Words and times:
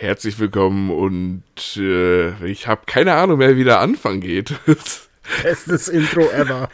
Herzlich 0.00 0.38
willkommen 0.38 0.88
und 0.88 1.42
äh, 1.76 2.30
ich 2.46 2.66
habe 2.66 2.84
keine 2.86 3.16
Ahnung 3.16 3.36
mehr, 3.36 3.58
wie 3.58 3.64
der 3.64 3.80
Anfang 3.80 4.20
geht. 4.20 4.54
Bestes 5.42 5.88
Intro 5.88 6.22
ever. 6.22 6.70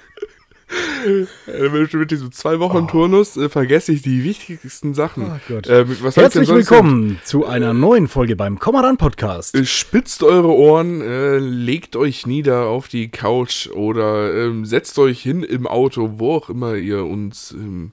Äh, 1.49 1.69
Mit 1.69 2.11
diesem 2.13 2.31
zwei 2.31 2.61
Wochen 2.61 2.87
Turnus 2.87 3.37
äh, 3.37 3.49
vergesse 3.49 3.91
ich 3.91 4.03
die 4.03 4.23
wichtigsten 4.23 4.95
Sachen. 4.95 5.41
Oh. 5.49 5.55
Äh, 5.55 5.87
Herzlich 6.15 6.49
willkommen 6.49 7.21
zu 7.25 7.47
einer 7.47 7.75
neuen 7.75 8.07
Folge 8.07 8.37
beim 8.37 8.61
Komaran 8.61 8.97
Podcast. 8.97 9.57
Äh, 9.57 9.65
Spitzt 9.65 10.23
eure 10.23 10.53
Ohren, 10.53 11.01
äh, 11.01 11.39
legt 11.39 11.97
euch 11.97 12.29
nieder 12.29 12.67
auf 12.67 12.87
die 12.87 13.09
Couch 13.09 13.67
oder 13.71 14.35
ähm, 14.35 14.65
setzt 14.65 15.01
euch 15.01 15.21
hin 15.21 15.43
im 15.43 15.67
Auto, 15.67 16.15
wo 16.19 16.37
auch 16.37 16.49
immer 16.49 16.77
ihr 16.77 17.05
uns 17.05 17.51
ähm, 17.51 17.91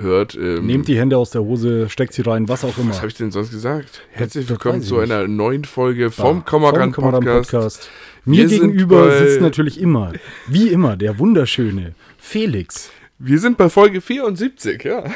hört. 0.00 0.34
Ähm, 0.34 0.66
Nehmt 0.66 0.88
die 0.88 0.98
Hände 0.98 1.16
aus 1.16 1.30
der 1.30 1.42
Hose, 1.42 1.88
steckt 1.88 2.12
sie 2.12 2.22
rein, 2.22 2.48
was 2.48 2.64
auch 2.64 2.76
immer. 2.78 2.90
was 2.90 2.98
habe 2.98 3.08
ich 3.08 3.14
denn 3.14 3.30
sonst 3.30 3.50
gesagt? 3.50 4.02
Herzlich 4.10 4.48
willkommen 4.48 4.82
zu 4.82 4.98
einer 4.98 5.26
neuen 5.26 5.64
Folge 5.64 6.04
Ja, 6.04 6.10
vom 6.10 6.44
Komaran 6.44 6.92
Komaran 6.92 7.24
Podcast. 7.24 7.88
Mir 8.24 8.48
Wir 8.48 8.58
gegenüber 8.58 9.16
sitzt 9.18 9.40
natürlich 9.40 9.80
immer, 9.80 10.12
wie 10.46 10.68
immer, 10.68 10.96
der 10.96 11.18
wunderschöne 11.18 11.94
Felix. 12.18 12.90
Wir 13.18 13.38
sind 13.38 13.56
bei 13.56 13.68
Folge 13.68 14.00
74, 14.00 14.84
ja. 14.84 15.04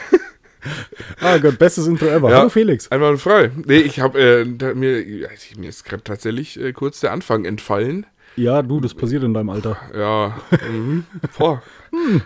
Ah 1.20 1.38
Gott, 1.38 1.58
bestes 1.58 1.88
Intro 1.88 2.06
ever. 2.06 2.30
Ja. 2.30 2.38
Hallo 2.38 2.48
Felix. 2.48 2.88
Einwandfrei. 2.88 3.50
Nee, 3.66 3.78
ich 3.78 3.98
habe 3.98 4.20
äh, 4.20 4.74
mir, 4.74 5.04
ja, 5.04 5.28
mir 5.58 5.68
ist 5.68 5.84
gerade 5.84 6.04
tatsächlich 6.04 6.60
äh, 6.60 6.72
kurz 6.72 7.00
der 7.00 7.10
Anfang 7.10 7.44
entfallen. 7.44 8.06
Ja, 8.36 8.62
du, 8.62 8.80
das 8.80 8.94
passiert 8.94 9.22
in 9.22 9.34
deinem 9.34 9.50
Alter. 9.50 9.76
Ja, 9.94 10.36
mhm. 10.70 11.04
Boah. 11.38 11.62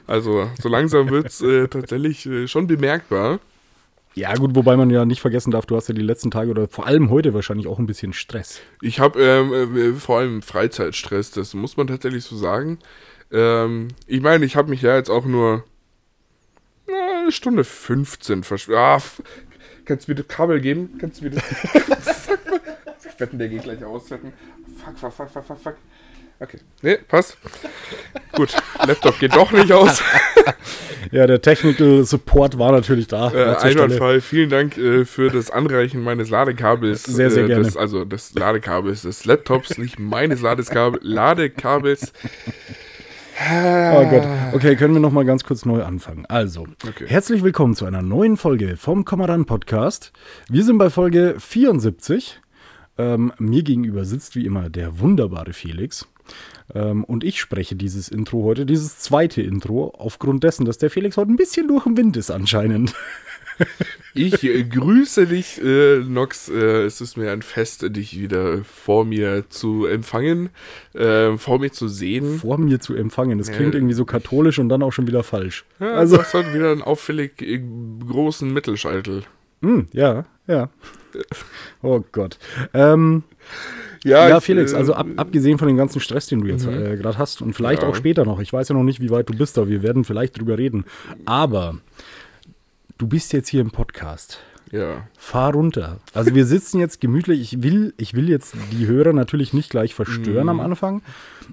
Also 0.06 0.48
so 0.60 0.69
langsam 0.69 1.10
wird's 1.10 1.41
äh, 1.41 1.66
tatsächlich 1.69 2.27
äh, 2.27 2.47
schon 2.47 2.66
bemerkbar. 2.66 3.41
Ja 4.14 4.34
gut, 4.34 4.55
wobei 4.55 4.77
man 4.77 4.88
ja 4.88 5.05
nicht 5.05 5.20
vergessen 5.20 5.50
darf, 5.50 5.66
du 5.66 5.77
hast 5.77 5.88
ja 5.88 5.95
die 5.95 6.00
letzten 6.00 6.30
Tage 6.30 6.50
oder 6.50 6.69
vor 6.69 6.87
allem 6.87 7.11
heute 7.11 7.34
wahrscheinlich 7.34 7.66
auch 7.66 7.78
ein 7.78 7.87
bisschen 7.87 8.14
Stress. 8.14 8.61
Ich 8.80 8.98
habe 8.98 9.20
ähm, 9.20 9.77
äh, 9.77 9.92
vor 9.92 10.20
allem 10.20 10.41
Freizeitstress, 10.41 11.33
das 11.33 11.53
muss 11.53 11.77
man 11.77 11.86
tatsächlich 11.86 12.25
so 12.25 12.34
sagen. 12.34 12.78
Ähm, 13.30 13.89
ich 14.06 14.23
meine, 14.23 14.47
ich 14.47 14.56
habe 14.56 14.70
mich 14.70 14.80
ja 14.80 14.97
jetzt 14.97 15.11
auch 15.11 15.27
nur 15.27 15.64
na, 16.86 17.20
eine 17.23 17.33
Stunde 17.33 17.64
15 17.64 18.42
versch... 18.45 18.70
Ah, 18.70 19.02
kannst 19.84 20.08
du 20.08 20.12
mir 20.12 20.17
das 20.17 20.28
Kabel 20.28 20.61
geben? 20.61 20.97
Kannst 20.98 21.20
du 21.20 21.25
mir 21.25 21.33
das... 21.33 21.42
fuck, 21.45 22.41
ich 23.05 23.20
wetten, 23.20 23.39
der 23.39 23.48
geht 23.48 23.64
gleich 23.64 23.84
aus. 23.84 24.08
Fuck, 24.08 24.20
fuck, 24.98 25.12
fuck, 25.12 25.30
fuck, 25.30 25.45
fuck, 25.45 25.58
fuck. 25.58 25.77
Okay, 26.39 26.59
nee, 26.83 26.97
passt. 27.09 27.39
Gut, 28.33 28.55
Laptop 28.87 29.19
geht 29.19 29.34
doch 29.34 29.53
nicht 29.53 29.73
aus. 29.73 30.03
Ja, 31.12 31.27
der 31.27 31.41
Technical 31.41 32.05
Support 32.05 32.59
war 32.59 32.73
natürlich 32.73 33.06
da. 33.06 33.33
Äh, 33.33 33.56
einwandfrei. 33.59 34.20
Vielen 34.20 34.51
Dank 34.51 34.77
äh, 34.77 35.05
für 35.05 35.31
das 35.31 35.53
Anreichen 35.53 36.03
meines 36.03 36.31
Ladekabels. 36.31 37.05
Sehr, 37.05 37.31
sehr 37.31 37.45
äh, 37.45 37.47
gerne. 37.47 37.62
Des, 37.62 37.77
also 37.77 38.05
des 38.05 38.34
Ladekabels 38.34 39.03
des 39.03 39.25
Laptops, 39.25 39.79
nicht 39.79 40.01
meines 40.01 40.41
Ladeskabel, 40.42 40.98
Ladekabels. 41.03 42.12
Oh 43.39 44.05
Gott. 44.09 44.27
Okay, 44.55 44.77
können 44.77 44.95
wir 44.95 45.01
noch 45.01 45.12
mal 45.12 45.25
ganz 45.25 45.45
kurz 45.45 45.64
neu 45.64 45.84
anfangen. 45.84 46.27
Also, 46.27 46.67
Okay. 46.89 47.05
herzlich 47.07 47.45
willkommen 47.45 47.75
zu 47.77 47.84
einer 47.84 48.03
neuen 48.03 48.37
Folge 48.37 48.77
vom 48.77 49.05
Komaran 49.05 49.45
Podcast. 49.45 50.12
Wir 50.48 50.64
sind 50.64 50.79
bei 50.79 50.91
Folge 50.91 51.37
74. 51.39 52.41
Ähm, 52.98 53.33
mir 53.39 53.62
gegenüber 53.62 54.05
sitzt 54.05 54.37
wie 54.37 54.47
immer 54.47 54.70
der 54.70 54.98
wunderbare 54.98 55.53
Felix. 55.53 56.09
Ähm, 56.77 57.05
und 57.05 57.24
ich 57.24 57.41
spreche 57.41 57.74
dieses 57.74 58.08
Intro 58.08 58.42
heute, 58.44 58.66
dieses 58.66 58.98
zweite 58.98 59.41
Intro, 59.41 59.94
aufgrund 59.96 60.44
dessen, 60.44 60.66
dass 60.66 60.78
der 60.78 60.91
Felix 60.91 61.16
heute 61.16 61.33
ein 61.33 61.36
bisschen 61.36 61.68
durch 61.68 61.84
den 61.84 61.96
Wind 61.96 62.16
ist 62.16 62.30
anscheinend. 62.30 62.94
Ich 64.12 64.44
äh, 64.44 64.64
grüße 64.64 65.27
dich, 65.27 65.62
äh, 65.64 66.00
Nox. 66.00 66.50
Äh, 66.50 66.84
es 66.84 67.00
ist 67.00 67.16
mir 67.16 67.33
ein 67.33 67.41
Fest, 67.41 67.86
dich 67.96 68.20
wieder 68.20 68.62
vor 68.64 69.06
mir 69.06 69.48
zu 69.48 69.86
empfangen, 69.86 70.50
äh, 70.92 71.38
vor 71.38 71.58
mir 71.58 71.72
zu 71.72 71.88
sehen. 71.88 72.38
Vor 72.41 72.58
mir 72.58 72.80
zu 72.80 72.94
empfangen. 72.94 73.38
Das 73.38 73.50
klingt 73.50 73.74
irgendwie 73.74 73.94
so 73.94 74.05
katholisch 74.05 74.58
und 74.58 74.68
dann 74.68 74.83
auch 74.83 74.92
schon 74.92 75.06
wieder 75.06 75.22
falsch. 75.22 75.64
Ja, 75.80 75.92
also, 75.95 76.17
du 76.17 76.22
hast 76.22 76.34
heute 76.34 76.52
wieder 76.52 76.70
einen 76.70 76.83
auffällig 76.83 77.40
äh, 77.40 77.62
großen 78.06 78.52
Mittelscheitel. 78.52 79.22
hm, 79.62 79.86
ja, 79.92 80.27
ja. 80.46 80.68
Oh 81.83 82.05
Gott. 82.12 82.39
Ähm, 82.74 83.22
Ja, 84.06 84.28
Ja, 84.28 84.40
Felix, 84.40 84.72
äh, 84.72 84.77
also 84.77 84.94
ab, 84.94 85.06
abgesehen 85.17 85.58
von 85.58 85.68
dem 85.68 85.77
ganzen 85.77 86.00
Stress, 86.00 86.27
den 86.28 86.40
du 86.40 86.46
jetzt 86.46 86.67
Mhm. 86.67 86.72
äh, 86.74 86.96
gerade 86.96 87.18
hast 87.18 87.42
und 87.42 87.55
vielleicht 87.55 87.83
Ja. 87.83 87.89
auch 87.89 87.94
später 87.96 88.24
noch, 88.24 88.40
ich 88.40 88.52
weiß 88.52 88.68
ja 88.68 88.74
noch 88.74 88.83
nicht, 88.84 89.00
wie 89.00 89.11
weit 89.11 89.28
du 89.28 89.34
bist 89.36 89.56
da, 89.56 89.68
wir 89.68 89.83
werden 89.83 90.05
vielleicht 90.05 90.39
drüber 90.39 90.56
reden, 90.58 90.84
aber 91.24 91.77
du 92.98 93.06
bist 93.06 93.33
jetzt 93.33 93.48
hier 93.48 93.61
im 93.61 93.70
Podcast. 93.70 94.39
Ja, 94.72 95.06
Fahr 95.16 95.52
runter. 95.52 95.98
Also 96.12 96.34
wir 96.34 96.45
sitzen 96.45 96.80
jetzt 96.80 97.00
gemütlich. 97.00 97.40
Ich 97.40 97.62
will, 97.62 97.95
ich 97.98 98.14
will 98.14 98.28
jetzt 98.28 98.56
die 98.72 98.89
Hörer 98.89 99.12
natürlich 99.12 99.52
nicht 99.52 99.70
gleich 99.70 99.95
verstören 99.95 100.42
Mhm. 100.45 100.48
am 100.48 100.61
Anfang, 100.61 101.02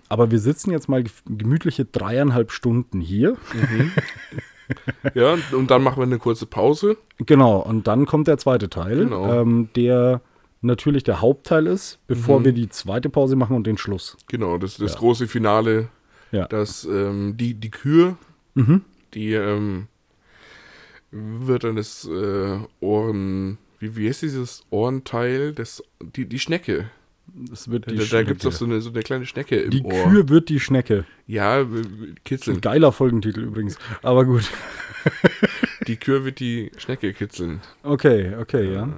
aber 0.10 0.32
wir 0.32 0.40
sitzen 0.40 0.72
jetzt 0.72 0.90
mal 0.90 1.04
gemütliche 1.28 1.86
dreieinhalb 1.86 2.52
Stunden 2.52 3.02
hier. 3.02 3.38
ja, 5.14 5.34
und- 5.34 5.54
und 5.54 5.72
dann 5.72 5.84
machen 5.84 5.98
wir 5.98 6.04
eine 6.04 6.18
kurze 6.18 6.46
Pause. 6.46 6.98
Genau, 7.20 7.60
und 7.60 7.88
dann 7.88 8.06
kommt 8.06 8.28
der 8.28 8.38
zweite 8.38 8.70
Teil, 8.70 8.98
Genau. 8.98 9.42
ähm, 9.42 9.70
der 9.76 10.22
natürlich 10.64 11.04
der 11.04 11.22
Hauptteil 11.22 11.68
ist, 11.68 12.00
bevor 12.08 12.40
Mhm. 12.40 12.46
wir 12.46 12.52
die 12.54 12.70
zweite 12.70 13.10
Pause 13.10 13.36
machen 13.36 13.56
und 13.56 13.68
den 13.68 13.78
Schluss. 13.78 14.18
Genau, 14.28 14.58
das, 14.58 14.78
das 14.78 14.94
Ja. 14.94 15.00
große 15.00 15.28
Finale, 15.28 15.90
Ja. 16.32 16.48
das, 16.48 16.86
ähm, 16.86 17.36
die, 17.38 17.54
die 17.54 17.70
Kür, 17.72 18.18
Mhm. 18.56 18.82
die 19.14 19.34
ähm, 19.34 19.88
wird 21.12 21.64
dann 21.64 21.76
das 21.76 22.06
äh, 22.08 22.58
Ohren, 22.80 23.58
wie, 23.80 23.96
wie 23.96 24.08
heißt 24.10 24.22
dieses 24.24 24.64
Ohrenteil, 24.72 25.54
das, 25.54 25.84
die, 26.02 26.26
die 26.26 26.40
Schnecke. 26.40 26.90
Das 27.36 27.70
wird 27.72 27.88
Da, 27.88 27.92
die 27.92 27.98
da 27.98 28.04
Schnecke. 28.06 28.26
gibt 28.30 28.44
es 28.44 28.44
doch 28.44 28.52
so 28.52 28.66
eine, 28.66 28.82
so 28.82 28.90
eine 28.90 29.02
kleine 29.02 29.26
Schnecke 29.26 29.56
im 29.58 29.72
Die 29.72 29.82
Ohr. 29.84 29.92
Kür 30.10 30.30
wird 30.30 30.50
die 30.50 30.60
Schnecke. 30.60 31.06
Ja, 31.28 31.60
äh, 31.60 31.64
Ein 31.64 32.16
kitzeln. 32.26 32.62
geiler 32.62 32.92
Folgentitel 32.92 33.42
übrigens. 33.42 33.78
Aber 34.02 34.26
gut. 34.26 34.50
Die 35.88 35.98
Kür 35.98 36.24
wird 36.26 36.40
die 36.40 36.72
Schnecke 36.78 37.14
kitzeln. 37.14 37.62
Okay, 37.84 38.34
okay, 38.40 38.74
ja. 38.74 38.90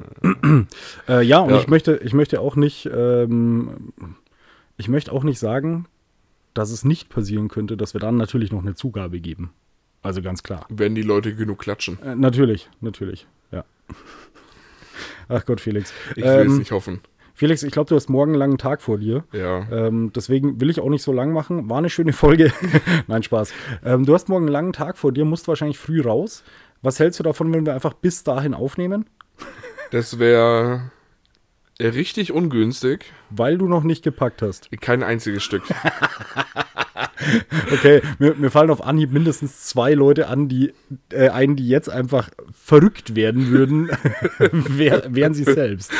äh, 1.08 1.22
ja, 1.24 1.40
und 1.40 1.52
Ja. 1.52 1.60
ich 1.60 1.68
möchte, 1.68 1.98
ich 2.04 2.14
möchte 2.14 2.40
auch 2.42 2.56
nicht, 2.56 2.90
ähm, 2.94 3.94
ich 4.78 4.88
möchte 4.88 5.12
auch 5.12 5.24
nicht 5.24 5.40
sagen, 5.40 5.86
dass 6.54 6.72
es 6.72 6.86
nicht 6.86 7.10
passieren 7.10 7.48
könnte, 7.50 7.76
dass 7.78 7.94
wir 7.94 8.00
dann 8.02 8.18
natürlich 8.18 8.52
noch 8.52 8.62
eine 8.62 8.76
Zugabe 8.76 9.20
geben. 9.20 9.52
Also 10.02 10.22
ganz 10.22 10.44
klar. 10.44 10.66
Wenn 10.70 10.96
die 10.96 11.02
Leute 11.02 11.36
genug 11.36 11.60
klatschen. 11.60 11.98
Äh, 12.04 12.16
natürlich, 12.16 12.70
natürlich, 12.82 13.28
ja. 13.52 13.66
Ach 15.28 15.46
Gott, 15.46 15.60
Felix. 15.62 15.92
Ich 16.16 16.24
will 16.24 16.32
es 16.32 16.46
Ähm, 16.52 16.58
nicht 16.60 16.72
hoffen. 16.72 17.00
Felix, 17.34 17.64
ich 17.64 17.72
glaube, 17.74 17.90
du 17.90 17.96
hast 17.96 18.08
morgen 18.08 18.32
einen 18.32 18.40
langen 18.40 18.58
Tag 18.58 18.82
vor 18.82 18.98
dir. 18.98 19.26
Ja. 19.34 19.68
Ähm, 19.70 20.14
deswegen 20.16 20.62
will 20.62 20.70
ich 20.70 20.80
auch 20.80 20.90
nicht 20.90 21.02
so 21.04 21.12
lang 21.12 21.34
machen. 21.34 21.70
War 21.70 21.80
eine 21.80 21.90
schöne 21.90 22.14
Folge. 22.14 22.54
Nein, 23.08 23.24
Spaß. 23.24 23.52
Ähm, 23.84 24.06
du 24.06 24.14
hast 24.14 24.30
morgen 24.30 24.46
einen 24.46 24.54
langen 24.54 24.72
Tag 24.72 24.98
vor 24.98 25.12
dir, 25.12 25.26
musst 25.26 25.48
wahrscheinlich 25.50 25.78
früh 25.78 26.00
raus. 26.02 26.44
Was 26.86 27.00
hältst 27.00 27.20
du 27.20 27.24
davon, 27.24 27.52
wenn 27.52 27.66
wir 27.66 27.74
einfach 27.74 27.94
bis 27.94 28.24
dahin 28.24 28.54
aufnehmen? 28.54 29.10
Das 29.90 30.20
wäre 30.20 30.92
richtig 31.80 32.32
ungünstig. 32.32 33.12
Weil 33.32 33.58
du 33.58 33.68
noch 33.68 33.82
nicht 33.82 34.04
gepackt 34.04 34.44
hast. 34.44 34.70
Kein 34.82 35.02
einziges 35.02 35.42
Stück. 35.42 35.64
Okay, 37.72 38.02
mir, 38.20 38.36
mir 38.36 38.52
fallen 38.52 38.70
auf 38.70 38.84
Anhieb 38.84 39.12
mindestens 39.12 39.66
zwei 39.66 39.94
Leute 39.94 40.28
an, 40.28 40.48
die 40.48 40.72
äh, 41.12 41.30
einen, 41.30 41.56
die 41.56 41.68
jetzt 41.68 41.90
einfach 41.90 42.30
verrückt 42.54 43.16
werden 43.16 43.50
würden, 43.50 43.90
wär, 44.40 45.04
wären 45.10 45.34
sie 45.34 45.44
selbst. 45.44 45.92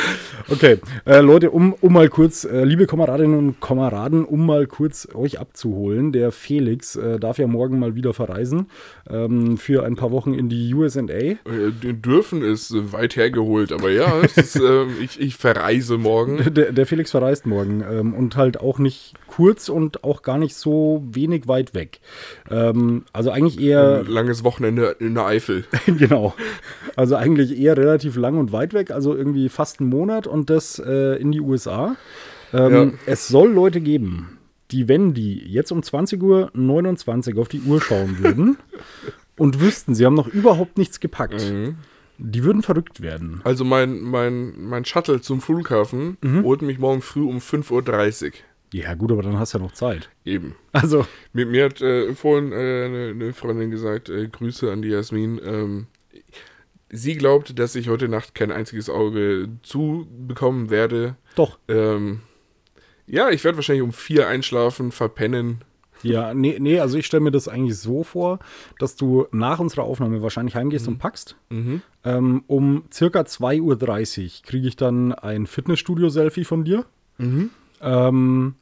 Okay, 0.48 0.78
äh, 1.04 1.20
Leute, 1.20 1.50
um, 1.50 1.72
um 1.74 1.92
mal 1.92 2.08
kurz, 2.08 2.44
äh, 2.44 2.64
liebe 2.64 2.86
Kameradinnen 2.86 3.36
und 3.36 3.60
Kameraden, 3.60 4.24
um 4.24 4.46
mal 4.46 4.66
kurz 4.66 5.08
euch 5.14 5.38
abzuholen, 5.38 6.12
der 6.12 6.32
Felix 6.32 6.96
äh, 6.96 7.18
darf 7.18 7.38
ja 7.38 7.46
morgen 7.46 7.78
mal 7.78 7.94
wieder 7.94 8.14
verreisen 8.14 8.66
ähm, 9.08 9.58
für 9.58 9.84
ein 9.84 9.96
paar 9.96 10.10
Wochen 10.12 10.34
in 10.34 10.48
die 10.48 10.72
USA. 10.74 10.96
Äh, 10.96 11.36
dürfen 11.82 12.42
ist 12.42 12.74
weit 12.92 13.16
hergeholt, 13.16 13.72
aber 13.72 13.90
ja, 13.90 14.20
ist, 14.20 14.56
ähm, 14.60 14.94
ich, 15.00 15.20
ich 15.20 15.36
verreise 15.36 15.98
morgen. 15.98 16.54
Der, 16.54 16.72
der 16.72 16.86
Felix 16.86 17.10
verreist 17.10 17.46
morgen 17.46 17.84
ähm, 17.88 18.14
und 18.14 18.36
halt 18.36 18.60
auch 18.60 18.78
nicht 18.78 19.14
kurz 19.26 19.68
und 19.68 20.04
auch 20.04 20.22
gar 20.22 20.38
nicht 20.38 20.54
so 20.54 20.85
wenig 21.10 21.46
weit 21.48 21.74
weg. 21.74 22.00
Ähm, 22.50 23.04
also 23.12 23.30
eigentlich 23.30 23.60
eher 23.60 24.00
Ein 24.00 24.06
langes 24.06 24.44
Wochenende 24.44 24.96
in 25.00 25.14
der 25.14 25.26
Eifel. 25.26 25.64
genau. 25.86 26.34
Also 26.96 27.16
eigentlich 27.16 27.58
eher 27.58 27.76
relativ 27.76 28.16
lang 28.16 28.38
und 28.38 28.52
weit 28.52 28.72
weg, 28.74 28.90
also 28.90 29.14
irgendwie 29.14 29.48
fast 29.48 29.80
einen 29.80 29.90
Monat 29.90 30.26
und 30.26 30.48
das 30.50 30.78
äh, 30.78 31.16
in 31.20 31.32
die 31.32 31.40
USA. 31.40 31.96
Ähm, 32.52 32.72
Ja. 32.74 32.90
Es 33.06 33.28
soll 33.28 33.50
Leute 33.52 33.80
geben, 33.80 34.38
die, 34.70 34.88
wenn 34.88 35.14
die 35.14 35.34
jetzt 35.38 35.72
um 35.72 35.80
20.29 35.80 37.34
Uhr 37.34 37.40
auf 37.42 37.48
die 37.48 37.60
Uhr 37.62 37.80
schauen 37.80 38.18
würden 38.18 38.56
und 39.36 39.60
wüssten, 39.60 39.94
sie 39.94 40.04
haben 40.06 40.14
noch 40.14 40.28
überhaupt 40.28 40.78
nichts 40.78 41.00
gepackt, 41.00 41.42
Mhm. 41.52 41.76
die 42.18 42.44
würden 42.44 42.62
verrückt 42.62 43.00
werden. 43.02 43.40
Also 43.44 43.64
mein, 43.64 44.00
mein, 44.00 44.54
mein 44.58 44.84
Shuttle 44.84 45.20
zum 45.20 45.40
Flughafen 45.40 46.16
Mhm. 46.22 46.42
holt 46.44 46.62
mich 46.62 46.78
morgen 46.78 47.02
früh 47.02 47.22
um 47.24 47.38
5.30 47.38 48.24
Uhr. 48.26 48.30
Ja, 48.76 48.92
gut, 48.92 49.10
aber 49.10 49.22
dann 49.22 49.38
hast 49.38 49.54
du 49.54 49.58
ja 49.58 49.64
noch 49.64 49.72
Zeit. 49.72 50.10
Eben. 50.26 50.54
Also, 50.72 51.06
Mir, 51.32 51.46
mir 51.46 51.64
hat 51.64 51.80
äh, 51.80 52.14
vorhin 52.14 52.52
äh, 52.52 52.84
eine, 52.84 53.08
eine 53.14 53.32
Freundin 53.32 53.70
gesagt, 53.70 54.10
äh, 54.10 54.28
Grüße 54.28 54.70
an 54.70 54.82
die 54.82 54.90
Jasmin. 54.90 55.40
Ähm, 55.42 55.86
sie 56.90 57.14
glaubt, 57.14 57.58
dass 57.58 57.74
ich 57.74 57.88
heute 57.88 58.08
Nacht 58.08 58.34
kein 58.34 58.52
einziges 58.52 58.90
Auge 58.90 59.48
zubekommen 59.62 60.68
werde. 60.68 61.16
Doch. 61.36 61.58
Ähm, 61.68 62.20
ja, 63.06 63.30
ich 63.30 63.44
werde 63.44 63.56
wahrscheinlich 63.56 63.82
um 63.82 63.94
vier 63.94 64.28
einschlafen, 64.28 64.92
verpennen. 64.92 65.64
Ja, 66.02 66.34
nee, 66.34 66.58
nee 66.60 66.78
also 66.78 66.98
ich 66.98 67.06
stelle 67.06 67.22
mir 67.22 67.30
das 67.30 67.48
eigentlich 67.48 67.78
so 67.78 68.04
vor, 68.04 68.40
dass 68.78 68.94
du 68.94 69.26
nach 69.32 69.58
unserer 69.58 69.84
Aufnahme 69.84 70.20
wahrscheinlich 70.20 70.54
heimgehst 70.54 70.86
und 70.86 70.98
packst. 70.98 71.36
Ähm, 72.04 72.44
um 72.46 72.84
circa 72.92 73.20
2.30 73.20 73.62
Uhr 73.62 74.42
kriege 74.42 74.68
ich 74.68 74.76
dann 74.76 75.14
ein 75.14 75.46
Fitnessstudio-Selfie 75.46 76.44
von 76.44 76.64
dir. 76.64 76.84
Ähm, 77.80 78.54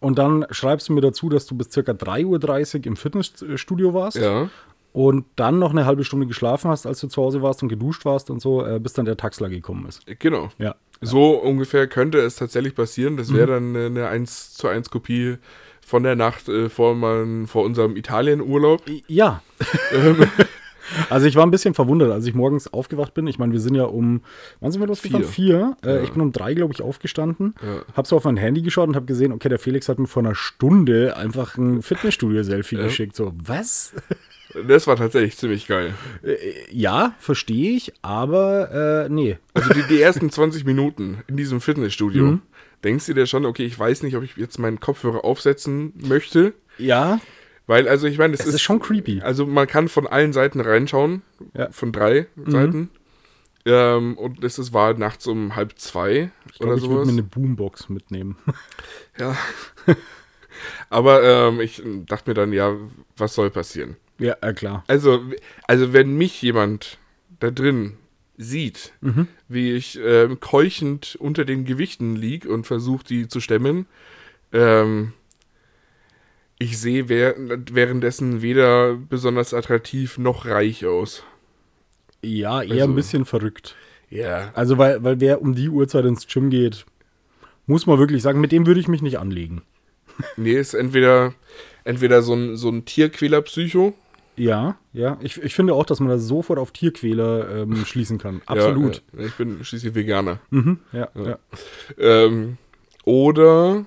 und 0.00 0.18
dann 0.18 0.46
schreibst 0.50 0.88
du 0.88 0.92
mir 0.92 1.00
dazu, 1.00 1.28
dass 1.28 1.46
du 1.46 1.56
bis 1.56 1.70
circa 1.70 1.92
3.30 1.92 2.78
Uhr 2.78 2.86
im 2.86 2.96
Fitnessstudio 2.96 3.94
warst. 3.94 4.16
Ja. 4.16 4.48
Und 4.92 5.26
dann 5.36 5.58
noch 5.58 5.70
eine 5.70 5.84
halbe 5.84 6.02
Stunde 6.02 6.26
geschlafen 6.26 6.70
hast, 6.70 6.86
als 6.86 7.00
du 7.00 7.08
zu 7.08 7.22
Hause 7.22 7.42
warst 7.42 7.62
und 7.62 7.68
geduscht 7.68 8.04
warst 8.04 8.30
und 8.30 8.40
so, 8.40 8.64
äh, 8.64 8.80
bis 8.80 8.94
dann 8.94 9.04
der 9.04 9.16
Taxler 9.16 9.48
gekommen 9.48 9.86
ist. 9.86 10.02
Genau. 10.18 10.50
Ja. 10.58 10.76
So 11.00 11.32
ungefähr 11.34 11.86
könnte 11.86 12.18
es 12.18 12.36
tatsächlich 12.36 12.74
passieren. 12.74 13.16
Das 13.16 13.32
wäre 13.32 13.46
dann 13.46 13.76
eine 13.76 14.08
1 14.08 14.54
zu 14.54 14.66
1 14.66 14.90
Kopie 14.90 15.36
von 15.80 16.02
der 16.02 16.16
Nacht 16.16 16.48
äh, 16.48 16.68
vor, 16.68 16.94
man, 16.94 17.46
vor 17.46 17.64
unserem 17.64 17.96
Italienurlaub. 17.96 18.82
Ja. 19.06 19.42
also 21.10 21.26
ich 21.26 21.36
war 21.36 21.44
ein 21.46 21.50
bisschen 21.50 21.74
verwundert, 21.74 22.10
als 22.12 22.26
ich 22.26 22.34
morgens 22.34 22.72
aufgewacht 22.72 23.14
bin. 23.14 23.26
Ich 23.26 23.38
meine, 23.38 23.52
wir 23.52 23.60
sind 23.60 23.74
ja 23.74 23.84
um, 23.84 24.22
wann 24.60 24.72
sind 24.72 24.80
wir 24.80 24.86
losgefahren? 24.88 25.24
Vier. 25.24 25.76
Äh, 25.84 26.04
Ich 26.04 26.10
bin 26.12 26.20
um 26.22 26.32
drei, 26.32 26.54
glaube 26.54 26.72
ich, 26.72 26.82
aufgestanden. 26.82 27.54
Ja. 27.62 27.82
Hab 27.96 28.06
so 28.06 28.16
auf 28.16 28.24
mein 28.24 28.36
Handy 28.36 28.62
geschaut 28.62 28.88
und 28.88 28.96
habe 28.96 29.06
gesehen, 29.06 29.32
okay, 29.32 29.48
der 29.48 29.58
Felix 29.58 29.88
hat 29.88 29.98
mir 29.98 30.06
vor 30.06 30.22
einer 30.22 30.34
Stunde 30.34 31.16
einfach 31.16 31.56
ein 31.56 31.82
Fitnessstudio-Selfie 31.82 32.76
geschickt. 32.76 33.16
So, 33.16 33.32
was? 33.42 33.92
Das 34.66 34.86
war 34.86 34.96
tatsächlich 34.96 35.36
ziemlich 35.36 35.66
geil. 35.66 35.92
Ja, 36.70 37.14
verstehe 37.18 37.72
ich, 37.76 37.92
aber 38.02 39.04
äh, 39.04 39.08
nee. 39.12 39.36
Also 39.54 39.74
die, 39.74 39.82
die 39.90 40.00
ersten 40.00 40.30
20 40.30 40.64
Minuten 40.64 41.18
in 41.26 41.36
diesem 41.36 41.60
Fitnessstudio, 41.60 42.24
Mhm. 42.24 42.42
denkst 42.82 43.06
du 43.06 43.12
dir 43.14 43.26
schon, 43.26 43.44
okay, 43.44 43.64
ich 43.64 43.78
weiß 43.78 44.02
nicht, 44.04 44.16
ob 44.16 44.22
ich 44.22 44.36
jetzt 44.36 44.58
meinen 44.58 44.80
Kopfhörer 44.80 45.24
aufsetzen 45.24 45.92
möchte. 46.06 46.54
Ja, 46.78 47.20
Weil, 47.68 47.86
also 47.86 48.08
ich 48.08 48.18
meine, 48.18 48.32
es 48.34 48.38
das 48.40 48.48
ist, 48.48 48.54
ist 48.56 48.62
schon 48.62 48.80
creepy. 48.80 49.20
Also 49.20 49.46
man 49.46 49.68
kann 49.68 49.88
von 49.88 50.06
allen 50.08 50.32
Seiten 50.32 50.60
reinschauen, 50.60 51.22
Ja. 51.54 51.68
Mhm. 51.68 51.72
von 51.72 51.92
drei 51.92 52.26
Seiten. 52.46 52.90
Ähm, 53.66 54.16
und 54.16 54.42
es 54.42 54.58
ist, 54.58 54.72
war 54.72 54.94
nachts 54.94 55.26
um 55.26 55.54
halb 55.54 55.78
zwei 55.78 56.30
Ich 56.52 56.60
oder 56.60 56.70
glaube, 56.70 56.76
ich 56.76 56.82
würde 56.82 56.94
sowas. 56.94 57.06
mir 57.06 57.12
eine 57.12 57.22
Boombox 57.22 57.88
mitnehmen. 57.90 58.36
Ja. 59.18 59.36
Aber 60.90 61.22
ähm, 61.22 61.60
ich 61.60 61.82
dachte 62.06 62.30
mir 62.30 62.34
dann, 62.34 62.52
ja, 62.52 62.74
was 63.16 63.34
soll 63.34 63.50
passieren? 63.50 63.96
ja, 64.18 64.34
äh, 64.40 64.52
klar. 64.52 64.82
Also, 64.88 65.22
also 65.68 65.92
wenn 65.92 66.16
mich 66.16 66.40
jemand 66.42 66.98
da 67.40 67.50
drin 67.50 67.94
sieht, 68.36 68.92
Mhm. 69.00 69.28
wie 69.48 69.72
ich 69.72 69.98
ähm, 70.02 70.40
keuchend 70.40 71.16
unter 71.20 71.44
den 71.44 71.64
Gewichten 71.64 72.16
lieg 72.16 72.46
und 72.46 72.66
versuche, 72.66 73.04
die 73.04 73.28
zu 73.28 73.40
stemmen, 73.40 73.86
ähm, 74.52 75.12
ich 76.58 76.78
sehe 76.78 77.08
währ 77.08 77.34
währenddessen 77.38 78.42
weder 78.42 78.94
besonders 78.94 79.54
attraktiv 79.54 80.18
noch 80.18 80.46
reich 80.46 80.86
aus. 80.86 81.22
Ja, 82.22 82.62
eher 82.62 82.72
Also- 82.82 82.84
ein 82.92 82.94
bisschen 82.96 83.24
verrückt. 83.24 83.76
Ja. 84.10 84.50
Also, 84.54 84.78
weil, 84.78 85.04
weil 85.04 85.20
wer 85.20 85.42
um 85.42 85.54
die 85.54 85.68
Uhrzeit 85.68 86.04
ins 86.06 86.26
Gym 86.26 86.48
geht, 86.50 86.86
muss 87.66 87.86
man 87.86 87.98
wirklich 87.98 88.22
sagen, 88.22 88.40
mit 88.40 88.52
dem 88.52 88.66
würde 88.66 88.80
ich 88.80 88.88
mich 88.88 89.02
nicht 89.02 89.18
anlegen. 89.18 89.62
Nee, 90.36 90.54
ist 90.54 90.74
entweder, 90.74 91.34
entweder 91.84 92.22
so 92.22 92.34
ein, 92.34 92.56
so 92.56 92.70
ein 92.70 92.84
Tierquäler-Psycho. 92.84 93.94
Ja, 94.36 94.76
ja. 94.92 95.16
Ich, 95.20 95.40
ich 95.42 95.54
finde 95.54 95.74
auch, 95.74 95.84
dass 95.86 96.00
man 96.00 96.08
da 96.08 96.18
sofort 96.18 96.58
auf 96.58 96.72
Tierquäler 96.72 97.62
ähm, 97.62 97.76
schließen 97.86 98.18
kann. 98.18 98.40
Absolut. 98.46 99.02
Ja, 99.12 99.20
ja, 99.20 99.26
ich 99.26 99.34
bin 99.34 99.62
schließlich 99.62 99.94
Veganer. 99.94 100.40
Mhm, 100.50 100.78
ja, 100.92 101.08
ja. 101.14 101.38
Ähm, 101.98 102.56
oder 103.04 103.84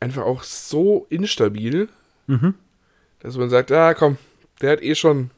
einfach 0.00 0.22
auch 0.24 0.42
so 0.42 1.06
instabil, 1.10 1.88
Mhm. 2.26 2.54
dass 3.20 3.36
man 3.36 3.50
sagt, 3.50 3.70
ah 3.72 3.94
komm, 3.94 4.16
der 4.60 4.72
hat 4.72 4.82
eh 4.82 4.94
schon. 4.94 5.30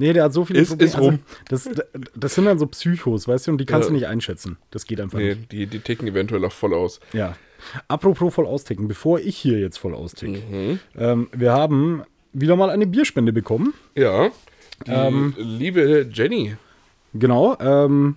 Nee, 0.00 0.12
der 0.12 0.24
hat 0.24 0.32
so 0.32 0.44
viele 0.44 0.60
Ist- 0.60 0.80
ist 0.80 0.98
rum. 0.98 1.18
das, 1.48 1.68
das 2.14 2.34
sind 2.34 2.44
dann 2.44 2.58
so 2.58 2.66
Psychos, 2.66 3.26
weißt 3.26 3.48
du, 3.48 3.50
und 3.52 3.58
die 3.58 3.66
kannst 3.66 3.88
Ja. 3.88 3.90
du 3.90 3.94
nicht 3.96 4.06
einschätzen. 4.06 4.56
Das 4.70 4.86
geht 4.86 5.00
einfach 5.00 5.18
Nee, 5.18 5.34
nicht. 5.34 5.50
die, 5.52 5.66
die 5.66 5.80
ticken 5.80 6.06
eventuell 6.06 6.44
auch 6.44 6.52
voll 6.52 6.72
aus. 6.74 7.00
Ja. 7.12 7.36
Apropos 7.88 8.32
voll 8.32 8.46
austicken, 8.46 8.86
bevor 8.86 9.18
ich 9.18 9.36
hier 9.36 9.58
jetzt 9.58 9.78
voll 9.78 9.94
austicke. 9.94 10.40
Mhm. 10.48 10.78
Ähm, 10.96 11.28
wir 11.32 11.52
haben 11.52 12.04
wieder 12.32 12.54
mal 12.54 12.70
eine 12.70 12.86
Bierspende 12.86 13.32
bekommen. 13.32 13.74
Ja. 13.96 14.30
Die 14.86 14.90
Ähm. 14.92 15.34
liebe 15.36 16.08
Jenny. 16.12 16.56
Genau. 17.14 17.56
Ähm, 17.58 18.14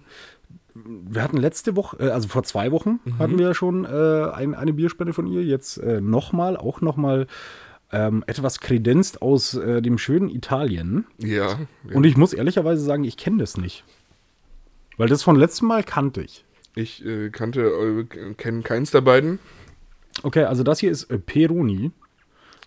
wir 0.74 1.22
hatten 1.22 1.38
letzte 1.38 1.76
Woche, 1.76 1.98
äh, 2.00 2.10
also 2.10 2.28
vor 2.28 2.44
zwei 2.44 2.72
Wochen 2.72 3.00
Mhm. 3.04 3.20
hatten 3.20 3.38
wir 3.40 3.48
ja 3.48 3.54
schon 3.54 3.86
äh, 3.86 4.32
ein, 4.34 4.56
eine 4.56 4.74
Bierspende 4.74 5.14
von 5.14 5.28
ihr. 5.28 5.44
Jetzt 5.44 5.78
äh, 5.78 6.02
nochmal, 6.02 6.58
auch 6.58 6.82
nochmal 6.82 7.28
ähm, 7.92 8.24
etwas 8.28 8.60
kredenzt 8.60 9.22
aus 9.22 9.54
äh, 9.54 9.82
dem 9.82 9.98
schönen 9.98 10.30
Italien. 10.30 11.06
Ja. 11.18 11.60
Und 11.94 12.06
ich 12.06 12.16
muss 12.16 12.34
ehrlicherweise 12.34 12.84
sagen, 12.84 13.04
ich 13.04 13.18
kenne 13.18 13.40
das 13.40 13.58
nicht. 13.58 13.84
Weil 14.98 15.10
das 15.10 15.24
von 15.24 15.36
letztem 15.36 15.68
Mal 15.68 15.84
kannte 15.84 16.22
ich. 16.22 16.46
Ich 16.76 17.06
äh, 17.06 17.30
kannte, 17.30 17.62
äh, 17.62 18.34
kenne 18.36 18.62
keins 18.62 18.92
der 18.92 19.02
beiden. 19.02 19.40
Okay, 20.24 20.44
also 20.44 20.64
das 20.64 20.80
hier 20.80 20.92
ist 20.92 21.08
Peroni. 21.26 21.92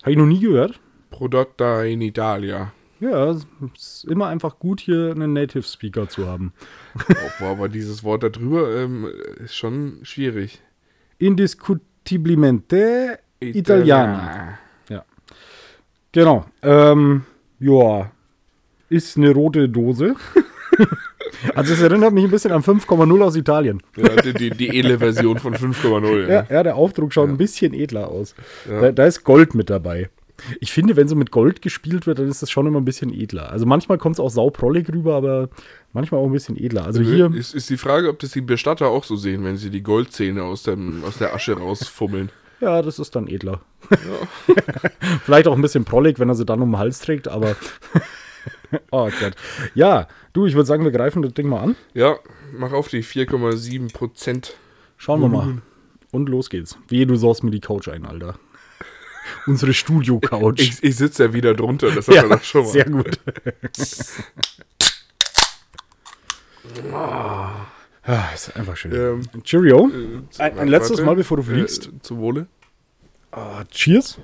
Habe 0.01 0.11
ich 0.11 0.17
noch 0.17 0.25
nie 0.27 0.39
gehört. 0.39 0.79
Prodotta 1.09 1.83
in 1.83 2.01
Italia. 2.01 2.71
Ja, 3.09 3.31
es 3.31 3.47
ist 3.75 4.05
immer 4.09 4.27
einfach 4.27 4.59
gut, 4.59 4.81
hier 4.81 5.11
einen 5.11 5.33
Native 5.33 5.63
Speaker 5.63 6.09
zu 6.09 6.27
haben. 6.27 6.53
Oh, 7.41 7.45
aber 7.45 7.69
dieses 7.69 8.03
Wort 8.03 8.23
da 8.23 8.29
drüber 8.29 8.75
ähm, 8.75 9.07
ist 9.43 9.55
schon 9.55 9.99
schwierig. 10.03 10.61
Indiscutibilmente 11.17 13.19
Italiana. 13.39 14.59
Genau. 16.15 16.45
Ähm, 16.61 17.23
ja, 17.59 18.09
ist 18.87 19.17
eine 19.17 19.31
rote 19.31 19.67
Dose. 19.67 20.15
also 21.55 21.73
es 21.73 21.81
erinnert 21.81 22.13
mich 22.13 22.23
ein 22.23 22.31
bisschen 22.31 22.53
an 22.53 22.61
5,0 22.61 23.21
aus 23.21 23.35
Italien. 23.35 23.83
Ja, 23.97 24.15
die, 24.21 24.33
die, 24.33 24.49
die 24.51 24.79
edle 24.79 24.99
Version 24.99 25.39
von 25.39 25.53
5,0. 25.53 26.29
Ja, 26.29 26.45
ja, 26.49 26.63
der 26.63 26.77
Aufdruck 26.77 27.11
schaut 27.11 27.27
ein 27.27 27.35
bisschen 27.35 27.73
edler 27.73 28.07
aus. 28.07 28.33
Ja. 28.69 28.79
Da, 28.79 28.91
da 28.93 29.05
ist 29.05 29.25
Gold 29.25 29.55
mit 29.55 29.69
dabei. 29.69 30.09
Ich 30.59 30.71
finde, 30.71 30.95
wenn 30.95 31.07
so 31.07 31.15
mit 31.15 31.31
Gold 31.31 31.61
gespielt 31.61 32.07
wird, 32.07 32.19
dann 32.19 32.27
ist 32.27 32.41
das 32.41 32.51
schon 32.51 32.67
immer 32.67 32.79
ein 32.79 32.85
bisschen 32.85 33.13
edler. 33.13 33.51
Also 33.51 33.65
manchmal 33.65 33.97
kommt 33.97 34.15
es 34.15 34.19
auch 34.19 34.29
sauprollig 34.29 34.87
rüber, 34.89 35.15
aber 35.15 35.49
manchmal 35.93 36.21
auch 36.21 36.25
ein 36.25 36.31
bisschen 36.31 36.57
edler. 36.57 36.85
Also 36.85 37.01
hier, 37.01 37.33
Ist, 37.33 37.53
ist 37.55 37.69
die 37.69 37.77
Frage, 37.77 38.09
ob 38.09 38.19
das 38.19 38.31
die 38.31 38.41
Bestatter 38.41 38.87
auch 38.87 39.03
so 39.03 39.15
sehen, 39.15 39.43
wenn 39.43 39.57
sie 39.57 39.69
die 39.69 39.81
Goldzähne 39.83 40.43
aus, 40.43 40.63
dem, 40.63 41.03
aus 41.05 41.17
der 41.17 41.33
Asche 41.33 41.53
rausfummeln. 41.57 42.29
ja, 42.59 42.81
das 42.81 42.99
ist 42.99 43.15
dann 43.15 43.27
edler. 43.27 43.61
Vielleicht 45.23 45.47
auch 45.47 45.55
ein 45.55 45.61
bisschen 45.61 45.85
prollig, 45.85 46.19
wenn 46.19 46.29
er 46.29 46.35
sie 46.35 46.45
dann 46.45 46.61
um 46.61 46.71
den 46.71 46.77
Hals 46.79 46.99
trägt, 46.99 47.27
aber 47.27 47.55
oh 48.91 49.09
Gott. 49.19 49.33
Ja, 49.73 50.07
du, 50.33 50.45
ich 50.45 50.53
würde 50.55 50.65
sagen, 50.65 50.83
wir 50.83 50.91
greifen 50.91 51.21
das 51.21 51.33
Ding 51.33 51.47
mal 51.47 51.61
an. 51.61 51.75
Ja, 51.93 52.17
mach 52.57 52.71
auf 52.73 52.87
die 52.89 53.03
4,7 53.03 53.93
Prozent. 53.93 54.55
Schauen 54.97 55.21
wir 55.21 55.29
mal. 55.29 55.61
Und 56.11 56.29
los 56.29 56.49
geht's. 56.49 56.77
Wehe, 56.87 57.05
du 57.05 57.15
saust 57.15 57.43
mir 57.43 57.51
die 57.51 57.59
Couch 57.59 57.89
ein, 57.89 58.05
Alter. 58.05 58.35
Unsere 59.47 59.73
Studio-Couch. 59.73 60.59
Ich, 60.61 60.83
ich 60.83 60.95
sitze 60.95 61.25
ja 61.25 61.33
wieder 61.33 61.53
drunter, 61.53 61.91
das 61.91 62.07
hat 62.07 62.15
Ja, 62.15 62.21
man 62.23 62.37
doch 62.37 62.43
schon 62.43 62.63
mal. 62.63 62.71
sehr 62.71 62.85
gut. 62.85 63.19
Ah, 68.07 68.29
ist 68.35 68.55
einfach 68.55 68.77
schön. 68.77 68.93
Ähm, 68.93 69.43
Cheerio. 69.43 69.89
äh, 69.89 70.41
Ein- 70.41 70.59
ein 70.59 70.67
letztes 70.67 70.91
warte. 70.97 71.05
Mal, 71.05 71.15
bevor 71.15 71.37
du 71.37 71.43
fliegst. 71.43 71.87
Äh, 71.87 72.01
zu 72.01 72.17
Wohle. 72.17 72.47
Ah, 73.31 73.63
cheers. 73.71 74.17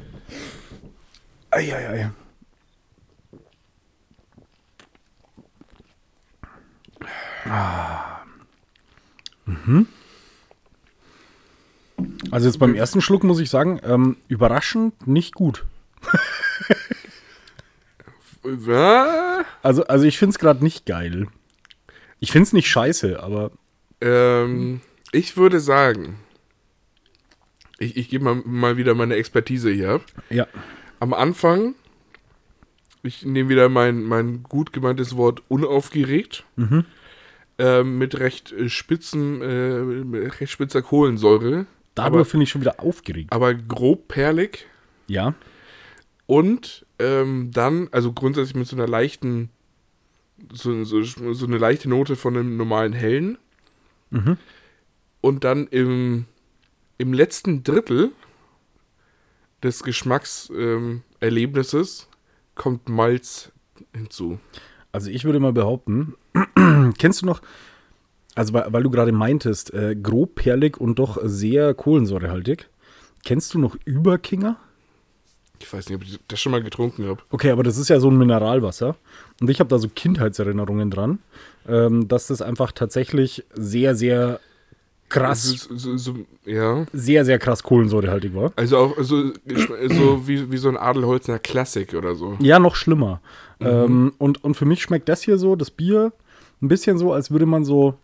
Eieiei. 1.49 2.11
Ah. 7.45 8.21
Mhm. 9.45 9.87
Also 12.31 12.47
jetzt 12.47 12.57
beim 12.59 12.75
ersten 12.75 13.01
Schluck 13.01 13.23
muss 13.23 13.39
ich 13.39 13.49
sagen, 13.49 13.79
ähm, 13.83 14.17
überraschend 14.27 15.07
nicht 15.07 15.33
gut. 15.35 15.65
Also, 19.61 19.85
also 19.85 20.05
ich 20.05 20.17
finde 20.17 20.31
es 20.31 20.39
gerade 20.39 20.63
nicht 20.63 20.85
geil. 20.85 21.27
Ich 22.19 22.31
finde 22.31 22.43
es 22.47 22.53
nicht 22.53 22.69
scheiße, 22.69 23.21
aber 23.21 23.51
ähm, 23.99 24.81
ich 25.11 25.37
würde 25.37 25.59
sagen, 25.59 26.17
ich, 27.77 27.97
ich 27.97 28.09
gebe 28.09 28.23
mal, 28.23 28.35
mal 28.45 28.77
wieder 28.77 28.95
meine 28.95 29.15
Expertise 29.15 29.71
hier 29.71 29.91
ab. 29.91 30.05
ja. 30.29 30.47
Am 30.99 31.13
Anfang, 31.15 31.73
ich 33.01 33.25
nehme 33.25 33.49
wieder 33.49 33.69
mein, 33.69 34.03
mein 34.03 34.43
gut 34.43 34.71
gemeintes 34.71 35.17
Wort 35.17 35.41
unaufgeregt, 35.47 36.43
Mhm. 36.57 36.85
ähm, 37.57 37.97
mit 37.97 38.19
recht 38.19 38.51
äh, 38.51 38.69
spitzen, 38.69 39.41
äh, 39.41 39.79
mit 39.81 40.39
recht 40.39 40.51
spitzer 40.51 40.83
Kohlensäure, 40.83 41.65
Dadurch 41.95 42.27
finde 42.27 42.43
ich 42.45 42.49
schon 42.49 42.61
wieder 42.61 42.79
aufgeregt. 42.79 43.31
aber 43.33 43.53
grob 43.53 44.07
perlig 44.07 44.65
Ja. 45.07 45.33
und 46.25 46.85
ähm, 46.99 47.51
dann, 47.53 47.89
also 47.91 48.13
grundsätzlich 48.13 48.55
mit 48.55 48.67
so 48.67 48.75
einer 48.75 48.87
leichten 48.87 49.49
so, 50.53 50.83
so, 50.83 51.01
so 51.03 51.45
eine 51.45 51.57
leichte 51.57 51.87
Note 51.89 52.15
von 52.15 52.35
einem 52.35 52.57
normalen 52.57 52.93
hellen. 52.93 53.37
Und 55.21 55.43
dann 55.43 55.67
im, 55.67 56.25
im 56.97 57.13
letzten 57.13 57.63
Drittel 57.63 58.11
des 59.63 59.83
Geschmackserlebnisses 59.83 62.01
ähm, 62.01 62.07
kommt 62.55 62.89
Malz 62.89 63.51
hinzu. 63.95 64.39
Also 64.91 65.11
ich 65.11 65.23
würde 65.25 65.39
mal 65.39 65.53
behaupten, 65.53 66.15
kennst 66.97 67.21
du 67.21 67.25
noch, 67.27 67.41
also 68.35 68.53
weil, 68.53 68.71
weil 68.71 68.83
du 68.83 68.89
gerade 68.89 69.11
meintest, 69.11 69.73
äh, 69.73 69.95
grobperlig 69.95 70.77
und 70.77 70.99
doch 70.99 71.17
sehr 71.23 71.73
kohlensäurehaltig, 71.73 72.67
kennst 73.25 73.53
du 73.53 73.59
noch 73.59 73.75
Überkinger? 73.85 74.57
Ich 75.59 75.71
weiß 75.71 75.89
nicht, 75.89 75.95
ob 75.95 76.03
ich 76.03 76.19
das 76.27 76.39
schon 76.39 76.51
mal 76.51 76.63
getrunken 76.63 77.07
habe. 77.07 77.21
Okay, 77.29 77.51
aber 77.51 77.63
das 77.63 77.77
ist 77.77 77.89
ja 77.89 77.99
so 77.99 78.09
ein 78.09 78.17
Mineralwasser. 78.17 78.95
Und 79.39 79.49
ich 79.49 79.59
habe 79.59 79.69
da 79.69 79.77
so 79.77 79.89
Kindheitserinnerungen 79.89 80.89
dran, 80.89 81.19
ähm, 81.67 82.07
dass 82.07 82.27
das 82.27 82.41
einfach 82.41 82.71
tatsächlich 82.71 83.43
sehr, 83.53 83.95
sehr 83.95 84.39
krass, 85.09 85.67
So, 85.69 85.75
so, 85.75 85.97
so, 85.97 86.15
ja. 86.45 86.85
sehr, 86.93 87.25
sehr 87.25 87.37
krass 87.37 87.61
kohlensäurehaltig 87.61 88.33
war. 88.33 88.53
Also 88.55 88.77
auch 88.77 88.95
so, 89.01 89.31
so 89.89 90.27
wie, 90.27 90.51
wie 90.51 90.57
so 90.57 90.69
ein 90.69 90.77
Adelholzner 90.77 91.37
Klassik 91.37 91.93
oder 91.93 92.15
so. 92.15 92.37
Ja, 92.39 92.59
noch 92.59 92.75
schlimmer. 92.75 93.21
Ähm, 93.59 94.13
und, 94.17 94.43
und 94.43 94.55
für 94.55 94.65
mich 94.65 94.81
schmeckt 94.81 95.09
das 95.09 95.21
hier 95.21 95.37
so, 95.37 95.55
das 95.55 95.69
Bier, 95.69 96.13
ein 96.61 96.67
bisschen 96.67 96.97
so, 96.97 97.13
als 97.13 97.31
würde 97.31 97.45
man 97.45 97.63
so, 97.63 97.95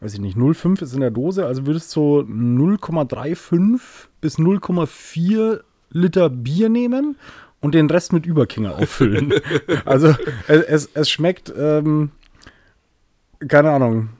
weiß 0.00 0.14
ich 0.14 0.20
nicht, 0.20 0.36
0,5 0.36 0.82
ist 0.82 0.94
in 0.94 1.00
der 1.00 1.10
Dose, 1.10 1.46
also 1.46 1.66
würdest 1.66 1.90
so 1.90 2.20
0,35 2.20 3.80
bis 4.20 4.38
0,4 4.38 5.60
Liter 5.90 6.28
Bier 6.28 6.68
nehmen 6.68 7.16
und 7.60 7.74
den 7.74 7.88
Rest 7.88 8.12
mit 8.12 8.26
Überkinger 8.26 8.76
auffüllen. 8.76 9.34
also 9.84 10.14
es, 10.48 10.90
es, 10.92 11.10
schmeckt, 11.10 11.52
ähm, 11.56 12.10
keine 13.48 13.70
Ahnung, 13.70 14.10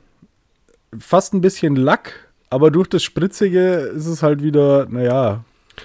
fast 0.98 1.34
ein 1.34 1.40
bisschen 1.40 1.76
Lack, 1.76 2.30
aber 2.48 2.70
durch 2.70 2.88
das 2.88 3.02
Spritzige 3.02 3.74
ist 3.94 4.06
es 4.06 4.22
halt 4.22 4.42
wieder, 4.42 4.86
naja, 4.86 5.44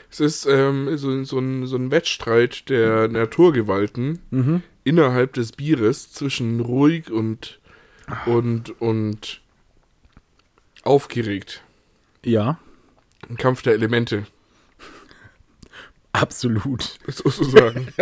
Es 0.09 0.19
ist 0.19 0.45
ähm, 0.45 0.95
so, 0.97 1.23
so, 1.23 1.39
ein, 1.39 1.65
so 1.65 1.75
ein 1.75 1.91
Wettstreit 1.91 2.69
der 2.69 3.07
Naturgewalten 3.07 4.19
innerhalb 4.83 5.33
des 5.33 5.51
Bieres 5.51 6.11
zwischen 6.11 6.59
ruhig 6.59 7.11
und, 7.11 7.59
und, 8.25 8.81
und 8.81 9.41
aufgeregt. 10.83 11.63
ja, 12.23 12.57
Ein 13.29 13.37
Kampf 13.37 13.61
der 13.61 13.73
Elemente, 13.73 14.25
absolut. 16.11 16.97
sozusagen. 17.07 17.87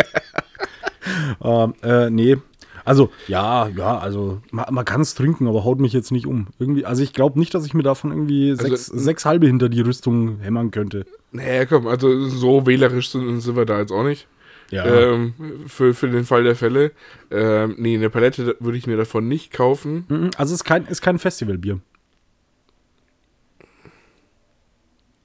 Ähm, 1.41 1.74
äh, 1.81 2.09
nee. 2.09 2.38
Also, 2.86 3.09
ja, 3.27 3.67
ja, 3.67 3.98
also 3.98 4.41
man, 4.51 4.65
man 4.71 4.86
kann 4.86 5.01
es 5.01 5.15
trinken, 5.15 5.48
aber 5.48 5.63
haut 5.63 5.79
mich 5.79 5.93
jetzt 5.93 6.12
nicht 6.12 6.25
um. 6.25 6.48
Irgendwie, 6.59 6.86
also 6.86 7.03
ich 7.03 7.13
glaube 7.13 7.39
nicht, 7.39 7.53
dass 7.53 7.65
ich 7.65 7.74
mir 7.74 7.83
davon 7.83 8.12
irgendwie 8.12 8.55
sechs, 8.55 8.86
sechs 8.88 9.25
halbe 9.25 9.48
hinter 9.48 9.69
die 9.69 9.81
Rüstung 9.81 10.39
hämmern 10.39 10.71
könnte. 10.71 11.05
naja, 11.31 11.65
komm, 11.65 11.88
also 11.88 12.27
so 12.27 12.65
wählerisch 12.65 13.09
sind, 13.09 13.41
sind 13.41 13.55
wir 13.55 13.65
da 13.65 13.79
jetzt 13.79 13.91
auch 13.91 14.03
nicht. 14.03 14.27
Ja. 14.71 14.85
Ähm, 14.85 15.33
für, 15.67 15.93
für 15.93 16.09
den 16.09 16.25
Fall 16.25 16.43
der 16.43 16.55
Fälle. 16.55 16.91
Ähm, 17.31 17.75
nee, 17.79 17.95
eine 17.95 18.09
Palette 18.09 18.55
würde 18.59 18.77
ich 18.77 18.85
mir 18.88 18.97
davon 18.97 19.27
nicht 19.27 19.51
kaufen. 19.51 20.05
Mhm, 20.09 20.29
Also 20.38 20.53
es 20.53 20.61
ist 20.61 20.63
kein, 20.63 20.85
ist 20.85 21.01
kein 21.01 21.17
Festivalbier. 21.19 21.79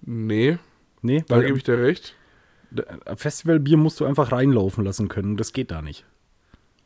Nee, 0.07 0.59
Nee, 1.03 1.23
da 1.29 1.37
weil 1.37 1.45
gebe 1.47 1.59
ich 1.59 1.65
dir 1.65 1.79
recht. 1.79 2.15
äh, 2.75 3.17
Festivalbier 3.17 3.77
musst 3.77 4.01
du 4.01 4.05
einfach 4.07 4.33
reinlaufen 4.33 4.85
lassen 4.85 5.09
können. 5.09 5.37
Das 5.37 5.53
geht 5.53 5.71
da 5.71 5.83
nicht. 5.83 6.07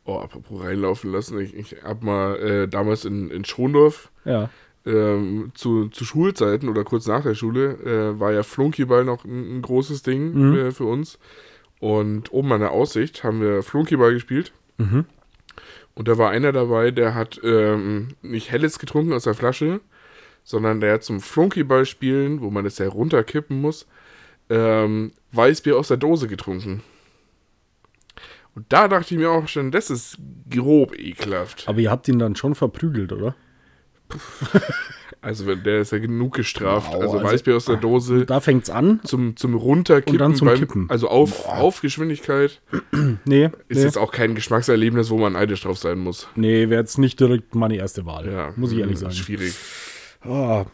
Oh, 0.05 0.17
apropos 0.17 0.61
reinlaufen 0.63 1.11
lassen. 1.11 1.39
Ich, 1.39 1.55
ich 1.55 1.75
hab 1.83 2.03
mal 2.03 2.35
äh, 2.37 2.67
damals 2.67 3.05
in, 3.05 3.29
in 3.29 3.45
Schondorf 3.45 4.11
Ja. 4.25 4.49
ähm, 4.85 5.51
zu, 5.53 5.87
zu 5.89 6.03
Schulzeiten 6.03 6.67
oder 6.67 6.83
kurz 6.83 7.07
nach 7.07 7.23
der 7.23 7.35
Schule 7.35 7.73
äh, 8.15 8.19
war 8.19 8.33
ja 8.33 8.43
Flunkyball 8.43 9.05
noch 9.05 9.23
ein, 9.23 9.57
ein 9.57 9.61
großes 9.61 10.01
Ding 10.03 10.33
Mhm. 10.33 10.55
äh, 10.55 10.71
für 10.71 10.85
uns. 10.85 11.17
Und 11.79 12.33
oben 12.33 12.51
an 12.51 12.59
der 12.59 12.71
Aussicht 12.71 13.23
haben 13.23 13.41
wir 13.41 13.63
Flunkyball 13.63 14.13
gespielt. 14.13 14.51
Mhm. 14.77 15.05
Und 15.95 16.07
da 16.07 16.17
war 16.17 16.29
einer 16.31 16.51
dabei, 16.51 16.91
der 16.91 17.15
hat 17.15 17.39
ähm, 17.43 18.09
nicht 18.21 18.51
Helles 18.51 18.79
getrunken 18.79 19.13
aus 19.13 19.23
der 19.23 19.33
Flasche, 19.33 19.81
sondern 20.43 20.79
der 20.79 20.93
hat 20.93 21.03
zum 21.03 21.19
Flunkyball 21.19 21.85
spielen, 21.85 22.41
wo 22.41 22.49
man 22.49 22.63
das 22.63 22.77
ja 22.77 22.87
runterkippen 22.87 23.59
muss, 23.59 23.87
ähm, 24.49 25.11
Weißbier 25.31 25.77
aus 25.77 25.89
der 25.89 25.97
Dose 25.97 26.27
getrunken. 26.27 26.83
Und 28.55 28.65
da 28.69 28.87
dachte 28.87 29.13
ich 29.13 29.19
mir 29.19 29.29
auch 29.29 29.47
schon, 29.47 29.71
das 29.71 29.89
ist 29.89 30.17
grob 30.49 30.97
ekelhaft. 30.97 31.67
Aber 31.67 31.79
ihr 31.79 31.91
habt 31.91 32.07
ihn 32.07 32.19
dann 32.19 32.35
schon 32.35 32.55
verprügelt, 32.55 33.13
oder? 33.13 33.35
Also 35.21 35.53
der 35.53 35.79
ist 35.81 35.91
ja 35.91 35.97
genug 35.99 36.33
gestraft. 36.35 36.93
Wow, 36.93 37.01
also, 37.01 37.17
also- 37.17 37.25
Weißbier 37.27 37.55
aus 37.57 37.65
der 37.65 37.75
Dose 37.75 38.25
Da 38.25 38.39
fängt's 38.39 38.69
an. 38.69 39.01
zum, 39.03 39.35
zum 39.35 39.53
Runterkippen. 39.53 40.13
Und 40.13 40.19
dann 40.19 40.35
zum 40.35 40.53
Kippen. 40.53 40.85
Also 40.89 41.09
auf, 41.09 41.45
auf 41.47 41.81
Geschwindigkeit 41.81 42.61
Nee, 43.25 43.49
ist 43.67 43.77
nee, 43.77 43.83
jetzt 43.83 43.97
auch 43.97 44.11
kein 44.11 44.33
Geschmackserlebnis, 44.35 45.09
wo 45.09 45.17
man 45.17 45.33
neidisch 45.33 45.61
drauf 45.63 45.77
sein 45.77 45.99
muss. 45.99 46.27
nee 46.35 46.69
wäre 46.69 46.79
jetzt 46.81 46.97
nicht 46.97 47.19
direkt 47.19 47.53
meine 47.55 47.75
erste 47.75 48.05
Wahl. 48.05 48.31
Ja, 48.31 48.53
muss 48.55 48.71
ich 48.71 48.79
ehrlich 48.79 48.95
mh, 48.95 48.99
sagen. 49.01 49.13
Schwierig. 49.13 49.53
Ah, 50.21 50.65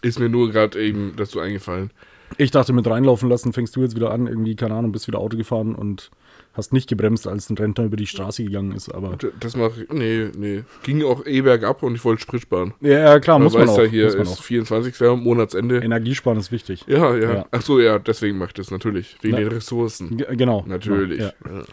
Ist 0.00 0.18
mir 0.18 0.28
nur 0.28 0.50
gerade 0.50 0.82
eben 0.82 1.12
dazu 1.16 1.40
eingefallen. 1.40 1.90
ich 2.38 2.50
dachte, 2.50 2.72
mit 2.72 2.86
reinlaufen 2.86 3.28
lassen 3.28 3.52
fängst 3.52 3.76
du 3.76 3.82
jetzt 3.82 3.94
wieder 3.94 4.10
an, 4.10 4.26
irgendwie, 4.26 4.56
keine 4.56 4.74
Ahnung, 4.74 4.92
bist 4.92 5.06
wieder 5.06 5.18
Auto 5.18 5.36
gefahren 5.36 5.74
und 5.74 6.10
hast 6.54 6.72
nicht 6.72 6.88
gebremst, 6.88 7.26
als 7.26 7.48
ein 7.50 7.56
Rentner 7.56 7.84
über 7.84 7.96
die 7.96 8.06
Straße 8.06 8.44
gegangen 8.44 8.72
ist. 8.72 8.90
Aber 8.90 9.16
Das 9.40 9.56
mache 9.56 9.82
ich. 9.84 9.90
Nee, 9.90 10.28
nee. 10.36 10.64
Ging 10.82 11.02
auch 11.04 11.24
eh 11.26 11.40
bergab 11.40 11.82
und 11.82 11.94
ich 11.94 12.04
wollte 12.04 12.22
Sprit 12.22 12.42
sparen. 12.42 12.74
ja, 12.80 12.98
ja 12.98 13.20
klar, 13.20 13.38
Man 13.38 13.44
muss 13.44 13.54
man 13.54 13.68
auch. 13.68 13.78
ja, 13.78 13.84
hier 13.84 14.06
ist 14.08 14.28
auch. 14.28 14.42
24. 14.42 14.94
Monatsende. 15.16 15.78
Energiesparen 15.78 16.38
ist 16.38 16.52
wichtig. 16.52 16.84
Ja, 16.86 17.16
ja, 17.16 17.32
Ja. 17.34 17.46
Ach 17.50 17.62
so, 17.62 17.80
ja, 17.80 17.98
deswegen 17.98 18.38
macht 18.38 18.58
das 18.58 18.70
natürlich. 18.70 19.16
Wegen 19.22 19.34
Na- 19.34 19.40
den 19.40 19.48
Ressourcen. 19.48 20.16
Genau. 20.16 20.64
Natürlich. 20.66 21.20
Ja, 21.20 21.32
Ja. 21.48 21.64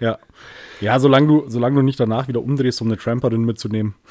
ja. 0.00 0.18
ja 0.80 0.98
solange, 1.00 1.26
du, 1.28 1.44
solange 1.48 1.76
du 1.76 1.82
nicht 1.82 2.00
danach 2.00 2.26
wieder 2.28 2.42
umdrehst, 2.42 2.80
um 2.82 2.88
eine 2.88 2.96
Tramperin 2.96 3.44
mitzunehmen. 3.44 3.94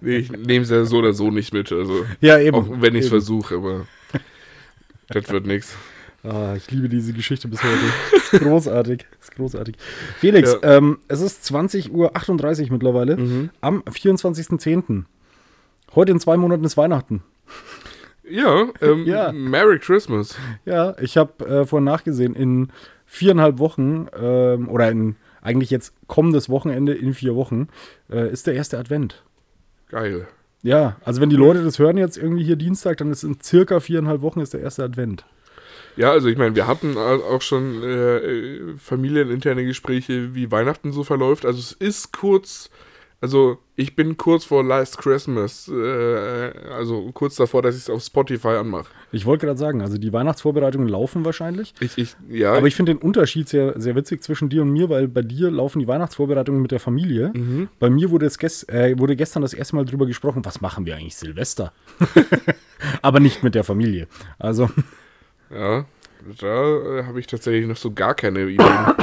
Nee, 0.00 0.16
ich 0.16 0.30
nehme 0.32 0.62
es 0.64 0.70
ja 0.70 0.84
so 0.84 0.98
oder 0.98 1.12
so 1.12 1.30
nicht 1.30 1.52
mit. 1.52 1.70
Also, 1.70 2.04
Ja, 2.20 2.38
eben. 2.38 2.56
auch 2.56 2.66
wenn 2.80 2.94
ich 2.94 3.02
es 3.04 3.08
versuche, 3.10 3.56
aber 3.56 3.86
das 5.08 5.28
wird 5.30 5.46
nichts. 5.46 5.76
Ah, 6.22 6.54
ich 6.56 6.70
liebe 6.70 6.88
diese 6.88 7.12
Geschichte 7.12 7.48
bis 7.48 7.62
heute. 7.62 7.74
Das 8.12 8.32
ist 8.32 8.40
großartig. 8.42 9.06
Ist 9.20 9.34
großartig. 9.36 9.76
Felix, 10.18 10.56
ähm, 10.62 10.98
es 11.08 11.20
ist 11.20 11.44
20.38 11.50 11.90
Uhr 12.66 12.72
mittlerweile 12.72 13.16
Mhm. 13.16 13.50
am 13.60 13.82
24.10. 13.82 15.04
Heute 15.94 16.12
in 16.12 16.20
zwei 16.20 16.36
Monaten 16.36 16.64
ist 16.64 16.76
Weihnachten. 16.76 17.22
Ja, 18.28 18.66
ähm, 18.80 19.04
Ja. 19.06 19.32
Merry 19.32 19.78
Christmas. 19.78 20.36
Ja, 20.64 20.94
ich 21.00 21.16
habe 21.16 21.44
äh, 21.46 21.66
vorhin 21.66 21.84
nachgesehen, 21.84 22.34
in 22.36 22.68
viereinhalb 23.06 23.58
Wochen 23.58 24.06
ähm, 24.18 24.68
oder 24.68 24.90
in 24.90 25.16
eigentlich 25.42 25.70
jetzt 25.70 25.94
kommendes 26.06 26.48
Wochenende 26.50 26.92
in 26.94 27.14
vier 27.14 27.34
Wochen 27.34 27.68
äh, 28.10 28.30
ist 28.30 28.46
der 28.46 28.54
erste 28.54 28.78
Advent. 28.78 29.22
Geil. 29.88 30.28
Ja, 30.62 30.96
also 31.04 31.20
wenn 31.22 31.30
die 31.30 31.36
Leute 31.36 31.64
das 31.64 31.78
hören 31.78 31.96
jetzt 31.96 32.18
irgendwie 32.18 32.44
hier 32.44 32.56
Dienstag, 32.56 32.98
dann 32.98 33.10
ist 33.10 33.24
in 33.24 33.40
circa 33.42 33.80
viereinhalb 33.80 34.20
Wochen 34.20 34.40
ist 34.40 34.52
der 34.52 34.60
erste 34.60 34.84
Advent. 34.84 35.24
Ja, 36.00 36.12
also 36.12 36.28
ich 36.28 36.38
meine, 36.38 36.56
wir 36.56 36.66
hatten 36.66 36.96
au- 36.96 37.22
auch 37.34 37.42
schon 37.42 37.82
äh, 37.82 38.16
äh, 38.16 38.74
familieninterne 38.78 39.64
Gespräche, 39.64 40.34
wie 40.34 40.50
Weihnachten 40.50 40.92
so 40.92 41.04
verläuft. 41.04 41.44
Also 41.44 41.58
es 41.58 41.72
ist 41.72 42.12
kurz, 42.12 42.70
also 43.20 43.58
ich 43.76 43.96
bin 43.96 44.16
kurz 44.16 44.44
vor 44.46 44.64
Last 44.64 44.96
Christmas, 44.96 45.68
äh, 45.68 46.52
also 46.72 47.10
kurz 47.12 47.36
davor, 47.36 47.60
dass 47.60 47.74
ich 47.76 47.82
es 47.82 47.90
auf 47.90 48.02
Spotify 48.02 48.48
anmache. 48.62 48.86
Ich 49.12 49.26
wollte 49.26 49.44
gerade 49.46 49.58
sagen, 49.58 49.82
also 49.82 49.98
die 49.98 50.10
Weihnachtsvorbereitungen 50.12 50.88
laufen 50.88 51.24
wahrscheinlich. 51.26 51.74
Ich, 51.80 51.98
ich, 51.98 52.16
ja, 52.30 52.54
Aber 52.54 52.66
ich 52.66 52.76
finde 52.76 52.94
den 52.94 53.02
Unterschied 53.02 53.48
sehr, 53.50 53.78
sehr 53.78 53.94
witzig 53.94 54.22
zwischen 54.22 54.48
dir 54.48 54.62
und 54.62 54.70
mir, 54.70 54.88
weil 54.88 55.06
bei 55.08 55.20
dir 55.22 55.50
laufen 55.50 55.80
die 55.80 55.88
Weihnachtsvorbereitungen 55.88 56.62
mit 56.62 56.70
der 56.70 56.80
Familie. 56.80 57.30
Mhm. 57.34 57.68
Bei 57.78 57.90
mir 57.90 58.10
wurde, 58.10 58.24
es 58.24 58.38
ges 58.38 58.62
äh, 58.68 58.94
wurde 58.98 59.16
gestern 59.16 59.42
das 59.42 59.52
erste 59.52 59.76
Mal 59.76 59.84
drüber 59.84 60.06
gesprochen, 60.06 60.44
was 60.46 60.60
machen 60.62 60.86
wir 60.86 60.96
eigentlich 60.96 61.16
Silvester? 61.16 61.72
Aber 63.02 63.20
nicht 63.20 63.42
mit 63.42 63.54
der 63.54 63.64
Familie. 63.64 64.06
Also, 64.38 64.70
ja, 65.52 65.84
da 66.40 66.98
äh, 66.98 67.04
habe 67.04 67.20
ich 67.20 67.26
tatsächlich 67.26 67.66
noch 67.66 67.76
so 67.76 67.92
gar 67.92 68.14
keine 68.14 68.44
Ideen. 68.44 68.94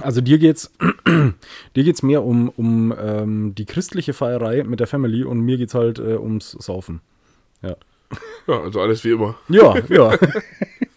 also 0.00 0.20
dir 0.20 0.38
geht's, 0.38 0.72
dir 1.76 1.84
geht's 1.84 2.02
mehr 2.02 2.24
um, 2.24 2.48
um 2.50 2.94
ähm, 2.98 3.54
die 3.54 3.66
christliche 3.66 4.12
Feierei 4.12 4.64
mit 4.64 4.80
der 4.80 4.86
Family 4.86 5.24
und 5.24 5.40
mir 5.40 5.56
geht's 5.56 5.74
halt 5.74 5.98
äh, 5.98 6.16
ums 6.16 6.52
Saufen. 6.52 7.00
Ja. 7.62 7.76
Ja, 8.46 8.60
also 8.60 8.80
alles 8.80 9.04
wie 9.04 9.12
immer. 9.12 9.36
Ja, 9.48 9.74
ja. 9.88 10.16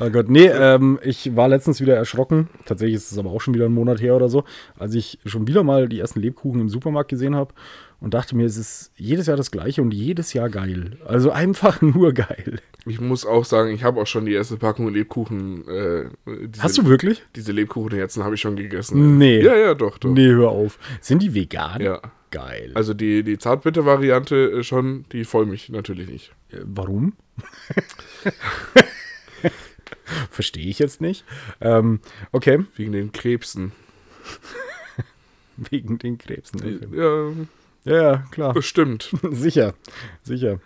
Oh 0.00 0.10
Gott, 0.10 0.28
nee, 0.28 0.46
ähm, 0.46 0.98
ich 1.02 1.34
war 1.34 1.48
letztens 1.48 1.80
wieder 1.80 1.96
erschrocken. 1.96 2.48
Tatsächlich 2.64 2.96
ist 2.96 3.10
es 3.10 3.18
aber 3.18 3.30
auch 3.30 3.40
schon 3.40 3.54
wieder 3.54 3.66
ein 3.66 3.72
Monat 3.72 4.00
her 4.00 4.14
oder 4.14 4.28
so, 4.28 4.44
als 4.78 4.94
ich 4.94 5.18
schon 5.24 5.46
wieder 5.48 5.62
mal 5.62 5.88
die 5.88 5.98
ersten 5.98 6.20
Lebkuchen 6.20 6.60
im 6.60 6.68
Supermarkt 6.68 7.10
gesehen 7.10 7.34
habe 7.34 7.52
und 8.00 8.14
dachte 8.14 8.36
mir, 8.36 8.46
es 8.46 8.56
ist 8.56 8.92
jedes 8.96 9.26
Jahr 9.26 9.36
das 9.36 9.50
gleiche 9.50 9.82
und 9.82 9.92
jedes 9.92 10.32
Jahr 10.32 10.48
geil. 10.48 10.98
Also 11.04 11.30
einfach 11.30 11.82
nur 11.82 12.12
geil. 12.12 12.60
Ich 12.86 13.00
muss 13.00 13.26
auch 13.26 13.44
sagen, 13.44 13.70
ich 13.70 13.82
habe 13.82 14.00
auch 14.00 14.06
schon 14.06 14.24
die 14.26 14.34
erste 14.34 14.56
Packung 14.56 14.92
Lebkuchen. 14.92 15.66
Äh, 15.68 16.04
diese, 16.46 16.62
Hast 16.62 16.78
du 16.78 16.86
wirklich? 16.86 17.24
Diese 17.34 17.52
Lebkuchenherzen 17.52 18.22
habe 18.24 18.36
ich 18.36 18.40
schon 18.40 18.56
gegessen. 18.56 19.18
Nee. 19.18 19.42
Ja, 19.42 19.56
ja, 19.56 19.74
doch, 19.74 19.98
doch. 19.98 20.10
Nee, 20.10 20.28
hör 20.28 20.50
auf. 20.50 20.78
Sind 21.00 21.22
die 21.22 21.34
vegan? 21.34 21.80
Ja. 21.80 22.00
Geil. 22.30 22.72
Also 22.74 22.92
die, 22.92 23.22
die 23.22 23.38
Zartbitter-Variante 23.38 24.58
äh, 24.58 24.62
schon, 24.62 25.06
die 25.12 25.24
Vollmilch 25.24 25.70
natürlich 25.70 26.08
nicht. 26.08 26.32
Äh, 26.52 26.58
Warum? 26.64 27.14
Verstehe 30.30 30.66
ich 30.68 30.78
jetzt 30.78 31.00
nicht. 31.00 31.24
Ähm, 31.60 32.00
okay, 32.32 32.64
Wegen 32.76 32.92
den 32.92 33.12
Krebsen. 33.12 33.72
wegen 35.56 35.98
den 35.98 36.18
Krebsen. 36.18 36.60
Okay. 36.60 36.86
Ja, 36.96 37.32
Ja, 37.84 38.16
klar. 38.30 38.52
bestimmt. 38.54 39.10
sicher, 39.30 39.74
sicher. 40.22 40.60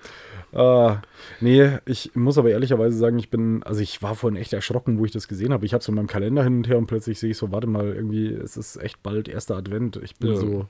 Äh, 0.53 0.97
nee, 1.41 1.79
ich 1.87 2.11
muss 2.15 2.37
aber 2.37 2.51
ehrlicherweise 2.51 2.99
sagen, 2.99 3.19
ich 3.19 3.31
bin, 3.31 3.63
also 3.63 3.81
ich 3.81 4.03
war 4.03 4.15
vorhin 4.15 4.39
echt 4.41 4.53
erschrocken, 4.53 4.99
wo 4.99 5.05
ich 5.07 5.13
das 5.13 5.29
gesehen 5.29 5.53
habe. 5.53 5.65
Ich 5.65 5.73
habe 5.73 5.83
so 5.83 5.93
in 5.93 5.97
meinem 5.97 6.09
Kalender 6.09 6.45
hin 6.45 6.59
und 6.59 6.69
her 6.69 6.77
und 6.77 6.87
plötzlich 6.89 7.19
sehe 7.19 7.31
ich 7.31 7.39
so, 7.39 7.51
warte 7.53 7.67
mal, 7.67 7.87
irgendwie, 7.95 8.27
es 8.35 8.57
ist 8.59 8.77
echt 8.77 9.03
bald 9.03 9.29
erster 9.29 9.57
Advent. 9.57 9.97
Ich 10.03 10.17
bin 10.17 10.31
Ja. 10.33 10.37
so, 10.37 10.67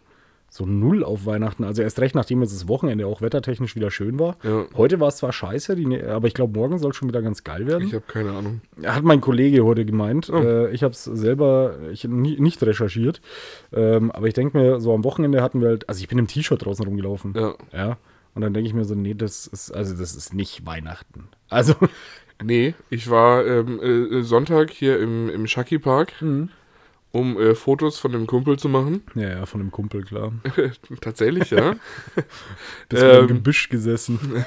so 0.54 0.66
null 0.66 1.02
auf 1.02 1.24
Weihnachten. 1.24 1.64
Also 1.64 1.80
erst 1.80 1.98
recht, 1.98 2.14
nachdem 2.14 2.42
jetzt 2.42 2.52
das 2.52 2.68
Wochenende 2.68 3.06
auch 3.06 3.22
wettertechnisch 3.22 3.74
wieder 3.74 3.90
schön 3.90 4.18
war. 4.18 4.36
Ja. 4.42 4.66
Heute 4.76 5.00
war 5.00 5.08
es 5.08 5.16
zwar 5.16 5.32
scheiße, 5.32 5.74
die, 5.76 5.86
ne- 5.86 6.06
aber 6.08 6.26
ich 6.26 6.34
glaube, 6.34 6.58
morgen 6.58 6.78
soll 6.78 6.92
schon 6.92 7.08
wieder 7.08 7.22
ganz 7.22 7.42
geil 7.42 7.66
werden. 7.66 7.86
Ich 7.88 7.94
habe 7.94 8.04
keine 8.06 8.32
Ahnung. 8.32 8.60
Hat 8.84 9.02
mein 9.02 9.22
Kollege 9.22 9.64
heute 9.64 9.86
gemeint. 9.86 10.28
Oh. 10.30 10.36
Äh, 10.36 10.70
ich 10.72 10.82
habe 10.82 10.92
es 10.92 11.04
selber 11.04 11.76
ich, 11.90 12.04
nie, 12.04 12.38
nicht 12.38 12.62
recherchiert. 12.62 13.22
Ähm, 13.72 14.10
aber 14.10 14.26
ich 14.26 14.34
denke 14.34 14.58
mir, 14.58 14.78
so 14.78 14.92
am 14.92 15.04
Wochenende 15.04 15.42
hatten 15.42 15.62
wir 15.62 15.68
halt, 15.68 15.88
also 15.88 16.02
ich 16.02 16.08
bin 16.08 16.18
im 16.18 16.26
T-Shirt 16.26 16.62
draußen 16.62 16.84
rumgelaufen. 16.84 17.32
Ja. 17.34 17.54
Ja. 17.72 17.96
Und 18.34 18.42
dann 18.42 18.52
denke 18.52 18.68
ich 18.68 18.74
mir 18.74 18.84
so, 18.84 18.94
nee, 18.94 19.14
das 19.14 19.46
ist, 19.46 19.70
also 19.70 19.94
das 19.96 20.14
ist 20.14 20.34
nicht 20.34 20.66
Weihnachten. 20.66 21.28
Also, 21.48 21.74
Nee, 22.44 22.74
ich 22.90 23.08
war 23.08 23.46
ähm, 23.46 23.78
äh, 23.80 24.22
Sonntag 24.22 24.70
hier 24.70 24.98
im, 24.98 25.28
im 25.30 25.46
Shaki 25.46 25.78
Park, 25.78 26.12
Mhm. 26.20 26.48
Um 27.12 27.38
äh, 27.38 27.54
Fotos 27.54 27.98
von 27.98 28.12
dem 28.12 28.26
Kumpel 28.26 28.58
zu 28.58 28.68
machen. 28.68 29.02
ja, 29.14 29.28
ja, 29.28 29.46
von 29.46 29.60
dem 29.60 29.70
Kumpel, 29.70 30.02
klar. 30.04 30.32
Tatsächlich, 31.00 31.50
ja. 31.50 31.74
Das 32.88 33.02
ähm, 33.02 33.08
im 33.10 33.20
Ähm. 33.20 33.26
Gebüsch 33.28 33.68
gesessen. 33.68 34.44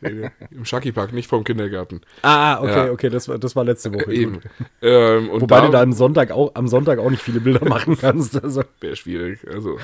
Nee, 0.00 0.10
nee, 0.12 0.30
Im 0.52 0.64
Shaki 0.64 0.92
Park, 0.92 1.12
nicht 1.12 1.28
vom 1.28 1.42
Kindergarten. 1.42 2.00
ah, 2.22 2.60
okay, 2.60 2.86
Ja. 2.86 2.92
okay, 2.92 3.08
das 3.10 3.28
war, 3.28 3.36
das 3.36 3.56
war 3.56 3.64
letzte 3.64 3.92
Woche. 3.92 4.12
Eben. 4.12 4.34
Gut. 4.34 4.42
Ähm, 4.80 5.28
Wobei 5.32 5.60
du 5.60 5.70
da 5.72 5.82
am 5.82 5.92
Sonntag, 5.92 6.30
auch, 6.30 6.52
am 6.54 6.68
Sonntag 6.68 7.00
auch 7.00 7.10
nicht 7.10 7.22
viele 7.22 7.40
Bilder 7.40 7.64
machen 7.68 7.98
kannst. 7.98 8.40
Also, 8.42 8.62
wäre 8.80 8.94
schwierig. 8.94 9.40
Also 9.52 9.78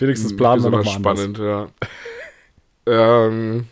wenigstens 0.00 0.36
planen 0.36 0.64
wir 0.64 0.70
nochmal 0.70 0.96
anders. 0.96 1.20
spannend, 1.22 1.38
ja. 1.38 1.68
ähm, 2.86 3.66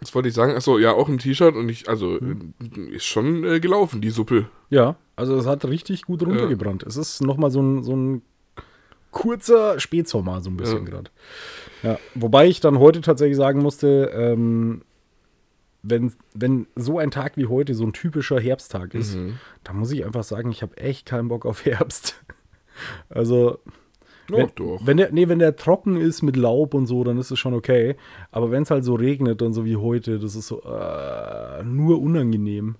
was 0.00 0.14
wollte 0.14 0.28
ich 0.28 0.34
sagen? 0.34 0.52
Achso, 0.54 0.78
ja, 0.78 0.92
auch 0.92 1.08
ein 1.08 1.18
T-Shirt 1.18 1.54
und 1.54 1.68
ich, 1.68 1.88
also 1.88 2.18
Mhm. 2.20 2.54
äh, 2.76 2.96
ist 2.96 3.06
schon 3.06 3.44
äh, 3.44 3.60
gelaufen, 3.60 4.00
die 4.00 4.10
Suppe. 4.10 4.48
Ja, 4.70 4.96
also 5.16 5.36
es 5.36 5.46
hat 5.46 5.64
richtig 5.64 6.02
gut 6.02 6.22
runtergebrannt. 6.22 6.82
Es 6.82 6.96
ist 6.96 7.22
nochmal 7.22 7.50
so 7.50 7.60
ein, 7.62 7.82
so 7.82 7.96
ein 7.96 8.22
kurzer 9.10 9.80
Spätsommer, 9.80 10.40
so 10.40 10.50
ein 10.50 10.56
bisschen 10.56 10.84
Ja. 10.84 10.90
gerade. 10.90 11.10
Ja, 11.82 11.98
wobei 12.14 12.46
ich 12.46 12.60
dann 12.60 12.78
heute 12.78 13.00
tatsächlich 13.00 13.36
sagen 13.36 13.60
musste, 13.60 14.10
ähm, 14.14 14.82
wenn, 15.82 16.12
wenn 16.34 16.66
so 16.76 16.98
ein 16.98 17.10
Tag 17.10 17.36
wie 17.36 17.46
heute 17.46 17.74
so 17.74 17.84
ein 17.84 17.92
typischer 17.92 18.38
Herbsttag 18.40 18.94
ist, 18.94 19.14
Mhm. 19.16 19.38
dann 19.64 19.76
muss 19.78 19.92
ich 19.92 20.04
einfach 20.04 20.24
sagen, 20.24 20.50
ich 20.50 20.60
habe 20.62 20.76
echt 20.76 21.06
keinen 21.06 21.28
Bock 21.28 21.46
auf 21.46 21.64
Herbst. 21.64 22.16
Also, 23.08 23.58
Ja, 24.30 24.36
wenn, 24.38 24.50
doch. 24.56 24.80
wenn 24.84 24.96
der, 24.98 25.10
nee, 25.12 25.28
wenn 25.28 25.38
der 25.38 25.56
trocken 25.56 25.96
ist 25.96 26.22
mit 26.22 26.36
Laub 26.36 26.74
und 26.74 26.86
so, 26.86 27.02
dann 27.04 27.18
ist 27.18 27.30
es 27.30 27.38
schon 27.38 27.54
okay. 27.54 27.96
Aber 28.30 28.50
wenn 28.50 28.62
es 28.62 28.70
halt 28.70 28.84
so 28.84 28.94
regnet 28.94 29.40
und 29.42 29.52
so 29.54 29.64
wie 29.64 29.76
heute, 29.76 30.18
das 30.18 30.34
ist 30.36 30.48
so 30.48 30.62
äh, 30.62 31.62
nur 31.64 32.00
unangenehm. 32.00 32.76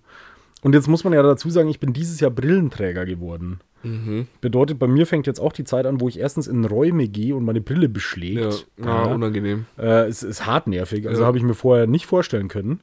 Und 0.62 0.74
jetzt 0.74 0.88
muss 0.88 1.04
man 1.04 1.12
ja 1.12 1.22
dazu 1.22 1.50
sagen, 1.50 1.68
ich 1.68 1.78
bin 1.80 1.92
dieses 1.92 2.18
Jahr 2.20 2.30
Brillenträger 2.32 3.06
geworden. 3.06 3.60
Mhm. 3.84 4.26
Bedeutet, 4.40 4.78
bei 4.80 4.88
mir 4.88 5.06
fängt 5.06 5.28
jetzt 5.28 5.38
auch 5.38 5.52
die 5.52 5.62
Zeit 5.62 5.86
an, 5.86 6.00
wo 6.00 6.08
ich 6.08 6.18
erstens 6.18 6.48
in 6.48 6.64
Räume 6.64 7.06
gehe 7.08 7.36
und 7.36 7.44
meine 7.44 7.60
Brille 7.60 7.82
Ja, 7.86 7.88
beschlägt. 7.92 8.66
ja, 8.84 9.04
unangenehm. 9.04 9.66
Äh, 9.78 10.06
es 10.08 10.24
ist 10.24 10.46
hartnervig, 10.46 11.06
also 11.06 11.20
Ja. 11.22 11.26
habe 11.28 11.38
ich 11.38 11.44
mir 11.44 11.54
vorher 11.54 11.86
nicht 11.86 12.06
vorstellen 12.06 12.48
können. 12.48 12.80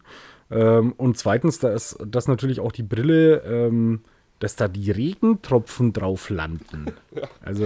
Ähm, 0.49 0.93
und 0.95 1.17
zweitens, 1.17 1.59
dass, 1.59 1.97
dass 2.07 2.27
natürlich 2.29 2.61
auch 2.61 2.71
die 2.71 2.83
Brille, 2.83 3.41
ähm, 3.45 4.01
dass 4.39 4.55
da 4.55 4.67
die 4.69 4.89
Regentropfen 4.91 5.91
drauf 5.91 6.29
landen. 6.29 6.93
Also, 7.43 7.65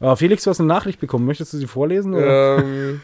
äh, 0.00 0.16
Felix, 0.16 0.44
du 0.44 0.50
hast 0.50 0.60
eine 0.60 0.68
Nachricht 0.68 1.00
bekommen. 1.00 1.26
Möchtest 1.26 1.52
du 1.52 1.58
sie 1.58 1.66
vorlesen? 1.66 2.14
Ähm, 2.16 3.00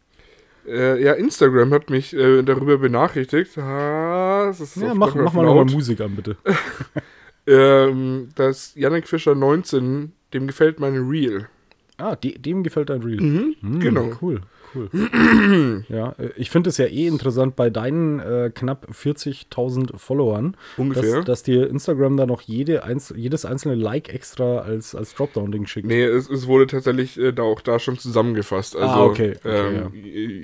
äh, 0.66 1.02
ja, 1.02 1.12
Instagram 1.14 1.72
hat 1.72 1.90
mich 1.90 2.14
äh, 2.14 2.42
darüber 2.42 2.78
benachrichtigt. 2.78 3.56
Das 3.56 4.60
ist 4.60 4.76
ja, 4.76 4.94
mach, 4.94 5.14
mach 5.14 5.32
mal 5.32 5.44
nochmal 5.44 5.64
Musik 5.66 6.00
an, 6.00 6.14
bitte. 6.14 6.36
ähm, 7.46 8.28
dass 8.34 8.74
Yannick 8.74 9.08
Fischer 9.08 9.34
19, 9.34 10.12
dem 10.32 10.46
gefällt 10.46 10.80
meine 10.80 10.98
Reel. 10.98 11.48
Ah, 11.96 12.14
de 12.14 12.38
dem 12.38 12.62
gefällt 12.62 12.90
dein 12.90 13.02
Reel. 13.02 13.20
Mhm, 13.20 13.56
Hm, 13.60 13.80
genau. 13.80 14.10
Cool, 14.20 14.40
cool. 14.74 14.88
ja, 15.88 16.14
äh, 16.18 16.30
ich 16.36 16.50
finde 16.50 16.70
es 16.70 16.78
ja 16.78 16.86
eh 16.86 17.06
interessant 17.06 17.56
bei 17.56 17.70
deinen 17.70 18.20
äh, 18.20 18.50
knapp 18.54 18.86
40.000 18.92 19.96
Followern, 19.96 20.56
Ungefähr. 20.76 21.16
dass, 21.16 21.24
dass 21.24 21.42
dir 21.42 21.68
Instagram 21.68 22.16
da 22.16 22.26
noch 22.26 22.40
jede 22.42 22.84
einz 22.84 23.12
jedes 23.16 23.44
einzelne 23.44 23.74
Like 23.74 24.12
extra 24.12 24.58
als, 24.58 24.94
als 24.94 25.14
Dropdown-Ding 25.14 25.66
schickt. 25.66 25.86
Nee, 25.86 26.02
es, 26.04 26.28
es 26.30 26.46
wurde 26.46 26.66
tatsächlich 26.66 27.18
äh, 27.18 27.32
da 27.32 27.42
auch 27.42 27.60
da 27.60 27.78
schon 27.78 27.98
zusammengefasst. 27.98 28.76
Also 28.76 28.88
Ah, 28.88 29.04
okay, 29.04 29.34
okay, 29.44 29.78
ähm, 29.78 29.92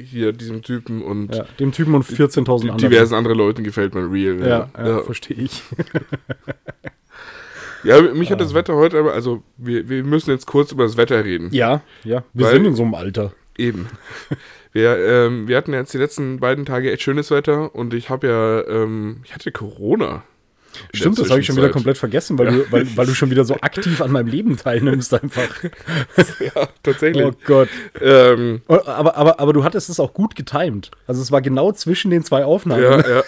hier 0.05 0.33
diesem 0.33 0.63
Typen 0.63 1.03
und 1.03 1.35
Ja, 1.35 1.45
dem 1.59 1.73
Typen 1.73 1.95
und 1.95 2.05
14.000 2.05 2.61
anderen. 2.61 2.79
diversen 2.79 3.15
anderen 3.15 3.39
Leuten 3.39 3.65
gefällt 3.65 3.95
mein 3.95 4.11
Reel. 4.11 4.41
Ja, 4.41 4.69
ja, 4.77 4.89
ja. 4.89 5.03
verstehe 5.03 5.37
ich. 5.37 5.63
ja 7.85 8.01
mich 8.01 8.31
hat 8.31 8.41
das 8.41 8.55
Wetter 8.55 8.75
heute 8.75 8.99
aber, 8.99 9.13
also 9.13 9.43
wir, 9.57 9.89
wir 9.89 10.05
müssen 10.05 10.31
jetzt 10.31 10.47
kurz 10.47 10.73
über 10.73 10.85
das 10.85 10.97
Wetter 10.97 11.25
reden. 11.25 11.49
Ja, 11.53 11.83
ja, 12.05 12.25
wir 12.33 12.47
Weil- 12.47 12.55
sind 12.55 12.67
in 12.67 12.75
so 12.75 12.83
einem 12.83 12.95
Alter. 12.95 13.33
Eben. 13.57 13.89
Wir, 14.73 14.97
ähm, 14.99 15.47
wir 15.49 15.57
hatten 15.57 15.73
jetzt 15.73 15.95
die 15.95 15.99
letzten 15.99 16.41
beiden 16.41 16.65
Tage 16.65 16.91
echt 16.93 17.03
schönes 17.03 17.31
Wetter 17.31 17.75
und 17.75 17.95
ich 17.95 18.11
habe 18.11 18.27
ja, 18.27 18.67
ähm, 18.67 19.21
ich 19.25 19.33
hatte 19.35 19.53
Corona. 19.53 20.25
Stimmt, 20.93 21.21
das 21.21 21.31
habe 21.31 21.39
ich 21.39 21.47
schon 21.47 21.55
wieder 21.55 21.69
komplett 21.69 21.97
vergessen, 21.99 22.37
weil, 22.37 22.47
du, 22.49 22.73
weil, 22.73 22.97
weil 22.97 23.07
du 23.07 23.15
schon 23.15 23.31
wieder 23.31 23.45
so 23.45 23.55
aktiv 23.61 24.01
an 24.01 24.11
meinem 24.11 24.27
Leben 24.27 24.57
teilnimmst 24.57 25.15
einfach. 25.15 25.47
Ja, 26.41 26.69
tatsächlich. 26.83 27.25
Oh 27.25 27.33
Gott. 27.45 27.69
Ähm, 28.01 28.61
Oh, 28.67 28.81
Aber, 28.85 29.17
aber, 29.17 29.39
aber 29.39 29.53
du 29.53 29.63
hattest 29.63 29.89
es 29.89 30.01
auch 30.01 30.13
gut 30.13 30.35
getimed. 30.35 30.91
Also 31.07 31.23
es 31.23 31.31
war 31.31 31.41
genau 31.43 31.71
zwischen 31.71 32.11
den 32.11 32.25
zwei 32.25 32.45
Aufnahmen. 32.45 32.83
ja, 32.83 33.09
ja. 33.09 33.23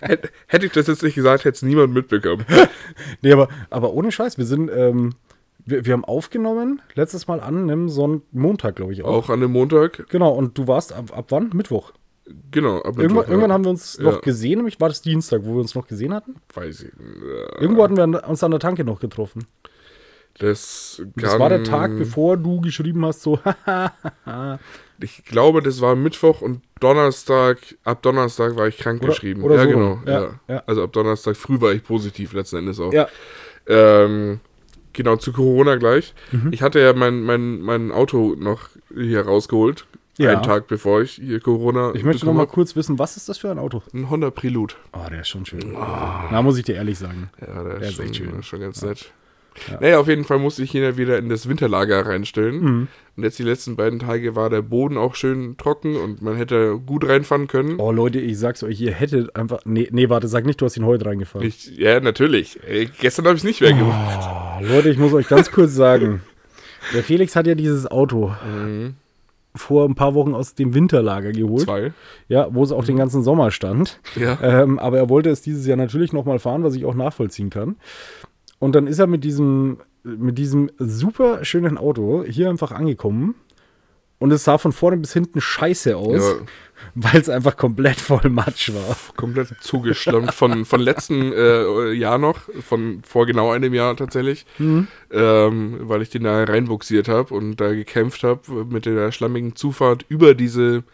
Hätt- 0.00 0.30
Hätte 0.46 0.64
ich 0.66 0.72
das 0.72 0.86
jetzt 0.86 1.02
nicht 1.02 1.14
gesagt, 1.14 1.44
hätte 1.44 1.56
es 1.56 1.60
niemand 1.62 1.92
mitbekommen. 1.92 2.46
Nee, 3.20 3.32
aber, 3.32 3.48
aber 3.68 3.92
ohne 3.92 4.10
Scheiß, 4.10 4.38
wir 4.38 4.46
sind, 4.46 4.70
ähm, 4.74 5.14
wir, 5.64 5.84
wir 5.86 5.92
haben 5.92 6.04
aufgenommen, 6.04 6.82
letztes 6.94 7.26
Mal 7.28 7.40
an 7.40 7.56
einem 7.70 7.88
Sonn 7.88 8.22
Montag, 8.32 8.76
glaube 8.76 8.92
ich 8.92 9.02
auch. 9.04 9.08
Auch 9.26 9.30
an 9.30 9.40
dem 9.40 9.52
Montag. 9.52 10.06
Genau, 10.08 10.32
und 10.32 10.56
du 10.58 10.66
warst 10.66 10.92
ab, 10.92 11.16
ab 11.16 11.26
wann? 11.30 11.50
Mittwoch. 11.54 11.92
Genau, 12.50 12.78
ab 12.78 12.96
Irgendwann, 12.96 13.02
Mittwoch, 13.06 13.22
ja. 13.24 13.28
irgendwann 13.30 13.52
haben 13.52 13.64
wir 13.64 13.70
uns 13.70 13.96
Ja. 13.98 14.04
noch 14.04 14.20
gesehen, 14.22 14.58
nämlich 14.58 14.80
war 14.80 14.88
das 14.88 15.02
Dienstag, 15.02 15.42
wo 15.44 15.54
wir 15.54 15.60
uns 15.60 15.74
noch 15.74 15.86
gesehen 15.86 16.14
hatten. 16.14 16.36
Weiß 16.54 16.82
ich. 16.82 16.88
Äh, 16.92 17.60
Irgendwo 17.60 17.82
hatten 17.82 17.96
wir 17.96 18.04
an- 18.04 18.14
uns 18.14 18.42
an 18.44 18.50
der 18.52 18.60
Tanke 18.60 18.84
noch 18.84 19.00
getroffen. 19.00 19.44
das, 20.38 21.02
Das 21.16 21.38
war 21.38 21.48
der 21.50 21.62
Tag, 21.64 21.96
bevor 21.98 22.36
du 22.36 22.60
geschrieben 22.60 23.04
hast, 23.04 23.22
so, 23.22 23.38
Ich 25.00 25.24
glaube, 25.24 25.62
das 25.62 25.80
war 25.80 25.96
Mittwoch 25.96 26.42
und 26.42 26.60
Donnerstag. 26.80 27.58
Ab 27.82 28.02
Donnerstag 28.02 28.54
war 28.56 28.68
ich 28.68 28.78
krank 28.78 29.00
Oder- 29.02 29.08
geschrieben. 29.08 29.42
oder 29.42 29.56
ja, 29.56 29.62
so. 29.64 29.68
genau. 29.68 29.98
Ja, 30.06 30.20
Ja, 30.20 30.30
ja. 30.48 30.62
Also 30.66 30.84
ab 30.84 30.92
Donnerstag 30.92 31.36
früh 31.36 31.60
war 31.60 31.72
ich 31.72 31.82
positiv 31.82 32.32
letzten 32.34 32.58
Endes 32.58 32.78
auch. 32.78 32.92
ja, 32.92 33.08
Ähm, 33.66 34.40
genau, 34.92 35.16
zu 35.16 35.32
Corona 35.32 35.76
gleich. 35.76 36.14
Mhm. 36.32 36.52
Ich 36.52 36.62
hatte 36.62 36.80
ja 36.80 36.92
mein, 36.92 37.22
mein, 37.22 37.60
mein 37.60 37.90
Auto 37.92 38.34
noch 38.38 38.68
hier 38.94 39.22
rausgeholt. 39.22 39.86
Ja. 40.18 40.32
Einen 40.32 40.42
Tag 40.42 40.68
bevor 40.68 41.00
ich 41.00 41.12
hier 41.12 41.40
Corona. 41.40 41.92
ich 41.94 42.04
möchte 42.04 42.26
noch 42.26 42.34
mal 42.34 42.46
kurz 42.46 42.76
wissen, 42.76 42.98
was 42.98 43.16
ist 43.16 43.28
das 43.30 43.38
für 43.38 43.50
ein 43.50 43.58
Auto? 43.58 43.82
Ein 43.94 44.10
Honda 44.10 44.30
Prelude. 44.30 44.74
Oh, 44.92 45.08
der 45.10 45.22
ist 45.22 45.28
schon 45.28 45.46
schön. 45.46 45.72
Na, 46.30 46.42
muss 46.42 46.58
ich 46.58 46.64
dir 46.64 46.74
ehrlich 46.74 46.98
sagen. 46.98 47.30
Ja, 47.40 47.62
der, 47.62 47.78
Der 47.78 47.80
ist, 47.80 47.88
ist 47.88 47.94
schon, 47.94 48.04
echt 48.04 48.16
schön. 48.16 48.42
schon 48.42 48.60
ganz 48.60 48.82
nett. 48.82 49.10
Ja. 49.70 49.78
Naja, 49.80 49.98
auf 49.98 50.08
jeden 50.08 50.24
Fall 50.24 50.38
musste 50.38 50.62
ich 50.62 50.74
ihn 50.74 50.82
ja 50.82 50.96
wieder 50.96 51.18
in 51.18 51.28
das 51.28 51.48
Winterlager 51.48 52.06
reinstellen. 52.06 52.60
Mhm. 52.60 52.88
Und 53.16 53.22
jetzt 53.24 53.38
die 53.38 53.42
letzten 53.42 53.76
beiden 53.76 53.98
Tage 53.98 54.34
war 54.34 54.48
der 54.48 54.62
Boden 54.62 54.96
auch 54.96 55.14
schön 55.14 55.56
trocken 55.58 55.96
und 55.96 56.22
man 56.22 56.36
hätte 56.36 56.78
gut 56.78 57.06
reinfahren 57.06 57.46
können. 57.46 57.78
Oh, 57.78 57.92
Leute, 57.92 58.18
ich 58.18 58.38
sag's 58.38 58.62
euch, 58.62 58.80
ihr 58.80 58.92
hättet 58.92 59.36
einfach. 59.36 59.60
Nee, 59.64 59.88
nee, 59.92 60.08
warte, 60.08 60.28
sag 60.28 60.46
nicht, 60.46 60.60
du 60.60 60.64
hast 60.64 60.76
ihn 60.76 60.86
heute 60.86 61.04
reingefahren. 61.04 61.46
Ich, 61.46 61.76
ja, 61.76 62.00
natürlich. 62.00 62.58
Ey, 62.66 62.88
gestern 63.00 63.26
habe 63.26 63.36
ich 63.36 63.42
es 63.42 63.44
nicht 63.44 63.60
mehr 63.60 63.74
gemacht. 63.74 64.28
Oh, 64.60 64.64
Leute, 64.64 64.88
ich 64.88 64.98
muss 64.98 65.12
euch 65.12 65.28
ganz 65.28 65.50
kurz 65.50 65.74
sagen. 65.74 66.22
Der 66.94 67.02
Felix 67.04 67.36
hat 67.36 67.46
ja 67.46 67.54
dieses 67.54 67.88
Auto. 67.90 68.34
Mhm. 68.44 68.94
vor 69.54 69.86
ein 69.86 69.94
paar 69.94 70.14
Wochen 70.14 70.34
aus 70.34 70.54
dem 70.54 70.72
Winterlager 70.72 71.30
geholt. 71.30 71.64
Zwei. 71.64 71.92
Ja, 72.28 72.48
wo 72.54 72.64
es 72.64 72.72
auch 72.72 72.84
den 72.86 72.96
ganzen 72.96 73.22
Sommer 73.22 73.50
stand. 73.50 74.00
Ja. 74.16 74.38
Ähm, 74.42 74.78
aber 74.78 74.96
er 74.96 75.10
wollte 75.10 75.28
es 75.28 75.42
dieses 75.42 75.66
Jahr 75.66 75.76
natürlich 75.76 76.14
nochmal 76.14 76.38
fahren, 76.38 76.64
was 76.64 76.74
ich 76.74 76.86
auch 76.86 76.94
nachvollziehen 76.94 77.50
kann. 77.50 77.76
Und 78.62 78.76
dann 78.76 78.86
ist 78.86 79.00
er 79.00 79.08
mit 79.08 79.24
diesem, 79.24 79.78
mit 80.04 80.38
diesem 80.38 80.70
super 80.78 81.44
schönen 81.44 81.78
Auto 81.78 82.22
hier 82.22 82.48
einfach 82.48 82.70
angekommen. 82.70 83.34
Und 84.20 84.30
es 84.30 84.44
sah 84.44 84.56
von 84.56 84.70
vorne 84.70 84.98
bis 84.98 85.12
hinten 85.12 85.40
scheiße 85.40 85.96
aus, 85.96 86.22
Ja. 86.22 86.34
weil 86.94 87.20
es 87.20 87.28
einfach 87.28 87.56
komplett 87.56 87.98
voll 88.00 88.30
Matsch 88.30 88.70
war. 88.72 88.96
komplett 89.16 89.48
zugeschlammt 89.60 90.32
von, 90.32 90.64
von 90.64 90.80
letzten 90.80 91.32
äh, 91.32 91.90
Jahr 91.90 92.18
noch, 92.18 92.38
von 92.64 93.02
vor 93.04 93.26
genau 93.26 93.50
einem 93.50 93.74
Jahr 93.74 93.96
tatsächlich, 93.96 94.46
ähm, 94.60 95.78
weil 95.80 96.02
ich 96.02 96.10
den 96.10 96.22
da 96.22 96.44
reinbuxiert 96.44 97.08
habe 97.08 97.34
und 97.34 97.56
da 97.56 97.72
gekämpft 97.72 98.22
habe 98.22 98.64
mit 98.66 98.86
der 98.86 99.10
schlammigen 99.10 99.56
Zufahrt 99.56 100.04
über 100.08 100.34
diese 100.34 100.84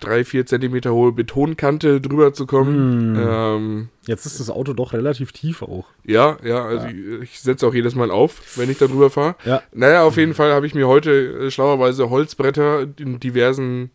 drei, 0.00 0.24
vier 0.24 0.46
Zentimeter 0.46 0.92
hohe 0.92 1.12
Betonkante 1.12 2.00
drüber 2.00 2.32
zu 2.32 2.46
kommen. 2.46 3.16
Ähm, 3.18 3.88
Jetzt 4.06 4.26
ist 4.26 4.40
das 4.40 4.50
Auto 4.50 4.72
doch 4.72 4.92
relativ 4.92 5.32
tief 5.32 5.62
auch. 5.62 5.86
ja, 6.04 6.36
ja, 6.42 6.64
also 6.64 6.86
ich, 6.86 7.22
ich 7.22 7.40
setze 7.40 7.66
auch 7.66 7.74
jedes 7.74 7.94
Mal 7.94 8.10
auf, 8.10 8.56
wenn 8.56 8.70
ich 8.70 8.78
da 8.78 8.86
drüber 8.86 9.10
fahre. 9.10 9.36
Ja. 9.44 9.62
Naja, 9.72 10.02
auf 10.04 10.16
jeden 10.16 10.34
Fall 10.34 10.52
habe 10.52 10.66
ich 10.66 10.74
mir 10.74 10.88
heute 10.88 11.10
äh, 11.10 11.50
schlauerweise 11.50 12.08
Holzbretter 12.10 12.86
in 12.98 13.20
diversen 13.20 13.90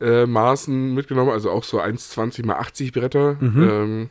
äh, 0.00 0.26
Maßen 0.26 0.94
mitgenommen, 0.94 1.30
also 1.30 1.50
auch 1.50 1.64
so 1.64 1.80
1,20 1.80 2.46
mal 2.46 2.56
80 2.56 2.92
Bretter. 2.92 3.36
Ähm, 3.40 4.10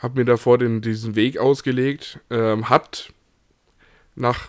habe 0.00 0.18
mir 0.20 0.24
davor 0.24 0.58
den, 0.58 0.80
diesen 0.80 1.14
Weg 1.16 1.38
ausgelegt. 1.38 2.18
Ähm, 2.30 2.68
hat 2.68 3.12
nach 4.16 4.48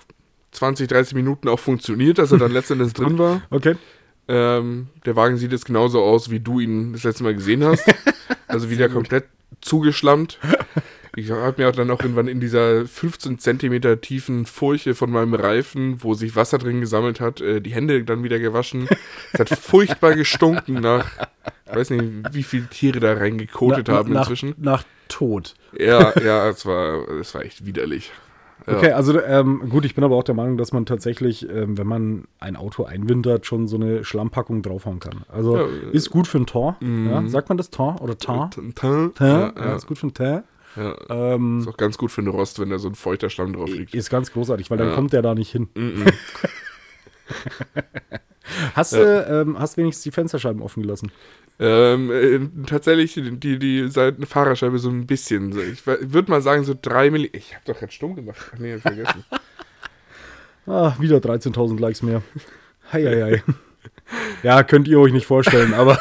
20, 0.52 0.88
30 0.88 1.16
Minuten 1.16 1.48
auch 1.50 1.60
funktioniert, 1.60 2.18
dass 2.18 2.32
er 2.32 2.38
dann 2.38 2.52
letztendlich 2.54 2.94
drin 2.94 3.18
war. 3.18 3.42
Okay. 3.50 3.76
Ähm, 4.28 4.88
der 5.06 5.16
Wagen 5.16 5.38
sieht 5.38 5.52
jetzt 5.52 5.66
genauso 5.66 6.02
aus, 6.04 6.30
wie 6.30 6.40
du 6.40 6.60
ihn 6.60 6.94
das 6.94 7.04
letzte 7.04 7.24
Mal 7.24 7.36
gesehen 7.36 7.64
hast. 7.64 7.86
Also 8.48 8.70
wieder 8.70 8.90
komplett 8.90 9.26
zugeschlammt. 9.60 10.40
Ich 11.18 11.32
habe 11.32 11.62
mir 11.62 11.70
auch 11.70 11.76
dann 11.76 11.90
auch 11.92 12.02
irgendwann 12.02 12.28
in 12.28 12.40
dieser 12.40 12.86
15 12.86 13.40
Zentimeter 13.40 14.02
tiefen 14.02 14.46
Furche 14.46 14.96
von 14.96 15.10
meinem 15.10 15.34
Reifen, 15.34 16.04
wo 16.04 16.14
sich 16.14 16.36
Wasser 16.36 16.58
drin 16.58 16.82
gesammelt 16.82 17.20
hat, 17.20 17.42
äh, 17.42 17.62
die 17.62 17.74
Hände 17.74 18.04
dann 18.04 18.24
wieder 18.24 18.38
gewaschen. 18.38 18.88
Es 19.34 19.40
hat 19.40 19.50
furchtbar 19.50 20.14
gestunken 20.16 20.76
nach, 20.76 21.10
ich 21.70 21.76
weiß 21.76 21.90
nicht, 21.92 22.34
wie 22.34 22.44
viele 22.44 22.68
Tiere 22.68 23.00
da 23.00 23.14
reingekotet 23.14 23.88
haben 23.90 24.12
nach, 24.12 24.22
inzwischen. 24.22 24.56
Nach 24.58 24.84
Tod. 25.08 25.56
Ja, 25.78 26.14
ja, 26.20 26.50
es 26.50 26.66
war, 26.66 27.08
es 27.10 27.34
war 27.34 27.44
echt 27.44 27.66
widerlich. 27.66 28.12
Ja. 28.68 28.78
Okay, 28.78 28.92
also 28.94 29.22
ähm, 29.22 29.70
gut, 29.70 29.86
ich 29.86 29.94
bin 29.94 30.04
aber 30.04 30.16
auch 30.16 30.24
der 30.24 30.34
Meinung, 30.36 30.58
dass 30.58 30.72
man 30.74 30.86
tatsächlich, 30.88 31.48
ähm, 31.50 31.78
wenn 31.78 31.86
man 31.88 32.24
ein 32.40 32.56
Auto 32.56 32.84
einwintert, 32.84 33.46
schon 33.46 33.68
so 33.68 33.76
eine 33.76 34.04
Schlammpackung 34.04 34.62
draufhauen 34.64 35.00
kann. 35.00 35.24
Also 35.30 35.56
Ja, 35.58 35.64
äh, 35.66 35.92
ist 35.92 36.10
gut 36.10 36.28
für 36.28 36.40
ein 36.40 36.48
Tor. 36.48 36.76
Ja? 36.82 37.28
Sagt 37.28 37.50
man 37.50 37.58
das 37.60 37.70
Tor 37.70 38.02
oder 38.02 38.18
Tar? 38.18 38.50
Tin- 38.50 38.74
Tar? 38.74 39.12
Ja, 39.56 39.76
ist 39.76 39.86
gut 39.86 40.00
für 40.00 40.08
ein 40.08 40.14
Tar. 40.16 40.44
ja. 40.76 40.96
Ähm, 41.10 41.60
Ist 41.60 41.68
auch 41.68 41.78
ganz 41.78 41.98
gut 41.98 42.12
für 42.12 42.22
den 42.22 42.30
Rost, 42.30 42.60
wenn 42.60 42.70
da 42.72 42.80
so 42.80 42.88
ein 42.90 42.96
feuchter 42.96 43.30
Schlamm 43.30 43.54
drauf 43.54 43.70
liegt. 43.70 43.94
ist 43.94 44.10
ganz 44.10 44.32
großartig, 44.32 44.72
weil 44.72 44.78
dann 44.80 44.94
kommt 44.96 45.14
der 45.14 45.22
da 45.22 45.36
nicht 45.36 45.52
hin. 45.52 45.68
Mhm. 45.76 46.06
Hast 48.76 48.94
du 48.94 48.98
ähm, 49.28 49.58
hast 49.60 49.76
wenigstens 49.78 50.04
die 50.04 50.12
Fensterscheiben 50.12 50.62
offen 50.62 50.84
gelassen? 50.84 51.12
Ähm, 51.58 52.12
äh, 52.12 52.66
tatsächlich 52.66 53.14
die, 53.14 53.60
die 53.60 53.88
Seiten 53.88 54.26
Fahrerscheibe 54.26 54.78
so 54.78 54.90
ein 54.90 55.08
bisschen. 55.08 55.54
So. 55.54 55.62
Ich 55.62 55.86
würde 55.88 56.30
mal 56.30 56.42
sagen, 56.42 56.64
so 56.64 56.76
drei 56.80 57.10
Milli. 57.10 57.30
Ich 57.32 57.56
habe 57.56 57.64
doch 57.66 57.82
jetzt 57.82 57.94
stumm 57.94 58.16
gemacht. 58.16 58.52
Ach 58.54 58.60
nee, 58.60 58.72
hab 58.72 58.78
ich 58.78 58.82
vergessen. 58.82 59.26
Ah, 60.68 60.96
wieder 61.00 61.18
13.000 61.18 61.80
Likes 61.80 62.02
mehr. 62.02 62.24
Hei, 62.92 63.04
hei, 63.04 63.22
hei. 63.22 63.44
Ja, 64.42 64.64
könnt 64.64 64.88
ihr 64.88 65.00
euch 65.00 65.14
nicht 65.14 65.28
vorstellen, 65.28 65.76
aber 65.76 66.00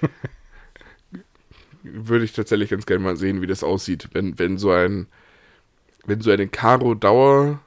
Würde 1.82 2.24
ich 2.24 2.32
tatsächlich 2.32 2.70
ganz 2.70 2.86
gerne 2.86 3.02
mal 3.02 3.16
sehen, 3.16 3.42
wie 3.42 3.46
das 3.46 3.64
aussieht, 3.64 4.08
wenn, 4.12 4.38
wenn 4.38 4.56
so 4.56 4.70
ein, 4.70 5.06
wenn 6.06 6.20
so 6.20 6.30
eine 6.30 6.46
Caro 6.48 6.94
Dauer 6.94 7.60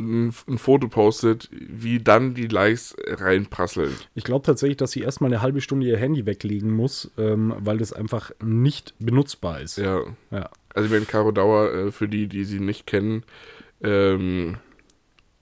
ein, 0.00 0.34
ein 0.48 0.58
Foto 0.58 0.88
postet, 0.88 1.48
wie 1.52 2.00
dann 2.00 2.34
die 2.34 2.46
Likes 2.46 2.96
reinprasseln. 3.06 3.94
ich 4.14 4.24
glaube 4.24 4.44
tatsächlich, 4.44 4.78
dass 4.78 4.92
sie 4.92 5.00
erstmal 5.00 5.30
eine 5.30 5.42
halbe 5.42 5.60
Stunde 5.60 5.86
ihr 5.86 5.98
Handy 5.98 6.26
weglegen 6.26 6.70
muss, 6.70 7.10
ähm, 7.18 7.54
weil 7.58 7.78
das 7.78 7.92
einfach 7.92 8.30
nicht 8.42 8.94
benutzbar 8.98 9.60
ist. 9.60 9.78
Ja. 9.78 10.02
Ja. 10.30 10.50
Also 10.74 10.90
wenn 10.90 11.06
Caro 11.06 11.32
Dauer, 11.32 11.72
äh, 11.72 11.92
für 11.92 12.08
die, 12.08 12.26
die 12.26 12.44
sie 12.44 12.60
nicht 12.60 12.86
kennen, 12.86 13.24
ähm, 13.82 14.56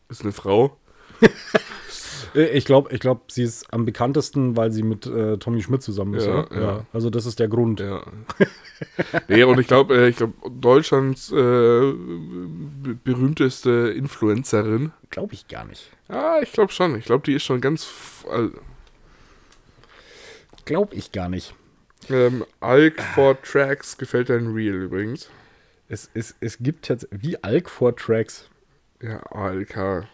ist 0.09 0.23
eine 0.23 0.33
Frau. 0.33 0.77
Äh, 2.35 2.47
Ich 2.57 2.65
glaube, 2.65 2.93
ich 2.93 3.01
glaub, 3.01 3.31
sie 3.31 3.43
ist 3.43 3.73
am 3.73 3.85
bekanntesten, 3.85 4.57
weil 4.57 4.73
sie 4.73 4.83
mit 4.83 5.07
äh, 5.07 5.37
Tommy 5.39 5.63
Schmidt 5.63 5.83
zusammen 5.83 6.15
ist. 6.15 6.27
Ja, 6.27 6.47
oder? 6.47 6.61
ja. 6.61 6.87
Also 6.93 7.11
das 7.11 7.27
ist 7.27 7.39
der 7.39 7.49
Grund. 7.49 7.81
Ja. 7.81 8.03
nee, 9.29 9.43
und 9.45 9.59
ich 9.59 9.67
glaube, 9.67 9.97
äh, 9.97 10.09
ich 10.09 10.17
glaube, 10.17 10.35
Deutschlands 10.51 11.31
äh, 11.33 11.35
be- 11.35 12.97
berühmteste 13.05 13.93
Influencerin. 13.97 14.93
Glaube 15.11 15.35
ich 15.35 15.49
gar 15.49 15.65
nicht. 15.65 15.91
Ah, 16.09 16.37
ich 16.43 16.53
glaube 16.53 16.73
schon. 16.73 16.97
Ich 16.97 17.05
glaube, 17.05 17.25
die 17.25 17.35
ist 17.35 17.45
schon 17.45 17.61
ganz. 17.61 17.89
Glaube 20.65 20.95
ich 20.95 21.13
gar 21.13 21.29
nicht. 21.29 21.55
Ähm, 22.11 22.45
Alk 22.61 23.03
for 23.15 23.41
Tracks 23.43 23.97
gefällt 23.99 24.31
dein 24.31 24.53
Reel 24.53 24.75
übrigens. 24.85 25.29
Es, 25.89 26.11
es, 26.15 26.35
es 26.41 26.59
gibt 26.59 26.89
jetzt 26.89 27.09
wie 27.11 27.43
Alk 27.43 27.69
vor 27.71 27.97
Tracks. 27.97 28.49
Ja, 29.03 29.19
ALK. 29.33 30.07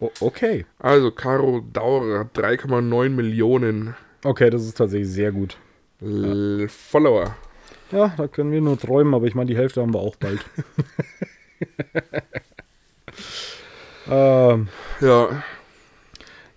O 0.00 0.10
okay. 0.20 0.64
Also, 0.78 1.10
Caro 1.10 1.64
Dauer 1.72 2.20
hat 2.20 2.36
3,9 2.36 3.08
Millionen 3.08 3.94
Okay, 4.24 4.50
das 4.50 4.64
ist 4.64 4.76
tatsächlich 4.76 5.08
sehr 5.08 5.32
gut. 5.32 5.56
L 6.00 6.68
Follower. 6.68 7.36
Ja, 7.92 8.12
da 8.16 8.28
können 8.28 8.52
wir 8.52 8.60
nur 8.60 8.78
träumen, 8.78 9.14
aber 9.14 9.26
ich 9.26 9.34
meine, 9.34 9.48
die 9.48 9.56
Hälfte 9.56 9.80
haben 9.80 9.94
wir 9.94 10.00
auch 10.00 10.16
bald. 10.16 10.44
ähm, 14.10 14.68
Ja, 15.00 15.28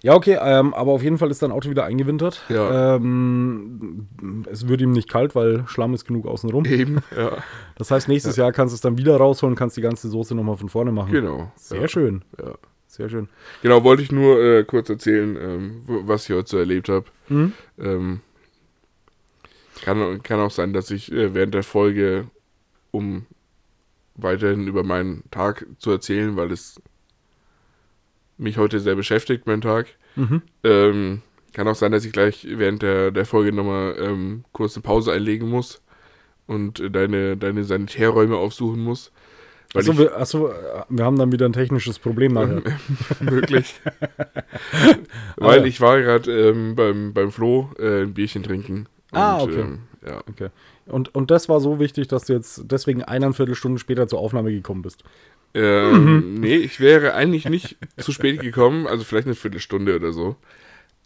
ja, 0.04 0.16
okay, 0.16 0.40
ähm, 0.42 0.74
aber 0.74 0.94
auf 0.94 1.04
jeden 1.04 1.20
Fall 1.20 1.30
ist 1.30 1.44
dein 1.44 1.52
Auto 1.52 1.70
wieder 1.70 1.86
eingewintert. 1.86 2.44
Ja. 2.50 2.96
Ähm, 2.96 4.08
es 4.52 4.68
wird 4.68 4.82
ihm 4.82 4.92
nicht 4.92 5.08
kalt, 5.10 5.36
weil 5.36 5.64
Schlamm 5.68 5.94
ist 5.94 6.06
genug 6.06 6.26
außenrum. 6.26 6.66
eben. 6.66 7.04
Ja, 7.16 7.38
Das 7.76 7.92
heißt, 7.92 8.08
nächstes 8.08 8.36
Jahr 8.36 8.52
kannst 8.52 8.74
du 8.74 8.76
es 8.76 8.82
dann 8.82 8.98
wieder 8.98 9.18
rausholen, 9.18 9.56
kannst 9.56 9.78
die 9.78 9.82
ganze 9.82 10.10
Soße 10.10 10.34
nochmal 10.34 10.58
von 10.58 10.70
vorne 10.70 10.92
machen. 10.92 11.12
genau. 11.12 11.52
Sehr 11.56 11.82
ja. 11.82 11.88
schön, 11.88 12.24
Ja. 12.42 12.54
Sehr 12.92 13.10
schön. 13.10 13.30
Genau, 13.62 13.84
wollte 13.84 14.04
ich 14.04 14.12
nur 14.12 14.42
äh, 14.42 14.64
kurz 14.64 14.90
erzählen, 14.90 15.38
ähm, 15.38 15.82
was 15.86 16.30
ich 16.30 16.36
heute 16.36 16.50
so 16.50 16.58
erlebt 16.58 16.90
habe. 16.90 17.06
Mhm. 17.30 17.54
Ähm, 17.80 18.20
kann, 19.82 20.22
kann 20.24 20.40
auch 20.40 20.52
sein, 20.52 20.74
dass 20.74 20.92
ich 20.92 21.12
äh, 21.12 21.34
während 21.34 21.54
der 21.54 21.64
Folge, 21.64 22.28
um 22.92 23.26
weiterhin 24.16 24.68
über 24.68 24.84
meinen 24.84 25.24
Tag 25.32 25.66
zu 25.80 25.92
erzählen, 25.92 26.36
weil 26.36 26.52
es 26.52 26.82
mich 28.38 28.58
heute 28.58 28.80
sehr 28.80 28.96
beschäftigt, 28.96 29.48
mein 29.48 29.62
Tag. 29.62 29.88
Mhm. 30.16 30.42
Ähm, 30.64 31.22
kann 31.54 31.68
auch 31.68 31.76
sein, 31.76 31.92
dass 31.92 32.06
ich 32.06 32.12
gleich 32.12 32.46
während 32.50 32.82
der, 32.82 33.12
der 33.12 33.26
Folge 33.26 33.54
nochmal 33.54 33.96
ähm, 34.00 34.44
kurze 34.52 34.82
Pause 34.82 35.14
einlegen 35.14 35.50
muss 35.50 35.82
und 36.48 36.80
äh, 36.80 36.92
deine, 36.92 37.38
deine 37.38 37.64
Sanitärräume 37.64 38.36
aufsuchen 38.36 38.82
muss. 38.82 39.12
Achso, 39.74 39.98
wir, 39.98 40.18
achso, 40.18 40.50
äh, 40.50 40.84
wir 40.90 41.06
haben 41.06 41.18
dann 41.18 41.32
wieder 41.32 41.46
ein 41.46 41.54
technisches 41.54 42.00
Problem 42.00 42.34
nachher. 42.34 42.62
möglich. 43.20 43.76
Weil 45.38 45.62
ja. 45.62 45.66
ich 45.66 45.80
war 45.80 46.02
gerade 46.02 46.50
ähm, 46.50 46.76
beim, 46.76 47.14
beim 47.14 47.32
Flo 47.32 47.70
äh, 47.80 48.04
ein 48.04 48.14
Bierchen 48.14 48.44
trinken. 48.44 48.88
Ah, 49.12 49.38
Und, 49.38 49.52
okay. 49.52 49.62
Ähm, 49.62 49.80
ja. 50.06 50.24
Okay. 50.30 50.50
Und, 50.88 51.14
und 51.16 51.32
das 51.32 51.48
war 51.48 51.60
so 51.60 51.80
wichtig, 51.80 52.08
dass 52.08 52.26
du 52.26 52.34
jetzt 52.34 52.64
deswegen 52.66 53.04
eineinviertel 53.04 53.56
Stunde 53.56 53.80
später 53.80 54.08
zur 54.08 54.20
Aufnahme 54.20 54.52
gekommen 54.52 54.82
bist. 54.82 55.04
Ähm, 55.54 56.36
nee, 56.36 56.56
ich 56.56 56.80
wäre 56.80 57.14
eigentlich 57.14 57.46
nicht 57.50 57.78
zu 57.98 58.12
spät 58.12 58.40
gekommen, 58.40 58.88
also 58.88 59.04
vielleicht 59.04 59.28
eine 59.28 59.36
Viertelstunde 59.36 59.96
oder 59.96 60.14
so. 60.14 60.38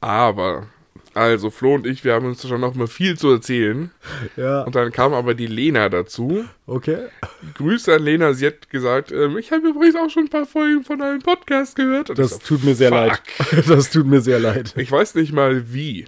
Aber, 0.01 0.67
also 1.13 1.49
Flo 1.49 1.75
und 1.75 1.87
ich, 1.87 2.03
wir 2.03 2.13
haben 2.13 2.25
uns 2.25 2.45
schon 2.47 2.59
noch 2.61 2.75
mal 2.75 2.87
viel 2.87 3.17
zu 3.17 3.29
erzählen. 3.31 3.91
Ja. 4.35 4.63
Und 4.63 4.75
dann 4.75 4.91
kam 4.91 5.13
aber 5.13 5.33
die 5.33 5.47
Lena 5.47 5.87
dazu. 5.89 6.45
Okay. 6.67 7.07
Grüße 7.55 7.93
an 7.95 8.03
Lena, 8.03 8.33
sie 8.33 8.47
hat 8.47 8.69
gesagt, 8.69 9.11
ähm, 9.11 9.37
ich 9.37 9.51
habe 9.51 9.67
übrigens 9.69 9.95
auch 9.95 10.09
schon 10.09 10.23
ein 10.25 10.29
paar 10.29 10.45
Folgen 10.45 10.83
von 10.83 11.01
einem 11.01 11.21
Podcast 11.21 11.75
gehört. 11.75 12.09
Und 12.09 12.19
Das 12.19 12.31
so, 12.31 12.37
tut 12.39 12.63
mir 12.63 12.75
sehr 12.75 12.89
fuck. 12.89 12.97
leid. 12.97 13.21
Das 13.67 13.91
tut 13.91 14.05
mir 14.07 14.21
sehr 14.21 14.39
leid. 14.39 14.73
Ich 14.77 14.91
weiß 14.91 15.15
nicht 15.15 15.31
mal 15.31 15.71
wie. 15.73 16.05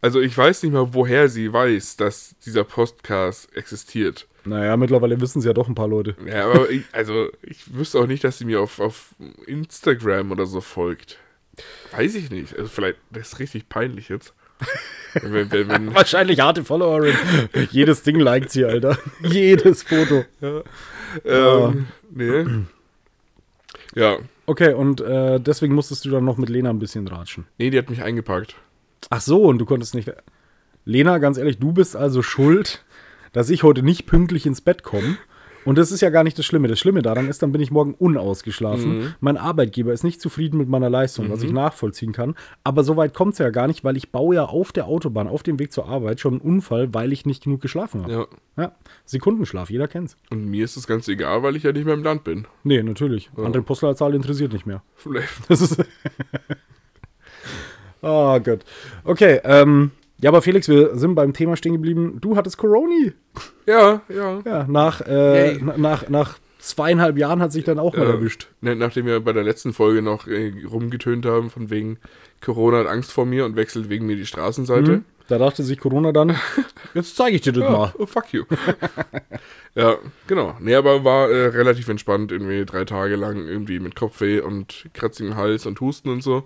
Also 0.00 0.20
ich 0.20 0.36
weiß 0.36 0.62
nicht 0.62 0.72
mal, 0.72 0.94
woher 0.94 1.28
sie 1.28 1.52
weiß, 1.52 1.96
dass 1.96 2.34
dieser 2.44 2.64
Podcast 2.64 3.54
existiert. 3.56 4.26
Naja, 4.44 4.76
mittlerweile 4.76 5.20
wissen 5.20 5.40
es 5.40 5.44
ja 5.44 5.52
doch 5.52 5.66
ein 5.68 5.74
paar 5.74 5.88
Leute. 5.88 6.14
Ja, 6.24 6.44
aber 6.48 6.70
ich, 6.70 6.84
also 6.92 7.28
ich 7.42 7.74
wüsste 7.74 7.98
auch 7.98 8.06
nicht, 8.06 8.22
dass 8.22 8.38
sie 8.38 8.44
mir 8.44 8.60
auf, 8.60 8.78
auf 8.78 9.14
Instagram 9.46 10.30
oder 10.30 10.46
so 10.46 10.60
folgt. 10.60 11.18
Weiß 11.92 12.14
ich 12.14 12.30
nicht. 12.30 12.56
Also 12.56 12.68
vielleicht, 12.68 12.98
das 13.10 13.28
ist 13.28 13.38
richtig 13.38 13.68
peinlich 13.68 14.08
jetzt. 14.08 14.34
wenn, 15.14 15.50
wenn, 15.50 15.68
wenn, 15.68 15.94
Wahrscheinlich 15.94 16.40
harte 16.40 16.64
Followerin. 16.64 17.14
Jedes 17.70 18.02
Ding 18.02 18.18
liked 18.18 18.50
sie, 18.50 18.64
Alter. 18.64 18.98
Jedes 19.22 19.82
Foto. 19.82 20.24
ähm, 21.24 21.86
nee. 22.10 22.44
Ja, 23.94 24.18
Okay, 24.46 24.74
und 24.74 25.00
äh, 25.00 25.40
deswegen 25.40 25.74
musstest 25.74 26.04
du 26.04 26.10
dann 26.10 26.24
noch 26.24 26.36
mit 26.36 26.48
Lena 26.48 26.70
ein 26.70 26.78
bisschen 26.78 27.08
ratschen. 27.08 27.46
Nee, 27.58 27.70
die 27.70 27.78
hat 27.78 27.90
mich 27.90 28.02
eingepackt. 28.02 28.54
Ach 29.10 29.20
so, 29.20 29.42
und 29.44 29.58
du 29.58 29.64
konntest 29.64 29.94
nicht. 29.94 30.10
Lena, 30.84 31.18
ganz 31.18 31.36
ehrlich, 31.36 31.58
du 31.58 31.72
bist 31.72 31.96
also 31.96 32.22
schuld, 32.22 32.84
dass 33.32 33.50
ich 33.50 33.64
heute 33.64 33.82
nicht 33.82 34.06
pünktlich 34.06 34.46
ins 34.46 34.60
Bett 34.60 34.84
komme. 34.84 35.18
Und 35.66 35.76
das 35.76 35.90
ist 35.90 36.00
ja 36.00 36.10
gar 36.10 36.24
nicht 36.24 36.38
das 36.38 36.46
Schlimme. 36.46 36.68
Das 36.68 36.78
Schlimme 36.78 37.02
daran 37.02 37.28
ist, 37.28 37.42
dann 37.42 37.52
bin 37.52 37.60
ich 37.60 37.70
morgen 37.70 37.92
unausgeschlafen. 37.94 39.14
Mein 39.20 39.36
Arbeitgeber 39.36 39.92
ist 39.92 40.04
nicht 40.04 40.20
zufrieden 40.20 40.58
mit 40.58 40.68
meiner 40.68 40.88
Leistung, 40.88 41.30
was 41.30 41.42
ich 41.42 41.52
nachvollziehen 41.52 42.12
kann. 42.12 42.34
Aber 42.64 42.84
so 42.84 42.96
weit 42.96 43.12
kommt 43.12 43.34
es 43.34 43.38
ja 43.38 43.50
gar 43.50 43.66
nicht, 43.66 43.84
weil 43.84 43.96
ich 43.96 44.10
baue 44.12 44.36
ja 44.36 44.44
auf 44.44 44.72
der 44.72 44.86
Autobahn, 44.86 45.28
auf 45.28 45.42
dem 45.42 45.58
Weg 45.58 45.72
zur 45.72 45.86
Arbeit 45.88 46.20
schon 46.20 46.34
einen 46.34 46.40
Unfall, 46.40 46.94
weil 46.94 47.12
ich 47.12 47.26
nicht 47.26 47.44
genug 47.44 47.60
geschlafen 47.60 48.02
habe. 48.02 48.12
Ja. 48.12 48.26
Ja, 48.58 48.72
Sekundenschlaf, 49.04 49.68
jeder 49.68 49.86
kennt's. 49.86 50.16
Und 50.30 50.46
mir 50.46 50.64
ist 50.64 50.78
das 50.78 50.86
ganz 50.86 51.06
egal, 51.08 51.42
weil 51.42 51.56
ich 51.56 51.64
ja 51.64 51.72
nicht 51.72 51.84
mehr 51.84 51.92
im 51.92 52.02
Land 52.02 52.24
bin. 52.24 52.46
Nee, 52.64 52.82
natürlich. 52.82 53.30
Andere 53.36 53.62
Postleitzahl 53.62 54.14
interessiert 54.14 54.54
nicht 54.54 54.64
mehr. 54.64 54.82
Das 55.48 55.60
ist. 55.60 55.84
oh 58.00 58.40
Gott. 58.44 58.64
Okay, 59.04 59.40
ähm. 59.44 59.90
Ja, 60.20 60.30
aber 60.30 60.40
Felix, 60.42 60.68
wir 60.68 60.96
sind 60.96 61.14
beim 61.14 61.32
Thema 61.32 61.56
stehen 61.56 61.72
geblieben. 61.74 62.18
Du 62.20 62.36
hattest 62.36 62.56
Coroni. 62.58 63.12
Ja, 63.66 64.00
ja. 64.08 64.40
Ja, 64.44 64.66
nach, 64.66 65.00
äh, 65.02 65.58
nach, 65.76 66.08
nach 66.08 66.38
zweieinhalb 66.58 67.18
Jahren 67.18 67.42
hat 67.42 67.52
sich 67.52 67.64
dann 67.64 67.78
auch 67.78 67.94
mal 67.96 68.06
Ja, 68.06 68.12
erwischt. 68.14 68.48
ne, 68.60 68.74
Nachdem 68.74 69.06
wir 69.06 69.20
bei 69.20 69.32
der 69.32 69.44
letzten 69.44 69.72
Folge 69.72 70.00
noch 70.02 70.26
äh, 70.26 70.52
rumgetönt 70.68 71.26
haben, 71.26 71.50
von 71.50 71.70
wegen 71.70 71.98
Corona 72.42 72.78
hat 72.78 72.86
Angst 72.86 73.12
vor 73.12 73.26
mir 73.26 73.44
und 73.44 73.56
wechselt 73.56 73.88
wegen 73.90 74.06
mir 74.06 74.16
die 74.16 74.26
Straßenseite. 74.26 75.02
Da 75.28 75.38
dachte 75.38 75.62
sich 75.64 75.78
Corona 75.78 76.12
dann, 76.12 76.36
jetzt 76.94 77.16
zeige 77.16 77.36
ich 77.36 77.42
dir 77.42 77.52
das 77.52 77.64
Ja, 77.64 77.70
mal. 77.70 77.92
oh, 77.98 78.06
fuck 78.06 78.32
you. 78.32 78.44
ja, 79.74 79.96
genau. 80.26 80.56
Nee, 80.60 80.74
aber 80.76 81.04
war 81.04 81.28
äh, 81.30 81.46
relativ 81.48 81.88
entspannt, 81.88 82.32
irgendwie 82.32 82.64
drei 82.64 82.84
Tage 82.84 83.16
lang 83.16 83.46
irgendwie 83.46 83.80
mit 83.80 83.96
Kopfweh 83.96 84.40
und 84.40 84.86
kratzigem 84.94 85.36
Hals 85.36 85.66
und 85.66 85.80
Husten 85.80 86.08
und 86.10 86.22
so. 86.22 86.44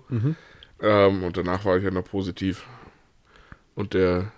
Ähm, 0.81 1.23
und 1.23 1.37
danach 1.37 1.63
war 1.65 1.77
ich 1.77 1.83
ja 1.83 1.91
noch 1.91 2.03
positiv. 2.05 2.65
Und 3.75 3.93
der, 3.93 4.31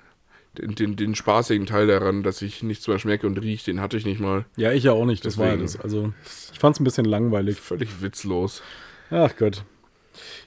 den, 0.58 0.76
den, 0.76 0.96
den 0.96 1.16
spaßigen 1.16 1.66
Teil 1.66 1.88
daran, 1.88 2.24
dass 2.24 2.42
ich 2.42 2.64
nichts 2.64 2.88
mehr 2.88 3.00
schmecke 3.00 3.28
und 3.28 3.38
rieche, 3.38 3.66
den 3.66 3.82
hatte 3.82 3.98
ich 3.98 4.06
nicht 4.06 4.20
mal. 4.20 4.46
Ja, 4.56 4.72
ich 4.72 4.84
ja 4.84 4.92
auch 4.92 5.06
nicht, 5.06 5.26
das 5.26 5.38
war 5.38 5.48
Deswegen. 5.48 5.64
das. 5.64 5.80
Also, 5.80 6.14
ich 6.52 6.60
fand 6.60 6.76
es 6.76 6.80
ein 6.80 6.84
bisschen 6.84 7.06
langweilig. 7.06 7.60
Völlig 7.60 8.02
witzlos. 8.02 8.62
Ach 9.10 9.36
Gott. 9.36 9.64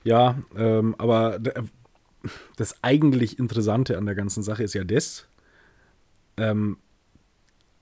Ja, 0.04 0.38
ähm, 0.56 0.94
aber 0.98 1.40
das 2.56 2.82
eigentlich 2.82 3.38
Interessante 3.38 3.98
an 3.98 4.06
der 4.06 4.14
ganzen 4.14 4.42
Sache 4.42 4.62
ist 4.62 4.74
ja 4.74 4.84
das, 4.84 5.26
ähm, 6.36 6.78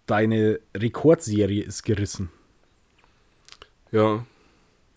deine 0.06 0.60
Rekordserie 0.74 1.62
ist 1.62 1.82
gerissen. 1.82 2.30
Ja, 3.92 4.24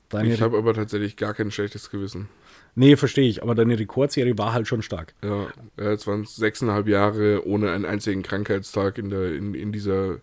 Deine 0.09 0.33
ich 0.33 0.41
habe 0.41 0.57
aber 0.57 0.73
tatsächlich 0.73 1.17
gar 1.17 1.33
kein 1.33 1.51
schlechtes 1.51 1.89
Gewissen. 1.89 2.29
Nee, 2.77 2.95
verstehe 2.95 3.27
ich, 3.27 3.43
aber 3.43 3.55
deine 3.55 3.77
Rekordserie 3.77 4.37
war 4.37 4.53
halt 4.53 4.67
schon 4.67 4.81
stark. 4.81 5.13
Ja, 5.23 5.47
ja, 5.77 5.91
jetzt 5.91 6.07
waren 6.07 6.21
es 6.21 6.35
sechseinhalb 6.35 6.87
Jahre 6.87 7.45
ohne 7.45 7.71
einen 7.71 7.85
einzigen 7.85 8.23
Krankheitstag 8.23 8.97
in, 8.97 9.09
der, 9.09 9.33
in, 9.33 9.53
in 9.53 9.71
dieser 9.71 10.17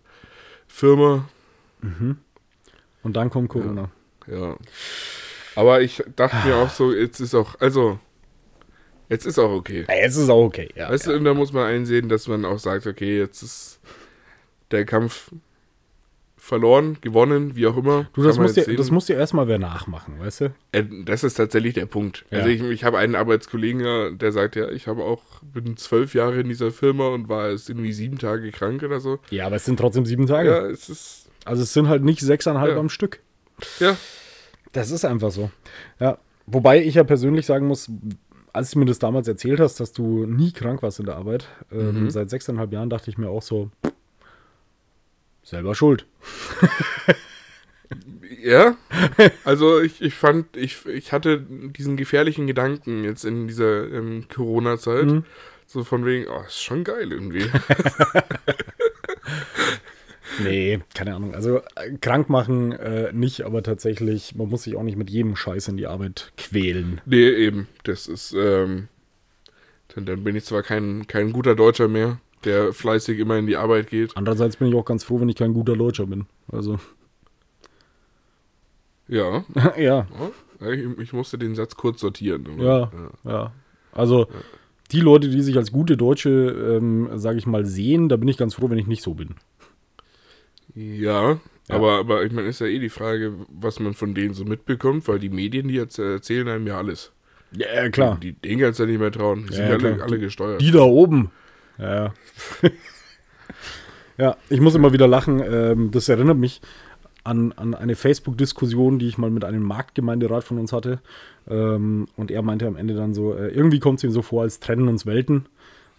Firma. 0.67 1.29
Und 3.03 3.13
dann 3.15 3.29
kommt 3.29 3.49
Corona. 3.49 3.91
Ja. 4.27 4.57
Aber 5.55 5.81
ich 5.81 6.03
dachte 6.15 6.47
mir 6.47 6.55
auch 6.55 6.69
so, 6.69 6.93
jetzt 6.93 7.19
ist 7.19 7.35
auch, 7.35 7.59
also, 7.59 7.99
jetzt 9.09 9.25
ist 9.25 9.37
auch 9.39 9.51
okay. 9.51 9.85
Ja, 9.87 9.95
jetzt 9.95 10.15
ist 10.15 10.29
auch 10.29 10.43
okay. 10.43 10.69
Ja, 10.75 10.89
Weißt 10.89 11.07
du, 11.07 11.13
und 11.13 11.23
da 11.23 11.33
muss 11.33 11.53
man 11.53 11.65
einsehen, 11.65 12.09
dass 12.09 12.27
man 12.27 12.45
auch 12.45 12.59
sagt, 12.59 12.87
okay, 12.87 13.19
jetzt 13.19 13.41
ist 13.41 13.79
der 14.71 14.85
Kampf 14.85 15.31
verloren, 16.45 16.97
gewonnen, 17.01 17.55
wie 17.55 17.65
auch 17.65 17.75
immer. 17.75 18.07
Du, 18.13 18.21
das 18.21 18.37
jetzt 18.37 18.67
dir, 18.67 18.75
das 18.75 18.91
musst 18.91 19.09
dir 19.09 19.15
erstmal 19.15 19.47
wer 19.47 19.57
nachmachen, 19.57 20.19
weißt 20.19 20.41
du? 20.41 20.45
Äh, 20.71 20.83
Das 21.03 21.23
ist 21.23 21.33
tatsächlich 21.33 21.73
der 21.73 21.87
Punkt. 21.87 22.23
Ja. 22.29 22.37
Also 22.39 22.49
ich, 22.49 22.61
ich 22.61 22.83
habe 22.83 22.99
einen 22.99 23.15
Arbeitskollegen, 23.15 24.17
der 24.19 24.31
sagt, 24.31 24.55
ja, 24.55 24.69
ich 24.69 24.87
habe 24.87 25.03
auch, 25.03 25.23
bin 25.41 25.75
zwölf 25.77 26.13
Jahre 26.13 26.39
in 26.41 26.47
dieser 26.47 26.71
Firma 26.71 27.07
und 27.07 27.29
war 27.29 27.49
jetzt 27.49 27.67
irgendwie 27.69 27.93
sieben 27.93 28.19
Tage 28.19 28.51
krank 28.51 28.83
oder 28.83 28.99
so. 28.99 29.17
Ja, 29.31 29.47
aber 29.47 29.55
es 29.55 29.65
sind 29.65 29.77
trotzdem 29.79 30.05
sieben 30.05 30.27
Tage. 30.27 30.49
Ja, 30.49 30.65
es 30.67 30.87
ist, 30.87 31.29
Also 31.45 31.63
es 31.63 31.73
sind 31.73 31.87
halt 31.89 32.03
nicht 32.03 32.19
sechseinhalb 32.21 32.73
Ja. 32.73 32.79
am 32.79 32.89
Stück. 32.89 33.21
ja, 33.79 33.97
Das 34.71 34.91
ist 34.91 35.03
einfach 35.03 35.31
so. 35.31 35.49
Ja. 35.99 36.19
Wobei 36.45 36.83
ich 36.83 36.93
ja 36.93 37.03
persönlich 37.03 37.47
sagen 37.47 37.65
muss, 37.67 37.89
als 38.53 38.69
du 38.71 38.79
mir 38.79 38.85
das 38.85 38.99
damals 38.99 39.27
erzählt 39.27 39.59
hast, 39.59 39.79
dass 39.79 39.93
du 39.93 40.25
nie 40.27 40.51
krank 40.51 40.83
warst 40.83 40.99
in 40.99 41.07
der 41.07 41.15
Arbeit, 41.15 41.47
ähm, 41.71 42.09
seit 42.11 42.29
sechseinhalb 42.29 42.71
Jahren 42.71 42.89
dachte 42.91 43.09
ich 43.09 43.17
mir 43.17 43.29
auch 43.29 43.41
so, 43.41 43.71
selber 45.45 45.75
schuld. 45.75 46.05
Ja, 48.43 48.75
also 49.43 49.79
ich, 49.79 50.01
ich 50.01 50.13
fand, 50.13 50.55
ich, 50.57 50.85
ich 50.85 51.11
hatte 51.11 51.39
diesen 51.39 51.97
gefährlichen 51.97 52.45
Gedanken 52.45 53.03
jetzt 53.03 53.25
in 53.25 53.47
dieser 53.47 53.91
ähm, 53.91 54.25
Corona-Zeit. 54.33 55.05
Mhm. 55.05 55.25
So 55.65 55.83
von 55.83 56.05
wegen, 56.05 56.27
oh, 56.27 56.43
ist 56.45 56.61
schon 56.61 56.83
geil 56.83 57.11
irgendwie. 57.11 57.45
Nee, 60.43 60.79
keine 60.93 61.15
Ahnung. 61.15 61.33
Also 61.33 61.59
äh, 61.75 61.91
krank 62.01 62.29
machen 62.29 62.71
äh, 62.73 63.11
nicht, 63.13 63.41
aber 63.41 63.63
tatsächlich, 63.63 64.35
man 64.35 64.49
muss 64.49 64.63
sich 64.63 64.75
auch 64.75 64.83
nicht 64.83 64.97
mit 64.97 65.09
jedem 65.09 65.35
Scheiß 65.35 65.67
in 65.67 65.77
die 65.77 65.87
Arbeit 65.87 66.31
quälen. 66.37 67.01
nee, 67.05 67.29
eben, 67.29 67.67
das 67.83 68.07
ist, 68.07 68.33
ähm, 68.37 68.87
dann, 69.93 70.05
dann 70.05 70.23
bin 70.23 70.35
ich 70.35 70.45
zwar 70.45 70.63
kein, 70.63 71.07
kein 71.07 71.31
guter 71.31 71.55
Deutscher 71.55 71.87
mehr, 71.87 72.19
der 72.45 72.73
fleißig 72.73 73.19
immer 73.19 73.37
in 73.37 73.47
die 73.47 73.57
Arbeit 73.57 73.89
geht. 73.89 74.15
Andererseits 74.15 74.57
bin 74.57 74.67
ich 74.69 74.75
auch 74.75 74.85
ganz 74.85 75.03
froh, 75.03 75.19
wenn 75.19 75.29
ich 75.29 75.35
kein 75.35 75.53
guter 75.53 75.75
Deutscher 75.75 76.05
bin. 76.05 76.25
Also, 76.51 76.79
Ja, 79.07 79.43
ja, 79.77 80.07
ja 80.59 80.71
ich, 80.71 80.99
ich 80.99 81.13
musste 81.13 81.37
den 81.37 81.55
Satz 81.55 81.75
kurz 81.75 82.01
sortieren. 82.01 82.45
aber, 82.53 82.63
ja, 82.63 82.91
ja. 83.23 83.51
Also, 83.91 84.27
die 84.91 84.99
Leute, 84.99 85.29
die 85.29 85.41
sich 85.41 85.57
als 85.57 85.71
gute 85.71 85.97
Deutsche, 85.97 86.29
ähm, 86.29 87.09
sage 87.15 87.37
ich 87.37 87.47
mal, 87.47 87.65
sehen, 87.65 88.09
da 88.09 88.17
bin 88.17 88.27
ich 88.27 88.37
ganz 88.37 88.55
froh, 88.55 88.69
wenn 88.69 88.77
ich 88.77 88.87
nicht 88.87 89.01
so 89.03 89.13
bin. 89.13 89.35
Ja, 90.75 91.39
aber, 91.69 91.93
aber 91.99 92.23
ich 92.25 92.31
meine, 92.31 92.47
ist 92.49 92.59
ja 92.59 92.67
eh 92.67 92.79
die 92.79 92.89
Frage, 92.89 93.33
was 93.49 93.79
man 93.79 93.93
von 93.93 94.13
denen 94.13 94.33
so 94.33 94.43
mitbekommt, 94.43 95.07
weil 95.07 95.19
die 95.19 95.29
Medien, 95.29 95.67
die 95.69 95.75
jetzt 95.75 95.97
erzählen 95.97 96.47
einem 96.49 96.67
ja 96.67 96.77
alles. 96.77 97.11
Ja, 97.51 97.89
klar. 97.89 98.19
Die, 98.21 98.33
denen 98.33 98.59
kannst 98.61 98.79
du 98.79 98.83
ja 98.83 98.89
nicht 98.89 98.99
mehr 98.99 99.11
trauen. 99.11 99.47
Die 99.49 99.55
Ja, 99.55 99.69
sind 99.69 99.81
ja, 99.81 99.87
ja 99.89 99.93
alle, 99.93 100.03
alle 100.03 100.19
gesteuert. 100.19 100.61
Die 100.61 100.71
da 100.71 100.81
oben. 100.81 101.31
Ja, 101.77 102.13
ja. 104.17 104.37
ich 104.49 104.61
muss 104.61 104.75
immer 104.75 104.93
wieder 104.93 105.07
lachen. 105.07 105.41
Ähm, 105.45 105.91
das 105.91 106.09
erinnert 106.09 106.37
mich 106.37 106.61
an, 107.23 107.51
an 107.53 107.73
eine 107.73 107.95
Facebook-Diskussion, 107.95 108.99
die 108.99 109.07
ich 109.07 109.17
mal 109.17 109.29
mit 109.29 109.43
einem 109.43 109.63
Marktgemeinderat 109.63 110.43
von 110.43 110.59
uns 110.59 110.71
hatte. 110.71 110.99
Ähm, 111.49 112.07
und 112.15 112.31
er 112.31 112.41
meinte 112.41 112.67
am 112.67 112.75
Ende 112.75 112.93
dann 112.95 113.13
so, 113.13 113.33
äh, 113.33 113.47
irgendwie 113.47 113.79
kommt 113.79 113.99
es 113.99 114.03
ihm 114.03 114.11
so 114.11 114.21
vor, 114.21 114.43
als 114.43 114.59
trennen 114.59 114.87
uns 114.87 115.05
Welten. 115.05 115.47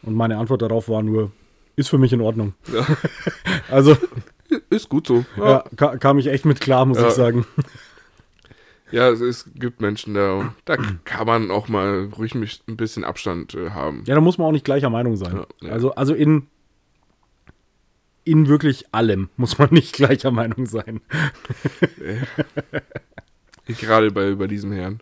Und 0.02 0.14
meine 0.14 0.38
Antwort 0.38 0.62
darauf 0.62 0.88
war 0.88 1.02
nur, 1.02 1.32
ist 1.74 1.88
für 1.88 1.98
mich 1.98 2.12
in 2.12 2.20
Ordnung. 2.20 2.54
Ja. 2.72 2.86
Also, 3.68 3.96
Ist 4.70 4.88
gut 4.88 5.08
so. 5.08 5.24
ja, 5.36 5.50
Ja, 5.50 5.64
ka 5.74 5.96
kam 5.96 6.18
ich 6.18 6.28
echt 6.28 6.44
mit 6.44 6.60
klar, 6.60 6.86
muss 6.86 6.98
ich 6.98 7.10
sagen. 7.10 7.44
Ja 8.90 9.08
es, 9.10 9.20
es 9.20 9.50
gibt 9.54 9.80
Menschen, 9.80 10.14
da, 10.14 10.54
da 10.64 10.76
kann 11.04 11.26
man 11.26 11.50
auch 11.50 11.68
mal 11.68 12.08
ruhig 12.16 12.34
ein 12.34 12.76
bisschen 12.76 13.04
Abstand 13.04 13.54
äh, 13.54 13.70
haben. 13.70 14.04
Ja, 14.06 14.14
da 14.14 14.20
muss 14.20 14.38
man 14.38 14.46
auch 14.48 14.52
nicht 14.52 14.64
gleicher 14.64 14.90
Meinung 14.90 15.16
sein. 15.16 15.34
Ja, 15.34 15.46
ja. 15.62 15.72
Also, 15.72 15.94
also 15.94 16.14
in, 16.14 16.46
in 18.24 18.48
wirklich 18.48 18.86
allem 18.92 19.28
muss 19.36 19.58
man 19.58 19.68
nicht 19.72 19.92
gleicher 19.96 20.30
Meinung 20.30 20.66
sein. 20.66 21.00
Gerade 23.66 24.10
bei, 24.10 24.34
bei 24.34 24.46
diesem 24.46 24.72
Herrn. 24.72 25.00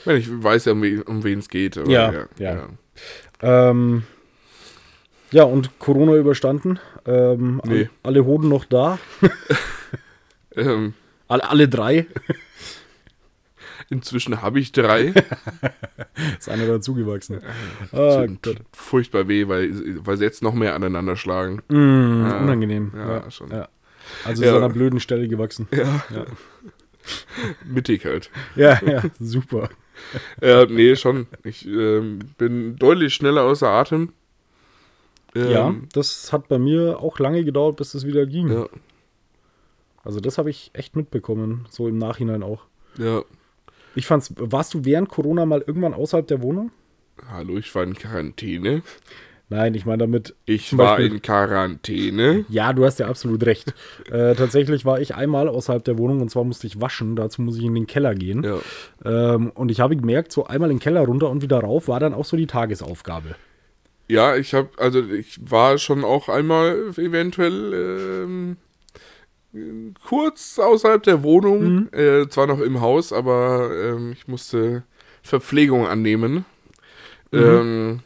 Ich, 0.00 0.06
meine, 0.06 0.18
ich 0.18 0.28
weiß 0.42 0.66
ja, 0.66 0.72
um, 0.72 0.82
we, 0.82 1.02
um 1.04 1.24
wen 1.24 1.38
es 1.38 1.48
geht. 1.48 1.78
Aber 1.78 1.88
Ja, 1.88 2.12
ja, 2.12 2.26
ja. 2.38 2.68
Ähm, 3.70 4.02
ja, 5.30 5.44
und 5.44 5.78
Corona 5.78 6.14
überstanden. 6.16 6.78
Ähm, 7.06 7.60
Nee. 7.64 7.70
alle, 7.72 7.90
alle 8.02 8.24
Hoden 8.24 8.48
noch 8.48 8.64
da. 8.64 8.98
Ähm, 10.54 10.92
Alle, 11.28 11.48
alle 11.48 11.66
drei. 11.66 12.06
Inzwischen 13.90 14.42
habe 14.42 14.60
ich 14.60 14.72
drei. 14.72 15.12
Ist 16.38 16.48
einer 16.48 16.66
dazugewachsen. 16.66 17.40
Tut 17.90 18.42
Gott. 18.42 18.56
furchtbar 18.72 19.28
weh, 19.28 19.48
weil, 19.48 19.70
weil 20.06 20.16
sie 20.16 20.24
jetzt 20.24 20.42
noch 20.42 20.54
mehr 20.54 20.74
aneinander 20.74 21.16
schlagen. 21.16 21.62
Mm, 21.68 22.24
Ja, 22.26 22.38
unangenehm. 22.40 22.92
ja, 22.94 23.30
schon. 23.30 23.50
Ja. 23.50 23.68
Also 24.24 24.44
Ja. 24.44 24.50
so 24.50 24.56
einer 24.58 24.68
blöden 24.68 25.00
Stelle 25.00 25.28
gewachsen. 25.28 25.68
Ja. 25.72 26.02
Ja. 26.14 26.24
Mittig 27.64 28.04
halt. 28.04 28.30
Ja, 28.56 28.80
ja, 28.84 29.02
super. 29.18 29.68
Ja, 30.40 30.64
nee, 30.66 30.96
schon. 30.96 31.26
Ich 31.44 31.66
ähm, 31.66 32.20
bin 32.38 32.76
deutlich 32.76 33.12
schneller 33.14 33.42
außer 33.44 33.68
Atem. 33.68 34.12
Ähm, 35.34 35.50
ja, 35.50 35.74
das 35.92 36.32
hat 36.32 36.48
bei 36.48 36.58
mir 36.58 36.98
auch 36.98 37.18
lange 37.18 37.44
gedauert, 37.44 37.76
bis 37.76 37.92
das 37.92 38.06
wieder 38.06 38.24
ging. 38.26 38.50
Ja, 38.50 38.66
Also 40.02 40.18
das 40.20 40.38
habe 40.38 40.50
ich 40.50 40.70
echt 40.72 40.96
mitbekommen, 40.96 41.66
so 41.70 41.88
im 41.88 41.98
Nachhinein 41.98 42.42
auch. 42.42 42.64
ja. 42.98 43.22
Ich 43.94 44.06
fand's, 44.06 44.32
warst 44.36 44.74
du 44.74 44.84
während 44.84 45.08
Corona 45.08 45.44
mal 45.46 45.62
irgendwann 45.66 45.94
außerhalb 45.94 46.26
der 46.26 46.42
Wohnung? 46.42 46.70
Hallo, 47.30 47.58
ich 47.58 47.74
war 47.74 47.82
in 47.84 47.94
Quarantäne. 47.94 48.82
Nein, 49.48 49.74
ich 49.74 49.84
meine 49.84 49.98
damit. 49.98 50.34
Ich 50.46 50.76
war 50.78 50.96
Beispiel- 50.96 51.12
in 51.16 51.20
Quarantäne. 51.22 52.46
Ja, 52.48 52.72
du 52.72 52.86
hast 52.86 52.98
ja 52.98 53.06
absolut 53.08 53.44
recht. 53.44 53.74
äh, 54.10 54.34
tatsächlich 54.34 54.86
war 54.86 54.98
ich 55.00 55.14
einmal 55.14 55.46
außerhalb 55.46 55.84
der 55.84 55.98
Wohnung 55.98 56.22
und 56.22 56.30
zwar 56.30 56.44
musste 56.44 56.66
ich 56.66 56.80
waschen. 56.80 57.16
Dazu 57.16 57.42
muss 57.42 57.58
ich 57.58 57.64
in 57.64 57.74
den 57.74 57.86
Keller 57.86 58.14
gehen. 58.14 58.42
Ja. 58.44 59.34
Ähm, 59.34 59.50
und 59.54 59.70
ich 59.70 59.80
habe 59.80 59.94
gemerkt, 59.94 60.32
so 60.32 60.46
einmal 60.46 60.70
in 60.70 60.76
den 60.78 60.82
Keller 60.82 61.02
runter 61.02 61.28
und 61.28 61.42
wieder 61.42 61.60
rauf 61.60 61.88
war 61.88 62.00
dann 62.00 62.14
auch 62.14 62.24
so 62.24 62.36
die 62.38 62.46
Tagesaufgabe. 62.46 63.34
Ja, 64.08 64.36
ich 64.36 64.54
habe, 64.54 64.70
also 64.78 65.00
ich 65.02 65.38
war 65.42 65.76
schon 65.78 66.02
auch 66.02 66.28
einmal 66.30 66.92
eventuell 66.96 67.74
ähm, 68.24 68.56
kurz 70.06 70.58
außerhalb 70.58 71.02
der 71.02 71.22
Wohnung, 71.22 71.92
äh, 71.92 72.28
zwar 72.28 72.46
noch 72.46 72.60
im 72.60 72.80
Haus, 72.80 73.12
aber 73.12 73.70
ähm, 73.74 74.12
ich 74.12 74.26
musste 74.28 74.84
Verpflegung 75.22 75.86
annehmen. 75.86 76.44
Ähm, 77.32 78.00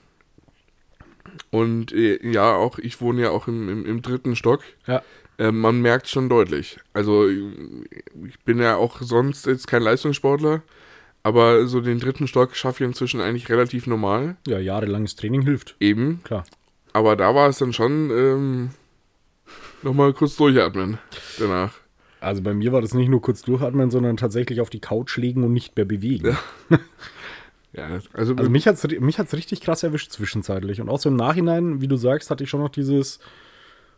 und 1.51 1.93
äh, 1.93 2.19
ja, 2.29 2.55
auch 2.55 2.79
ich 2.79 3.01
wohne 3.01 3.23
ja 3.23 3.31
auch 3.31 3.49
im, 3.49 3.69
im, 3.69 3.87
im 3.87 4.03
dritten 4.03 4.37
Stock. 4.37 4.63
Ja. 4.87 5.03
Äh, 5.39 5.53
man 5.53 5.81
merkt 5.81 6.09
schon 6.09 6.29
deutlich. 6.29 6.79
Also 6.93 7.29
ich 7.29 8.39
bin 8.45 8.59
ja 8.59 8.77
auch 8.77 9.01
sonst 9.01 9.47
jetzt 9.47 9.67
kein 9.67 9.83
Leistungssportler, 9.83 10.63
aber 11.23 11.67
so 11.67 11.81
den 11.81 11.99
dritten 11.99 12.27
Stock 12.27 12.57
schaffe 12.57 12.85
ich 12.85 12.89
inzwischen 12.89 13.21
eigentlich 13.21 13.49
relativ 13.49 13.87
normal. 13.87 14.37
Ja, 14.47 14.59
jahrelanges 14.59 15.17
Training 15.17 15.43
hilft. 15.43 15.77
Eben. 15.81 16.21
Klar. 16.25 16.45
Aber 16.93 17.17
da 17.17 17.35
war 17.35 17.49
es 17.49 17.59
dann 17.59 17.73
schon 17.73 18.11
ähm, 18.11 18.71
nochmal 19.83 20.13
kurz 20.13 20.37
durchatmen 20.37 20.99
danach. 21.39 21.73
Also 22.21 22.43
bei 22.43 22.55
mir 22.55 22.73
war 22.73 22.81
das 22.81 22.95
nicht 22.95 23.09
nur 23.09 23.21
kurz 23.21 23.43
durchatmen, 23.43 23.91
sondern 23.91 24.17
tatsächlich 24.17 24.61
auf 24.61 24.71
die 24.71 24.81
Couch 24.81 25.17
legen 25.17 25.45
und 25.45 25.53
nicht 25.53 25.77
mehr 25.77 25.85
bewegen. 25.85 26.37
Ja, 27.73 28.01
also, 28.15 28.35
Also 28.35 28.51
mich 28.51 28.67
hat 28.67 28.83
es 28.83 29.01
mich 29.01 29.19
hat's 29.19 29.35
richtig 29.35 29.61
krass 29.61 29.83
erwischt 29.83 30.11
zwischenzeitlich. 30.11 30.81
Und 30.81 30.89
auch 30.89 30.99
so 30.99 31.11
im 31.11 31.17
Nachhinein, 31.17 31.83
wie 31.83 31.89
du 31.89 31.97
sagst, 31.97 32.31
hatte 32.31 32.45
ich 32.45 32.51
schon 32.51 32.63
noch 32.63 32.71
dieses 32.71 33.21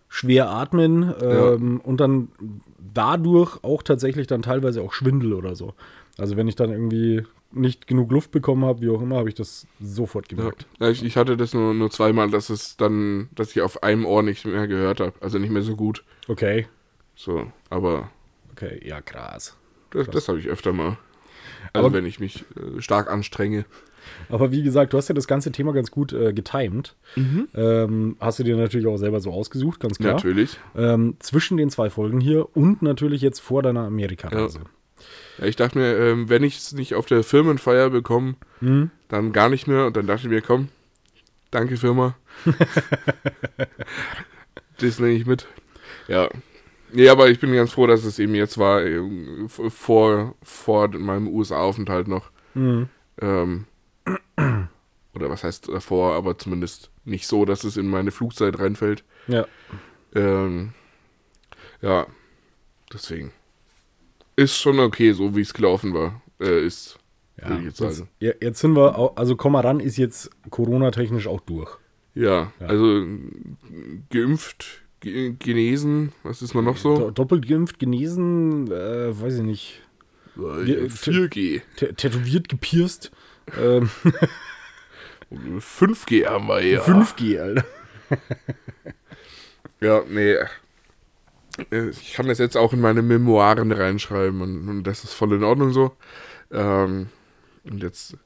schwer 0.09 0.49
atmen 0.51 1.15
ähm, 1.21 1.81
und 1.81 2.01
dann 2.01 2.29
dadurch 2.93 3.63
auch 3.63 3.83
tatsächlich 3.83 4.27
dann 4.27 4.43
teilweise 4.43 4.83
auch 4.83 4.93
Schwindel 4.93 5.33
oder 5.33 5.55
so. 5.55 5.75
Also 6.17 6.37
wenn 6.37 6.49
ich 6.49 6.57
dann 6.57 6.71
irgendwie 6.71 7.25
nicht 7.51 7.87
genug 7.87 8.11
Luft 8.13 8.31
bekommen 8.31 8.65
habe, 8.65 8.81
wie 8.83 8.91
auch 8.91 9.01
immer, 9.01 9.17
habe 9.17 9.29
ich 9.29 9.35
das 9.35 9.67
sofort 9.81 10.29
gemerkt. 10.29 10.67
Ja, 10.81 10.91
ich, 10.91 11.03
ich 11.05 11.17
hatte 11.17 11.37
das 11.37 11.55
nur, 11.55 11.73
nur 11.75 11.91
zweimal, 11.91 12.31
dass 12.31 12.51
es 12.51 12.77
dann, 12.77 13.29
dass 13.35 13.51
ich 13.57 13.63
auf 13.63 13.83
einem 13.83 14.05
Ohr 14.05 14.23
nicht 14.23 14.45
mehr 14.47 14.67
gehört 14.69 15.01
habe. 15.01 15.15
Also 15.21 15.39
nicht 15.39 15.51
mehr 15.51 15.63
so 15.63 15.75
gut. 15.77 16.05
Okay. 16.29 16.67
So, 17.15 17.51
aber 17.71 18.11
Okay, 18.53 18.81
ja, 18.85 19.01
krass. 19.01 19.57
das, 19.91 20.09
das 20.11 20.29
habe 20.29 20.39
ich 20.41 20.49
öfter 20.49 20.73
mal. 20.73 20.99
Also 21.73 21.87
Aber- 21.89 21.97
wenn 21.97 22.07
ich 22.07 22.21
mich 22.21 22.45
äh, 22.57 22.81
stark 22.83 23.11
anstrenge. 23.11 23.65
Aber 24.31 24.53
wie 24.53 24.63
gesagt, 24.63 24.93
du 24.93 24.97
hast 24.97 25.09
ja 25.09 25.15
das 25.15 25.27
ganze 25.27 25.53
Thema 25.53 25.73
ganz 25.73 25.91
gut 25.91 26.13
äh, 26.15 26.33
getimed. 26.33 26.97
Ähm, 27.55 28.17
hast 28.21 28.39
du 28.39 28.43
dir 28.45 28.57
natürlich 28.57 28.87
auch 28.87 28.97
selber 28.97 29.21
so 29.21 29.31
ausgesucht, 29.33 29.81
ganz 29.81 29.99
klar. 29.99 30.15
Natürlich. 30.15 30.59
Ähm, 30.77 31.17
zwischen 31.19 31.57
den 31.57 31.69
zwei 31.69 31.91
Folgen 31.91 32.21
hier 32.21 32.57
und 32.57 32.81
natürlich 32.81 33.21
jetzt 33.21 33.41
vor 33.41 33.63
deiner 33.63 33.83
Amerika-Reise. 33.83 34.61
Ja, 34.61 34.65
ich 35.47 35.57
dachte 35.57 35.79
mir, 35.79 35.97
ähm, 35.99 36.29
wenn 36.29 36.43
ich 36.43 36.59
es 36.59 36.73
nicht 36.73 36.95
auf 36.95 37.07
der 37.07 37.23
Firmenfeier 37.23 37.91
bekomme, 37.91 38.35
Mhm. 38.61 38.91
dann 39.09 39.33
gar 39.33 39.49
nicht 39.49 39.67
mehr. 39.67 39.87
Und 39.87 39.97
dann 39.97 40.07
dachte 40.07 40.23
ich 40.23 40.29
mir, 40.31 40.43
komm, 40.43 40.69
danke 41.51 41.77
Firma. 41.77 42.17
das 44.79 44.99
nehme 44.99 45.13
ich 45.15 45.27
mit. 45.27 45.47
Ja. 46.07 46.29
Nee, 46.91 47.09
aber 47.09 47.29
ich 47.29 47.39
bin 47.39 47.53
ganz 47.53 47.73
froh, 47.73 47.87
dass 47.87 48.05
es 48.05 48.19
eben 48.19 48.35
jetzt 48.35 48.57
war, 48.59 48.83
ähm, 48.85 49.49
vor, 49.49 50.35
vor 50.43 50.89
meinem 50.89 51.29
USA-Aufenthalt 51.29 52.09
noch. 52.09 52.31
Mhm. 52.55 52.89
Ähm, 53.21 53.65
oder 55.15 55.29
was 55.29 55.45
heißt 55.45 55.69
davor, 55.69 56.15
aber 56.15 56.39
zumindest 56.39 56.91
nicht 57.05 57.27
so, 57.27 57.45
dass 57.45 57.65
es 57.65 57.77
in 57.77 57.89
meine 57.89 58.11
Flugzeit 58.11 58.59
reinfällt. 58.59 59.05
Ja. 59.27 59.47
Ähm, 60.15 60.73
ja, 61.83 62.07
deswegen. 62.93 63.33
Ist 64.39 64.57
schon 64.57 64.79
okay, 64.79 65.13
so 65.13 65.35
wie 65.35 65.41
es 65.41 65.53
gelaufen 65.53 65.93
war. 65.95 66.23
Äh, 66.41 66.65
ist, 66.65 66.97
Ja, 67.41 67.49
würde 67.49 67.61
ich 67.61 67.65
jetzt 67.67 67.81
jetzt, 67.81 67.97
sagen. 67.97 68.09
ja, 68.21 68.33
jetzt 68.41 68.61
sind 68.61 68.77
wir, 68.77 68.97
auch, 68.99 69.17
also 69.17 69.35
komm 69.37 69.53
mal 69.53 69.61
ran, 69.63 69.81
ist 69.81 69.97
jetzt 69.97 70.31
Corona-technisch 70.51 71.27
auch 71.27 71.41
durch. 71.41 71.71
Ja, 72.15 72.53
Ja. 72.61 72.67
also 72.67 73.05
geimpft, 74.11 74.83
ge 75.01 75.35
genesen, 75.39 76.13
was 76.23 76.43
ist 76.43 76.55
man 76.55 76.65
noch 76.65 76.77
so? 76.77 77.11
doppelt 77.11 77.49
geimpft, 77.49 77.79
genesen, 77.81 78.71
äh, 78.71 79.21
weiß 79.21 79.39
ich 79.39 79.43
nicht, 79.43 79.83
Äh, 80.37 80.89
4G. 80.89 81.63
tä- 81.77 81.95
tätowiert, 81.97 82.49
gepierst. 82.49 83.11
Ähm, 83.61 83.91
5G 85.59 86.27
haben 86.27 86.47
wir 86.47 86.65
ja. 86.65 86.81
5G, 86.83 87.41
Alter. 87.41 87.65
Ja, 89.81 90.03
nee. 90.09 90.35
Äh, 91.71 91.89
Ich 91.91 92.15
kann 92.15 92.27
das 92.29 92.39
jetzt 92.39 92.57
auch 92.57 92.73
in 92.73 92.81
meine 92.81 93.03
Memoiren 93.03 93.73
reinschreiben 93.73 94.41
und, 94.41 94.69
und 94.69 94.83
das 94.85 95.05
ist 95.05 95.13
voll 95.15 95.33
in 95.35 95.45
Ordnung 95.45 95.73
so. 95.73 95.93
Ähm, 96.53 97.09
und 97.65 97.83
jetzt 97.83 98.17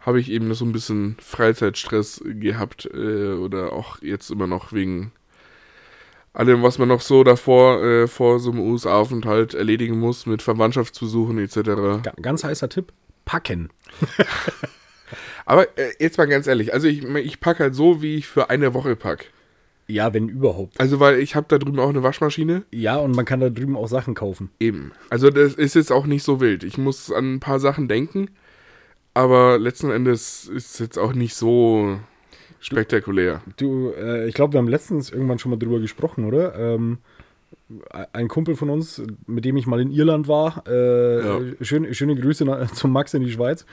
habe 0.00 0.20
ich 0.20 0.30
eben 0.30 0.52
so 0.54 0.64
ein 0.64 0.72
bisschen 0.72 1.16
Freizeitstress 1.20 2.22
gehabt 2.24 2.88
äh, 2.92 3.32
oder 3.34 3.72
auch 3.72 4.02
jetzt 4.02 4.30
immer 4.30 4.46
noch 4.46 4.72
wegen 4.72 5.12
allem, 6.32 6.62
was 6.62 6.78
man 6.78 6.88
noch 6.88 7.02
so 7.02 7.22
davor 7.24 7.82
äh, 7.82 8.08
vor 8.08 8.40
so 8.40 8.50
einem 8.50 8.60
USA-Aufenthalt 8.60 9.54
erledigen 9.54 9.98
muss 9.98 10.24
mit 10.26 10.40
Verwandtschaftsbesuchen 10.42 11.38
etc. 11.38 11.54
Ga- 12.02 12.14
Ganz 12.22 12.42
heißer 12.42 12.68
Tipp, 12.68 12.92
packen. 13.26 13.68
Aber 15.44 15.66
äh, 15.78 15.92
jetzt 15.98 16.18
mal 16.18 16.26
ganz 16.26 16.46
ehrlich, 16.46 16.72
also 16.72 16.88
ich, 16.88 17.04
ich 17.04 17.40
packe 17.40 17.64
halt 17.64 17.74
so, 17.74 18.00
wie 18.02 18.16
ich 18.16 18.26
für 18.26 18.48
eine 18.50 18.74
Woche 18.74 18.96
pack. 18.96 19.26
Ja, 19.88 20.14
wenn 20.14 20.28
überhaupt. 20.28 20.80
Also 20.80 21.00
weil 21.00 21.18
ich 21.18 21.34
habe 21.34 21.46
da 21.48 21.58
drüben 21.58 21.78
auch 21.78 21.88
eine 21.88 22.02
Waschmaschine. 22.02 22.62
Ja, 22.72 22.96
und 22.96 23.14
man 23.16 23.24
kann 23.24 23.40
da 23.40 23.50
drüben 23.50 23.76
auch 23.76 23.88
Sachen 23.88 24.14
kaufen. 24.14 24.50
Eben. 24.60 24.92
Also 25.10 25.30
das 25.30 25.54
ist 25.54 25.74
jetzt 25.74 25.90
auch 25.92 26.06
nicht 26.06 26.22
so 26.22 26.40
wild. 26.40 26.64
Ich 26.64 26.78
muss 26.78 27.10
an 27.12 27.34
ein 27.34 27.40
paar 27.40 27.58
Sachen 27.60 27.88
denken, 27.88 28.28
aber 29.14 29.58
letzten 29.58 29.90
Endes 29.90 30.44
ist 30.48 30.74
es 30.74 30.78
jetzt 30.78 30.98
auch 30.98 31.12
nicht 31.12 31.34
so 31.34 31.98
spektakulär. 32.60 33.42
Du, 33.56 33.90
äh, 33.90 34.26
ich 34.28 34.34
glaube, 34.34 34.54
wir 34.54 34.58
haben 34.58 34.68
letztens 34.68 35.10
irgendwann 35.10 35.38
schon 35.38 35.50
mal 35.50 35.58
drüber 35.58 35.80
gesprochen, 35.80 36.24
oder? 36.24 36.54
Ähm, 36.54 36.98
ein 38.12 38.28
Kumpel 38.28 38.54
von 38.56 38.70
uns, 38.70 39.02
mit 39.26 39.44
dem 39.44 39.56
ich 39.56 39.66
mal 39.66 39.80
in 39.80 39.90
Irland 39.90 40.28
war, 40.28 40.62
äh, 40.66 41.26
Ja. 41.26 41.40
schön, 41.60 41.92
schöne 41.94 42.14
Grüße 42.16 42.46
zum 42.74 42.92
Max 42.92 43.14
in 43.14 43.22
die 43.22 43.32
Schweiz. 43.32 43.66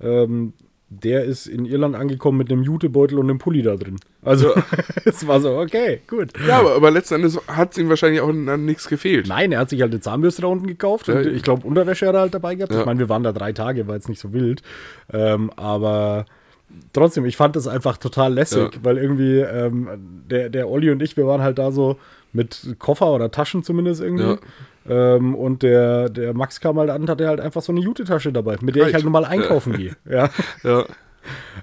Ähm, 0.00 0.52
der 0.88 1.24
ist 1.24 1.46
in 1.48 1.64
Irland 1.66 1.96
angekommen 1.96 2.38
mit 2.38 2.50
einem 2.50 2.62
Jutebeutel 2.62 3.18
und 3.18 3.28
einem 3.28 3.38
Pulli 3.38 3.62
da 3.62 3.74
drin. 3.76 3.96
Also, 4.22 4.54
es 5.04 5.26
war 5.26 5.40
so, 5.40 5.58
okay, 5.58 6.00
gut. 6.06 6.30
Ja, 6.46 6.60
aber, 6.60 6.76
aber 6.76 6.90
letzten 6.92 7.14
Endes 7.16 7.40
hat 7.48 7.72
es 7.72 7.78
ihm 7.78 7.88
wahrscheinlich 7.88 8.20
auch 8.20 8.28
an 8.28 8.64
nichts 8.64 8.88
gefehlt. 8.88 9.26
Nein, 9.26 9.50
er 9.52 9.58
hat 9.60 9.70
sich 9.70 9.80
halt 9.82 9.92
eine 9.92 10.00
Zahnbürste 10.00 10.42
da 10.42 10.48
unten 10.48 10.66
gekauft 10.68 11.08
und 11.08 11.16
Ja. 11.24 11.30
ich 11.30 11.42
glaube, 11.42 11.66
Unterwäsche 11.66 12.06
hat 12.06 12.14
er 12.14 12.20
halt 12.20 12.34
dabei 12.34 12.54
gehabt. 12.54 12.72
Ja. 12.72 12.80
Ich 12.80 12.86
meine, 12.86 13.00
wir 13.00 13.08
waren 13.08 13.24
da 13.24 13.32
drei 13.32 13.52
Tage, 13.52 13.88
war 13.88 13.96
jetzt 13.96 14.08
nicht 14.08 14.20
so 14.20 14.32
wild. 14.32 14.62
Ähm, 15.12 15.50
aber 15.56 16.24
trotzdem, 16.92 17.24
ich 17.26 17.36
fand 17.36 17.56
das 17.56 17.66
einfach 17.66 17.96
total 17.96 18.34
lässig, 18.34 18.74
Ja. 18.74 18.80
weil 18.84 18.98
irgendwie 18.98 19.38
ähm, 19.38 19.88
der, 20.30 20.50
der 20.50 20.68
Olli 20.68 20.90
und 20.90 21.02
ich, 21.02 21.16
wir 21.16 21.26
waren 21.26 21.42
halt 21.42 21.58
da 21.58 21.72
so 21.72 21.96
mit 22.32 22.76
Koffer 22.78 23.12
oder 23.12 23.30
Taschen 23.30 23.62
zumindest 23.64 24.00
irgendwie. 24.02 24.36
Ähm, 24.88 25.34
und 25.34 25.62
der, 25.62 26.08
der 26.08 26.34
Max 26.34 26.60
kam 26.60 26.78
halt 26.78 26.90
an, 26.90 27.08
hatte 27.08 27.26
halt 27.28 27.40
einfach 27.40 27.62
so 27.62 27.72
eine 27.72 27.80
Jute-Tasche 27.80 28.32
dabei, 28.32 28.56
mit 28.60 28.74
der 28.74 28.82
ich 28.82 28.86
Right. 28.88 28.94
halt 28.94 29.04
normal 29.04 29.24
einkaufen 29.24 29.72
gehe. 29.74 29.92
Ja. 30.08 30.28
Ja. 30.62 30.84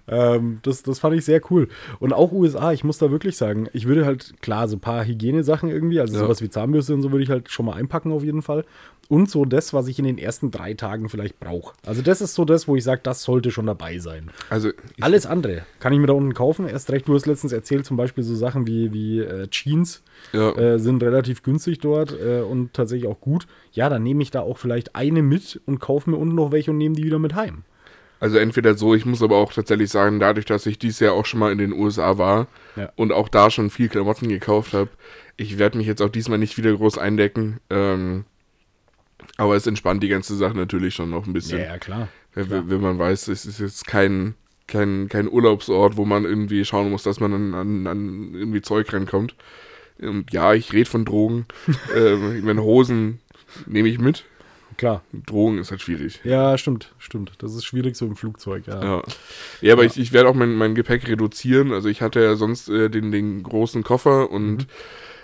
Ähm, 0.07 0.59
das, 0.63 0.83
das 0.83 0.99
fand 0.99 1.15
ich 1.15 1.25
sehr 1.25 1.41
cool. 1.51 1.67
Und 1.99 2.13
auch 2.13 2.31
USA, 2.31 2.73
ich 2.73 2.83
muss 2.83 2.97
da 2.97 3.11
wirklich 3.11 3.37
sagen, 3.37 3.67
ich 3.73 3.87
würde 3.87 4.05
halt, 4.05 4.33
klar, 4.41 4.67
so 4.67 4.75
ein 4.75 4.81
paar 4.81 5.05
Hygienesachen 5.05 5.69
irgendwie, 5.69 5.99
also 5.99 6.13
Ja. 6.13 6.19
sowas 6.19 6.41
wie 6.41 6.49
Zahnbürste 6.49 6.93
und 6.93 7.01
so 7.01 7.11
würde 7.11 7.23
ich 7.23 7.29
halt 7.29 7.49
schon 7.49 7.65
mal 7.65 7.73
einpacken 7.73 8.11
auf 8.11 8.23
jeden 8.23 8.41
Fall. 8.41 8.65
Und 9.09 9.29
so 9.29 9.43
das, 9.45 9.73
was 9.73 9.87
ich 9.87 9.99
in 9.99 10.05
den 10.05 10.17
ersten 10.17 10.49
drei 10.49 10.73
Tagen 10.73 11.09
vielleicht 11.09 11.39
brauche. 11.39 11.73
Also 11.85 12.01
das 12.01 12.21
ist 12.21 12.35
so 12.35 12.45
das, 12.45 12.67
wo 12.67 12.75
ich 12.77 12.83
sage, 12.85 13.01
das 13.03 13.21
sollte 13.23 13.51
schon 13.51 13.65
dabei 13.65 13.99
sein. 13.99 14.29
Also 14.49 14.69
Alles 15.01 15.25
andere 15.25 15.63
kann 15.79 15.91
ich 15.93 15.99
mir 15.99 16.07
da 16.07 16.13
unten 16.13 16.33
kaufen. 16.33 16.67
Erst 16.67 16.89
recht, 16.89 17.07
du 17.07 17.13
hast 17.13 17.25
letztens 17.25 17.51
erzählt, 17.51 17.85
zum 17.85 17.97
Beispiel 17.97 18.23
so 18.23 18.33
Sachen 18.33 18.65
wie, 18.65 18.93
wie 18.93 19.19
äh, 19.19 19.47
Jeans 19.49 20.03
ja. 20.31 20.51
äh, 20.55 20.79
sind 20.79 21.03
relativ 21.03 21.43
günstig 21.43 21.79
dort 21.79 22.13
äh, 22.17 22.41
und 22.41 22.73
tatsächlich 22.73 23.09
auch 23.09 23.19
gut. 23.19 23.45
Ja, 23.73 23.89
dann 23.89 24.03
nehme 24.03 24.23
ich 24.23 24.31
da 24.31 24.39
auch 24.39 24.57
vielleicht 24.57 24.95
eine 24.95 25.21
mit 25.21 25.59
und 25.65 25.79
kaufe 25.79 26.09
mir 26.09 26.17
unten 26.17 26.35
noch 26.35 26.51
welche 26.51 26.71
und 26.71 26.77
nehme 26.77 26.95
die 26.95 27.03
wieder 27.03 27.19
mit 27.19 27.35
heim. 27.35 27.63
Also 28.23 28.37
entweder 28.37 28.77
so, 28.77 28.95
ich 28.95 29.05
muss 29.05 29.21
aber 29.21 29.35
auch 29.35 29.51
tatsächlich 29.51 29.89
sagen, 29.89 30.17
dadurch, 30.21 30.45
dass 30.45 30.65
ich 30.65 30.79
dieses 30.79 31.01
Jahr 31.01 31.11
auch 31.11 31.25
schon 31.25 31.41
mal 31.41 31.51
in 31.51 31.57
den 31.57 31.73
USA 31.73 32.17
war 32.17 32.47
Ja. 32.77 32.89
und 32.95 33.11
auch 33.11 33.27
da 33.27 33.51
schon 33.51 33.69
viel 33.69 33.89
Klamotten 33.89 34.29
gekauft 34.29 34.71
habe, 34.71 34.89
ich 35.35 35.57
werde 35.57 35.77
mich 35.77 35.87
jetzt 35.87 36.01
auch 36.01 36.07
diesmal 36.07 36.37
nicht 36.37 36.57
wieder 36.57 36.73
groß 36.73 36.97
eindecken. 36.97 37.59
Ähm, 37.69 38.23
aber 39.35 39.57
es 39.57 39.67
entspannt 39.67 40.03
die 40.03 40.07
ganze 40.07 40.37
Sache 40.37 40.55
natürlich 40.55 40.95
schon 40.95 41.09
noch 41.09 41.27
ein 41.27 41.33
bisschen. 41.33 41.59
Ja, 41.59 41.65
ja, 41.65 41.77
klar. 41.77 42.07
Wenn, 42.33 42.47
klar. 42.47 42.63
wenn 42.67 42.79
man 42.79 42.97
weiß, 42.97 43.27
es 43.27 43.45
ist 43.45 43.59
jetzt 43.59 43.87
kein, 43.87 44.35
kein, 44.67 45.09
kein 45.09 45.29
Urlaubsort, 45.29 45.97
wo 45.97 46.05
man 46.05 46.23
irgendwie 46.23 46.63
schauen 46.63 46.91
muss, 46.91 47.03
dass 47.03 47.19
man 47.19 47.33
an, 47.33 47.53
an, 47.53 47.87
an 47.87 48.33
irgendwie 48.35 48.61
Zeug 48.61 48.93
rankommt. 48.93 49.35
Ähm, 49.99 50.25
ja, 50.31 50.53
ich 50.53 50.71
rede 50.71 50.89
von 50.89 51.03
Drogen. 51.03 51.45
ähm, 51.93 52.37
ich 52.37 52.43
meine, 52.43 52.63
Hosen 52.63 53.19
nehme 53.65 53.89
ich 53.89 53.99
mit. 53.99 54.23
Klar. 54.77 55.01
Drogen 55.11 55.57
ist 55.59 55.71
halt 55.71 55.81
schwierig. 55.81 56.21
Ja, 56.23 56.57
stimmt, 56.57 56.93
stimmt. 56.97 57.33
Das 57.39 57.53
ist 57.53 57.65
schwierig 57.65 57.95
so 57.95 58.05
im 58.05 58.15
Flugzeug, 58.15 58.67
ja. 58.67 58.83
Ja, 58.83 59.03
ja 59.61 59.73
aber 59.73 59.85
ich, 59.85 59.97
ich 59.97 60.11
werde 60.13 60.29
auch 60.29 60.33
mein, 60.33 60.55
mein 60.55 60.75
Gepäck 60.75 61.07
reduzieren. 61.07 61.71
Also 61.71 61.89
ich 61.89 62.01
hatte 62.01 62.21
ja 62.21 62.35
sonst 62.35 62.69
äh, 62.69 62.89
den, 62.89 63.11
den 63.11 63.43
großen 63.43 63.83
Koffer 63.83 64.31
und 64.31 64.67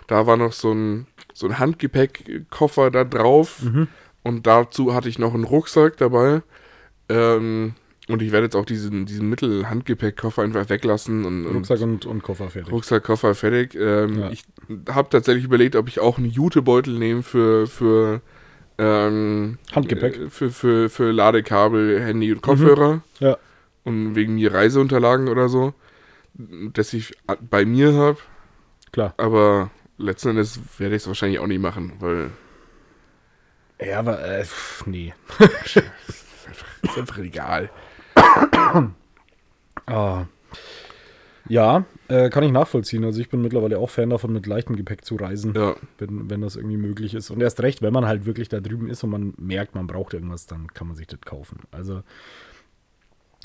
da 0.08 0.26
war 0.28 0.38
noch 0.38 0.54
so 0.54 0.72
ein, 0.72 1.08
so 1.34 1.47
ein 1.47 1.60
Handgepäckkoffer 1.60 2.91
da 2.91 3.04
drauf. 3.04 3.62
Und 4.24 4.47
dazu 4.47 4.93
hatte 4.93 5.10
ich 5.10 5.20
noch 5.20 5.34
einen 5.34 5.43
Rucksack 5.43 5.97
dabei. 5.97 6.41
Ähm, 7.08 7.74
und 8.10 8.24
ich 8.24 8.32
werde 8.32 8.45
jetzt 8.45 8.56
auch 8.56 8.66
diesen, 8.66 9.06
diesen 9.06 9.30
Mittelhandgepäckkoffer 9.30 10.41
einfach 10.41 10.68
weglassen 10.70 11.26
und, 11.26 11.45
und 11.45 11.56
Rucksack 11.58 11.82
und, 11.82 12.06
und 12.08 12.24
Koffer 12.24 12.50
fertig. 12.50 12.72
Rucksack, 12.72 13.04
Koffer 13.04 13.36
fertig. 13.36 13.76
Ähm, 13.76 14.20
Ja. 14.20 14.32
Ich 14.32 14.43
habe 14.89 15.10
tatsächlich 15.10 15.45
überlegt, 15.45 15.76
ob 15.76 15.88
ich 15.88 16.00
auch 16.00 16.18
einen 16.18 16.30
Jutebeutel 16.30 16.97
nehme 16.97 17.22
für, 17.22 17.68
für 17.68 18.22
ähm, 18.80 19.58
Handgepäck. 19.74 20.18
äh, 20.18 20.30
Für, 20.30 20.50
für, 20.50 20.90
für 20.90 21.12
Ladekabel, 21.12 22.02
Handy 22.02 22.32
und 22.32 22.42
Kopfhörer. 22.42 23.02
Ja. 23.20 23.38
Und 23.84 24.16
wegen 24.16 24.36
mir 24.36 24.54
Reiseunterlagen 24.54 25.28
oder 25.28 25.50
so. 25.50 25.74
Dass 26.34 26.94
ich 26.94 27.14
bei 27.50 27.66
mir 27.66 27.94
habe. 27.94 28.18
Klar. 28.92 29.14
Aber 29.18 29.72
letzten 29.98 30.30
Endes 30.30 30.60
werde 30.78 30.96
ich 30.96 31.04
es 31.04 31.08
wahrscheinlich 31.08 31.40
auch 31.40 31.48
nicht 31.48 31.62
machen, 31.62 31.94
weil 32.00 32.32
Ja, 33.80 34.00
aber, 34.00 34.24
äh, 34.24 34.44
pff, 34.46 34.86
nee. 34.86 35.14
ist 35.66 36.98
einfach 36.98 37.18
egal. 37.20 37.70
Ah. 39.86 40.26
Ja, 41.48 41.84
äh, 42.10 42.30
kann 42.30 42.43
ich 42.43 42.51
nachvollziehen. 42.51 43.03
Also 43.05 43.22
ich 43.22 43.30
bin 43.30 43.41
mittlerweile 43.41 43.80
auch 43.80 43.89
Fan 43.89 44.10
davon, 44.10 44.34
mit 44.34 44.45
leichtem 44.47 44.76
Gepäck 44.76 45.05
zu 45.05 45.16
reisen, 45.16 45.53
Ja, 45.55 45.76
wenn, 45.97 46.30
wenn 46.30 46.41
das 46.41 46.55
irgendwie 46.55 46.78
möglich 46.78 47.14
ist. 47.14 47.30
Und 47.30 47.41
erst 47.41 47.62
recht, 47.62 47.82
wenn 47.82 47.93
man 47.93 48.05
halt 48.05 48.26
wirklich 48.26 48.49
da 48.49 48.60
drüben 48.60 48.89
ist 48.89 49.03
und 49.03 49.12
man 49.12 49.34
merkt, 49.38 49.76
man 49.76 49.88
braucht 49.88 50.14
irgendwas, 50.14 50.47
dann 50.47 50.68
kann 50.74 50.88
man 50.88 50.95
sich 50.95 51.07
das 51.07 51.22
kaufen. 51.22 51.60
Also 51.72 52.03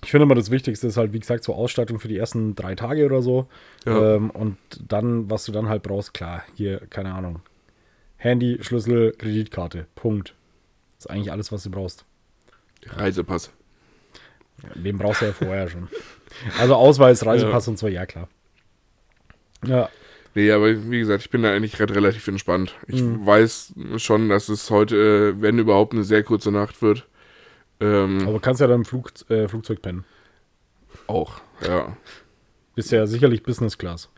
ich 0.03 0.11
finde 0.11 0.25
immer 0.25 0.35
das 0.35 0.51
Wichtigste 0.51 0.87
ist 0.87 0.97
halt, 0.97 1.13
wie 1.13 1.21
gesagt, 1.21 1.45
so 1.45 1.55
Ausstattung 1.55 1.99
für 1.99 2.09
die 2.09 2.19
ersten 2.19 2.55
drei 2.55 2.75
Tage 2.75 3.07
oder 3.07 3.23
so. 3.23 3.49
Ja. 3.87 4.17
Ähm, 4.17 4.31
und 4.31 4.57
dann, 4.89 5.31
was 5.31 5.45
du 5.45 5.53
dann 5.53 5.69
halt 5.69 5.83
brauchst, 5.83 6.15
klar, 6.15 6.43
hier, 6.55 6.81
keine 6.91 7.15
Ahnung. 7.15 7.41
Handy, 8.17 8.59
Schlüssel, 8.63 9.13
Kreditkarte. 9.13 9.87
Punkt. 9.95 10.35
Das 10.97 11.07
ist 11.07 11.11
eigentlich 11.11 11.33
alles, 11.33 11.53
was 11.53 11.63
du 11.63 11.71
brauchst. 11.71 12.05
Reisepass. 12.87 13.53
Den 14.75 14.99
brauchst 14.99 15.23
du 15.23 15.27
ja 15.27 15.33
vorher 15.33 15.69
schon. 15.69 15.89
Also 16.59 16.75
Ausweis, 16.75 17.25
Reisepass 17.27 17.69
und 17.69 17.79
so, 17.79 17.89
ja 17.89 18.07
klar. 18.07 18.29
Ja, 19.69 19.89
Nee, 20.37 20.51
aber 20.51 20.67
wie 20.91 20.99
gesagt, 20.99 21.23
ich 21.23 21.31
bin 21.31 21.45
da 21.45 21.53
eigentlich 21.53 21.79
re- 21.79 21.89
relativ 21.95 22.27
entspannt. 22.27 22.75
Ich 22.89 23.01
Mhm. 23.01 23.25
weiß 23.25 23.75
schon, 23.99 24.29
dass 24.29 24.49
es 24.49 24.69
heute, 24.71 24.97
äh, 25.37 25.41
wenn 25.41 25.61
überhaupt, 25.61 25.93
eine 25.93 26.03
sehr 26.03 26.25
kurze 26.25 26.51
Nacht 26.51 26.83
wird. 26.83 27.07
Ähm, 27.79 28.27
aber 28.27 28.41
kannst 28.41 28.61
ja 28.61 28.67
dann 28.67 28.81
im 28.81 28.85
Flug, 28.85 29.13
äh, 29.31 29.47
Flugzeug 29.47 29.81
pennen. 29.81 30.05
auch, 31.07 31.41
ja. 31.65 31.97
Bist 32.75 32.91
ja 32.91 33.07
sicherlich 33.07 33.43
Business 33.45 33.79
Class. 33.79 34.09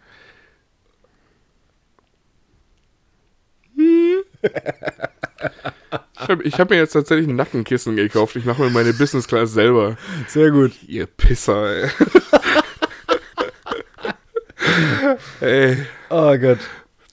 Ich 6.19 6.29
habe 6.29 6.45
hab 6.49 6.71
mir 6.71 6.77
jetzt 6.77 6.93
tatsächlich 6.93 7.29
ein 7.29 7.37
Nackenkissen 7.37 7.95
gekauft. 7.97 8.37
Ich 8.37 8.45
mache 8.45 8.63
mir 8.63 8.71
meine 8.71 8.93
Business 8.95 9.29
Class 9.29 9.53
selber. 9.53 9.97
Sehr 10.29 10.51
gut. 10.51 10.73
Ihr 10.87 11.07
Pisser, 11.07 11.85
ey. 11.85 11.91
ey. 15.41 15.77
Oh 16.11 16.37
Gott. 16.39 16.59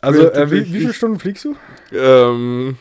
Also, 0.02 0.32
äh, 0.32 0.52
wie, 0.52 0.74
wie 0.74 0.80
viele 0.80 0.94
Stunden 0.94 1.20
fliegst 1.20 1.46
du? 1.46 1.56
Ähm, 1.92 2.78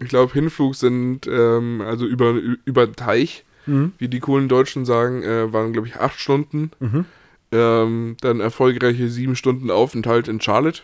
ich 0.00 0.08
glaube, 0.08 0.32
Hinflug 0.32 0.74
sind, 0.74 1.26
ähm, 1.26 1.82
also 1.82 2.06
über, 2.06 2.34
über 2.64 2.86
den 2.86 2.96
Teich, 2.96 3.44
Mhm. 3.66 3.92
wie 3.98 4.08
die 4.08 4.20
coolen 4.20 4.48
Deutschen 4.48 4.86
sagen, 4.86 5.22
äh, 5.22 5.52
waren, 5.52 5.72
glaube 5.74 5.86
ich, 5.86 5.96
acht 5.96 6.18
Stunden. 6.18 6.70
Ähm, 7.52 8.16
dann 8.20 8.40
erfolgreiche 8.40 9.08
sieben 9.08 9.36
Stunden 9.36 9.70
Aufenthalt 9.70 10.28
in 10.28 10.40
Charlotte. 10.40 10.82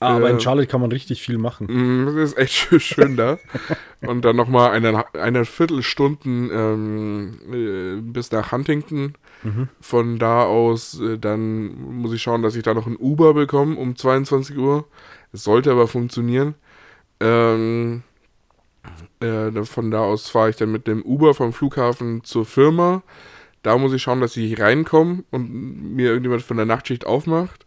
Ah, 0.00 0.14
aber 0.16 0.30
in 0.30 0.36
Äh, 0.36 0.40
Charlotte 0.40 0.68
kann 0.68 0.80
man 0.80 0.90
richtig 0.92 1.20
viel 1.22 1.38
machen. 1.38 1.66
Mm, 1.66 2.06
Das 2.16 2.30
ist 2.32 2.38
echt 2.38 2.54
schön, 2.54 2.80
schön 2.80 3.16
da. 3.16 3.38
Und 4.00 4.24
dann 4.24 4.36
nochmal 4.36 4.70
eine, 4.70 5.04
eine 5.14 5.44
Viertelstunden 5.44 6.50
ähm, 6.52 7.38
äh, 7.52 8.00
bis 8.00 8.30
nach 8.30 8.52
Huntington. 8.52 9.14
Von 9.80 10.18
da 10.18 10.44
aus, 10.44 11.00
äh, 11.00 11.18
dann 11.18 12.00
muss 12.00 12.12
ich 12.12 12.22
schauen, 12.22 12.42
dass 12.42 12.56
ich 12.56 12.62
da 12.62 12.74
noch 12.74 12.86
ein 12.86 12.96
Uber 12.96 13.34
bekomme 13.34 13.76
um 13.76 13.96
22 13.96 14.56
Uhr. 14.58 14.86
Es 15.32 15.44
sollte 15.44 15.70
aber 15.70 15.86
funktionieren. 15.86 16.54
Ähm, 17.20 18.02
äh, 19.20 19.50
von 19.64 19.90
da 19.90 20.00
aus 20.00 20.28
fahre 20.28 20.50
ich 20.50 20.56
dann 20.56 20.72
mit 20.72 20.86
dem 20.86 21.02
Uber 21.02 21.34
vom 21.34 21.52
Flughafen 21.52 22.24
zur 22.24 22.44
Firma. 22.44 23.02
Da 23.62 23.76
muss 23.76 23.92
ich 23.92 24.02
schauen, 24.02 24.20
dass 24.20 24.36
ich 24.36 24.60
reinkomme 24.60 25.24
und 25.30 25.94
mir 25.94 26.08
irgendjemand 26.08 26.42
von 26.42 26.56
der 26.56 26.66
Nachtschicht 26.66 27.06
aufmacht. 27.06 27.66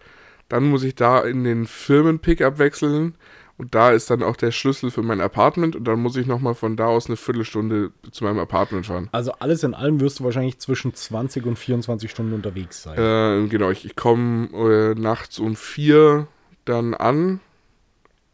Dann 0.49 0.69
muss 0.69 0.83
ich 0.83 0.95
da 0.95 1.19
in 1.19 1.43
den 1.43 1.65
Firmen-Pickup 1.65 2.59
wechseln. 2.59 3.15
Und 3.61 3.75
da 3.75 3.91
ist 3.91 4.09
dann 4.09 4.23
auch 4.23 4.35
der 4.37 4.49
Schlüssel 4.49 4.89
für 4.89 5.03
mein 5.03 5.21
Apartment. 5.21 5.75
Und 5.75 5.83
dann 5.83 5.99
muss 5.99 6.15
ich 6.15 6.25
nochmal 6.25 6.55
von 6.55 6.75
da 6.75 6.87
aus 6.87 7.05
eine 7.05 7.15
Viertelstunde 7.15 7.91
zu 8.09 8.23
meinem 8.23 8.39
Apartment 8.39 8.87
fahren. 8.87 9.07
Also 9.11 9.33
alles 9.33 9.61
in 9.61 9.75
allem 9.75 9.99
wirst 9.99 10.19
du 10.19 10.23
wahrscheinlich 10.23 10.57
zwischen 10.57 10.95
20 10.95 11.45
und 11.45 11.59
24 11.59 12.09
Stunden 12.09 12.33
unterwegs 12.33 12.81
sein. 12.81 12.97
Äh, 12.97 13.47
genau, 13.49 13.69
ich, 13.69 13.85
ich 13.85 13.95
komme 13.95 14.47
äh, 14.47 14.99
nachts 14.99 15.37
um 15.37 15.55
vier 15.55 16.25
dann 16.65 16.95
an. 16.95 17.39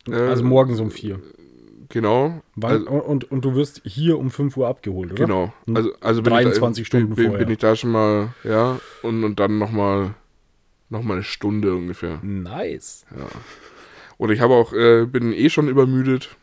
Äh, 0.08 0.16
also 0.16 0.46
morgens 0.46 0.80
um 0.80 0.92
4. 0.92 1.20
Genau. 1.90 2.42
Weil, 2.56 2.88
also, 2.88 2.92
und, 2.92 3.30
und 3.30 3.44
du 3.44 3.54
wirst 3.54 3.82
hier 3.84 4.18
um 4.20 4.32
5 4.32 4.56
Uhr 4.56 4.70
abgeholt, 4.70 5.12
oder? 5.12 5.26
genau. 5.26 5.54
Also, 5.74 5.92
also 6.00 6.22
bin 6.22 6.32
23 6.32 6.84
ich 6.84 6.90
da, 6.90 7.00
Stunden 7.00 7.16
bin, 7.16 7.26
vorher. 7.26 7.46
bin 7.46 7.54
ich 7.54 7.60
da 7.60 7.76
schon 7.76 7.92
mal, 7.92 8.34
ja. 8.46 8.80
Und, 9.02 9.26
und 9.26 9.42
dann 9.42 9.58
nochmal 9.58 10.16
noch 10.90 11.04
mal 11.04 11.16
eine 11.16 11.24
Stunde 11.24 11.76
ungefähr. 11.76 12.20
Nice. 12.24 13.06
Oder 14.18 14.34
ich 14.34 14.42
habe 14.42 14.54
auch, 14.54 14.74
äh, 14.74 15.06
bin 15.06 15.34
eh 15.34 15.50
schon 15.50 15.68
übermüdet. 15.68 16.36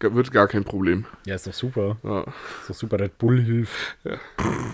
Wird 0.00 0.32
gar 0.32 0.48
kein 0.48 0.64
Problem. 0.64 1.04
Ja, 1.26 1.36
ist 1.36 1.46
doch 1.46 1.52
super. 1.52 1.96
Ja. 2.02 2.22
Ist 2.60 2.70
doch 2.70 2.74
super. 2.74 2.98
Red 2.98 3.18
Bull 3.18 3.40
hilft. 3.40 3.96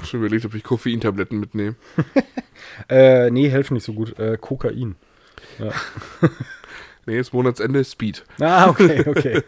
Schon 0.04 0.20
überlegt, 0.20 0.46
ob 0.46 0.54
ich 0.54 0.62
Koffeintabletten 0.64 1.38
mitnehme. 1.38 1.76
Äh, 2.88 3.30
nee, 3.30 3.48
helfen 3.48 3.74
nicht 3.74 3.84
so 3.84 3.92
gut. 3.92 4.18
Äh, 4.18 4.36
Kokain. 4.40 4.96
Nee, 7.06 7.16
jetzt 7.16 7.32
Monatsende 7.32 7.82
Speed. 7.84 8.22
Ah, 8.38 8.68
okay, 8.68 9.02
okay. 9.08 9.42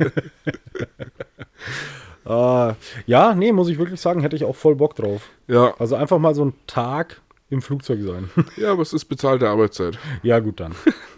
äh, 2.24 2.74
ja, 3.06 3.34
nee, 3.34 3.52
muss 3.52 3.68
ich 3.68 3.78
wirklich 3.78 4.00
sagen, 4.00 4.20
hätte 4.22 4.34
ich 4.34 4.44
auch 4.44 4.56
voll 4.56 4.76
Bock 4.76 4.94
drauf. 4.96 5.28
Ja, 5.46 5.74
Also 5.78 5.94
einfach 5.94 6.18
mal 6.18 6.34
so 6.34 6.40
einen 6.40 6.54
Tag 6.66 7.20
im 7.50 7.62
Flugzeug 7.62 8.00
sein. 8.02 8.30
ja, 8.56 8.72
aber 8.72 8.82
es 8.82 8.92
ist 8.92 9.04
bezahlte 9.06 9.48
Arbeitszeit. 9.48 9.98
ja, 10.22 10.38
gut, 10.38 10.60
dann. 10.60 10.74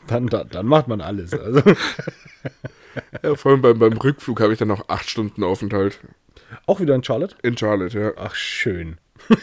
Dann, 0.06 0.26
dann, 0.26 0.48
dann 0.48 0.66
macht 0.66 0.88
man 0.88 1.00
alles. 1.00 1.32
Also, 1.32 1.62
Ja, 3.22 3.34
vor 3.36 3.52
allem 3.52 3.62
beim, 3.62 3.78
beim 3.78 3.92
Rückflug 3.94 4.40
habe 4.40 4.52
ich 4.52 4.58
dann 4.58 4.68
noch 4.68 4.88
acht 4.88 5.08
Stunden 5.08 5.44
Aufenthalt 5.44 5.98
auch 6.66 6.80
wieder 6.80 6.94
in 6.94 7.04
Charlotte? 7.04 7.36
in 7.42 7.56
Charlotte, 7.56 7.98
ja. 7.98 8.12
Ach, 8.16 8.34
schön. 8.34 8.98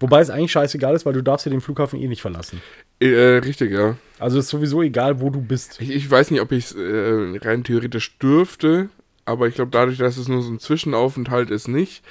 Wobei 0.00 0.20
es 0.20 0.30
eigentlich 0.30 0.52
scheißegal 0.52 0.94
ist, 0.94 1.06
weil 1.06 1.12
du 1.12 1.22
darfst 1.22 1.46
ja 1.46 1.50
den 1.50 1.60
Flughafen 1.60 2.00
eh 2.00 2.08
nicht 2.08 2.22
verlassen. 2.22 2.60
Äh, 3.00 3.40
richtig, 3.44 3.70
ja. 3.70 3.96
Also 4.18 4.38
ist 4.38 4.48
sowieso 4.48 4.82
egal, 4.82 5.20
wo 5.20 5.30
du 5.30 5.40
bist. 5.40 5.80
Ich, 5.80 5.90
ich 5.90 6.10
weiß 6.10 6.30
nicht, 6.30 6.40
ob 6.40 6.52
ich 6.52 6.66
es 6.66 6.74
äh, 6.74 7.38
rein 7.42 7.64
theoretisch 7.64 8.18
dürfte, 8.18 8.88
aber 9.24 9.46
ich 9.46 9.54
glaube, 9.54 9.70
dadurch, 9.70 9.98
dass 9.98 10.16
es 10.16 10.28
nur 10.28 10.42
so 10.42 10.50
ein 10.50 10.58
Zwischenaufenthalt 10.58 11.50
ist, 11.50 11.68
nicht. 11.68 12.02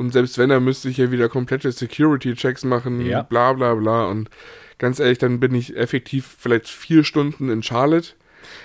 Und 0.00 0.12
selbst 0.14 0.38
wenn, 0.38 0.48
dann 0.48 0.64
müsste 0.64 0.88
ich 0.88 0.96
ja 0.96 1.10
wieder 1.12 1.28
komplette 1.28 1.70
Security-Checks 1.70 2.64
machen, 2.64 3.02
Ja. 3.02 3.20
bla 3.22 3.52
bla 3.52 3.74
bla. 3.74 4.06
Und 4.06 4.30
ganz 4.78 4.98
ehrlich, 4.98 5.18
dann 5.18 5.40
bin 5.40 5.54
ich 5.54 5.76
effektiv 5.76 6.36
vielleicht 6.38 6.68
vier 6.68 7.04
Stunden 7.04 7.50
in 7.50 7.62
Charlotte. 7.62 8.14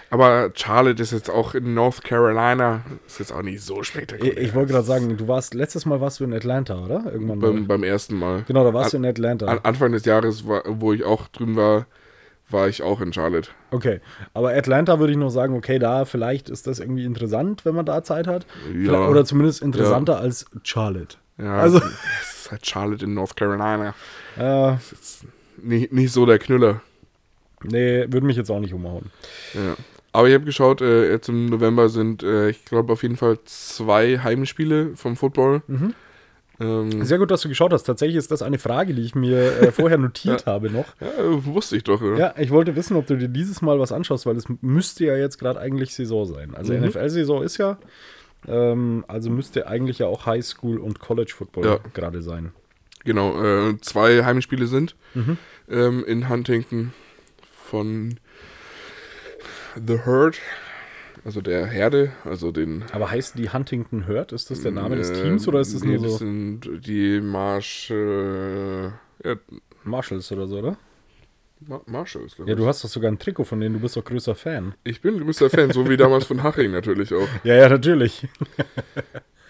Aber 0.10 0.52
Charlotte 0.56 1.04
ist 1.04 1.12
jetzt 1.12 1.30
auch 1.30 1.54
in 1.54 1.74
North 1.74 2.06
Carolina, 2.06 2.84
ist 3.06 3.20
jetzt 3.20 3.34
auch 3.34 3.42
nicht 3.42 3.62
so 3.62 3.82
Ich, 3.82 3.88
spektakulär. 3.90 4.38
ich 4.38 4.56
wollte 4.56 4.72
gerade 4.72 4.86
sagen, 4.86 5.18
du 5.18 5.28
warst, 5.28 5.54
letztes 5.54 5.86
Mal 5.86 6.00
warst 6.00 6.22
du 6.22 6.24
in 6.24 6.34
Atlanta, 6.34 6.82
oder? 6.82 7.04
Irgendwann 7.12 7.40
beim, 7.40 7.68
beim 7.68 7.84
ersten 7.84 8.18
Mal. 8.18 8.44
Genau, 8.48 8.64
da 8.64 8.74
warst 8.74 8.94
du 8.94 8.98
in 8.98 9.06
Atlanta. 9.06 9.48
An, 9.48 9.60
Anfang 9.64 9.92
des 9.92 10.06
Jahres, 10.06 10.48
war, 10.48 10.64
wo 10.66 10.94
ich 10.94 11.04
auch 11.04 11.28
drüben 11.28 11.58
war, 11.58 11.86
war 12.50 12.70
ich 12.70 12.82
auch 12.82 13.02
in 13.02 13.12
Charlotte. 13.12 13.50
Okay, 13.72 14.00
aber 14.34 14.52
Atlanta 14.54 15.00
würde 15.00 15.12
ich 15.12 15.18
noch 15.20 15.32
sagen, 15.32 15.54
okay, 15.56 15.80
da 15.80 16.06
vielleicht 16.06 16.50
ist 16.50 16.66
das 16.68 16.80
irgendwie 16.80 17.04
interessant, 17.04 17.66
wenn 17.66 17.76
man 17.76 17.86
da 17.86 18.02
Zeit 18.04 18.28
hat. 18.28 18.46
Ja. 18.74 19.10
Oder 19.10 19.26
zumindest 19.26 19.62
interessanter 19.62 20.20
als 20.20 20.46
Charlotte. 20.64 21.18
Ja, 21.38 21.58
Also- 21.60 21.78
es 21.80 22.42
ist 22.46 22.52
halt 22.52 22.66
Charlotte 22.66 23.06
in 23.06 23.14
North 23.14 23.36
Carolina. 23.36 23.94
Äh, 24.38 24.76
Nicht, 25.62 25.92
nicht 25.94 26.12
so 26.12 26.26
der 26.26 26.40
Knüller. 26.40 26.82
nee, 27.64 28.06
würde 28.10 28.26
mich 28.26 28.38
jetzt 28.38 28.50
auch 28.50 28.60
nicht 28.60 28.74
umhauen. 28.74 29.12
Ja. 29.54 29.76
Aber 30.14 30.28
ich 30.30 30.34
habe 30.34 30.46
geschaut, 30.46 30.82
äh, 30.82 31.12
jetzt 31.12 31.28
im 31.28 31.48
November 31.48 31.90
sind, 31.90 32.24
äh, 32.24 32.50
ich 32.50 32.64
glaube, 32.64 32.94
auf 32.94 33.04
jeden 33.04 33.18
Fall 33.18 33.38
zwei 33.46 34.20
Heimspiele 34.20 34.96
vom 34.96 35.18
Football. 35.18 35.62
Mhm. 35.68 35.94
Ähm, 36.58 37.04
Sehr 37.04 37.18
gut, 37.18 37.32
dass 37.32 37.42
du 37.42 37.50
geschaut 37.50 37.74
hast. 37.74 37.84
Tatsächlich 37.84 38.16
ist 38.16 38.32
das 38.32 38.42
eine 38.42 38.58
Frage, 38.58 38.94
die 38.94 39.02
ich 39.02 39.14
mir 39.14 39.60
äh, 39.62 39.72
vorher 39.74 39.98
notiert 39.98 40.46
habe 40.46 40.70
noch. 40.70 40.86
ja, 41.02 41.10
wusste 41.46 41.76
ich 41.76 41.84
doch. 41.84 42.02
Ja. 42.02 42.16
Ja, 42.18 42.34
ich 42.38 42.50
wollte 42.50 42.78
wissen, 42.78 42.96
ob 42.96 43.08
du 43.08 43.18
dir 43.18 43.28
dieses 43.28 43.62
Mal 43.62 43.78
was 43.78 43.92
anschaust, 43.92 44.26
weil 44.26 44.38
es 44.38 44.46
müsste 44.62 45.04
ja 45.06 45.18
jetzt 45.18 45.38
gerade 45.38 45.60
eigentlich 45.60 45.94
Saison 45.94 46.26
sein. 46.26 46.56
Also 46.56 46.72
Mhm. 46.74 46.84
NFL-Saison 46.86 47.44
ist 47.44 47.58
ja. 47.58 47.78
Ähm, 48.48 49.04
also 49.08 49.30
müsste 49.30 49.68
eigentlich 49.68 50.00
ja 50.00 50.08
auch 50.08 50.26
High 50.26 50.44
School 50.46 50.78
und 50.80 51.00
College 51.00 51.34
Football 51.36 51.66
Ja. 51.66 51.80
gerade 51.94 52.22
sein. 52.22 52.52
Genau, 53.04 53.42
äh, 53.44 53.78
zwei 53.82 54.24
Heimspiele 54.26 54.68
sind 54.68 54.96
Mhm. 55.14 55.38
ähm, 55.70 56.04
in 56.06 56.28
Huntington 56.30 56.94
von 57.52 58.20
The 59.76 60.00
Herd, 60.00 60.40
also 61.24 61.42
der 61.42 61.66
Herde, 61.68 62.12
also 62.24 62.52
den. 62.52 62.84
Aber 62.92 63.12
heißt 63.12 63.38
die 63.38 63.50
Huntington 63.52 64.06
Herd? 64.06 64.32
Ist 64.32 64.50
das 64.52 64.62
der 64.62 64.72
Name 64.72 64.96
des 64.96 65.10
äh, 65.10 65.22
Teams 65.22 65.48
oder 65.48 65.60
ist 65.60 65.74
das 65.76 65.84
nee, 65.84 65.96
nur 65.98 66.04
Das 66.04 66.12
so 66.14 66.18
sind 66.20 66.62
die 66.86 67.20
Marsh. 67.22 67.92
Äh, 67.92 68.86
ja, 68.86 69.36
Marshalls 69.84 70.32
oder 70.32 70.48
so, 70.48 70.58
oder? 70.60 70.78
Ma 71.68 71.82
Marshalls, 71.86 72.36
glaub 72.36 72.48
Ja, 72.48 72.54
ich. 72.54 72.60
du 72.60 72.68
hast 72.68 72.84
doch 72.84 72.90
sogar 72.90 73.12
ein 73.12 73.18
Trikot 73.20 73.44
von 73.46 73.60
denen, 73.60 73.74
du 73.76 73.80
bist 73.82 73.96
doch 73.98 74.04
größer 74.04 74.36
Fan. 74.36 74.76
Ich 74.84 75.02
bin 75.02 75.20
größter 75.20 75.50
Fan, 75.50 75.72
so 75.72 75.90
wie 75.90 75.98
damals 75.98 76.26
von 76.26 76.44
Haching 76.44 76.72
natürlich 76.72 77.14
auch. 77.14 77.28
Ja, 77.44 77.56
ja, 77.56 77.70
natürlich. 77.70 78.28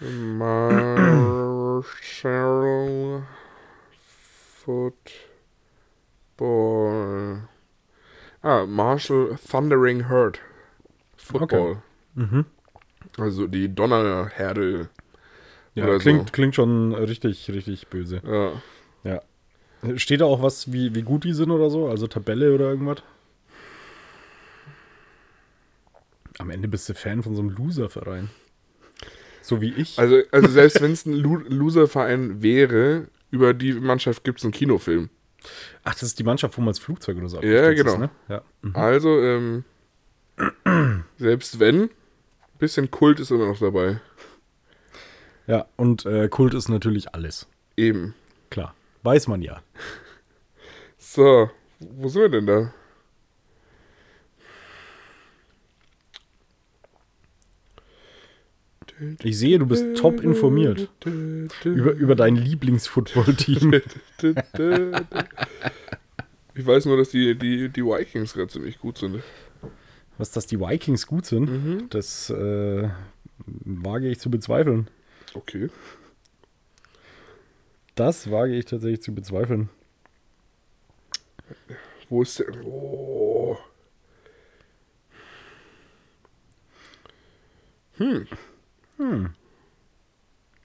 Marshall 1.86 3.22
Football. 6.38 7.48
Ah, 8.42 8.64
Marshall 8.66 9.36
Thundering 9.50 10.08
Herd 10.08 10.40
Football. 11.16 11.82
Mhm. 12.14 12.44
Also 13.18 13.46
die 13.46 13.74
Donnerherde. 13.74 14.88
Ja, 15.74 15.98
klingt, 15.98 16.28
so. 16.28 16.32
klingt 16.32 16.54
schon 16.54 16.94
richtig, 16.94 17.50
richtig 17.50 17.88
böse. 17.88 18.20
Ja. 18.24 18.52
Ja. 19.10 19.20
Steht 19.96 20.20
da 20.20 20.24
auch 20.24 20.42
was, 20.42 20.72
wie, 20.72 20.94
wie 20.94 21.02
gut 21.02 21.24
die 21.24 21.32
sind 21.32 21.50
oder 21.50 21.70
so? 21.70 21.88
Also 21.88 22.06
Tabelle 22.06 22.54
oder 22.54 22.70
irgendwas? 22.70 23.02
Am 26.38 26.50
Ende 26.50 26.68
bist 26.68 26.88
du 26.88 26.94
Fan 26.94 27.22
von 27.22 27.34
so 27.34 27.42
einem 27.42 27.50
Loser-Verein. 27.50 28.30
So 29.42 29.60
wie 29.60 29.72
ich. 29.72 29.98
Also, 29.98 30.22
also 30.32 30.48
selbst 30.48 30.80
wenn 30.82 30.92
es 30.92 31.06
ein 31.06 31.14
Lo 31.14 31.36
Loser-Verein 31.36 32.42
wäre, 32.42 33.08
über 33.30 33.54
die 33.54 33.72
Mannschaft 33.74 34.24
gibt 34.24 34.38
es 34.38 34.44
einen 34.44 34.52
Kinofilm. 34.52 35.08
Ach, 35.84 35.92
das 35.92 36.02
ist 36.02 36.18
die 36.18 36.24
Mannschaft, 36.24 36.56
wo 36.58 36.62
man 36.62 36.70
das 36.70 36.78
Flugzeug 36.78 37.16
oder 37.18 37.28
so 37.28 37.40
Ja, 37.42 37.72
genau. 37.72 37.92
Ist, 37.92 37.98
ne? 37.98 38.10
Ja. 38.28 38.42
Mhm. 38.62 38.76
Also, 38.76 39.20
ähm, 39.20 39.64
selbst 41.18 41.60
wenn, 41.60 41.90
bisschen 42.58 42.90
Kult 42.90 43.20
ist 43.20 43.30
immer 43.30 43.46
noch 43.46 43.58
dabei. 43.58 44.00
ja, 45.46 45.66
und 45.76 46.04
äh, 46.06 46.28
Kult 46.28 46.54
ist 46.54 46.68
natürlich 46.68 47.14
alles. 47.14 47.46
Eben. 47.76 48.14
Klar. 48.50 48.74
Weiß 49.06 49.28
man 49.28 49.40
ja. 49.40 49.62
So, 50.98 51.48
wo 51.78 52.08
sind 52.08 52.22
wir 52.22 52.28
denn 52.28 52.46
da? 52.46 52.74
Ich 59.22 59.38
sehe, 59.38 59.58
du 59.58 59.66
bist 59.66 59.84
top 59.98 60.20
informiert 60.22 60.88
über, 61.64 61.92
über 61.92 62.14
dein 62.14 62.34
Lieblingsfootball-Team. 62.36 63.74
Ich 66.54 66.66
weiß 66.66 66.86
nur, 66.86 66.96
dass 66.96 67.10
die, 67.10 67.34
die, 67.36 67.68
die 67.68 67.84
Vikings 67.84 68.32
gerade 68.32 68.48
ziemlich 68.48 68.78
gut 68.78 68.96
sind. 68.98 69.22
Was, 70.16 70.30
dass 70.30 70.46
die 70.46 70.58
Vikings 70.58 71.06
gut 71.06 71.26
sind, 71.26 71.50
Mhm. 71.50 71.86
das 71.90 72.30
äh, 72.30 72.88
wage 73.46 74.08
ich 74.08 74.18
zu 74.18 74.30
bezweifeln. 74.30 74.88
Okay. 75.34 75.68
Das 77.96 78.30
wage 78.30 78.54
ich 78.54 78.66
tatsächlich 78.66 79.02
zu 79.02 79.14
bezweifeln. 79.14 79.70
Wo 82.10 82.22
ist 82.22 82.38
der? 82.38 82.46
Oh. 82.64 83.56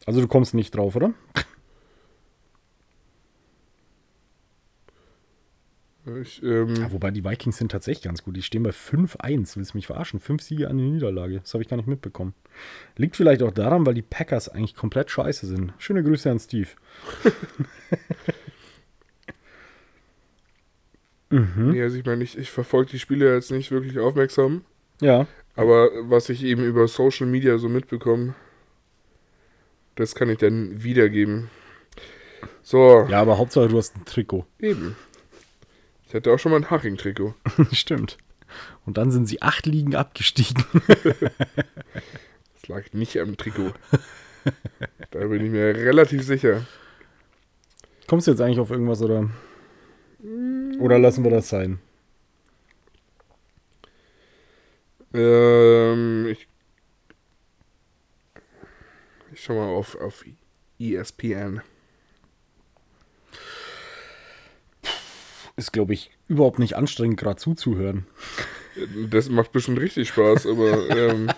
Also 0.05 0.21
du 0.21 0.27
kommst 0.27 0.53
nicht 0.53 0.75
drauf, 0.75 0.95
oder? 0.97 1.13
Ich, 6.21 6.41
ähm, 6.41 6.75
Ja, 6.75 6.91
wobei 6.91 7.11
die 7.11 7.23
Vikings 7.23 7.57
sind 7.57 7.71
tatsächlich 7.71 8.03
ganz 8.05 8.23
gut. 8.23 8.35
Die 8.35 8.41
stehen 8.41 8.63
bei 8.63 8.71
5-1. 8.71 9.55
Willst 9.55 9.73
du 9.73 9.77
mich 9.77 9.85
verarschen? 9.85 10.19
Fünf 10.19 10.41
Siege 10.41 10.67
an 10.67 10.77
die 10.77 10.89
Niederlage. 10.89 11.41
Das 11.41 11.53
habe 11.53 11.63
ich 11.63 11.69
gar 11.69 11.77
nicht 11.77 11.85
mitbekommen. 11.87 12.33
Liegt 12.97 13.15
vielleicht 13.15 13.43
auch 13.43 13.51
daran, 13.51 13.85
weil 13.85 13.93
die 13.93 14.01
Packers 14.01 14.49
eigentlich 14.49 14.73
komplett 14.75 15.11
scheiße 15.11 15.45
sind. 15.45 15.73
Schöne 15.77 16.03
Grüße 16.03 16.29
an 16.31 16.39
Steve. 16.39 16.69
nee, 21.29 21.81
also 21.81 21.97
ich 21.97 22.05
meine, 22.05 22.23
ich, 22.23 22.37
ich 22.37 22.51
verfolge 22.51 22.91
die 22.91 22.99
Spiele 22.99 23.33
jetzt 23.33 23.51
nicht 23.51 23.71
wirklich 23.71 23.99
aufmerksam. 23.99 24.65
Ja. 25.01 25.27
Aber 25.55 25.89
was 26.03 26.29
ich 26.29 26.43
eben 26.43 26.63
über 26.63 26.87
Social 26.87 27.27
Media 27.27 27.57
so 27.57 27.69
mitbekomme, 27.69 28.33
das 29.95 30.15
kann 30.15 30.29
ich 30.29 30.37
dann 30.39 30.83
wiedergeben. 30.83 31.49
So, 32.63 33.05
Ja, 33.09 33.21
aber 33.21 33.37
Hauptsache 33.37 33.67
du 33.67 33.77
hast 33.77 33.95
ein 33.95 34.05
Trikot. 34.05 34.45
eben. 34.59 34.95
Ich 36.11 36.15
hatte 36.15 36.33
auch 36.33 36.39
schon 36.39 36.51
mal 36.51 36.57
ein 36.57 36.69
Haching-Trikot. 36.69 37.35
Stimmt. 37.71 38.17
Und 38.85 38.97
dann 38.97 39.11
sind 39.11 39.27
sie 39.27 39.41
acht 39.41 39.65
Ligen 39.65 39.95
abgestiegen. 39.95 40.65
Das 42.53 42.67
lag 42.67 42.93
nicht 42.93 43.17
am 43.17 43.37
Trikot. 43.37 43.71
da 45.09 45.19
bin 45.25 45.45
ich 45.45 45.49
mir 45.49 45.73
relativ 45.73 46.21
sicher. 46.23 46.67
Kommst 48.07 48.27
du 48.27 48.31
jetzt 48.31 48.39
eigentlich 48.39 48.59
auf 48.59 48.69
irgendwas 48.69 49.01
oder? 49.01 49.31
Oder 50.79 50.99
lassen 50.99 51.23
wir 51.23 51.31
das 51.31 51.49
sein? 51.49 51.79
Ähm, 55.13 56.27
ich, 56.27 56.47
ich 59.33 59.43
schau 59.43 59.55
mal 59.55 59.69
auf, 59.69 59.95
auf 59.95 60.23
ESPN. 60.77 61.61
Ist, 65.61 65.73
glaube 65.73 65.93
ich, 65.93 66.09
überhaupt 66.27 66.57
nicht 66.57 66.75
anstrengend, 66.75 67.19
gerade 67.19 67.35
zuzuhören. 67.35 68.07
Das 69.11 69.29
macht 69.29 69.51
bestimmt 69.51 69.79
richtig 69.79 70.07
Spaß, 70.09 70.47
aber 70.47 70.89
ähm, 70.97 71.29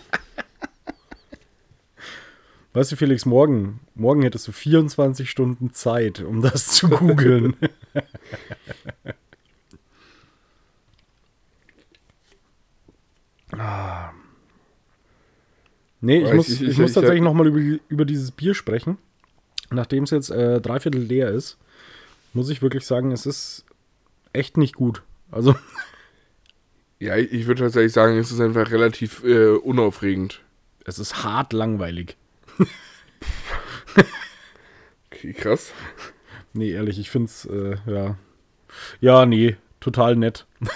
Weißt 2.71 2.93
du, 2.93 2.95
Felix, 2.95 3.25
morgen, 3.25 3.81
morgen 3.95 4.21
hättest 4.21 4.47
du 4.47 4.53
24 4.53 5.29
Stunden 5.29 5.73
Zeit, 5.73 6.21
um 6.21 6.41
das 6.41 6.67
zu 6.67 6.87
googeln. 6.87 7.57
ah. 13.57 14.11
Nee, 16.01 16.23
ich 16.23 16.33
muss, 16.33 16.47
ich- 16.49 16.61
ich, 16.61 16.77
muss 16.77 16.91
ich 16.91 16.95
tatsächlich 16.95 17.21
nochmal 17.23 17.47
über, 17.47 17.79
über 17.89 18.05
dieses 18.05 18.31
Bier 18.31 18.53
sprechen. 18.55 18.97
Nachdem 19.69 20.03
es 20.05 20.11
jetzt 20.11 20.29
äh, 20.29 20.59
dreiviertel 20.61 21.01
leer 21.01 21.29
ist, 21.29 21.57
muss 22.33 22.49
ich 22.49 22.61
wirklich 22.61 22.85
sagen, 22.85 23.11
es 23.11 23.25
ist 23.25 23.65
echt 24.33 24.57
nicht 24.57 24.75
gut. 24.75 25.03
Also, 25.31 25.55
ja, 26.99 27.15
ich 27.15 27.31
ich 27.31 27.47
würde 27.47 27.61
tatsächlich 27.63 27.93
sagen, 27.93 28.17
es 28.17 28.31
ist 28.31 28.39
einfach 28.39 28.71
relativ 28.71 29.23
äh, 29.23 29.49
unaufregend. 29.55 30.41
es 30.85 30.99
ist 30.99 31.23
hart 31.23 31.53
langweilig. 31.53 32.17
Okay, 35.11 35.33
krass. 35.33 35.71
Nee, 36.53 36.71
ehrlich, 36.71 36.99
ich 36.99 37.09
finde 37.09 37.27
es, 37.27 37.45
äh, 37.45 37.77
ja. 37.85 38.17
Ja, 39.01 39.25
nee, 39.25 39.55
total 39.79 40.15
nett. 40.15 40.45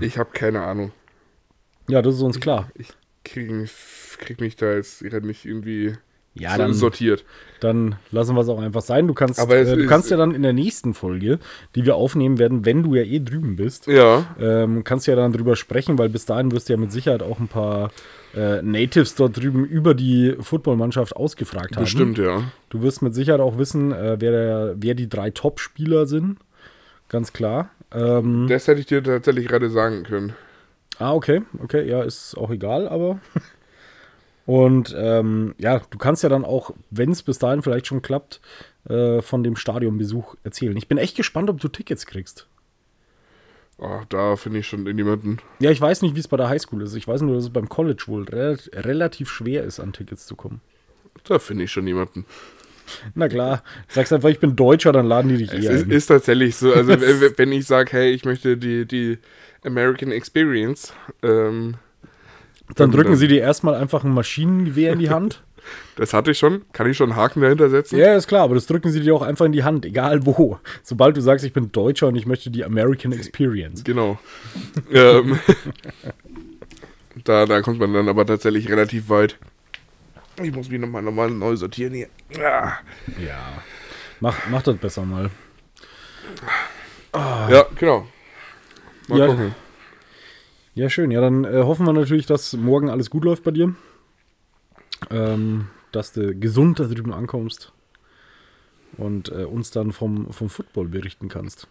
Ich 0.00 0.18
habe 0.18 0.30
keine 0.32 0.62
Ahnung. 0.62 0.92
Ja, 1.88 2.02
das 2.02 2.14
ist 2.16 2.22
uns 2.22 2.40
klar. 2.40 2.70
Ich 2.74 2.88
krieg, 3.24 3.50
mich- 3.50 4.16
krieg 4.18 4.40
mich 4.40 4.56
da 4.56 4.72
jetzt 4.74 5.02
nicht 5.02 5.44
irgendwie 5.44 5.96
Ja, 6.34 6.56
dann, 6.56 6.72
sortiert. 6.74 7.24
dann 7.58 7.96
lassen 8.12 8.36
wir 8.36 8.40
es 8.42 8.48
auch 8.48 8.60
einfach 8.60 8.82
sein. 8.82 9.08
Du 9.08 9.14
kannst, 9.14 9.38
äh, 9.40 9.46
du 9.74 9.82
ist- 9.82 9.88
kannst 9.88 10.10
ja 10.12 10.16
dann 10.16 10.32
in 10.32 10.42
der 10.42 10.52
nächsten 10.52 10.94
Folge, 10.94 11.40
die 11.74 11.84
wir 11.84 11.96
aufnehmen 11.96 12.38
werden, 12.38 12.64
wenn 12.64 12.84
du 12.84 12.94
ja 12.94 13.02
eh 13.02 13.18
drüben 13.18 13.56
bist, 13.56 13.88
Ja, 13.88 14.24
ähm, 14.40 14.84
kannst 14.84 15.08
ja 15.08 15.16
dann 15.16 15.32
drüber 15.32 15.56
sprechen, 15.56 15.98
weil 15.98 16.08
bis 16.08 16.26
dahin 16.26 16.52
wirst 16.52 16.68
du 16.68 16.74
ja 16.74 16.78
mit 16.78 16.92
Sicherheit 16.92 17.22
auch 17.24 17.40
ein 17.40 17.48
paar 17.48 17.90
äh, 18.36 18.62
Natives 18.62 19.16
dort 19.16 19.36
drüben 19.36 19.64
über 19.64 19.92
die 19.94 20.36
Footballmannschaft 20.38 21.16
ausgefragt 21.16 21.74
haben. 21.76 21.82
bestimmt, 21.82 22.16
ja. 22.16 22.44
Du 22.68 22.80
wirst 22.82 23.02
mit 23.02 23.12
Sicherheit 23.12 23.40
auch 23.40 23.58
wissen, 23.58 23.90
äh, 23.90 24.16
wer, 24.20 24.30
der, 24.30 24.74
wer 24.78 24.94
die 24.94 25.08
drei 25.08 25.30
Top-Spieler 25.30 26.06
sind. 26.06 26.38
Ganz 27.08 27.32
klar. 27.32 27.70
Ähm, 27.92 28.46
Das 28.48 28.68
hätte 28.68 28.78
ich 28.78 28.86
dir 28.86 29.02
tatsächlich 29.02 29.48
gerade 29.48 29.68
sagen 29.68 30.04
können. 30.04 30.34
Ah, 31.00 31.12
okay, 31.12 31.42
okay, 31.60 31.88
ja, 31.88 32.04
ist 32.04 32.36
auch 32.38 32.50
egal, 32.50 32.86
aber. 32.88 33.18
Und 34.50 34.92
ähm, 34.98 35.54
ja, 35.58 35.80
du 35.90 35.96
kannst 35.96 36.24
ja 36.24 36.28
dann 36.28 36.44
auch, 36.44 36.74
wenn 36.90 37.12
es 37.12 37.22
bis 37.22 37.38
dahin 37.38 37.62
vielleicht 37.62 37.86
schon 37.86 38.02
klappt, 38.02 38.40
äh, 38.88 39.22
von 39.22 39.44
dem 39.44 39.54
Stadionbesuch 39.54 40.34
erzählen. 40.42 40.76
Ich 40.76 40.88
bin 40.88 40.98
echt 40.98 41.16
gespannt, 41.16 41.48
ob 41.50 41.60
du 41.60 41.68
Tickets 41.68 42.04
kriegst. 42.04 42.48
Oh, 43.78 44.00
da 44.08 44.34
finde 44.34 44.58
ich 44.58 44.66
schon 44.66 44.84
jemanden. 44.98 45.38
Ja, 45.60 45.70
ich 45.70 45.80
weiß 45.80 46.02
nicht, 46.02 46.16
wie 46.16 46.18
es 46.18 46.26
bei 46.26 46.36
der 46.36 46.48
Highschool 46.48 46.82
ist. 46.82 46.96
Ich 46.96 47.06
weiß 47.06 47.22
nur, 47.22 47.36
dass 47.36 47.44
es 47.44 47.50
beim 47.50 47.68
College 47.68 48.02
wohl 48.08 48.24
rel 48.24 48.58
relativ 48.72 49.30
schwer 49.30 49.62
ist, 49.62 49.78
an 49.78 49.92
Tickets 49.92 50.26
zu 50.26 50.34
kommen. 50.34 50.60
Da 51.22 51.38
finde 51.38 51.62
ich 51.62 51.70
schon 51.70 51.86
jemanden. 51.86 52.26
Na 53.14 53.28
klar. 53.28 53.62
Sagst 53.86 54.12
einfach, 54.12 54.30
ich 54.30 54.40
bin 54.40 54.56
Deutscher, 54.56 54.90
dann 54.90 55.06
laden 55.06 55.28
die 55.28 55.36
dich 55.36 55.52
Es 55.52 55.64
eh 55.64 55.74
ist, 55.76 55.86
ist 55.86 56.06
tatsächlich 56.06 56.56
so. 56.56 56.74
Also 56.74 57.00
wenn 57.36 57.52
ich 57.52 57.68
sage, 57.68 57.92
hey, 57.92 58.10
ich 58.10 58.24
möchte 58.24 58.56
die, 58.56 58.84
die 58.84 59.18
American 59.64 60.10
Experience, 60.10 60.92
ähm, 61.22 61.76
Dann 62.76 62.90
drücken 62.90 63.16
sie 63.16 63.28
dir 63.28 63.40
erstmal 63.40 63.74
einfach 63.74 64.04
ein 64.04 64.12
Maschinengewehr 64.14 64.92
in 64.92 64.98
die 64.98 65.10
Hand. 65.16 65.42
das 65.96 66.12
hatte 66.14 66.30
ich 66.30 66.38
schon. 66.38 66.62
Kann 66.72 66.88
ich 66.90 66.96
schon 66.96 67.10
einen 67.12 67.20
Haken 67.20 67.40
dahinter 67.42 67.68
setzen? 67.70 67.98
Ja, 67.98 68.14
ist 68.14 68.26
klar, 68.28 68.42
aber 68.44 68.54
das 68.54 68.66
drücken 68.66 68.90
sie 68.90 69.00
dir 69.00 69.14
auch 69.14 69.22
einfach 69.22 69.44
in 69.46 69.52
die 69.52 69.64
Hand, 69.64 69.84
egal 69.84 70.24
wo. 70.26 70.58
Sobald 70.82 71.16
du 71.16 71.20
sagst, 71.20 71.44
ich 71.44 71.52
bin 71.52 71.70
Deutscher 71.72 72.08
und 72.08 72.16
ich 72.16 72.26
möchte 72.26 72.50
die 72.50 72.64
American 72.64 73.12
Experience. 73.12 73.84
Genau. 73.84 74.18
ähm, 74.92 75.38
da, 77.24 77.44
da 77.46 77.60
kommt 77.62 77.78
man 77.80 77.92
dann 77.92 78.08
aber 78.08 78.24
tatsächlich 78.26 78.68
relativ 78.70 79.08
weit. 79.08 79.36
Ich 80.42 80.52
muss 80.54 80.70
mich 80.70 80.80
nochmal 80.80 81.02
noch 81.02 81.12
mal 81.12 81.30
neu 81.30 81.54
sortieren 81.56 81.92
hier. 81.92 82.08
Ah. 82.42 82.72
Ja. 83.22 83.62
Mach, 84.20 84.36
mach 84.50 84.62
das 84.62 84.76
besser 84.76 85.02
mal. 85.04 85.28
Ja, 87.14 87.66
genau. 87.78 88.06
Mal 89.08 89.18
Ja. 89.18 89.26
gucken. 89.26 89.54
Ja, 90.80 90.88
schön. 90.88 91.10
Ja, 91.10 91.20
dann 91.20 91.44
äh, 91.44 91.62
hoffen 91.62 91.84
wir 91.84 91.92
natürlich, 91.92 92.24
dass 92.24 92.54
morgen 92.54 92.88
alles 92.88 93.10
gut 93.10 93.22
läuft 93.22 93.42
bei 93.42 93.50
dir. 93.50 93.74
Ähm, 95.10 95.66
dass 95.92 96.14
du 96.14 96.34
gesund 96.34 96.80
da 96.80 96.84
drüben 96.84 97.12
ankommst 97.12 97.74
und 98.96 99.28
äh, 99.28 99.44
uns 99.44 99.70
dann 99.72 99.92
vom, 99.92 100.32
vom 100.32 100.48
Football 100.48 100.88
berichten 100.88 101.28
kannst. 101.28 101.68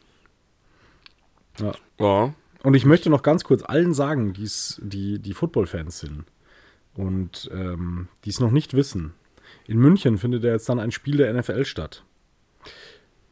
Ja. 1.58 1.72
Ja. 2.00 2.36
Und 2.62 2.76
ich 2.76 2.86
möchte 2.86 3.10
noch 3.10 3.24
ganz 3.24 3.44
kurz 3.44 3.64
allen 3.64 3.96
sagen, 3.96 4.34
die's, 4.34 4.80
die, 4.84 5.18
die 5.18 5.34
Football-Fans 5.34 6.02
sind 6.02 6.26
und 6.94 7.50
ähm, 7.52 8.10
die 8.26 8.30
es 8.30 8.40
noch 8.40 8.52
nicht 8.52 8.76
wissen. 8.76 9.16
In 9.66 9.80
München 9.80 10.20
findet 10.20 10.44
ja 10.44 10.52
jetzt 10.52 10.70
dann 10.70 10.80
ein 10.80 10.92
Spiel 10.92 11.18
der 11.18 11.34
NFL 11.34 11.66
statt, 11.66 12.04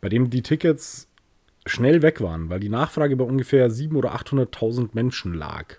bei 0.01 0.09
dem 0.09 0.31
die 0.31 0.41
Tickets 0.41 1.07
schnell 1.67 2.01
weg 2.01 2.21
waren, 2.21 2.49
weil 2.49 2.59
die 2.59 2.69
Nachfrage 2.69 3.15
bei 3.15 3.23
ungefähr 3.23 3.69
700.000 3.69 3.95
oder 3.95 4.15
800.000 4.15 4.89
Menschen 4.93 5.33
lag. 5.33 5.75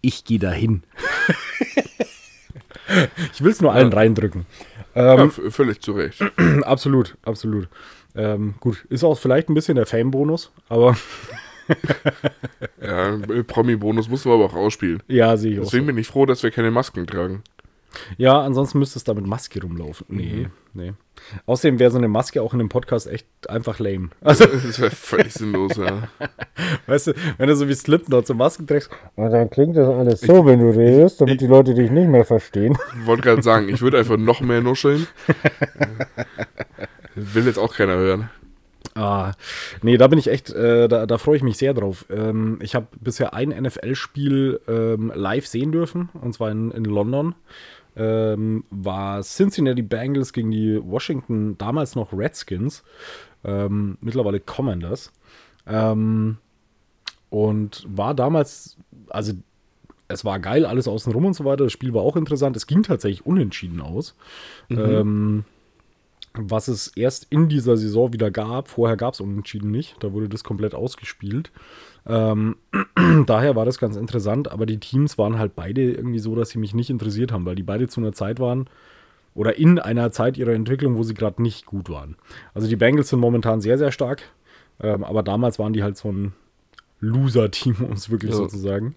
Ich 0.00 0.24
gehe 0.24 0.38
dahin. 0.38 0.82
ich 3.32 3.42
will 3.42 3.50
es 3.52 3.60
nur 3.60 3.72
allen 3.72 3.92
reindrücken. 3.92 4.46
ja 4.94 5.18
Ähm, 5.20 5.30
v- 5.30 5.50
völlig 5.50 5.80
zu 5.80 5.92
Recht. 5.92 6.22
absolut, 6.62 7.16
absolut. 7.22 7.68
Ähm, 8.14 8.54
gut, 8.60 8.84
ist 8.88 9.04
auch 9.04 9.18
vielleicht 9.18 9.48
ein 9.48 9.54
bisschen 9.54 9.76
der 9.76 9.86
Fame-Bonus, 9.86 10.50
aber 10.68 10.96
Ja, 12.82 13.16
Promi-Bonus 13.46 14.08
musst 14.08 14.24
du 14.24 14.32
aber 14.34 14.46
auch 14.46 14.54
ausspielen. 14.54 15.02
ja, 15.06 15.36
sehe 15.36 15.52
ich 15.52 15.60
auch. 15.60 15.64
Deswegen 15.64 15.84
So. 15.84 15.86
bin 15.88 15.98
ich 15.98 16.08
froh, 16.08 16.26
dass 16.26 16.42
wir 16.42 16.50
keine 16.50 16.72
Masken 16.72 17.06
tragen. 17.06 17.44
Ja, 18.16 18.40
ansonsten 18.40 18.78
müsstest 18.78 19.08
du 19.08 19.12
da 19.12 19.20
mit 19.20 19.28
Maske 19.28 19.60
rumlaufen. 19.60 20.06
Nee, 20.08 20.48
nee. 20.74 20.92
Außerdem 21.46 21.78
wäre 21.78 21.90
so 21.90 21.98
eine 21.98 22.08
Maske 22.08 22.42
auch 22.42 22.52
in 22.52 22.58
dem 22.58 22.68
Podcast 22.68 23.06
echt 23.06 23.26
einfach 23.48 23.78
lame. 23.78 24.10
Also, 24.20 24.46
Das 24.66 24.80
wäre 24.80 24.90
völlig 24.90 25.32
sinnlos, 25.32 25.76
ja. 25.76 26.08
weißt 26.86 27.08
du, 27.08 27.12
wenn 27.38 27.48
du 27.48 27.56
so 27.56 27.68
wie 27.68 27.74
Slipknot 27.74 28.26
so 28.26 28.34
Masken 28.34 28.66
trägst, 28.66 28.90
Und 29.16 29.30
dann 29.30 29.50
klingt 29.50 29.76
das 29.76 29.88
alles 29.88 30.20
so, 30.20 30.46
wenn 30.46 30.60
du 30.60 30.70
redest, 30.70 31.20
damit 31.20 31.40
die 31.40 31.46
Leute 31.46 31.74
dich 31.74 31.90
nicht 31.90 32.08
mehr 32.08 32.24
verstehen. 32.24 32.76
Ich 33.00 33.06
wollte 33.06 33.22
gerade 33.22 33.42
sagen, 33.42 33.68
ich 33.68 33.82
würde 33.82 33.98
einfach 33.98 34.16
noch 34.16 34.40
mehr 34.40 34.60
nuscheln. 34.60 35.06
Will 37.14 37.46
jetzt 37.46 37.58
auch 37.58 37.74
keiner 37.74 37.96
hören. 37.96 38.30
Ah, 38.94 39.32
nee, 39.82 39.96
da 39.96 40.08
bin 40.08 40.18
ich 40.18 40.28
echt, 40.28 40.50
äh, 40.50 40.88
da, 40.88 41.06
da 41.06 41.18
freue 41.18 41.36
ich 41.36 41.42
mich 41.42 41.58
sehr 41.58 41.74
drauf. 41.74 42.06
Ähm, 42.10 42.58
ich 42.60 42.74
habe 42.74 42.88
bisher 43.00 43.34
ein 43.34 43.50
NFL-Spiel 43.50 44.60
ähm, 44.68 45.12
live 45.14 45.46
sehen 45.46 45.70
dürfen, 45.70 46.08
und 46.20 46.34
zwar 46.34 46.50
in, 46.50 46.70
in 46.72 46.84
London. 46.84 47.34
Ähm, 47.96 48.64
war 48.70 49.22
Cincinnati 49.22 49.82
Bengals 49.82 50.32
gegen 50.32 50.50
die 50.50 50.80
Washington, 50.82 51.58
damals 51.58 51.96
noch 51.96 52.12
Redskins, 52.12 52.84
ähm, 53.44 53.98
mittlerweile 54.00 54.40
Commanders. 54.40 55.12
Ähm, 55.66 56.38
und 57.30 57.86
war 57.88 58.14
damals, 58.14 58.76
also 59.08 59.32
es 60.08 60.24
war 60.24 60.40
geil, 60.40 60.66
alles 60.66 60.88
außenrum 60.88 61.26
und 61.26 61.34
so 61.34 61.44
weiter. 61.44 61.64
Das 61.64 61.72
Spiel 61.72 61.94
war 61.94 62.02
auch 62.02 62.16
interessant. 62.16 62.56
Es 62.56 62.66
ging 62.66 62.82
tatsächlich 62.82 63.24
unentschieden 63.24 63.80
aus. 63.80 64.16
Ähm, 64.68 65.44
was 66.34 66.68
es 66.68 66.88
erst 66.88 67.26
in 67.30 67.48
dieser 67.48 67.76
Saison 67.76 68.12
wieder 68.12 68.30
gab. 68.30 68.68
Vorher 68.68 68.96
gab 68.96 69.14
es 69.14 69.20
unentschieden 69.20 69.70
nicht. 69.70 69.96
Da 70.00 70.12
wurde 70.12 70.28
das 70.28 70.44
komplett 70.44 70.74
ausgespielt. 70.74 71.50
Ähm, 72.06 72.56
daher 73.26 73.56
war 73.56 73.64
das 73.64 73.78
ganz 73.78 73.96
interessant, 73.96 74.50
aber 74.50 74.66
die 74.66 74.78
Teams 74.78 75.18
waren 75.18 75.38
halt 75.38 75.54
beide 75.54 75.82
irgendwie 75.92 76.18
so, 76.18 76.34
dass 76.34 76.50
sie 76.50 76.58
mich 76.58 76.74
nicht 76.74 76.90
interessiert 76.90 77.32
haben, 77.32 77.44
weil 77.46 77.56
die 77.56 77.62
beide 77.62 77.88
zu 77.88 78.00
einer 78.00 78.12
Zeit 78.12 78.40
waren 78.40 78.68
oder 79.34 79.56
in 79.58 79.78
einer 79.78 80.10
Zeit 80.10 80.36
ihrer 80.38 80.52
Entwicklung, 80.52 80.96
wo 80.96 81.02
sie 81.02 81.14
gerade 81.14 81.42
nicht 81.42 81.66
gut 81.66 81.88
waren. 81.90 82.16
Also 82.54 82.68
die 82.68 82.76
Bengals 82.76 83.08
sind 83.08 83.20
momentan 83.20 83.60
sehr, 83.60 83.78
sehr 83.78 83.92
stark, 83.92 84.22
ähm, 84.80 85.04
aber 85.04 85.22
damals 85.22 85.58
waren 85.58 85.72
die 85.72 85.82
halt 85.82 85.96
so 85.96 86.10
ein 86.10 86.32
Loser-Team, 87.00 87.76
um 87.84 87.92
es 87.92 88.10
wirklich 88.10 88.30
Ja. 88.32 88.36
so 88.36 88.46
zu 88.46 88.58
sagen. 88.58 88.94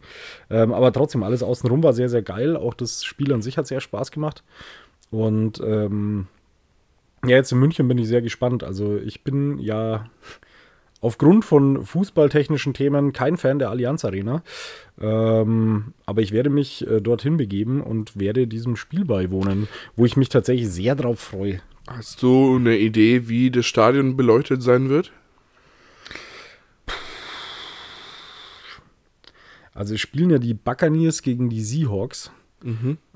Ähm, 0.50 0.74
aber 0.74 0.92
trotzdem, 0.92 1.24
alles 1.24 1.44
außenrum 1.44 1.84
war 1.84 1.94
sehr, 1.94 2.10
sehr 2.10 2.22
geil. 2.22 2.58
Auch 2.58 2.74
das 2.74 3.04
Spiel 3.06 3.32
an 3.34 3.42
sich 3.42 3.58
hat 3.58 3.68
sehr 3.68 3.80
Spaß 3.80 4.12
gemacht. 4.12 4.44
Und 5.10 5.62
ähm, 5.62 6.28
ja, 7.24 7.38
jetzt 7.38 7.52
in 7.54 7.60
München 7.60 7.88
bin 7.88 7.98
ich 7.98 8.08
sehr 8.08 8.22
gespannt. 8.22 8.64
Also 8.64 8.98
ich 8.98 9.24
bin 9.24 9.58
ja 9.60 10.10
aufgrund 11.04 11.44
von 11.44 11.86
fußballtechnischen 11.86 12.74
Themen 12.74 13.12
kein 13.12 13.36
Fan 13.36 13.60
der 13.60 13.70
Allianz 13.70 14.06
Arena. 14.06 14.42
Ähm, 15.00 15.94
aber 16.06 16.22
ich 16.22 16.32
werde 16.32 16.50
mich 16.50 16.88
äh, 16.88 17.02
dorthin 17.02 17.36
begeben 17.36 17.82
und 17.82 18.18
werde 18.18 18.48
diesem 18.48 18.78
Spiel 18.78 19.04
beiwohnen, 19.04 19.68
wo 19.98 20.06
ich 20.06 20.16
mich 20.16 20.30
tatsächlich 20.30 20.70
sehr 20.70 20.96
drauf 20.96 21.20
freue. 21.20 21.60
Hast 21.88 22.24
du 22.24 22.56
eine 22.56 22.78
Idee, 22.78 23.28
wie 23.28 23.52
das 23.52 23.66
Stadion 23.66 24.16
beleuchtet 24.16 24.64
sein 24.64 24.90
wird? 24.90 25.12
Also 29.74 29.98
spielen 29.98 30.30
ja 30.30 30.38
die 30.38 30.54
Buccaneers 30.54 31.22
gegen 31.22 31.50
die 31.50 31.62
Seahawks. 31.62 32.32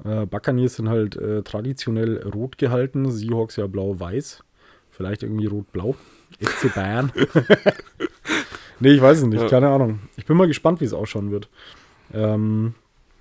Äh, 0.03 0.25
Buccaneers 0.25 0.75
sind 0.75 0.89
halt 0.89 1.15
äh, 1.15 1.41
traditionell 1.43 2.21
rot 2.27 2.57
gehalten, 2.57 3.09
Seahawks 3.11 3.55
ja 3.55 3.67
blau-weiß. 3.67 4.43
Vielleicht 4.89 5.23
irgendwie 5.23 5.45
rot-blau. 5.45 5.95
FC 6.39 6.73
Bayern. 6.73 7.11
nee, 8.79 8.91
ich 8.91 9.01
weiß 9.01 9.19
es 9.19 9.25
nicht, 9.25 9.47
keine 9.49 9.69
Ahnung. 9.69 9.99
Ich 10.17 10.25
bin 10.25 10.37
mal 10.37 10.47
gespannt, 10.47 10.81
wie 10.81 10.85
es 10.85 10.93
ausschauen 10.93 11.31
wird. 11.31 11.49
Ähm, 12.13 12.73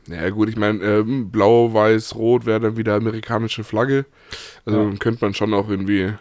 Ja 0.09 0.29
gut, 0.31 0.49
ich 0.49 0.57
meine, 0.57 0.83
ähm, 0.85 1.31
blau, 1.31 1.73
weiß, 1.73 2.15
rot 2.15 2.47
wäre 2.47 2.61
dann 2.61 2.77
wieder 2.77 2.95
amerikanische 2.95 3.65
Flagge. 3.65 4.07
Also 4.65 4.81
Ja. 4.83 4.91
könnte 4.99 5.25
man 5.25 5.35
schon 5.35 5.53
auch 5.55 5.69
irgendwie... 5.69 6.13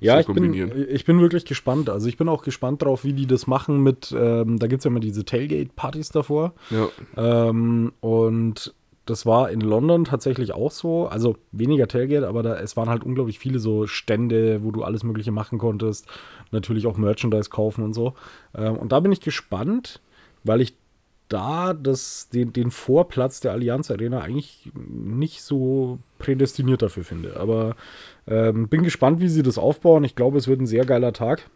Ja, 0.00 0.18
ich 0.18 0.26
bin, 0.26 0.36
kombinieren. 0.36 0.72
ich 0.88 1.04
bin 1.04 1.20
wirklich 1.20 1.44
gespannt. 1.44 1.90
Also 1.90 2.08
ich 2.08 2.16
bin 2.16 2.28
auch 2.30 2.42
gespannt 2.42 2.82
drauf, 2.82 3.04
wie 3.04 3.12
die 3.12 3.26
das 3.26 3.46
machen 3.46 3.82
mit, 3.82 4.14
ähm, 4.18 4.58
da 4.58 4.66
gibt 4.66 4.80
es 4.80 4.84
ja 4.84 4.90
immer 4.90 4.98
diese 5.00 5.24
Tailgate-Partys 5.26 6.08
davor. 6.10 6.54
Ja, 6.70 6.88
Ähm, 7.16 7.92
und 8.00 8.74
das 9.08 9.24
war 9.24 9.50
in 9.50 9.60
London 9.60 10.04
tatsächlich 10.04 10.52
auch 10.52 10.70
so. 10.70 11.06
Also 11.06 11.36
weniger 11.52 11.88
Tailgate, 11.88 12.26
aber 12.26 12.42
da, 12.42 12.58
es 12.58 12.76
waren 12.76 12.90
halt 12.90 13.04
unglaublich 13.04 13.38
viele 13.38 13.58
so 13.58 13.86
Stände, 13.86 14.62
wo 14.62 14.70
du 14.70 14.84
alles 14.84 15.02
Mögliche 15.02 15.32
machen 15.32 15.58
konntest. 15.58 16.06
Natürlich 16.50 16.86
auch 16.86 16.96
Merchandise 16.96 17.48
kaufen 17.48 17.84
und 17.84 17.94
so. 17.94 18.14
Ähm, 18.54 18.76
und 18.76 18.92
da 18.92 19.00
bin 19.00 19.12
ich 19.12 19.20
gespannt, 19.20 20.00
weil 20.44 20.60
ich 20.60 20.74
da 21.28 21.74
das, 21.74 22.28
den, 22.30 22.52
den 22.52 22.70
Vorplatz 22.70 23.40
der 23.40 23.52
Allianz 23.52 23.90
Arena 23.90 24.20
eigentlich 24.20 24.70
nicht 24.74 25.42
so 25.42 25.98
prädestiniert 26.18 26.82
dafür 26.82 27.04
finde. 27.04 27.38
Aber 27.38 27.76
ähm, 28.26 28.68
bin 28.68 28.82
gespannt, 28.82 29.20
wie 29.20 29.28
sie 29.28 29.42
das 29.42 29.58
aufbauen. 29.58 30.04
Ich 30.04 30.16
glaube, 30.16 30.38
es 30.38 30.48
wird 30.48 30.60
ein 30.60 30.66
sehr 30.66 30.84
geiler 30.84 31.12
Tag. 31.12 31.48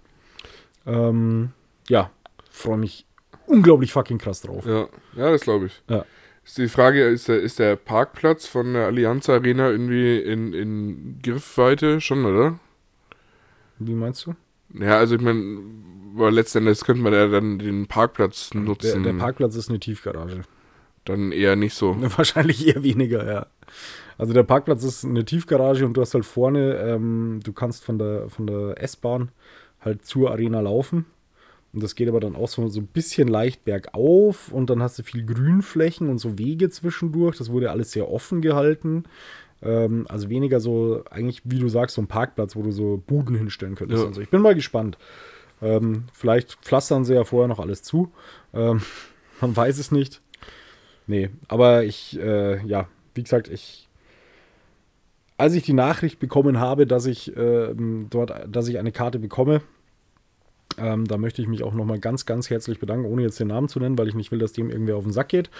Ähm, 0.86 1.50
ja, 1.88 2.10
freue 2.50 2.78
mich 2.78 3.06
unglaublich 3.46 3.92
fucking 3.92 4.18
krass 4.18 4.40
drauf. 4.40 4.64
ja, 4.66 4.88
ja 5.16 5.30
das 5.30 5.42
glaube 5.42 5.66
ich. 5.66 5.82
Ja. 5.88 6.04
Ist 6.44 6.58
die 6.58 6.68
Frage, 6.68 7.04
ist 7.04 7.28
der, 7.28 7.40
ist 7.40 7.58
der 7.58 7.76
Parkplatz 7.76 8.46
von 8.46 8.74
der 8.74 8.86
Allianz 8.86 9.28
Arena 9.28 9.70
irgendwie 9.70 10.18
in, 10.18 10.52
in 10.52 11.18
Griffweite 11.22 12.00
schon, 12.00 12.24
oder? 12.24 12.58
Wie 13.78 13.94
meinst 13.94 14.26
du? 14.26 14.34
Ja, 14.74 14.98
also 14.98 15.14
ich 15.14 15.20
meine, 15.20 15.58
weil 16.14 16.34
letztendlich 16.34 16.80
könnte 16.80 17.02
man 17.02 17.12
ja 17.12 17.28
dann 17.28 17.58
den 17.58 17.86
Parkplatz 17.86 18.50
Der, 18.50 18.60
nutzen. 18.60 19.02
der 19.02 19.12
Parkplatz 19.14 19.54
ist 19.54 19.68
eine 19.68 19.78
Tiefgarage. 19.80 20.42
Dann 21.04 21.32
eher 21.32 21.56
nicht 21.56 21.74
so. 21.74 21.96
Wahrscheinlich 22.16 22.66
eher 22.66 22.82
weniger, 22.82 23.26
ja. 23.26 23.46
Also 24.18 24.32
der 24.32 24.42
Parkplatz 24.42 24.84
ist 24.84 25.04
eine 25.04 25.24
Tiefgarage 25.24 25.84
und 25.86 25.94
du 25.94 26.00
hast 26.00 26.14
halt 26.14 26.24
vorne, 26.24 26.74
ähm, 26.76 27.40
du 27.44 27.52
kannst 27.52 27.84
von 27.84 27.98
der, 27.98 28.28
von 28.28 28.46
der 28.46 28.80
S-Bahn 28.82 29.30
halt 29.80 30.04
zur 30.04 30.30
Arena 30.30 30.60
laufen. 30.60 31.06
Und 31.72 31.82
das 31.82 31.94
geht 31.94 32.08
aber 32.08 32.20
dann 32.20 32.36
auch 32.36 32.48
so, 32.48 32.68
so 32.68 32.80
ein 32.80 32.86
bisschen 32.86 33.28
leicht 33.28 33.64
bergauf 33.64 34.52
und 34.52 34.68
dann 34.68 34.82
hast 34.82 34.98
du 34.98 35.02
viel 35.02 35.24
Grünflächen 35.24 36.08
und 36.08 36.18
so 36.18 36.38
Wege 36.38 36.68
zwischendurch. 36.68 37.38
Das 37.38 37.50
wurde 37.50 37.70
alles 37.70 37.92
sehr 37.92 38.10
offen 38.10 38.42
gehalten. 38.42 39.04
Ähm, 39.62 40.06
also 40.08 40.28
weniger 40.28 40.60
so, 40.60 41.02
eigentlich, 41.10 41.42
wie 41.44 41.58
du 41.58 41.68
sagst, 41.68 41.96
so 41.96 42.02
ein 42.02 42.08
Parkplatz, 42.08 42.56
wo 42.56 42.62
du 42.62 42.72
so 42.72 43.02
Buden 43.06 43.36
hinstellen 43.36 43.74
könntest. 43.74 44.02
Ja. 44.02 44.08
Also 44.08 44.20
ich 44.20 44.28
bin 44.28 44.42
mal 44.42 44.54
gespannt. 44.54 44.98
Ähm, 45.62 46.04
vielleicht 46.12 46.56
pflastern 46.56 47.04
sie 47.04 47.14
ja 47.14 47.24
vorher 47.24 47.48
noch 47.48 47.60
alles 47.60 47.82
zu. 47.82 48.12
Ähm, 48.52 48.82
man 49.40 49.56
weiß 49.56 49.78
es 49.78 49.92
nicht. 49.92 50.20
Nee, 51.06 51.30
aber 51.48 51.84
ich, 51.84 52.18
äh, 52.20 52.64
ja, 52.66 52.88
wie 53.14 53.22
gesagt, 53.22 53.48
ich. 53.48 53.88
als 55.36 55.54
ich 55.54 55.62
die 55.62 55.72
Nachricht 55.72 56.18
bekommen 56.18 56.60
habe, 56.60 56.86
dass 56.86 57.06
ich 57.06 57.36
ähm, 57.36 58.08
dort, 58.10 58.32
dass 58.48 58.68
ich 58.68 58.78
eine 58.78 58.92
Karte 58.92 59.18
bekomme, 59.18 59.62
ähm, 60.78 61.06
da 61.06 61.18
möchte 61.18 61.42
ich 61.42 61.48
mich 61.48 61.62
auch 61.62 61.74
nochmal 61.74 61.98
ganz, 61.98 62.26
ganz 62.26 62.50
herzlich 62.50 62.78
bedanken, 62.78 63.06
ohne 63.06 63.22
jetzt 63.22 63.38
den 63.40 63.48
Namen 63.48 63.68
zu 63.68 63.78
nennen, 63.78 63.98
weil 63.98 64.08
ich 64.08 64.14
nicht 64.14 64.32
will, 64.32 64.38
dass 64.38 64.52
dem 64.52 64.70
irgendwer 64.70 64.96
auf 64.96 65.04
den 65.04 65.12
Sack 65.12 65.28
geht. 65.28 65.50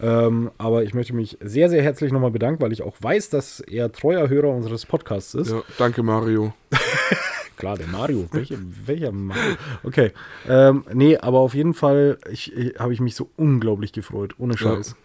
Ähm, 0.00 0.50
aber 0.58 0.82
ich 0.84 0.94
möchte 0.94 1.14
mich 1.14 1.38
sehr, 1.40 1.68
sehr 1.68 1.82
herzlich 1.82 2.12
nochmal 2.12 2.30
bedanken, 2.30 2.62
weil 2.62 2.72
ich 2.72 2.82
auch 2.82 2.96
weiß, 3.00 3.30
dass 3.30 3.60
er 3.60 3.92
treuer 3.92 4.28
Hörer 4.28 4.48
unseres 4.48 4.86
Podcasts 4.86 5.34
ist. 5.34 5.50
Ja, 5.50 5.62
danke, 5.78 6.02
Mario. 6.02 6.52
Klar, 7.56 7.76
der 7.76 7.88
Mario. 7.88 8.26
Welche, 8.32 8.58
welcher 8.86 9.12
Mario? 9.12 9.56
Okay. 9.82 10.12
Ähm, 10.48 10.84
nee, 10.94 11.18
aber 11.18 11.40
auf 11.40 11.52
jeden 11.54 11.74
Fall 11.74 12.16
ich, 12.30 12.56
ich, 12.56 12.78
habe 12.78 12.94
ich 12.94 13.00
mich 13.00 13.14
so 13.14 13.28
unglaublich 13.36 13.92
gefreut. 13.92 14.34
Ohne 14.38 14.56
Scheiß. 14.56 14.96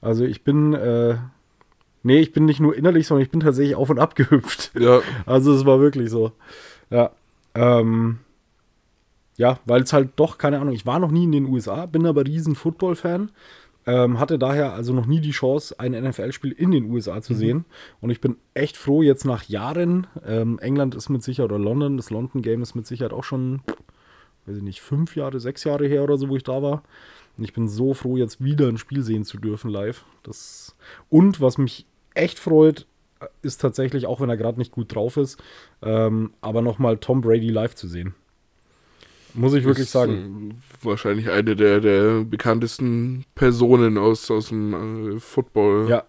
Also 0.00 0.24
ich 0.24 0.42
bin, 0.42 0.72
äh, 0.74 1.16
nee, 2.02 2.18
ich 2.18 2.32
bin 2.32 2.44
nicht 2.44 2.58
nur 2.58 2.74
innerlich, 2.74 3.06
sondern 3.06 3.22
ich 3.22 3.30
bin 3.30 3.38
tatsächlich 3.38 3.76
auf 3.76 3.88
und 3.88 4.00
ab 4.00 4.16
gehüpft. 4.16 4.72
Ja, 4.76 5.00
Also 5.26 5.54
es 5.54 5.64
war 5.64 5.78
wirklich 5.78 6.10
so. 6.10 6.32
Ja. 6.90 7.12
Ähm, 7.54 8.18
ja, 9.42 9.58
weil 9.64 9.82
es 9.82 9.92
halt 9.92 10.10
doch, 10.14 10.38
keine 10.38 10.60
Ahnung, 10.60 10.72
ich 10.72 10.86
war 10.86 11.00
noch 11.00 11.10
nie 11.10 11.24
in 11.24 11.32
den 11.32 11.46
USA, 11.46 11.86
bin 11.86 12.06
aber 12.06 12.24
riesen 12.24 12.54
Football-Fan. 12.54 13.32
Ähm, 13.84 14.20
hatte 14.20 14.38
daher 14.38 14.74
also 14.74 14.92
noch 14.92 15.06
nie 15.06 15.18
die 15.18 15.32
Chance, 15.32 15.80
ein 15.80 16.00
NFL-Spiel 16.00 16.52
in 16.52 16.70
den 16.70 16.88
USA 16.88 17.20
zu 17.20 17.34
sehen. 17.34 17.64
Und 18.00 18.10
ich 18.10 18.20
bin 18.20 18.36
echt 18.54 18.76
froh, 18.76 19.02
jetzt 19.02 19.24
nach 19.24 19.42
Jahren, 19.42 20.06
ähm, 20.24 20.60
England 20.60 20.94
ist 20.94 21.08
mit 21.08 21.24
Sicherheit, 21.24 21.50
oder 21.50 21.58
London, 21.58 21.96
das 21.96 22.10
London 22.10 22.40
Game 22.40 22.62
ist 22.62 22.76
mit 22.76 22.86
Sicherheit 22.86 23.12
auch 23.12 23.24
schon, 23.24 23.62
weiß 24.46 24.58
ich 24.58 24.62
nicht, 24.62 24.80
fünf 24.80 25.16
Jahre, 25.16 25.40
sechs 25.40 25.64
Jahre 25.64 25.88
her 25.88 26.04
oder 26.04 26.18
so, 26.18 26.28
wo 26.28 26.36
ich 26.36 26.44
da 26.44 26.62
war. 26.62 26.84
Und 27.36 27.42
ich 27.42 27.52
bin 27.52 27.66
so 27.66 27.94
froh, 27.94 28.16
jetzt 28.16 28.44
wieder 28.44 28.68
ein 28.68 28.78
Spiel 28.78 29.02
sehen 29.02 29.24
zu 29.24 29.38
dürfen 29.38 29.72
live. 29.72 30.04
Das 30.22 30.76
und 31.10 31.40
was 31.40 31.58
mich 31.58 31.84
echt 32.14 32.38
freut, 32.38 32.86
ist 33.42 33.60
tatsächlich, 33.60 34.06
auch 34.06 34.20
wenn 34.20 34.30
er 34.30 34.36
gerade 34.36 34.58
nicht 34.58 34.70
gut 34.70 34.94
drauf 34.94 35.16
ist, 35.16 35.42
ähm, 35.82 36.32
aber 36.40 36.62
nochmal 36.62 36.98
Tom 36.98 37.22
Brady 37.22 37.48
live 37.48 37.74
zu 37.74 37.88
sehen. 37.88 38.14
Muss 39.34 39.54
ich 39.54 39.64
wirklich 39.64 39.86
ist, 39.86 39.92
sagen. 39.92 40.50
äh, 40.82 40.84
Wahrscheinlich 40.86 41.30
eine 41.30 41.56
der, 41.56 41.80
der 41.80 42.24
bekanntesten 42.24 43.24
Personen 43.34 43.96
aus, 43.98 44.30
aus 44.30 44.48
dem 44.48 45.16
äh, 45.16 45.20
Football. 45.20 45.88
Ja. 45.88 46.04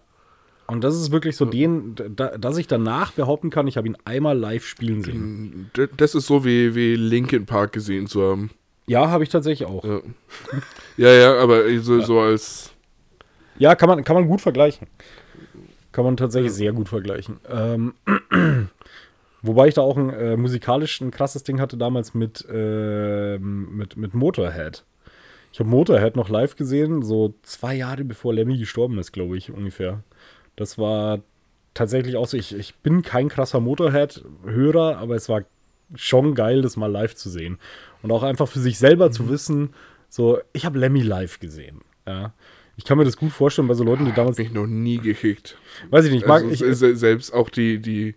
Und 0.66 0.82
das 0.82 0.94
ist 0.96 1.10
wirklich 1.12 1.36
so 1.36 1.44
den, 1.44 1.94
da, 2.16 2.38
dass 2.38 2.56
ich 2.56 2.66
danach 2.66 3.12
behaupten 3.12 3.50
kann, 3.50 3.66
ich 3.66 3.76
habe 3.76 3.86
ihn 3.86 3.98
einmal 4.06 4.36
live 4.38 4.64
spielen 4.66 5.02
sehen. 5.04 5.70
D- 5.76 5.88
Das 5.96 6.14
ist 6.14 6.26
so 6.26 6.44
wie, 6.44 6.74
wie 6.74 6.96
Linkin 6.96 7.44
Park 7.44 7.72
gesehen 7.72 8.06
zu 8.06 8.22
haben. 8.22 8.50
Ja, 8.86 9.08
habe 9.10 9.24
ich 9.24 9.30
tatsächlich 9.30 9.68
auch. 9.68 9.84
Ja, 9.84 10.00
ja, 10.96 11.12
ja 11.12 11.36
aber 11.38 11.62
so, 11.80 12.00
so 12.00 12.18
als. 12.20 12.70
Ja, 13.58 13.74
kann 13.74 13.88
man, 13.88 14.04
kann 14.04 14.16
man 14.16 14.26
gut 14.26 14.40
vergleichen. 14.40 14.86
Kann 15.92 16.04
man 16.04 16.16
tatsächlich 16.16 16.52
sehr 16.52 16.72
gut 16.72 16.88
vergleichen. 16.88 17.36
Ähm, 17.48 17.94
wobei 19.44 19.68
ich 19.68 19.74
da 19.74 19.82
auch 19.82 19.96
ein 19.96 20.10
äh, 20.10 20.36
musikalisch 20.36 21.00
ein 21.00 21.10
krasses 21.10 21.44
Ding 21.44 21.60
hatte 21.60 21.76
damals 21.76 22.14
mit, 22.14 22.44
ähm, 22.50 23.76
mit, 23.76 23.96
mit 23.96 24.14
Motorhead. 24.14 24.84
Ich 25.52 25.60
habe 25.60 25.70
Motorhead 25.70 26.16
noch 26.16 26.28
live 26.28 26.56
gesehen, 26.56 27.02
so 27.02 27.34
zwei 27.42 27.76
Jahre 27.76 28.04
bevor 28.04 28.34
Lemmy 28.34 28.58
gestorben 28.58 28.98
ist, 28.98 29.12
glaube 29.12 29.36
ich, 29.36 29.52
ungefähr. 29.52 30.02
Das 30.56 30.78
war 30.78 31.20
tatsächlich 31.74 32.16
auch 32.16 32.26
so. 32.26 32.36
Ich, 32.36 32.56
ich 32.56 32.74
bin 32.76 33.02
kein 33.02 33.28
krasser 33.28 33.60
Motorhead-Hörer, 33.60 34.98
aber 34.98 35.14
es 35.14 35.28
war 35.28 35.42
schon 35.94 36.34
geil, 36.34 36.62
das 36.62 36.76
mal 36.76 36.90
live 36.90 37.14
zu 37.14 37.30
sehen. 37.30 37.58
Und 38.02 38.10
auch 38.10 38.22
einfach 38.22 38.48
für 38.48 38.58
sich 38.58 38.78
selber 38.78 39.10
zu 39.10 39.28
wissen, 39.28 39.74
so, 40.08 40.40
ich 40.52 40.64
habe 40.64 40.78
Lemmy 40.78 41.02
live 41.02 41.38
gesehen. 41.38 41.82
Ja. 42.06 42.32
Ich 42.76 42.84
kann 42.84 42.98
mir 42.98 43.04
das 43.04 43.16
gut 43.16 43.30
vorstellen 43.30 43.68
bei 43.68 43.74
so 43.74 43.84
Leuten, 43.84 44.04
die 44.04 44.12
damals. 44.12 44.38
mich 44.38 44.52
noch 44.52 44.66
nie 44.66 44.98
gekickt. 44.98 45.56
Weiß 45.90 46.04
ich 46.04 46.12
nicht, 46.12 46.26
mag 46.26 46.42
also, 46.42 46.86
ich. 46.86 46.98
selbst 46.98 47.32
auch 47.32 47.48
die, 47.48 47.78
die, 47.78 48.16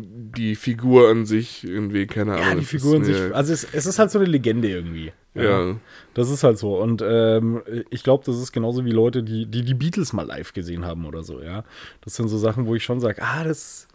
die 0.00 0.54
Figur 0.54 1.08
an 1.10 1.26
sich 1.26 1.64
irgendwie, 1.64 2.06
keine 2.06 2.34
Ahnung. 2.34 2.46
Ja, 2.48 2.54
die 2.54 2.64
Figuren 2.64 3.02
ist 3.02 3.06
sich. 3.08 3.34
Also 3.34 3.52
es, 3.52 3.64
es 3.72 3.84
ist 3.86 3.98
halt 3.98 4.10
so 4.12 4.18
eine 4.20 4.28
Legende 4.28 4.68
irgendwie. 4.68 5.12
Ja. 5.34 5.76
Das 6.14 6.30
ist 6.30 6.44
halt 6.44 6.56
so. 6.58 6.78
Und 6.80 7.02
ähm, 7.04 7.62
ich 7.90 8.02
glaube, 8.04 8.24
das 8.24 8.36
ist 8.38 8.52
genauso 8.52 8.84
wie 8.84 8.90
Leute, 8.92 9.22
die, 9.22 9.46
die 9.46 9.62
die 9.64 9.74
Beatles 9.74 10.12
mal 10.12 10.26
live 10.26 10.52
gesehen 10.52 10.84
haben 10.84 11.04
oder 11.04 11.22
so, 11.22 11.40
ja. 11.42 11.64
Das 12.02 12.14
sind 12.14 12.28
so 12.28 12.38
Sachen, 12.38 12.66
wo 12.66 12.74
ich 12.74 12.84
schon 12.84 13.00
sage, 13.00 13.22
ah, 13.22 13.42
das, 13.44 13.88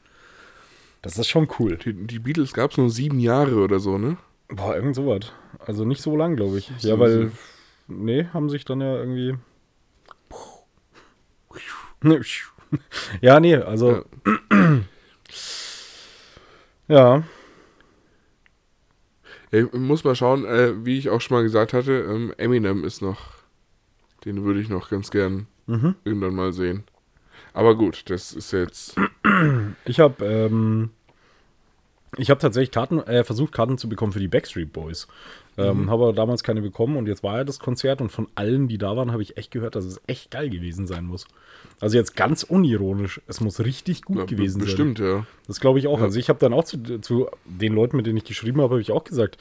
das 1.01 1.17
ist 1.17 1.27
schon 1.27 1.47
cool. 1.59 1.77
Die, 1.77 1.93
die 1.93 2.19
Beatles 2.19 2.53
gab 2.53 2.71
es 2.71 2.77
nur 2.77 2.89
sieben 2.89 3.19
Jahre 3.19 3.55
oder 3.55 3.79
so, 3.79 3.97
ne? 3.97 4.17
Boah, 4.49 4.75
irgend 4.75 4.95
sowas. 4.95 5.31
Also 5.59 5.85
nicht 5.85 6.01
so 6.01 6.15
lang, 6.17 6.35
glaube 6.35 6.57
ich. 6.59 6.71
So- 6.79 6.89
Ja, 6.89 6.99
weil, 6.99 7.31
nee, 7.87 8.25
haben 8.33 8.49
sich 8.49 8.65
dann 8.65 8.81
ja 8.81 8.95
irgendwie. 8.97 9.35
Ja, 13.21 13.39
nee, 13.39 13.55
also. 13.55 14.03
Ja. 14.25 14.81
Ja, 16.87 17.23
ich 19.51 19.71
muss 19.73 20.03
mal 20.03 20.15
schauen, 20.15 20.45
äh, 20.45 20.85
wie 20.85 20.97
ich 20.97 21.09
auch 21.09 21.21
schon 21.21 21.37
mal 21.37 21.43
gesagt 21.43 21.73
hatte, 21.73 21.91
ähm, 21.91 22.33
Eminem 22.37 22.83
ist 22.83 23.01
noch, 23.01 23.35
den 24.25 24.43
würde 24.43 24.59
ich 24.59 24.69
noch 24.69 24.89
ganz 24.89 25.11
gern 25.11 25.47
Mhm. 25.65 25.95
irgendwann 26.03 26.35
mal 26.35 26.51
sehen. 26.51 26.83
Aber 27.53 27.75
gut, 27.75 28.09
das 28.09 28.33
ist 28.33 28.51
jetzt, 28.51 28.95
Ich 29.85 29.99
habe 29.99 30.25
ähm, 30.25 30.89
ich 32.17 32.29
habe 32.29 32.39
tatsächlich 32.39 32.71
Karten, 32.71 32.99
äh, 32.99 33.23
versucht, 33.23 33.53
Karten 33.53 33.77
zu 33.77 33.89
bekommen 33.89 34.11
für 34.11 34.19
die 34.19 34.27
Backstreet 34.27 34.71
Boys. 34.73 35.07
Ähm, 35.55 35.89
Habe 35.91 36.03
aber 36.05 36.13
damals 36.13 36.43
keine 36.43 36.61
bekommen 36.61 36.97
und 36.97 37.07
jetzt 37.07 37.21
war 37.23 37.37
ja 37.37 37.43
das 37.43 37.59
Konzert 37.59 38.01
und 38.01 38.11
von 38.11 38.27
allen, 38.33 38.67
die 38.67 38.77
da 38.79 38.95
waren, 38.97 39.11
habe 39.11 39.21
ich 39.21 39.37
echt 39.37 39.51
gehört, 39.51 39.75
dass 39.75 39.85
es 39.85 40.01
echt 40.07 40.31
geil 40.31 40.49
gewesen 40.49 40.87
sein 40.87 41.05
muss. 41.05 41.27
Also 41.79 41.97
jetzt 41.97 42.15
ganz 42.15 42.41
unironisch, 42.43 43.21
es 43.27 43.39
muss 43.39 43.59
richtig 43.59 44.01
gut 44.01 44.17
ja, 44.17 44.25
gewesen 44.25 44.59
sein. 44.59 44.65
bestimmt, 44.65 44.99
ja. 44.99 45.25
Das 45.47 45.59
glaube 45.59 45.77
ich 45.77 45.87
auch. 45.87 45.99
Ja. 45.99 46.05
Also 46.05 46.19
ich 46.19 46.29
habe 46.29 46.39
dann 46.39 46.53
auch 46.53 46.63
zu, 46.63 46.99
zu 47.01 47.27
den 47.45 47.73
Leuten, 47.73 47.97
mit 47.97 48.07
denen 48.07 48.17
ich 48.17 48.23
geschrieben 48.23 48.61
habe, 48.61 48.71
habe 48.75 48.81
ich 48.81 48.91
auch 48.91 49.03
gesagt, 49.03 49.37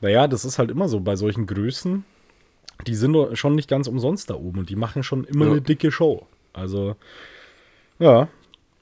naja, 0.00 0.28
das 0.28 0.44
ist 0.44 0.58
halt 0.58 0.70
immer 0.70 0.88
so 0.88 1.00
bei 1.00 1.16
solchen 1.16 1.46
Größen, 1.46 2.04
die 2.86 2.94
sind 2.94 3.16
schon 3.38 3.54
nicht 3.54 3.68
ganz 3.70 3.88
umsonst 3.88 4.28
da 4.28 4.34
oben 4.34 4.58
und 4.58 4.68
die 4.70 4.76
machen 4.76 5.02
schon 5.02 5.24
immer 5.24 5.46
Ja. 5.46 5.52
eine 5.52 5.60
dicke 5.62 5.90
Show. 5.90 6.26
Also, 6.52 6.96
ja. 7.98 8.28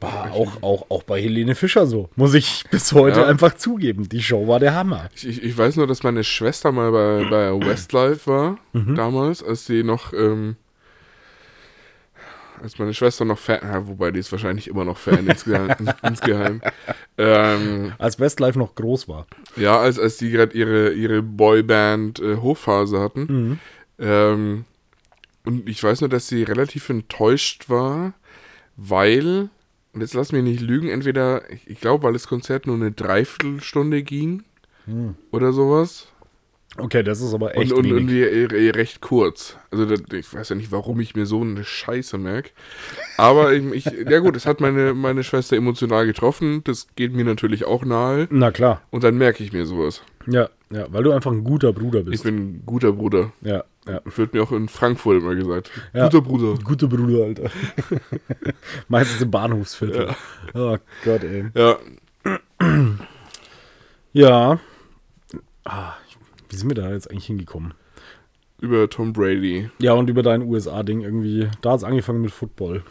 War 0.02 0.32
auch, 0.32 0.62
auch, 0.62 0.86
auch 0.90 1.02
bei 1.04 1.20
Helene 1.20 1.54
Fischer 1.54 1.86
so. 1.86 2.10
Muss 2.16 2.34
ich 2.34 2.64
bis 2.70 2.92
heute 2.92 3.20
Ja. 3.20 3.26
einfach 3.26 3.54
zugeben. 3.54 4.08
Die 4.08 4.22
Show 4.22 4.46
war 4.48 4.58
der 4.60 4.74
Hammer. 4.74 5.08
Ich, 5.14 5.42
ich, 5.42 5.56
weiß 5.56 5.76
nur, 5.76 5.86
dass 5.86 6.02
meine 6.02 6.24
Schwester 6.24 6.72
mal 6.72 6.90
bei, 6.90 7.24
bei 7.30 7.66
Westlife 7.66 8.26
war, 8.30 8.58
Mhm. 8.72 8.94
damals, 8.94 9.42
als 9.42 9.64
sie 9.66 9.82
noch, 9.82 10.12
ähm, 10.12 10.56
als 12.62 12.78
meine 12.78 12.94
Schwester 12.94 13.24
noch 13.24 13.38
Fan, 13.38 13.58
ja, 13.62 13.86
wobei 13.88 14.12
die 14.12 14.20
ist 14.20 14.30
wahrscheinlich 14.30 14.68
immer 14.68 14.84
noch 14.84 14.96
Fan 14.96 15.26
insgeheim. 15.26 15.74
insgeheim. 16.02 16.62
Ähm, 17.18 17.92
Als 17.98 18.20
Westlife 18.20 18.56
noch 18.58 18.74
groß 18.76 19.08
war. 19.08 19.26
ja, 19.56 19.78
als, 19.80 19.98
als 19.98 20.16
die 20.18 20.30
gerade 20.30 20.56
ihre, 20.56 20.92
ihre 20.92 21.22
Boyband 21.22 22.20
äh, 22.20 22.36
Hochphase 22.36 23.00
hatten. 23.00 23.20
Mhm. 23.28 23.58
Ähm, 23.98 24.64
und 25.44 25.68
ich 25.68 25.82
weiß 25.82 26.02
nur, 26.02 26.10
dass 26.10 26.28
sie 26.28 26.44
relativ 26.44 26.88
enttäuscht 26.88 27.68
war, 27.68 28.12
weil, 28.76 29.48
und 29.94 30.00
jetzt 30.00 30.14
lass 30.14 30.32
mich 30.32 30.42
nicht 30.42 30.60
lügen, 30.60 30.88
entweder, 30.88 31.48
ich, 31.50 31.68
ich 31.68 31.80
glaube, 31.80 32.04
weil 32.04 32.12
das 32.14 32.26
Konzert 32.28 32.66
nur 32.66 32.76
eine 32.76 32.92
Dreiviertelstunde 32.92 34.02
ging 34.02 34.42
Hm. 34.86 35.14
oder 35.30 35.52
sowas. 35.52 36.08
Okay, 36.78 37.02
das 37.02 37.20
ist 37.20 37.34
aber 37.34 37.54
Und, 37.54 37.62
echt 37.62 37.72
und, 37.72 37.84
wenig. 37.84 38.00
und 38.00 38.06
die, 38.08 38.22
äh, 38.22 38.70
recht 38.70 39.02
kurz. 39.02 39.58
Also 39.70 39.84
das, 39.84 40.00
ich 40.12 40.32
weiß 40.32 40.48
ja 40.48 40.56
nicht, 40.56 40.72
warum 40.72 40.98
ich 41.00 41.14
mir 41.14 41.26
so 41.26 41.42
eine 41.42 41.62
Scheiße 41.64 42.16
merke. 42.16 42.48
Aber 43.18 43.52
ich, 43.52 43.62
ich, 43.74 43.84
ja 43.84 44.20
gut, 44.20 44.34
es 44.36 44.46
hat 44.46 44.60
meine, 44.62 44.94
meine 44.94 45.22
Schwester 45.22 45.54
emotional 45.56 46.06
getroffen. 46.06 46.62
Das 46.64 46.86
geht 46.96 47.12
mir 47.12 47.24
natürlich 47.26 47.66
auch 47.66 47.84
nahe. 47.84 48.26
Na 48.30 48.50
klar. 48.50 48.80
Und 48.90 49.04
dann 49.04 49.18
merke 49.18 49.44
ich 49.44 49.52
mir 49.52 49.66
sowas. 49.66 50.02
Ja, 50.26 50.48
ja, 50.70 50.86
weil 50.90 51.02
du 51.02 51.12
einfach 51.12 51.30
ein 51.30 51.44
guter 51.44 51.74
Bruder 51.74 52.00
Ich 52.00 52.06
bist. 52.06 52.24
bin 52.24 52.36
ein 52.38 52.62
guter 52.64 52.92
Bruder. 52.92 53.32
ja, 53.42 53.64
ja. 53.86 54.00
Wird 54.04 54.32
mir 54.34 54.42
auch 54.42 54.52
in 54.52 54.68
Frankfurt 54.68 55.22
immer 55.22 55.34
gesagt. 55.34 55.70
Ja. 55.92 56.04
Guter 56.08 56.20
Bruder. 56.20 56.54
Guter 56.62 56.86
Bruder, 56.88 57.24
Alter. 57.24 57.50
Meistens 58.88 59.20
im 59.20 59.30
Bahnhofsviertel. 59.30 60.14
Oh 60.54 60.76
Gott, 61.04 61.24
ey. 61.24 61.46
Ja, 61.54 61.78
Ja. 64.12 64.60
Ah, 65.64 65.94
wie 66.48 66.56
sind 66.56 66.68
wir 66.70 66.74
da 66.74 66.90
jetzt 66.90 67.10
eigentlich 67.10 67.26
hingekommen? 67.26 67.74
über 68.62 68.88
Tom 68.88 69.12
Brady. 69.12 69.68
Ja, 69.80 69.92
und 69.92 70.08
über 70.08 70.22
dein 70.22 70.42
USA-Ding 70.42 71.00
irgendwie. 71.02 71.50
Da 71.60 71.72
hat 71.72 71.78
es 71.78 71.84
angefangen 71.84 72.22
mit 72.22 72.30
Football. 72.30 72.84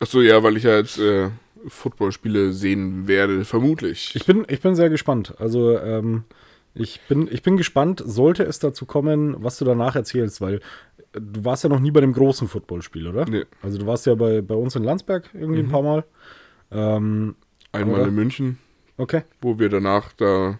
Achso, 0.00 0.20
ja, 0.20 0.42
weil 0.42 0.56
ich 0.56 0.64
ja 0.64 0.76
jetzt 0.76 0.98
äh, 0.98 1.30
Footballspiele 1.68 2.52
sehen 2.52 3.06
werde, 3.06 3.44
vermutlich. 3.44 4.14
Ich 4.14 4.26
bin, 4.26 4.44
ich 4.48 4.60
bin 4.60 4.74
sehr 4.74 4.90
gespannt. 4.90 5.34
Also, 5.38 5.78
ähm, 5.78 6.24
ich 6.74 7.00
bin, 7.08 7.28
ich 7.30 7.42
bin 7.42 7.56
gespannt, 7.56 8.02
sollte 8.04 8.44
es 8.44 8.58
dazu 8.58 8.86
kommen, 8.86 9.36
was 9.42 9.58
du 9.58 9.64
danach 9.64 9.96
erzählst, 9.96 10.40
weil 10.40 10.56
äh, 11.12 11.20
du 11.20 11.44
warst 11.44 11.64
ja 11.64 11.70
noch 11.70 11.80
nie 11.80 11.90
bei 11.90 12.00
dem 12.00 12.12
großen 12.12 12.48
Footballspiel, 12.48 13.08
oder? 13.08 13.24
Nee. 13.24 13.44
Also 13.62 13.78
du 13.78 13.86
warst 13.86 14.06
ja 14.06 14.14
bei, 14.14 14.40
bei 14.40 14.54
uns 14.54 14.76
in 14.76 14.84
Landsberg 14.84 15.30
irgendwie 15.34 15.60
ein 15.60 15.68
paar 15.68 15.82
Mal. 15.82 16.04
Ähm, 16.70 17.36
Einmal 17.72 18.00
oder? 18.00 18.08
in 18.08 18.14
München, 18.14 18.58
okay. 18.96 19.22
wo 19.40 19.58
wir 19.58 19.68
danach 19.68 20.12
da 20.12 20.58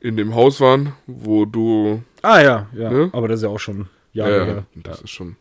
in 0.00 0.16
dem 0.16 0.34
Haus 0.34 0.60
waren, 0.60 0.94
wo 1.06 1.44
du. 1.44 2.02
Ah 2.22 2.40
ja, 2.40 2.68
ja. 2.74 2.90
Ne? 2.90 3.10
Aber 3.12 3.28
das 3.28 3.38
ist 3.38 3.44
ja 3.44 3.48
auch 3.50 3.60
schon 3.60 3.88
Jahre 4.12 4.38
Ja, 4.38 4.44
her. 4.44 4.66
das 4.74 5.02
ist 5.02 5.10
schon. 5.10 5.36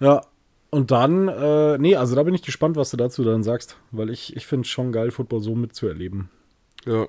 Ja. 0.00 0.22
Und 0.70 0.90
dann, 0.90 1.28
äh, 1.28 1.78
nee, 1.78 1.94
also 1.94 2.16
da 2.16 2.24
bin 2.24 2.34
ich 2.34 2.42
gespannt, 2.42 2.74
was 2.74 2.90
du 2.90 2.96
dazu 2.96 3.22
dann 3.22 3.44
sagst, 3.44 3.76
weil 3.92 4.10
ich, 4.10 4.34
ich 4.34 4.44
finde 4.44 4.62
es 4.62 4.70
schon 4.70 4.90
geil, 4.90 5.12
Football 5.12 5.40
so 5.40 5.54
mitzuerleben. 5.54 6.30
Ja. 6.84 7.06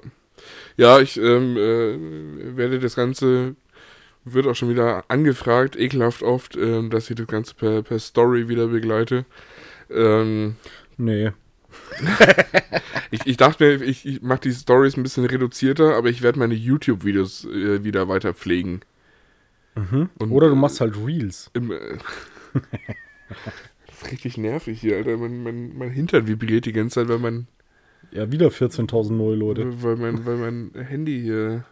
Ja, 0.78 1.00
ich 1.00 1.18
ähm, 1.18 1.58
äh, 1.58 2.58
werde 2.58 2.80
das 2.80 2.96
Ganze, 2.96 3.56
wird 4.24 4.48
auch 4.48 4.56
schon 4.56 4.70
wieder 4.70 5.06
angefragt, 5.08 5.76
ekelhaft 5.76 6.24
oft, 6.24 6.56
ähm, 6.56 6.90
dass 6.90 7.10
ich 7.10 7.16
das 7.16 7.28
Ganze 7.28 7.56
per, 7.56 7.84
per 7.84 8.00
Story 8.00 8.48
wieder 8.50 8.68
begleite. 8.68 9.26
Ähm, 9.90 10.56
Nee. 10.98 11.32
ich, 13.12 13.26
ich 13.26 13.38
dachte 13.38 13.64
mir, 13.78 13.84
ich, 13.84 14.06
ich 14.06 14.22
mache 14.22 14.42
die 14.42 14.54
Stories 14.54 14.98
ein 14.98 15.04
bisschen 15.04 15.26
reduzierter, 15.26 15.96
aber 15.96 16.10
ich 16.10 16.22
werde 16.22 16.40
meine 16.40 16.54
YouTube-Videos 16.54 17.46
äh, 17.46 17.84
wieder 17.84 18.08
weiter 18.08 18.34
pflegen. 18.34 18.82
Und, 19.76 20.32
Oder 20.32 20.50
du 20.50 20.56
machst 20.56 20.80
halt 20.80 20.96
Reels. 20.96 21.52
Im, 21.54 21.72
äh, 21.72 21.98
das 23.88 24.02
ist 24.02 24.12
richtig 24.12 24.38
nervig 24.38 24.80
hier, 24.80 24.96
Alter. 24.96 25.18
Mein, 25.18 25.44
mein, 25.44 25.78
mein 25.78 25.90
Hintern 25.90 26.28
vibriert 26.28 26.66
die 26.66 26.72
ganze 26.72 27.02
Zeit, 27.02 27.10
weil 27.10 27.20
mein, 27.20 27.48
Ja, 28.12 28.32
wieder 28.32 28.48
14.000 28.48 29.12
neue 29.14 29.36
Leute. 29.36 29.84
weil 29.84 29.96
mein, 29.98 30.26
weil 30.26 30.38
mein 30.38 30.72
Handy 30.86 31.22
hier. 31.22 31.64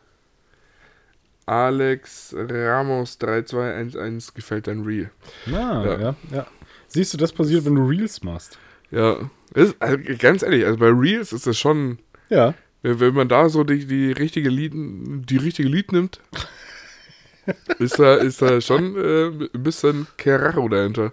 Alex 1.46 2.34
Ramos 2.38 3.18
3211 3.18 4.34
gefällt 4.34 4.68
dein 4.68 4.82
Reel. 4.84 5.10
Na, 5.46 5.86
Ja. 5.86 6.00
ja. 6.00 6.16
ja, 6.32 6.48
Siehst 6.88 7.14
du, 7.14 7.18
das 7.18 7.34
passiert, 7.34 7.66
wenn 7.66 7.76
du 7.76 7.86
Reels 7.86 8.24
machst. 8.24 8.58
Ja, 8.92 9.18
ist, 9.54 9.76
also, 9.82 9.98
ganz 10.20 10.44
ehrlich, 10.44 10.66
also 10.66 10.78
bei 10.78 10.90
Reels 10.90 11.34
ist 11.34 11.46
das 11.48 11.58
schon, 11.58 11.98
Ja. 12.30 12.54
wenn 12.82 13.14
man 13.14 13.28
da 13.28 13.50
so 13.50 13.64
die, 13.64 13.86
die 13.86 14.12
richtige 14.14 14.50
Lied, 14.50 14.72
die 14.74 15.38
richtige 15.38 15.68
Lied 15.68 15.92
nimmt, 15.92 16.22
ist 17.80 18.00
da, 18.00 18.16
ist 18.16 18.42
da 18.42 18.62
schon 18.62 18.96
äh, 18.96 19.26
ein 19.28 19.64
bisschen 19.64 20.08
Kerraro 20.18 20.70
dahinter. 20.70 21.12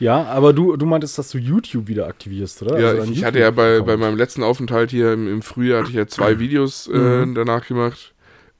Ja, 0.00 0.24
aber 0.24 0.52
du, 0.52 0.76
du 0.76 0.86
meintest, 0.86 1.18
dass 1.18 1.30
du 1.30 1.38
YouTube 1.38 1.86
wieder 1.88 2.06
aktivierst, 2.06 2.62
oder? 2.62 2.78
Ja, 2.80 2.88
Also 3.00 3.12
ich, 3.12 3.24
hatte 3.24 3.38
ja 3.38 3.50
bei, 3.50 3.80
bei 3.80 3.96
meinem 3.96 4.16
letzten 4.16 4.42
Aufenthalt 4.42 4.90
hier 4.90 5.12
im, 5.12 5.28
im 5.32 5.42
Frühjahr 5.42 5.80
hatte 5.80 5.90
ich 5.90 5.96
ja 5.96 6.06
zwei 6.06 6.38
Videos 6.40 6.88
äh, 6.88 6.96
Mhm. 7.26 7.34
danach 7.34 7.66
gemacht. 7.66 8.12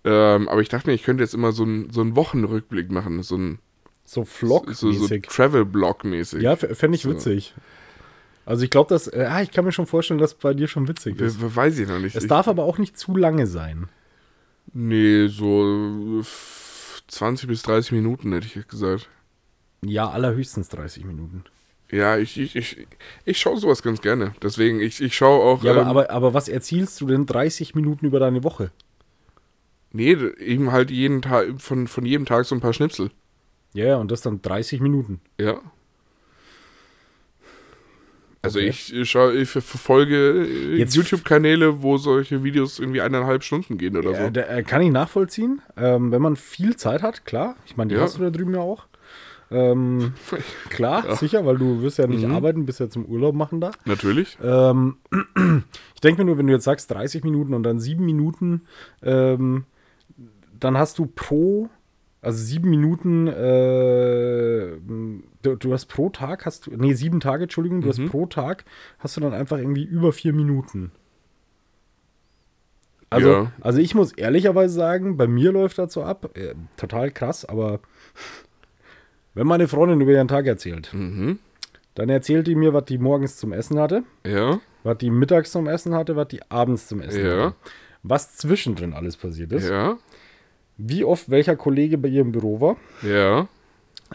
Ähm, 0.05 0.49
aber 0.49 0.61
ich 0.61 0.69
dachte 0.69 0.89
mir, 0.89 0.95
ich 0.95 1.03
könnte 1.03 1.23
jetzt 1.23 1.35
immer 1.35 1.53
so 1.53 1.63
einen 1.65 1.91
so 1.91 2.03
einen 2.03 2.15
Wochenrückblick 2.15 2.91
machen, 2.91 3.23
so 3.23 3.37
ein 3.37 3.59
So 4.05 4.21
so, 4.23 4.25
so 4.25 4.25
Vlog-mäßig. 4.27 5.23
Travel-Blog-mäßig. 5.29 6.43
ja, 6.43 6.57
fände 6.57 6.97
ich 6.97 7.03
So. 7.03 7.11
witzig. 7.11 7.55
Also 8.47 8.63
ich 8.65 8.71
glaube, 8.71 8.91
dass, 8.91 9.09
äh, 9.09 9.27
ah, 9.29 9.41
ich 9.41 9.51
kann 9.51 9.65
mir 9.65 9.73
schon 9.73 9.87
vorstellen, 9.87 10.21
dass 10.21 10.35
bei 10.35 10.53
dir 10.53 10.69
schon 10.69 10.87
witzig 10.89 11.19
ist. 11.19 11.41
we- 11.41 11.57
Weiß 11.57 11.79
ich 11.79 11.89
noch 11.89 11.99
nicht. 11.99 12.15
Es 12.15 12.25
ich, 12.25 12.29
darf 12.29 12.47
aber 12.49 12.65
auch 12.65 12.77
nicht 12.79 12.99
zu 12.99 13.17
lange 13.17 13.47
sein. 13.47 13.89
nee, 14.75 15.27
so 15.29 16.19
f- 16.21 17.03
20 17.09 17.49
bis 17.49 17.63
30 17.63 17.93
Minuten 17.93 18.33
hätte 18.33 18.47
ich 18.47 18.69
gesagt. 18.69 19.09
Ja, 19.85 20.09
allerhöchstens 20.11 20.69
30 20.69 21.05
Minuten. 21.05 21.45
Ja, 21.91 22.17
ich, 22.17 22.39
ich, 22.41 22.57
ich, 22.57 22.87
ich 23.25 23.39
schaue 23.39 23.59
sowas 23.59 23.83
ganz 23.83 24.01
gerne. 24.01 24.35
Deswegen, 24.43 24.81
ich, 24.81 25.01
ich 25.01 25.15
schaue 25.15 25.43
auch. 25.45 25.63
Ja, 25.63 25.73
aber, 25.73 25.83
ähm, 25.83 25.87
aber, 25.89 26.11
aber 26.11 26.35
was 26.35 26.49
erzielst 26.49 27.01
du 27.01 27.07
denn 27.07 27.27
30 27.27 27.75
Minuten 27.75 28.07
über 28.07 28.19
deine 28.19 28.43
Woche? 28.43 28.71
Nee, 29.93 30.13
eben 30.41 30.73
halt 30.73 30.91
jeden 30.91 31.23
Tag, 31.23 31.61
von, 31.61 31.87
von 31.87 32.05
jedem 32.05 32.27
Tag 32.27 32.47
so 32.47 32.55
ein 32.55 32.61
paar 32.61 32.73
Schnipsel. 32.73 33.11
Ja, 33.75 33.85
ja, 33.87 33.97
und 33.97 34.11
das 34.11 34.23
dann 34.23 34.43
30 34.43 34.81
Minuten. 34.81 35.21
Ja. 35.39 35.61
Also 38.43 38.59
Okay. 38.59 38.69
ich, 38.69 38.93
ich, 38.95 39.09
schau, 39.11 39.31
ich 39.31 39.49
ver- 39.49 39.63
verfolge 39.63 40.47
äh, 40.77 40.85
YouTube-Kanäle, 40.85 41.81
wo 41.83 41.97
solche 41.97 42.45
Videos 42.45 42.79
irgendwie 42.79 43.01
eineinhalb 43.01 43.43
Stunden 43.43 43.79
gehen 43.79 43.97
oder 43.97 44.11
Äh, 44.11 44.25
so. 44.25 44.31
da, 44.31 44.43
äh, 44.43 44.63
kann 44.63 44.83
ich 44.83 44.91
nachvollziehen. 44.91 45.63
Ähm, 45.79 46.13
wenn 46.13 46.21
man 46.21 46.37
viel 46.37 46.77
Zeit 46.77 47.03
hat, 47.03 47.25
klar. 47.25 47.57
Ich 47.67 47.77
meine, 47.77 47.89
die 47.89 47.95
Ja. 47.95 48.03
hast 48.03 48.19
du 48.19 48.23
da 48.23 48.31
drüben 48.31 48.53
ja 48.55 48.61
auch. 48.61 48.87
Ähm, 49.51 50.15
klar, 50.71 51.07
Ja. 51.07 51.17
sicher, 51.17 51.45
weil 51.47 51.59
du 51.59 51.83
wirst 51.83 51.99
ja 51.99 52.07
nicht 52.07 52.25
Mhm. 52.27 52.33
arbeiten, 52.35 52.67
bist 52.67 52.81
ja 52.81 52.89
zum 52.89 53.05
Urlaub 53.07 53.35
machen 53.35 53.61
da. 53.61 53.71
Natürlich. 53.85 54.39
Ähm, 54.43 54.97
ich 55.95 56.01
denke 56.01 56.23
mir 56.23 56.27
nur, 56.27 56.39
wenn 56.39 56.47
du 56.47 56.53
jetzt 56.53 56.65
sagst 56.65 56.91
30 56.91 57.25
Minuten 57.25 57.55
und 57.55 57.63
dann 57.63 57.79
7 57.81 58.05
Minuten, 58.05 58.63
ähm, 59.03 59.65
dann 60.59 60.79
hast 60.79 60.99
du 60.99 61.07
pro, 61.07 61.69
also 62.23 62.39
7 62.43 62.69
Minuten, 62.71 63.27
äh, 63.27 64.77
du, 65.43 65.57
du 65.57 65.73
hast 65.73 65.87
pro 65.87 66.09
Tag, 66.11 66.47
hast 66.47 66.67
du, 66.67 66.71
nee, 66.77 66.95
7 66.95 67.21
Tage, 67.21 67.45
Entschuldigung, 67.45 67.81
du 67.83 67.87
Mhm. 67.89 67.91
hast 67.91 68.05
pro 68.07 68.27
Tag, 68.27 68.65
hast 68.99 69.17
du 69.17 69.21
dann 69.21 69.35
einfach 69.35 69.59
irgendwie 69.59 69.85
über 69.85 70.13
4 70.13 70.33
Minuten. 70.33 70.93
Also, 73.11 73.29
Ja. 73.29 73.53
also 73.61 73.79
ich 73.79 73.95
muss 73.95 74.13
ehrlicherweise 74.13 74.75
sagen, 74.75 75.17
bei 75.17 75.29
mir 75.29 75.53
läuft 75.53 75.79
das 75.79 75.93
so 75.93 76.03
ab, 76.03 76.37
äh, 76.37 76.55
total 76.77 77.11
krass, 77.13 77.45
aber 77.45 77.81
wenn 79.35 79.47
meine 79.47 79.69
Freundin 79.69 80.01
über 80.01 80.13
ihren 80.13 80.29
Tag 80.29 80.47
erzählt, 80.47 80.91
Mhm. 80.93 81.39
dann 81.95 82.09
erzählt 82.09 82.47
die 82.47 82.55
mir, 82.55 82.73
was 82.73 82.85
die 82.87 82.99
morgens 82.99 83.37
zum 83.37 83.53
Essen 83.53 83.79
hatte 83.79 84.03
Ja. 84.27 84.59
was 84.83 84.99
die 84.99 85.11
mittags 85.11 85.51
zum 85.53 85.67
Essen 85.67 85.95
hatte, 85.95 86.17
was 86.17 86.29
die 86.29 86.41
abends 86.51 86.87
zum 86.89 87.01
Essen 87.01 87.25
Ja. 87.25 87.31
hatte. 87.47 87.55
Was 88.03 88.37
zwischendrin 88.37 88.93
alles 88.93 89.17
passiert 89.17 89.53
ist. 89.53 89.69
Ja. 89.71 89.97
Wie 90.77 91.05
oft 91.05 91.31
welcher 91.31 91.57
Kollege 91.57 91.97
bei 91.99 92.09
ihr 92.09 92.21
im 92.21 92.33
Büro 92.33 92.61
war. 92.61 92.77
Ja. 93.03 93.49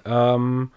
Ähm, 0.05 0.72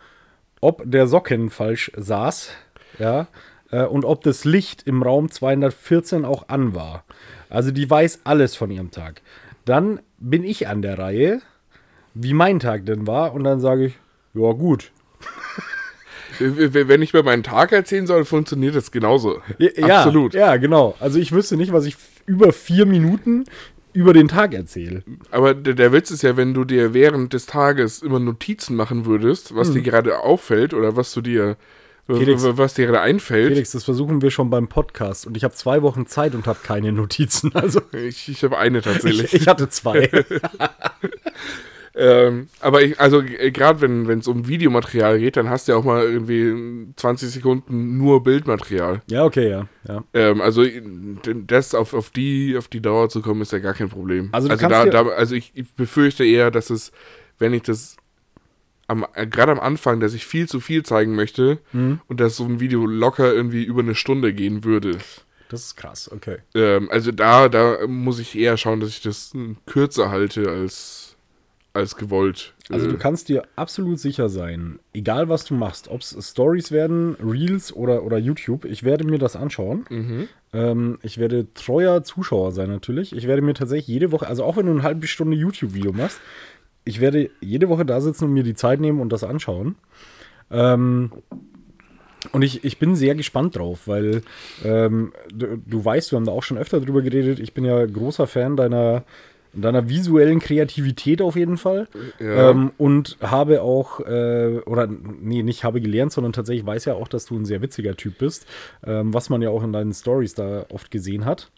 ob 0.60 0.82
der 0.86 1.06
Socken 1.06 1.50
falsch 1.50 1.92
saß. 1.96 2.50
Ja. 2.98 3.26
Äh, 3.70 3.84
und 3.84 4.04
ob 4.04 4.22
das 4.22 4.44
Licht 4.44 4.84
im 4.86 5.02
Raum 5.02 5.30
214 5.30 6.24
auch 6.24 6.48
an 6.48 6.74
war. 6.74 7.04
Also 7.50 7.70
die 7.70 7.88
weiß 7.90 8.20
alles 8.24 8.56
von 8.56 8.70
ihrem 8.70 8.90
Tag. 8.90 9.20
Dann 9.64 10.00
bin 10.18 10.44
ich 10.44 10.68
an 10.68 10.80
der 10.82 10.98
Reihe, 10.98 11.40
wie 12.14 12.32
mein 12.32 12.60
Tag 12.60 12.86
denn 12.86 13.06
war. 13.06 13.34
Und 13.34 13.44
dann 13.44 13.60
sage 13.60 13.86
ich, 13.86 13.98
ja 14.34 14.52
gut. 14.52 14.90
Wenn 16.38 17.02
ich 17.02 17.12
mir 17.12 17.22
meinen 17.22 17.42
Tag 17.42 17.72
erzählen 17.72 18.06
soll, 18.06 18.24
funktioniert 18.24 18.74
das 18.74 18.90
genauso. 18.90 19.40
Ja, 19.58 19.98
Absolut. 19.98 20.34
Ja, 20.34 20.56
genau. 20.56 20.96
Also 20.98 21.18
ich 21.18 21.32
wüsste 21.32 21.56
nicht, 21.56 21.72
was 21.72 21.84
ich 21.84 21.96
über 22.26 22.52
vier 22.52 22.86
Minuten 22.86 23.44
über 23.92 24.14
den 24.14 24.28
Tag 24.28 24.54
erzähle. 24.54 25.02
Aber 25.30 25.52
der, 25.54 25.74
der 25.74 25.92
Witz 25.92 26.10
ist 26.10 26.22
ja, 26.22 26.36
wenn 26.38 26.54
du 26.54 26.64
dir 26.64 26.94
während 26.94 27.34
des 27.34 27.44
Tages 27.46 28.00
immer 28.00 28.18
Notizen 28.18 28.74
machen 28.74 29.04
würdest, 29.04 29.54
was 29.54 29.70
dir 29.72 29.82
gerade 29.82 30.20
auffällt 30.20 30.72
oder 30.74 30.96
was 30.96 31.12
du 31.12 31.20
dir, 31.20 31.56
Hm. 32.08 32.16
Felix. 32.16 32.42
was 32.44 32.74
dir 32.74 32.86
gerade 32.86 33.00
einfällt. 33.00 33.48
Felix, 33.52 33.70
das 33.70 33.84
versuchen 33.84 34.22
wir 34.22 34.32
schon 34.32 34.50
beim 34.50 34.66
Podcast 34.66 35.24
und 35.24 35.36
ich 35.36 35.44
habe 35.44 35.54
zwei 35.54 35.82
Wochen 35.82 36.06
Zeit 36.06 36.34
und 36.34 36.48
habe 36.48 36.58
keine 36.60 36.90
Notizen. 36.90 37.54
Also 37.54 37.80
Ich, 37.92 38.28
ich 38.28 38.42
habe 38.42 38.58
eine 38.58 38.82
tatsächlich. 38.82 39.32
ich, 39.34 39.42
ich 39.42 39.46
hatte 39.46 39.68
zwei. 39.68 40.10
Ähm, 41.94 42.48
aber 42.60 42.82
ich, 42.82 42.98
also 42.98 43.20
äh, 43.20 43.50
gerade 43.50 43.80
wenn 43.82 44.18
es 44.18 44.26
um 44.26 44.48
Videomaterial 44.48 45.18
geht, 45.18 45.36
dann 45.36 45.50
hast 45.50 45.68
du 45.68 45.72
ja 45.72 45.78
auch 45.78 45.84
mal 45.84 46.04
irgendwie 46.04 46.92
20 46.96 47.30
Sekunden 47.30 47.98
nur 47.98 48.22
Bildmaterial. 48.22 49.02
ja, 49.10 49.24
okay, 49.24 49.50
ja. 49.50 49.68
ja. 49.86 50.02
Ähm, 50.14 50.40
also 50.40 50.62
äh, 50.62 50.82
das 51.46 51.74
auf, 51.74 51.92
auf 51.92 52.10
die 52.10 52.56
auf 52.56 52.68
die 52.68 52.80
Dauer 52.80 53.08
zu 53.10 53.20
kommen, 53.20 53.42
ist 53.42 53.52
ja 53.52 53.58
gar 53.58 53.74
kein 53.74 53.90
Problem. 53.90 54.30
Also 54.32 54.48
also, 54.48 54.68
da, 54.68 54.86
da, 54.86 55.06
also 55.08 55.34
ich, 55.34 55.52
ich 55.54 55.70
befürchte 55.74 56.24
eher, 56.24 56.50
dass 56.50 56.70
es, 56.70 56.92
wenn 57.38 57.52
ich 57.52 57.62
das 57.62 57.96
am, 58.88 59.06
äh, 59.14 59.26
gerade 59.26 59.52
am 59.52 59.60
Anfang, 59.60 60.00
dass 60.00 60.14
ich 60.14 60.24
viel 60.26 60.48
zu 60.48 60.60
viel 60.60 60.82
zeigen 60.84 61.14
möchte 61.14 61.58
Mhm. 61.72 62.00
und 62.08 62.20
dass 62.20 62.36
so 62.36 62.44
ein 62.44 62.58
Video 62.60 62.86
locker 62.86 63.32
irgendwie 63.32 63.64
über 63.64 63.80
eine 63.82 63.94
Stunde 63.94 64.32
gehen 64.32 64.64
würde. 64.64 64.96
Das 65.48 65.64
ist 65.66 65.76
krass, 65.76 66.10
okay. 66.10 66.38
Ähm, 66.54 66.88
also 66.90 67.12
da, 67.12 67.50
da 67.50 67.86
muss 67.86 68.18
ich 68.18 68.38
eher 68.38 68.56
schauen, 68.56 68.80
dass 68.80 68.88
ich 68.88 69.02
das 69.02 69.34
äh, 69.34 69.54
kürzer 69.66 70.10
halte 70.10 70.48
als, 70.50 71.01
als 71.74 71.96
gewollt. 71.96 72.54
Also 72.70 72.86
Äh, 72.86 72.90
du 72.90 72.98
kannst 72.98 73.28
dir 73.28 73.44
absolut 73.56 73.98
sicher 73.98 74.28
sein, 74.28 74.78
egal 74.92 75.28
was 75.28 75.44
du 75.44 75.54
machst, 75.54 75.88
ob 75.88 76.00
es 76.00 76.16
Stories 76.20 76.70
werden, 76.70 77.16
Reels 77.16 77.72
oder, 77.72 78.04
oder 78.04 78.18
YouTube, 78.18 78.64
ich 78.64 78.82
werde 78.82 79.04
mir 79.04 79.18
das 79.18 79.36
anschauen. 79.36 79.84
mhm. 79.88 80.28
Ähm, 80.54 80.98
ich 81.02 81.16
werde 81.16 81.46
treuer 81.54 82.04
Zuschauer 82.04 82.52
sein 82.52 82.68
natürlich. 82.68 83.16
Ich 83.16 83.26
werde 83.26 83.40
mir 83.40 83.54
tatsächlich 83.54 83.88
jede 83.88 84.12
Woche, 84.12 84.26
also 84.26 84.44
auch 84.44 84.58
wenn 84.58 84.66
du 84.66 84.72
eine 84.72 84.82
halbe 84.82 85.06
Stunde 85.06 85.34
YouTube-Video 85.34 85.92
machst, 85.92 86.20
ich 86.84 87.00
werde 87.00 87.30
jede 87.40 87.68
Woche 87.68 87.86
da 87.86 88.00
sitzen 88.00 88.24
und 88.24 88.34
mir 88.34 88.42
die 88.42 88.54
Zeit 88.54 88.80
nehmen 88.80 89.00
und 89.00 89.12
das 89.12 89.24
anschauen. 89.24 89.76
Ähm, 90.50 91.10
und 92.32 92.42
ich, 92.42 92.64
ich 92.64 92.78
bin 92.78 92.94
sehr 92.94 93.14
gespannt 93.14 93.56
drauf, 93.56 93.88
weil 93.88 94.22
ähm, 94.64 95.12
du, 95.34 95.56
du 95.56 95.84
weißt, 95.84 96.12
wir 96.12 96.16
haben 96.16 96.26
da 96.26 96.32
auch 96.32 96.42
schon 96.42 96.58
öfter 96.58 96.80
drüber 96.80 97.02
geredet, 97.02 97.40
ich 97.40 97.54
bin 97.54 97.64
ja 97.64 97.84
großer 97.84 98.26
Fan 98.26 98.56
deiner, 98.56 99.04
deiner 99.52 99.88
visuellen 99.88 100.40
Kreativität 100.40 101.20
auf 101.20 101.36
jeden 101.36 101.58
Fall. 101.58 101.88
Ja. 102.18 102.50
Ähm, 102.50 102.72
und 102.78 103.18
habe 103.20 103.62
auch, 103.62 104.00
äh, 104.00 104.60
oder 104.64 104.86
nee, 104.86 105.42
nicht 105.42 105.64
habe 105.64 105.80
gelernt, 105.80 106.12
sondern 106.12 106.32
tatsächlich 106.32 106.66
weiß 106.66 106.86
ja 106.86 106.94
auch, 106.94 107.08
dass 107.08 107.26
du 107.26 107.36
ein 107.36 107.44
sehr 107.44 107.62
witziger 107.62 107.96
Typ 107.96 108.18
bist, 108.18 108.46
ähm, 108.84 109.12
was 109.12 109.28
man 109.28 109.42
ja 109.42 109.50
auch 109.50 109.62
in 109.62 109.72
deinen 109.72 109.92
Stories 109.92 110.34
da 110.34 110.66
oft 110.70 110.90
gesehen 110.90 111.24
hat. 111.24 111.50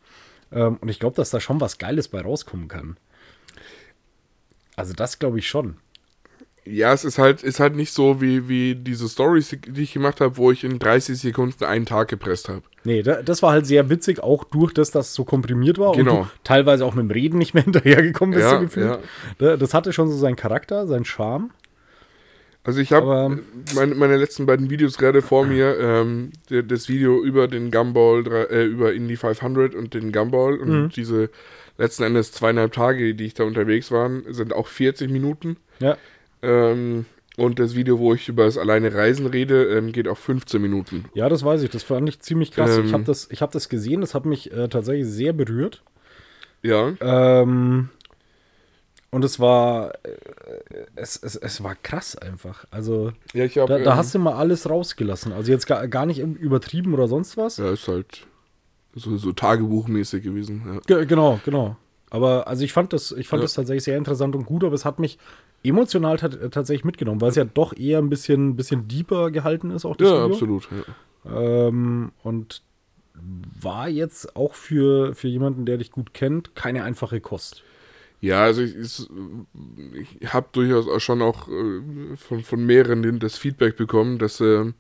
Ähm, 0.53 0.79
und 0.81 0.89
ich 0.89 0.99
glaube, 0.99 1.17
dass 1.17 1.31
da 1.31 1.41
schon 1.41 1.61
was 1.61 1.79
Geiles 1.79 2.09
bei 2.09 2.21
rauskommen 2.21 2.69
kann. 2.69 2.97
Also 4.77 4.93
das 4.93 5.19
glaube 5.19 5.39
ich 5.39 5.49
schon. 5.49 5.77
Ja, 6.67 6.95
es 6.95 7.05
ist 7.05 7.19
halt, 7.19 7.43
ist 7.43 7.61
halt 7.61 7.77
nicht 7.77 7.93
so 7.93 8.23
wie, 8.23 8.49
wie 8.49 8.75
diese 8.75 9.07
Stories, 9.09 9.55
die 9.67 9.83
ich 9.83 9.93
gemacht 9.93 10.21
habe, 10.23 10.37
wo 10.39 10.51
ich 10.51 10.65
in 10.65 10.79
30 10.79 11.19
Sekunden 11.19 11.63
einen 11.65 11.85
Tag 11.85 12.09
gepresst 12.09 12.49
habe. 12.49 12.63
Nee, 12.85 13.03
da, 13.03 13.23
das 13.23 13.43
war 13.43 13.53
halt 13.53 13.67
sehr 13.67 13.91
witzig, 13.91 14.23
auch 14.23 14.45
durch 14.45 14.73
das, 14.73 14.91
dass 14.91 15.09
es 15.09 15.15
so 15.15 15.25
komprimiert 15.25 15.79
war 15.79 15.93
Genau. 15.93 16.21
und 16.23 16.29
teilweise 16.43 16.85
auch 16.87 16.95
mit 16.95 17.05
dem 17.05 17.11
Reden 17.11 17.37
nicht 17.39 17.53
mehr 17.53 17.63
hinterhergekommen 17.65 18.35
bist, 18.35 18.45
Ja, 18.45 18.57
so 18.57 18.61
gefühlt. 18.61 18.99
Da- 19.39 19.57
Das 19.59 19.75
hatte 19.75 19.93
schon 19.93 20.11
so 20.11 20.17
seinen 20.17 20.37
Charakter, 20.37 20.87
seinen 20.87 21.05
Charme. 21.05 21.51
Also 22.67 22.81
ich 22.81 22.93
habe 22.93 23.41
meine, 23.75 23.95
meine 23.95 24.17
letzten 24.17 24.47
beiden 24.47 24.71
Videos 24.71 24.97
gerade 24.97 25.21
vor 25.21 25.45
mir, 25.47 25.79
ähm, 25.79 26.33
das 26.49 26.89
Video 26.89 27.23
über 27.23 27.47
den 27.47 27.71
Gumball, 27.71 28.27
äh, 28.51 28.65
über 28.65 28.95
Indy 28.95 29.17
500 29.17 29.75
und 29.75 29.93
den 29.93 30.13
Gumball 30.13 30.57
und 30.59 30.69
Mhm. 30.85 30.89
diese 30.89 31.29
letzten 31.77 32.05
Endes 32.05 32.33
zweieinhalb 32.33 32.73
Tage, 32.73 33.15
die 33.15 33.25
ich 33.27 33.35
da 33.35 33.45
unterwegs 33.45 33.91
war, 33.91 34.11
sind 34.31 34.55
auch 34.55 34.67
40 34.69 35.11
Minuten. 35.11 35.59
Ja. 35.81 35.99
Ähm, 36.45 37.07
und 37.37 37.59
das 37.59 37.75
Video, 37.75 37.99
wo 37.99 38.15
ich 38.15 38.29
über 38.29 38.45
das 38.45 38.57
alleine 38.57 38.95
Reisen 38.95 39.27
rede, 39.27 39.65
ähm, 39.77 39.91
geht 39.93 40.07
auch 40.07 40.17
15 40.19 40.63
Minuten. 40.63 41.07
Ja, 41.15 41.29
das 41.29 41.45
weiß 41.45 41.63
ich. 41.63 41.71
Das 41.71 41.83
fand 41.83 42.09
ich 42.09 42.21
ziemlich 42.21 42.53
krass. 42.53 42.79
Ähm. 42.79 42.87
ich 42.87 42.93
habe 42.93 43.05
das, 43.05 43.29
ich 43.31 43.43
hab 43.43 43.51
das 43.51 43.69
gesehen, 43.69 44.01
das 44.01 44.15
hat 44.15 44.25
mich 44.25 44.53
äh, 44.53 44.69
tatsächlich 44.69 45.07
sehr 45.07 45.33
berührt. 45.33 45.83
Ja. 46.63 46.93
Ähm, 47.01 47.91
und 49.11 49.25
es 49.25 49.39
war, 49.39 49.95
äh, 50.05 50.11
es, 50.97 51.17
es, 51.17 51.37
es 51.37 51.63
war 51.63 51.75
krass 51.77 52.17
einfach. 52.17 52.65
Also 52.71 53.13
Ja, 53.33 53.45
ich 53.45 53.59
habe. 53.59 53.79
da, 53.79 53.79
da 53.79 53.97
hast 53.97 54.15
du 54.15 54.19
mal 54.19 54.35
alles 54.35 54.69
rausgelassen. 54.69 55.33
Also 55.33 55.53
jetzt 55.53 55.67
gar, 55.67 55.87
gar 55.89 56.07
nicht 56.07 56.19
übertrieben 56.21 56.95
oder 56.95 57.09
sonst 57.09 57.37
was. 57.37 57.59
Ja, 57.59 57.71
ist 57.73 57.89
halt 57.89 58.27
so, 58.95 59.17
so 59.17 59.33
tagebuchmäßig 59.33 60.23
gewesen. 60.23 60.63
Ja. 60.67 60.81
Ge 60.87 61.07
genau, 61.07 61.41
genau. 61.45 61.77
Aber 62.11 62.47
also 62.47 62.65
ich 62.65 62.73
fand 62.73 62.93
das, 62.93 63.13
ich 63.13 63.29
fand 63.29 63.41
Ja. 63.41 63.45
das 63.45 63.55
tatsächlich 63.55 63.85
sehr 63.85 63.99
interessant 63.99 64.37
und 64.37 64.47
gut, 64.47 64.63
aber 64.65 64.75
es 64.75 64.85
hat 64.85 64.99
mich 64.99 65.19
emotional 65.63 66.17
tat- 66.19 66.39
tatsächlich 66.53 66.85
mitgenommen, 66.85 67.21
weil 67.21 67.31
es 67.31 67.37
ja 67.37 67.45
doch 67.45 67.77
eher 67.77 67.99
ein 67.99 68.11
bisschen, 68.11 68.57
bisschen 68.57 68.87
deeper 68.87 69.31
gehalten 69.31 69.71
ist, 69.71 69.85
auch 69.85 69.97
das 69.97 70.09
Ja, 70.09 70.23
Video. 70.23 70.35
absolut. 70.35 70.69
Ja. 71.25 71.67
Ähm, 71.69 72.13
und 72.23 72.63
war 73.61 73.89
jetzt 73.89 74.37
auch 74.37 74.55
für, 74.55 75.15
für 75.15 75.29
jemanden, 75.29 75.67
der 75.67 75.79
dich 75.79 75.91
gut 75.91 76.15
kennt, 76.15 76.55
keine 76.55 76.85
einfache 76.85 77.21
Kost. 77.21 77.63
Ja, 78.21 78.43
also 78.43 78.63
ich, 78.63 78.75
ich, 78.77 80.33
habe 80.33 80.49
durchaus 80.53 80.89
auch 80.89 81.01
schon 81.01 81.23
auch 81.23 81.49
äh, 81.49 82.17
von, 82.17 82.43
von 82.43 82.65
mehreren 82.65 83.19
das 83.19 83.37
Feedback 83.37 83.77
bekommen, 83.77 84.19
dass 84.19 84.39
sie 84.39 84.75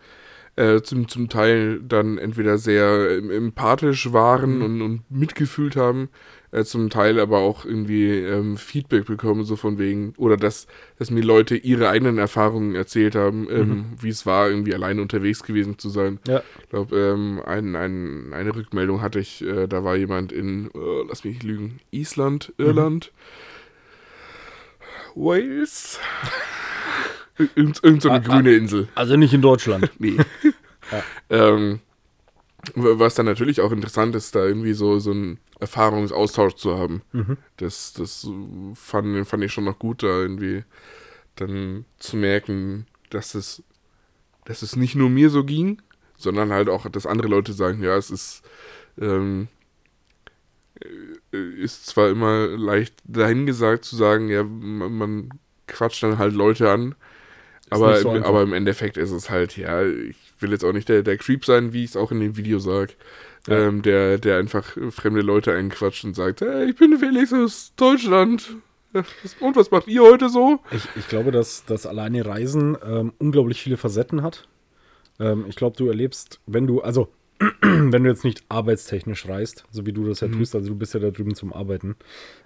äh, 0.57 0.80
zum, 0.82 1.09
zum 1.09 1.28
Teil 1.28 1.80
dann 1.80 2.18
entweder 2.18 2.59
sehr 2.59 3.11
ähm, 3.11 3.30
empathisch 3.30 4.12
waren 4.12 4.62
und, 4.62 4.82
und 4.82 5.02
mitgefühlt 5.11 5.74
haben, 5.74 6.09
äh, 6.52 6.62
zum 6.62 6.90
Teil 6.90 7.18
aber 7.18 7.38
auch 7.38 7.64
irgendwie 7.64 8.09
ähm, 8.11 8.57
Feedback 8.57 9.05
bekommen, 9.07 9.42
so 9.44 9.57
von 9.57 9.78
wegen, 9.78 10.12
oder 10.16 10.36
dass, 10.36 10.68
dass 10.98 11.11
mir 11.11 11.24
Leute 11.24 11.57
ihre 11.57 11.88
eigenen 11.88 12.18
Erfahrungen 12.18 12.76
erzählt 12.76 13.16
haben, 13.16 13.48
ähm, 13.50 13.86
wie 14.00 14.11
es 14.11 14.26
war, 14.26 14.48
irgendwie 14.48 14.74
alleine 14.74 15.02
unterwegs 15.02 15.42
gewesen 15.42 15.78
zu 15.78 15.88
sein. 15.88 16.20
Ja. 16.28 16.42
Ich 16.62 16.68
glaube, 16.68 16.96
ähm, 16.96 17.42
ein, 17.44 17.74
ein, 17.74 18.32
eine 18.32 18.55
Rückmeldung 18.55 19.00
hatte 19.02 19.18
ich, 19.18 19.44
äh, 19.44 19.66
da 19.66 19.82
war 19.82 19.96
jemand 19.96 20.30
in, 20.30 20.66
äh, 20.66 21.05
lass 21.09 21.24
mich 21.24 21.34
nicht 21.34 21.42
lügen, 21.42 21.80
Island, 21.90 22.52
Irland, 22.59 23.12
Wales, 25.16 25.98
Ir- 26.02 26.30
irgend, 27.39 27.82
irgend 27.82 28.03
so 28.03 28.11
eine 28.11 28.18
Ah, 28.20 28.22
ah. 28.30 28.35
grüne 28.37 28.55
Insel. 28.55 28.89
Also 28.95 29.16
nicht 29.16 29.35
in 29.35 29.43
Deutschland. 29.43 29.91
Nee. 29.99 30.16
ähm, 31.30 31.80
w- 32.74 32.99
was 32.99 33.14
dann 33.14 33.26
natürlich 33.26 33.61
auch 33.61 33.72
interessant 33.72 34.14
ist, 34.14 34.35
da 34.35 34.45
irgendwie 34.45 34.74
so, 34.74 34.99
so 34.99 35.12
einen 35.12 35.39
Erfahrungsaustausch 35.61 36.55
zu 36.55 36.76
haben. 36.78 37.03
Das, 37.57 37.93
das 37.95 38.24
äh, 38.24 38.74
fand, 38.74 39.26
fand 39.26 39.45
ich 39.45 39.53
schon 39.53 39.64
noch 39.64 39.78
gut, 39.78 40.03
da 40.03 40.09
irgendwie 40.20 40.64
dann 41.37 41.85
zu 41.99 42.16
merken, 42.16 42.87
dass 43.11 43.35
es, 43.35 43.62
dass 44.45 44.62
es 44.62 44.76
nicht 44.76 44.95
nur 44.95 45.09
mir 45.09 45.30
so 45.30 45.43
ging, 45.45 45.80
sondern 46.16 46.53
halt 46.53 46.68
auch, 46.68 46.89
dass 46.89 47.07
andere 47.07 47.28
Leute 47.28 47.53
sagen, 47.55 47.82
ja, 47.82 47.97
es 47.97 48.11
ist, 48.11 48.43
ähm, 49.01 49.49
äh, 51.32 51.39
ist 51.62 51.87
zwar 51.87 52.11
immer 52.11 52.47
leicht 52.49 52.95
dahingesagt 53.05 53.85
zu 53.85 53.97
sagen, 53.97 54.28
ja, 54.28 54.43
man, 54.45 54.93
man 54.93 55.28
quatscht 55.66 56.03
dann 56.03 56.18
halt 56.18 56.35
Leute 56.35 56.70
an, 56.70 56.95
aber, 57.70 57.96
so 57.96 58.10
aber 58.10 58.42
im 58.42 58.52
Endeffekt 58.52 58.96
ist 58.96 59.10
es 59.10 59.30
halt, 59.30 59.56
ja, 59.56 59.82
ich 59.84 60.16
will 60.40 60.50
jetzt 60.52 60.64
auch 60.64 60.72
nicht 60.72 60.88
der, 60.88 61.02
der 61.02 61.16
Creep 61.16 61.44
sein, 61.44 61.72
wie 61.72 61.84
ich 61.84 61.90
es 61.90 61.96
auch 61.96 62.12
in 62.12 62.20
dem 62.20 62.36
Video 62.36 62.58
sage, 62.58 62.92
Ja. 63.48 63.66
ähm, 63.68 63.82
der, 63.82 64.18
der 64.18 64.38
einfach 64.38 64.76
fremde 64.90 65.22
Leute 65.22 65.52
einquatscht 65.52 66.04
und 66.04 66.14
sagt, 66.14 66.40
hey, 66.40 66.70
ich 66.70 66.76
bin 66.76 66.98
Felix 66.98 67.32
aus 67.32 67.72
Deutschland. 67.76 68.56
Und 69.40 69.56
was 69.56 69.70
macht 69.72 69.88
ihr 69.88 70.02
heute 70.02 70.28
so? 70.28 70.60
Ich, 70.70 70.86
ich 70.94 71.08
glaube, 71.08 71.32
dass 71.32 71.64
das 71.64 71.84
alleine 71.84 72.24
Reisen 72.24 72.76
ähm, 72.86 73.12
unglaublich 73.18 73.60
viele 73.60 73.76
Facetten 73.76 74.22
hat. 74.22 74.46
Ähm, 75.18 75.46
ich 75.48 75.56
glaube, 75.56 75.76
du 75.76 75.88
erlebst, 75.88 76.38
wenn 76.46 76.66
du, 76.68 76.80
also 76.80 77.08
wenn 77.61 78.05
du 78.05 78.11
jetzt 78.11 78.24
nicht 78.24 78.45
arbeitstechnisch 78.49 79.28
reist, 79.28 79.64
so 79.70 79.87
wie 79.87 79.93
du 79.93 80.07
das 80.07 80.20
ja 80.20 80.28
tust, 80.28 80.55
also 80.55 80.68
du 80.68 80.76
bist 80.76 80.95
ja 80.95 81.01
da 81.01 81.11
drüben 81.11 81.35
zum 81.35 81.53
Arbeiten, 81.53 81.97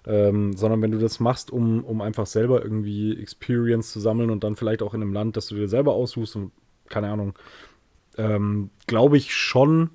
ähm, 0.07 0.57
sondern 0.57 0.82
wenn 0.82 0.93
du 0.93 0.99
das 0.99 1.20
machst, 1.20 1.51
um, 1.51 1.84
um 1.84 2.01
einfach 2.01 2.26
selber 2.26 2.62
irgendwie 2.62 3.20
Experience 3.20 3.93
zu 3.93 4.01
sammeln 4.01 4.30
und 4.30 4.45
dann 4.45 4.57
vielleicht 4.57 4.82
auch 4.82 4.95
in 4.95 5.03
einem 5.03 5.12
Land, 5.12 5.36
das 5.36 5.49
du 5.49 5.57
dir 5.57 5.68
selber 5.68 5.93
aussuchst 5.93 6.36
und 6.36 6.53
keine 6.89 7.11
Ahnung, 7.11 7.34
ähm, 8.16 8.70
glaube 8.86 9.16
ich 9.16 9.34
schon, 9.34 9.91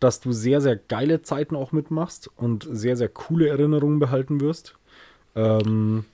dass 0.00 0.20
du 0.20 0.32
sehr, 0.32 0.60
sehr 0.60 0.76
geile 0.76 1.22
Zeiten 1.22 1.56
auch 1.56 1.72
mitmachst 1.72 2.30
und 2.36 2.68
sehr, 2.70 2.96
sehr 2.96 3.08
coole 3.08 3.48
Erinnerungen 3.48 3.98
behalten 3.98 4.40
wirst. 4.40 4.76
Ähm, 5.34 6.04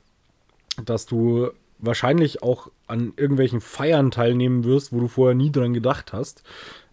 dass 0.85 1.07
du 1.07 1.51
wahrscheinlich 1.87 2.43
auch 2.43 2.71
an 2.87 3.13
irgendwelchen 3.17 3.61
Feiern 3.61 4.11
teilnehmen 4.11 4.65
wirst, 4.65 4.93
wo 4.93 5.01
du 5.01 5.09
vorher 5.09 5.35
nie 5.35 5.51
dran 5.51 5.75
gedacht 5.75 6.13
hast, 6.13 6.43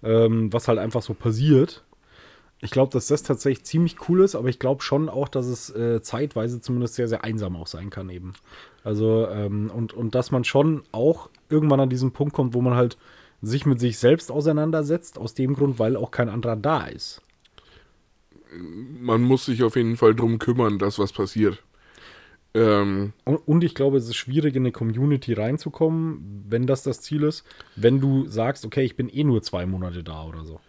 ähm, 0.03 0.51
was 0.51 0.67
halt 0.67 0.79
einfach 0.79 1.01
so 1.01 1.13
passiert. 1.13 1.83
Ich 2.63 2.71
glaube, 2.71 2.91
dass 2.91 3.07
das 3.07 3.23
tatsächlich 3.23 3.65
ziemlich 3.65 4.07
cool 4.07 4.21
ist, 4.21 4.35
aber 4.35 4.47
ich 4.47 4.59
glaube 4.59 4.83
schon 4.83 5.09
auch, 5.09 5.27
dass 5.27 5.47
es 5.47 5.71
äh, 5.71 6.01
zeitweise 6.01 6.61
zumindest 6.61 6.93
sehr, 6.93 7.07
sehr 7.07 7.23
einsam 7.23 7.55
auch 7.55 7.67
sein 7.67 7.89
kann 7.89 8.09
eben. 8.09 8.33
Also, 8.83 9.27
ähm, 9.27 9.71
und, 9.73 9.93
und 9.93 10.13
dass 10.13 10.31
man 10.31 10.43
schon 10.43 10.83
auch 10.91 11.29
irgendwann 11.49 11.79
an 11.79 11.89
diesen 11.89 12.11
Punkt 12.11 12.33
kommt, 12.33 12.53
wo 12.53 12.61
man 12.61 12.75
halt 12.75 12.97
sich 13.41 13.65
mit 13.65 13.79
sich 13.79 13.97
selbst 13.97 14.31
auseinandersetzt, 14.31 15.17
aus 15.17 15.33
dem 15.33 15.55
Grund, 15.55 15.79
weil 15.79 15.95
auch 15.95 16.11
kein 16.11 16.29
anderer 16.29 16.55
da 16.55 16.85
ist. 16.85 17.21
Man 18.53 19.21
muss 19.21 19.45
sich 19.45 19.63
auf 19.63 19.75
jeden 19.75 19.97
Fall 19.97 20.13
drum 20.13 20.37
kümmern, 20.37 20.77
dass 20.77 20.99
was 20.99 21.13
passiert. 21.13 21.63
Ähm, 22.53 23.13
Und, 23.23 23.63
ich 23.63 23.75
glaube, 23.75 23.97
es 23.97 24.07
ist 24.07 24.15
schwierig, 24.15 24.55
in 24.55 24.63
eine 24.63 24.71
Community 24.71 25.33
reinzukommen, 25.33 26.45
wenn 26.49 26.67
das 26.67 26.83
das 26.83 27.01
Ziel 27.01 27.23
ist, 27.23 27.45
wenn 27.75 28.01
du 28.01 28.27
sagst, 28.27 28.65
okay, 28.65 28.83
ich 28.83 28.95
bin 28.95 29.07
eh 29.09 29.23
nur 29.23 29.41
zwei 29.41 29.65
Monate 29.65 30.03
da 30.03 30.25
oder 30.25 30.43
so. 30.43 30.59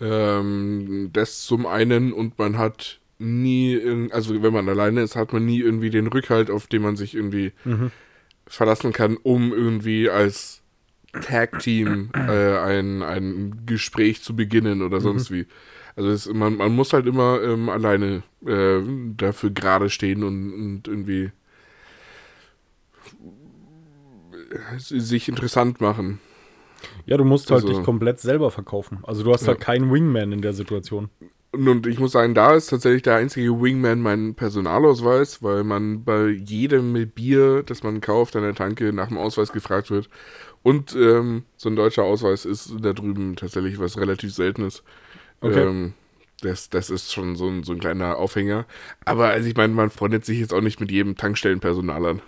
Ähm, 0.00 1.10
das 1.12 1.44
zum 1.44 1.66
einen 1.66 2.12
und 2.12 2.38
man 2.38 2.58
hat 2.58 3.00
nie, 3.18 4.08
also 4.10 4.42
wenn 4.42 4.52
man 4.52 4.68
alleine 4.68 5.02
ist, 5.02 5.14
hat 5.14 5.32
man 5.32 5.44
nie 5.44 5.60
irgendwie 5.60 5.90
den 5.90 6.06
Rückhalt, 6.08 6.50
auf 6.50 6.66
den 6.66 6.82
man 6.82 6.96
sich 6.96 7.14
irgendwie 7.14 7.52
verlassen 8.46 8.92
kann, 8.92 9.16
um 9.22 9.52
irgendwie 9.52 10.10
als 10.10 10.62
Tag-Team 11.12 12.10
äh, 12.14 12.58
ein, 12.58 13.02
ein 13.02 13.62
Gespräch 13.66 14.22
zu 14.22 14.34
beginnen 14.34 14.82
oder 14.82 15.00
sonst 15.00 15.30
wie. 15.30 15.46
Also 15.96 16.10
es, 16.10 16.26
man, 16.32 16.56
man 16.56 16.74
muss 16.74 16.92
halt 16.92 17.06
immer 17.06 17.40
ähm, 17.42 17.68
alleine 17.68 18.22
äh, 18.46 18.80
dafür 19.16 19.50
gerade 19.50 19.90
stehen 19.90 20.24
und, 20.24 20.52
und 20.52 20.88
irgendwie 20.88 21.30
äh, 24.50 24.78
sich 24.78 25.28
interessant 25.28 25.80
machen. 25.80 26.20
Ja, 27.06 27.16
du 27.16 27.24
musst 27.24 27.50
halt 27.50 27.62
Also- 27.64 27.74
dich 27.76 27.84
komplett 27.84 28.20
selber 28.20 28.50
verkaufen. 28.50 28.98
Also 29.04 29.22
du 29.22 29.32
hast 29.32 29.42
Ja. 29.42 29.48
halt 29.48 29.60
keinen 29.60 29.92
Wingman 29.92 30.32
in 30.32 30.42
der 30.42 30.52
Situation. 30.52 31.10
Und 31.52 31.86
ich 31.86 32.00
muss 32.00 32.10
sagen, 32.10 32.34
da 32.34 32.54
ist 32.54 32.66
tatsächlich 32.66 33.02
der 33.02 33.14
einzige 33.14 33.60
Wingman 33.62 34.00
mein 34.00 34.34
Personalausweis, 34.34 35.40
weil 35.40 35.62
man 35.62 36.02
bei 36.02 36.26
jedem 36.26 36.92
Bier, 37.10 37.62
das 37.62 37.84
man 37.84 38.00
kauft 38.00 38.34
an 38.34 38.42
der 38.42 38.56
Tanke, 38.56 38.92
nach 38.92 39.06
dem 39.06 39.18
Ausweis 39.18 39.52
gefragt 39.52 39.92
wird. 39.92 40.08
Und 40.64 40.96
ähm, 40.96 41.44
so 41.56 41.68
ein 41.68 41.76
deutscher 41.76 42.02
Ausweis 42.02 42.44
ist 42.44 42.74
da 42.80 42.92
drüben 42.92 43.36
tatsächlich 43.36 43.78
was 43.78 43.98
relativ 43.98 44.34
Seltenes. 44.34 44.82
Okay. 45.44 45.62
Ähm, 45.62 45.92
das, 46.40 46.68
das 46.68 46.90
ist 46.90 47.12
schon 47.12 47.36
so 47.36 47.48
ein, 47.48 47.62
so 47.64 47.72
ein 47.72 47.80
kleiner 47.80 48.16
Aufhänger. 48.18 48.66
Aber 49.04 49.28
also 49.28 49.48
ich 49.48 49.56
meine, 49.56 49.72
man 49.72 49.90
freundet 49.90 50.24
sich 50.24 50.38
jetzt 50.38 50.52
auch 50.52 50.60
nicht 50.60 50.80
mit 50.80 50.90
jedem 50.90 51.16
Tankstellenpersonal 51.16 52.06
an. 52.06 52.22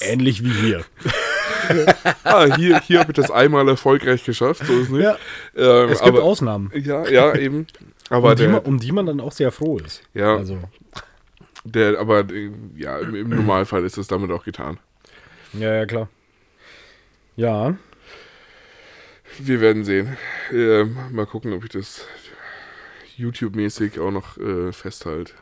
Ähnlich 0.00 0.44
wie 0.44 0.52
hier. 0.52 0.84
ah, 2.24 2.56
hier 2.56 2.80
hier 2.80 3.00
habe 3.00 3.12
ich 3.12 3.16
das 3.16 3.30
einmal 3.30 3.66
erfolgreich 3.68 4.24
geschafft, 4.24 4.66
so 4.66 4.74
ist 4.74 4.84
es 4.84 4.88
nicht. 4.90 5.02
Ja, 5.02 5.16
ähm, 5.56 5.90
es 5.90 6.02
gibt 6.02 6.16
aber, 6.16 6.22
Ausnahmen, 6.22 6.70
ja, 6.74 7.06
ja, 7.08 7.34
eben. 7.34 7.66
Aber 8.10 8.30
um 8.30 8.36
die, 8.36 8.42
der, 8.42 8.52
man, 8.52 8.60
um 8.62 8.78
die 8.78 8.92
man 8.92 9.06
dann 9.06 9.20
auch 9.20 9.32
sehr 9.32 9.50
froh 9.52 9.78
ist. 9.78 10.02
Ja. 10.14 10.36
Also, 10.36 10.58
Der, 11.64 11.98
aber 11.98 12.20
äh, 12.30 12.50
ja, 12.76 12.98
im, 12.98 13.14
im 13.14 13.28
Normalfall 13.30 13.84
ist 13.84 13.98
es 13.98 14.08
damit 14.08 14.30
auch 14.30 14.44
getan. 14.44 14.78
ja, 15.52 15.74
ja, 15.74 15.86
klar. 15.86 16.08
Ja, 17.36 17.76
Wir 19.40 19.60
werden 19.60 19.84
sehen. 19.84 20.16
Ähm, 20.52 20.96
mal 21.12 21.26
gucken, 21.26 21.52
ob 21.52 21.64
ich 21.64 21.70
das 21.70 22.06
YouTube-mäßig 23.16 24.00
auch 24.00 24.10
noch 24.10 24.38
äh, 24.38 24.72
festhalte. 24.72 25.32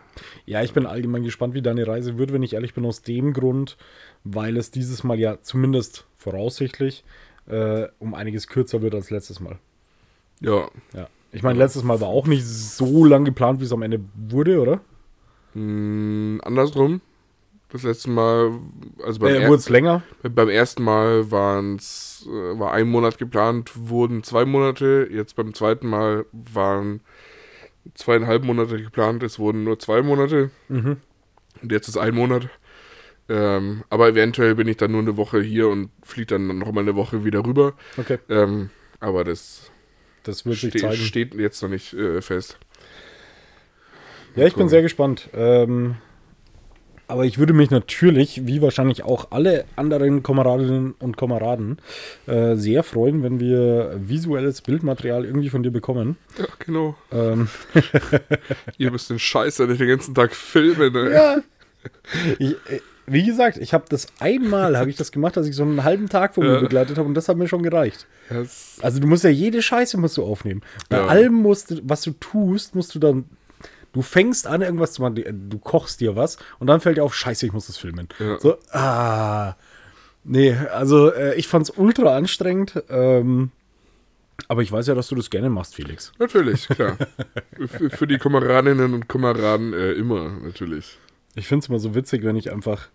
ja, 0.47 0.63
ich 0.63 0.73
bin 0.73 0.87
allgemein 0.87 1.23
gespannt, 1.23 1.55
wie 1.55 1.63
deine 1.63 1.87
Reise 1.87 2.19
wird, 2.19 2.33
wenn 2.33 2.43
ich 2.43 2.55
ehrlich 2.55 2.75
bin, 2.75 2.85
aus 2.87 3.03
dem 3.03 3.33
Grund, 3.33 3.77
weil 4.25 4.57
es 4.57 4.71
dieses 4.71 5.05
Mal 5.05 5.19
ja 5.19 5.41
zumindest 5.43 6.07
voraussichtlich 6.17 7.05
äh, 7.47 7.87
um 7.99 8.15
einiges 8.15 8.49
kürzer 8.49 8.83
wird 8.83 8.95
als 8.95 9.11
letztes 9.11 9.41
Mal. 9.41 9.59
Ja, 10.41 10.69
Ja. 10.93 11.09
Ich 11.33 11.43
meine, 11.43 11.59
letztes 11.59 11.83
Mal 11.83 12.01
war 12.01 12.09
auch 12.09 12.27
nicht 12.27 12.47
so 12.47 13.05
lang 13.05 13.27
geplant, 13.27 13.61
wie 13.61 13.65
es 13.65 13.73
am 13.73 13.83
Ende 13.83 14.01
wurde, 14.15 14.59
oder? 14.61 14.81
mh, 15.53 16.43
andersrum. 16.45 17.03
Das 17.77 17.85
letzte 17.85 18.11
Mal, 18.11 18.53
also 19.05 19.21
beim, 19.21 19.35
Äh, 19.35 19.39
er 19.43 19.49
Wurde 19.49 19.59
es 19.61 19.69
länger? 19.69 20.03
beim 20.23 20.49
ersten 20.49 20.83
Mal 20.83 21.31
waren's, 21.31 22.27
äh, 22.29 22.59
war 22.59 22.73
ein 22.73 22.89
Monat 22.89 23.19
geplant, 23.19 23.73
wurden 23.75 24.23
zwei 24.23 24.45
Monate. 24.45 25.09
Jetzt 25.11 25.37
beim 25.37 25.53
zweiten 25.55 25.87
Mal 25.89 26.25
waren 26.33 27.01
zweieinhalb 27.95 28.45
Monate 28.45 28.83
geplant, 28.83 29.23
es 29.23 29.39
wurden 29.39 29.65
nur 29.65 29.79
zwei 29.79 30.03
Monate. 30.03 30.51
Mhm. 30.69 30.97
Und 31.63 31.73
jetzt 31.73 31.89
ist 31.89 31.97
ein 31.97 32.15
Monat. 32.15 32.49
Ähm, 33.29 33.83
aber 33.91 34.09
eventuell 34.09 34.55
bin 34.55 34.69
ich 34.69 34.77
dann 34.77 34.93
nur 34.93 35.01
eine 35.03 35.17
Woche 35.17 35.41
hier 35.43 35.69
und 35.69 35.91
fliege 36.03 36.27
dann 36.27 36.59
noch 36.59 36.71
mal 36.73 36.81
eine 36.83 36.95
Woche 36.97 37.25
wieder 37.25 37.45
rüber. 37.45 37.75
Okay, 37.97 38.19
Ähm, 38.29 38.71
aber 39.01 39.25
das 39.25 39.71
das 40.23 40.47
wird 40.47 40.57
sich 40.59 40.71
ste 40.71 40.79
zeigen. 40.81 40.95
steht 40.97 41.35
jetzt 41.35 41.61
noch 41.63 41.69
nicht 41.69 41.93
äh, 41.93 42.21
fest. 42.23 42.59
Ja, 44.37 44.47
ich 44.47 44.55
bin 44.55 44.69
sehr 44.69 44.83
gespannt. 44.83 45.29
Ähm, 45.35 45.97
aber 47.09 47.25
ich 47.25 47.39
würde 47.39 47.53
mich 47.53 47.71
natürlich, 47.71 48.47
wie 48.47 48.61
wahrscheinlich 48.63 49.05
auch 49.05 49.29
alle 49.31 49.65
anderen 49.77 50.23
Kameradinnen 50.23 50.95
und 50.99 51.17
Kameraden, 51.17 51.79
äh, 52.27 52.57
sehr 52.57 52.83
freuen, 52.83 53.23
wenn 53.23 53.39
wir 53.41 53.95
visuelles 53.99 54.63
Bildmaterial 54.63 55.25
irgendwie 55.25 55.49
von 55.51 55.63
dir 55.63 55.71
bekommen. 55.71 56.17
Ja, 56.39 56.47
genau. 56.59 56.97
Ähm, 57.13 57.49
Ihr 58.79 58.91
müsst 58.91 59.11
den 59.11 59.19
Scheiß 59.19 59.59
ja 59.59 59.67
nicht 59.67 59.81
den 59.81 59.89
ganzen 59.89 60.15
Tag 60.15 60.35
filmen. 60.35 60.93
Ne? 60.93 61.11
ja. 61.13 61.37
Ich, 62.39 62.51
äh, 62.53 62.81
wie 63.07 63.25
gesagt, 63.25 63.59
ich 63.59 63.73
habe 63.73 63.85
das 63.89 64.09
einmal, 64.19 64.77
habe 64.77 64.91
ich 64.91 64.97
das 64.97 65.13
gemacht, 65.13 65.37
dass 65.37 65.47
ich 65.47 65.55
so 65.55 65.63
einen 65.63 65.85
halben 65.85 66.09
Tag 66.09 66.35
von 66.35 66.45
mir 66.45 66.55
Ja. 66.55 66.61
begleitet 66.61 66.99
habe 66.99 67.07
und 67.07 67.15
das 67.15 67.29
hat 67.29 67.37
mir 67.37 67.47
schon 67.47 67.63
gereicht. 67.63 68.07
Das, 68.29 68.79
Also 68.83 68.99
du 68.99 69.07
musst 69.07 69.23
ja 69.23 69.31
jede 69.31 69.63
Scheiße 69.63 69.97
musst 69.97 70.17
du 70.17 70.25
aufnehmen. 70.25 70.63
Bei 70.89 70.97
Ja. 70.97 71.07
allem 71.07 71.35
musst 71.35 71.71
du, 71.71 71.81
was 71.85 72.03
du 72.03 72.11
tust, 72.13 72.75
musst 72.75 72.95
du 72.95 72.99
dann. 72.99 73.25
Du 73.97 74.03
fängst 74.03 74.47
an, 74.47 74.61
irgendwas 74.61 74.93
zu 74.93 75.01
machen, 75.01 75.15
du 75.49 75.59
kochst 75.59 76.03
dir 76.03 76.17
was 76.17 76.37
und 76.59 76.67
dann 76.67 76.83
fällt 76.83 76.99
dir 76.99 77.03
auf, 77.03 77.15
scheiße, 77.15 77.47
ich 77.47 77.55
muss 77.55 77.67
das 77.67 77.79
filmen. 77.79 78.09
Ja. 78.19 78.39
So, 78.39 78.59
ah. 78.73 79.55
Nee, 80.23 80.53
also 80.55 81.11
äh, 81.11 81.35
ich 81.37 81.49
fand's 81.49 81.71
ultra 81.71 82.15
anstrengend. 82.15 82.85
Ähm, 82.91 83.53
aber 84.49 84.61
ich 84.61 84.71
weiß 84.71 84.87
ja, 84.89 84.95
dass 84.95 85.09
du 85.09 85.15
das 85.15 85.31
gerne 85.31 85.49
machst, 85.49 85.75
Felix. 85.75 86.13
natürlich, 86.19 86.69
klar. 86.69 86.99
für, 87.69 87.89
für 87.89 88.07
die 88.07 88.19
Kameradinnen 88.19 88.93
und 88.93 89.09
Kameraden 89.09 89.73
äh, 89.73 89.93
immer, 89.93 90.29
natürlich. 90.43 90.99
Ich 91.35 91.49
find's 91.49 91.71
immer 91.71 91.79
so 91.79 91.95
witzig, 91.95 92.23
wenn 92.23 92.37
ich 92.37 92.53
einfach 92.53 92.91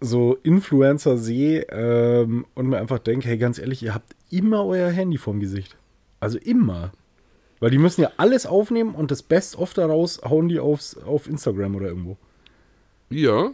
so 0.00 0.38
Influencer 0.44 1.18
sehe 1.18 1.62
ähm, 1.70 2.46
und 2.54 2.68
mir 2.68 2.78
einfach 2.78 3.00
denke, 3.00 3.26
hey, 3.26 3.36
ganz 3.36 3.58
ehrlich, 3.58 3.82
ihr 3.82 3.94
habt 3.94 4.14
immer 4.30 4.64
euer 4.64 4.90
Handy 4.90 5.18
vorm 5.18 5.40
Gesicht. 5.40 5.76
Also 6.20 6.38
immer. 6.38 6.92
Weil 7.66 7.72
die 7.72 7.78
müssen 7.78 8.02
ja 8.02 8.12
alles 8.16 8.46
aufnehmen 8.46 8.94
und 8.94 9.10
das 9.10 9.24
Best-of 9.24 9.74
daraus 9.74 10.20
hauen 10.22 10.48
die 10.48 10.60
aufs, 10.60 10.96
auf 10.98 11.26
Instagram 11.26 11.74
oder 11.74 11.88
irgendwo. 11.88 12.16
Ja, 13.10 13.50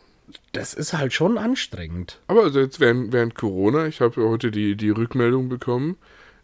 Das 0.53 0.75
ist 0.75 0.93
halt 0.93 1.15
schon 1.15 1.39
anstrengend. 1.39 2.21
aber 2.27 2.43
also 2.43 2.61
jetzt 2.61 2.79
während, 2.79 3.15
während 3.15 3.35
Corona, 3.35 3.87
ich 3.87 4.03
habe 4.03 4.29
heute 4.29 4.51
die, 4.51 4.77
die 4.77 4.91
Rückmeldung 4.91 5.49
bekommen, 5.49 5.97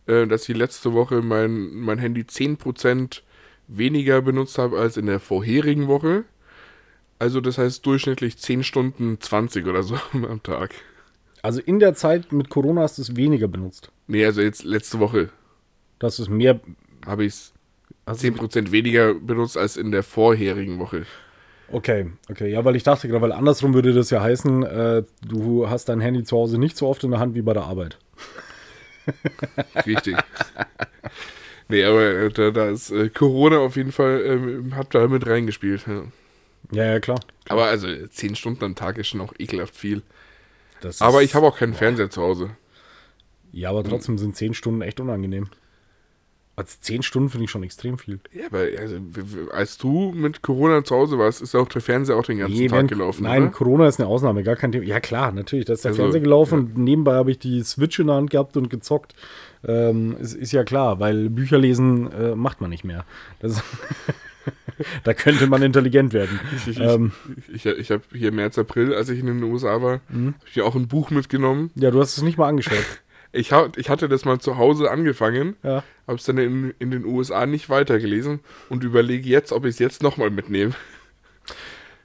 äh, 0.07 0.27
dass 0.27 0.49
ich 0.49 0.57
letzte 0.57 0.95
Woche 0.95 1.21
mein, 1.21 1.75
mein 1.75 1.99
Handy 1.99 2.23
10% 2.23 3.21
weniger 3.67 4.23
benutzt 4.23 4.57
habe 4.57 4.79
als 4.79 4.97
in 4.97 5.05
der 5.05 5.21
vorherigen 5.21 5.89
Woche. 5.89 6.25
Also 7.19 7.43
das 7.43 7.59
heißt 7.59 7.85
durchschnittlich 7.85 8.39
10 8.39 8.65
Stunden 8.65 9.21
20 9.21 9.67
oder 9.67 9.83
so 9.83 9.97
am 10.15 10.43
Tag. 10.43 10.71
Also 11.43 11.61
in 11.61 11.81
der 11.81 11.93
Zeit 11.93 12.33
mit 12.33 12.49
Corona 12.49 12.81
hast 12.81 12.97
du 12.97 13.03
es 13.03 13.15
weniger 13.15 13.47
benutzt. 13.47 13.91
Nee, 14.07 14.25
also 14.25 14.41
jetzt 14.41 14.65
letzte 14.65 15.01
Woche 15.01 15.29
hast 16.03 16.19
es 16.19 16.31
mehr. 16.31 16.61
habe 17.05 17.25
ich 17.27 17.35
es 17.35 17.53
Hast 18.09 18.23
10% 18.25 18.71
weniger 18.73 19.15
benutzt 19.15 19.57
als 19.57 19.77
in 19.77 19.91
der 19.93 20.03
vorherigen 20.03 20.79
Woche. 20.79 21.07
Okay, 21.71 22.11
okay. 22.31 22.51
Ja, 22.51 22.65
weil 22.65 22.77
ich 22.77 22.83
dachte 22.83 23.09
gerade, 23.09 23.21
weil 23.23 23.33
andersrum 23.33 23.75
würde 23.75 23.93
das 23.93 24.09
ja 24.11 24.23
heißen, 24.23 24.63
äh, 24.63 25.03
du 25.27 25.69
hast 25.69 25.89
dein 25.89 26.01
Handy 26.01 26.25
zu 26.25 26.37
Hause 26.37 26.59
nicht 26.59 26.77
so 26.77 26.89
oft 26.89 27.05
in 27.05 27.11
der 27.11 27.21
Hand 27.21 27.35
wie 27.35 27.43
bei 27.43 27.53
der 27.53 27.65
Arbeit. 27.65 27.99
Richtig. 29.87 30.17
nee, 31.69 31.85
aber 31.85 32.03
äh, 32.05 32.29
da, 32.31 32.51
da 32.51 32.69
ist 32.71 32.91
äh, 32.91 33.09
Corona 33.11 33.59
auf 33.59 33.77
jeden 33.77 33.93
Fall, 33.93 34.23
ähm, 34.25 34.77
hat 34.77 34.95
da 34.95 35.07
mit 35.09 35.27
reingespielt. 35.27 35.87
Ja. 35.87 36.05
Ja, 36.73 36.85
ja, 36.85 37.01
klar. 37.01 37.21
Aber 37.49 37.65
also 37.67 37.87
10 38.09 38.35
Stunden 38.37 38.65
am 38.65 38.75
Tag 38.75 38.99
ist 38.99 39.09
schon 39.09 39.21
auch 39.21 39.33
ekelhaft 39.39 39.77
viel. 39.77 40.03
Das 40.81 41.01
Aber 41.01 41.23
ist- 41.23 41.29
ich 41.31 41.35
habe 41.35 41.47
auch 41.47 41.57
keinen 41.59 41.75
Fernseher 41.75 42.11
zu 42.11 42.23
Hause. 42.23 42.51
Ja, 43.53 43.71
aber 43.71 43.83
trotzdem 43.83 44.19
sind 44.19 44.37
zehn 44.37 44.53
Stunden 44.53 44.83
echt 44.83 45.01
unangenehm. 45.01 45.49
Als 46.59 46.81
zehn 46.81 47.03
Stunden 47.03 47.29
finde 47.31 47.45
ich 47.45 47.51
schon 47.51 47.63
extrem 47.63 47.99
viel. 47.99 48.19
Ja, 48.33 48.47
aber 48.47 48.65
also, 48.81 48.97
als 49.53 49.79
du 49.79 50.13
mit 50.13 50.43
Corona 50.43 50.83
zu 50.83 50.97
Hause 50.97 51.17
warst, 51.19 51.41
ist 51.41 51.55
auch 51.55 51.69
der 51.69 51.81
Fernseher 51.81 52.17
auch 52.17 52.25
den 52.25 52.39
ganzen 52.39 52.57
Nee, 52.59 52.67
Tag 52.67 52.79
wenn- 52.81 52.87
gelaufen, 52.89 53.23
Nein, 53.23 53.43
oder? 53.45 53.53
Corona 53.53 53.87
ist 53.87 54.01
eine 54.01 54.09
Ausnahme, 54.09 54.43
gar 54.43 54.57
kein 54.57 54.73
Thema. 54.73 54.85
Ja, 54.85 54.99
klar, 54.99 55.31
natürlich. 55.31 55.67
Da 55.67 55.75
ist 55.75 55.85
der 55.85 55.91
Also, 55.91 56.03
Fernseher 56.03 56.21
gelaufen 56.21 56.59
und 56.59 56.79
nebenbei 56.79 57.15
habe 57.15 57.31
ich 57.31 57.39
die 57.39 57.63
Switch 57.63 57.99
in 58.01 58.09
der 58.09 58.17
Hand 58.17 58.31
gehabt 58.31 58.57
und 58.57 58.71
gezockt. 58.71 59.15
Ähm, 59.67 60.17
ist, 60.21 60.35
ist 60.35 60.53
ja 60.53 60.65
klar, 60.65 60.99
weil 61.01 61.31
Bücher 61.31 61.59
lesen 61.59 62.11
äh, 62.13 62.35
macht 62.35 62.61
man 62.61 62.71
nicht 62.71 62.85
mehr. 62.85 63.05
Das, 63.41 63.63
da 65.05 65.15
könnte 65.15 65.47
man 65.47 65.63
intelligent 65.63 66.13
werden. 66.13 66.41
Ich, 66.57 66.69
ich, 66.69 66.81
ähm, 66.81 67.13
ich, 67.53 67.67
ich 67.67 67.91
habe 67.91 68.03
hier 68.13 68.33
März, 68.33 68.59
April, 68.59 68.95
als 68.95 69.09
ich 69.09 69.21
in 69.21 69.27
den 69.27 69.43
USA 69.43 69.81
war, 69.83 70.01
Mhm. 70.09 70.35
habe 70.35 70.47
ich 70.53 70.61
auch 70.63 70.75
ein 70.75 70.89
Buch 70.89 71.11
mitgenommen. 71.11 71.71
ja, 71.75 71.91
du 71.91 72.01
hast 72.01 72.17
es 72.17 72.23
nicht 72.23 72.39
mal 72.39 72.49
angeschaut. 72.49 72.75
Ich, 73.33 73.53
hab, 73.53 73.77
ich 73.77 73.91
hatte 73.91 74.09
das 74.09 74.25
mal 74.25 74.39
zu 74.39 74.57
Hause 74.57 74.91
angefangen, 74.91 75.57
Ja. 75.63 75.85
habe 76.07 76.17
es 76.19 76.25
dann 76.25 76.39
in, 76.39 76.75
in 76.79 76.91
den 76.91 77.05
USA 77.05 77.45
nicht 77.47 77.69
weitergelesen 77.69 78.41
und 78.71 78.85
überlege 78.85 79.29
jetzt, 79.29 79.53
ob 79.53 79.65
ich 79.65 79.71
es 79.73 79.79
jetzt 79.79 80.03
nochmal 80.03 80.31
mitnehme. 80.31 80.75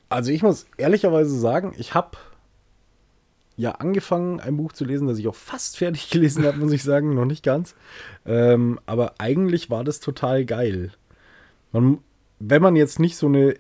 Also 0.10 0.32
ich 0.32 0.44
muss 0.44 0.68
ehrlicherweise 0.78 1.38
sagen, 1.40 1.74
ich 1.78 1.94
habe 1.94 2.18
ja 3.56 3.72
angefangen, 3.74 4.40
ein 4.40 4.58
Buch 4.58 4.74
zu 4.74 4.84
lesen, 4.84 5.08
das 5.08 5.18
ich 5.20 5.28
auch 5.28 5.36
fast 5.36 5.78
fertig 5.78 6.10
gelesen 6.12 6.46
habe, 6.46 6.58
muss 6.58 6.72
ich 6.72 6.84
sagen, 6.84 7.14
noch 7.16 7.26
nicht 7.26 7.44
ganz. 7.44 7.76
Ähm, 8.26 8.80
aber 8.86 9.16
eigentlich 9.20 9.70
war 9.70 9.84
das 9.84 10.00
total 10.00 10.46
geil. 10.46 10.92
Man, 11.72 12.00
wenn 12.40 12.62
man 12.62 12.76
jetzt 12.76 13.00
nicht 13.00 13.16
so 13.16 13.28
eine, 13.28 13.56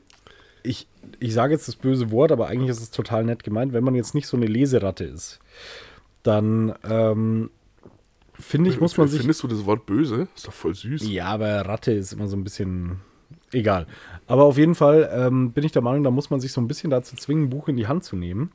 ich, 0.63 0.87
ich 1.19 1.33
sage 1.33 1.53
jetzt 1.53 1.67
das 1.67 1.75
böse 1.75 2.11
Wort, 2.11 2.31
aber 2.31 2.47
eigentlich 2.47 2.69
ist 2.69 2.81
es 2.81 2.91
total 2.91 3.23
nett 3.23 3.43
gemeint, 3.43 3.73
wenn 3.73 3.83
man 3.83 3.95
jetzt 3.95 4.13
nicht 4.15 4.27
so 4.27 4.35
eine 4.37 4.45
Leseratte 4.47 5.03
ist, 5.05 5.39
dann 6.23 6.73
ähm, 6.83 7.49
finde 8.33 8.69
ich, 8.69 8.79
muss 8.79 8.97
man 8.97 9.07
sich 9.07 9.19
Findest 9.19 9.43
du 9.43 9.47
das 9.47 9.65
Wort 9.65 9.85
böse? 9.85 10.27
Ist 10.35 10.47
doch 10.47 10.53
voll 10.53 10.73
süß. 10.73 11.07
ja, 11.07 11.27
aber 11.27 11.61
Ratte 11.61 11.91
ist 11.91 12.13
immer 12.13 12.27
so 12.27 12.35
ein 12.35 12.43
bisschen 12.43 13.01
egal. 13.51 13.87
Aber 14.27 14.43
auf 14.43 14.57
jeden 14.57 14.75
Fall 14.75 15.09
ähm, 15.13 15.51
bin 15.51 15.63
ich 15.63 15.71
der 15.71 15.81
Meinung, 15.81 16.03
da 16.03 16.11
muss 16.11 16.29
man 16.29 16.39
sich 16.39 16.51
so 16.51 16.61
ein 16.61 16.67
bisschen 16.67 16.89
dazu 16.89 17.15
zwingen, 17.15 17.45
ein 17.45 17.49
Buch 17.49 17.67
in 17.67 17.77
die 17.77 17.87
Hand 17.87 18.03
zu 18.03 18.15
nehmen. 18.15 18.51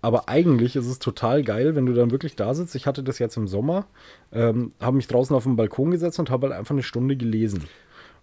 Aber 0.00 0.28
eigentlich 0.28 0.74
ist 0.74 0.86
es 0.86 0.98
total 0.98 1.44
geil, 1.44 1.76
wenn 1.76 1.86
du 1.86 1.94
dann 1.94 2.10
wirklich 2.10 2.34
da 2.34 2.54
sitzt. 2.54 2.74
Ich 2.74 2.86
hatte 2.86 3.04
das 3.04 3.20
jetzt 3.20 3.36
im 3.36 3.46
Sommer, 3.46 3.86
ähm, 4.32 4.72
habe 4.80 4.96
mich 4.96 5.06
draußen 5.06 5.34
auf 5.36 5.44
den 5.44 5.54
Balkon 5.54 5.92
gesetzt 5.92 6.18
und 6.18 6.28
habe 6.28 6.48
halt 6.48 6.58
einfach 6.58 6.72
eine 6.72 6.82
Stunde 6.82 7.16
gelesen. 7.16 7.64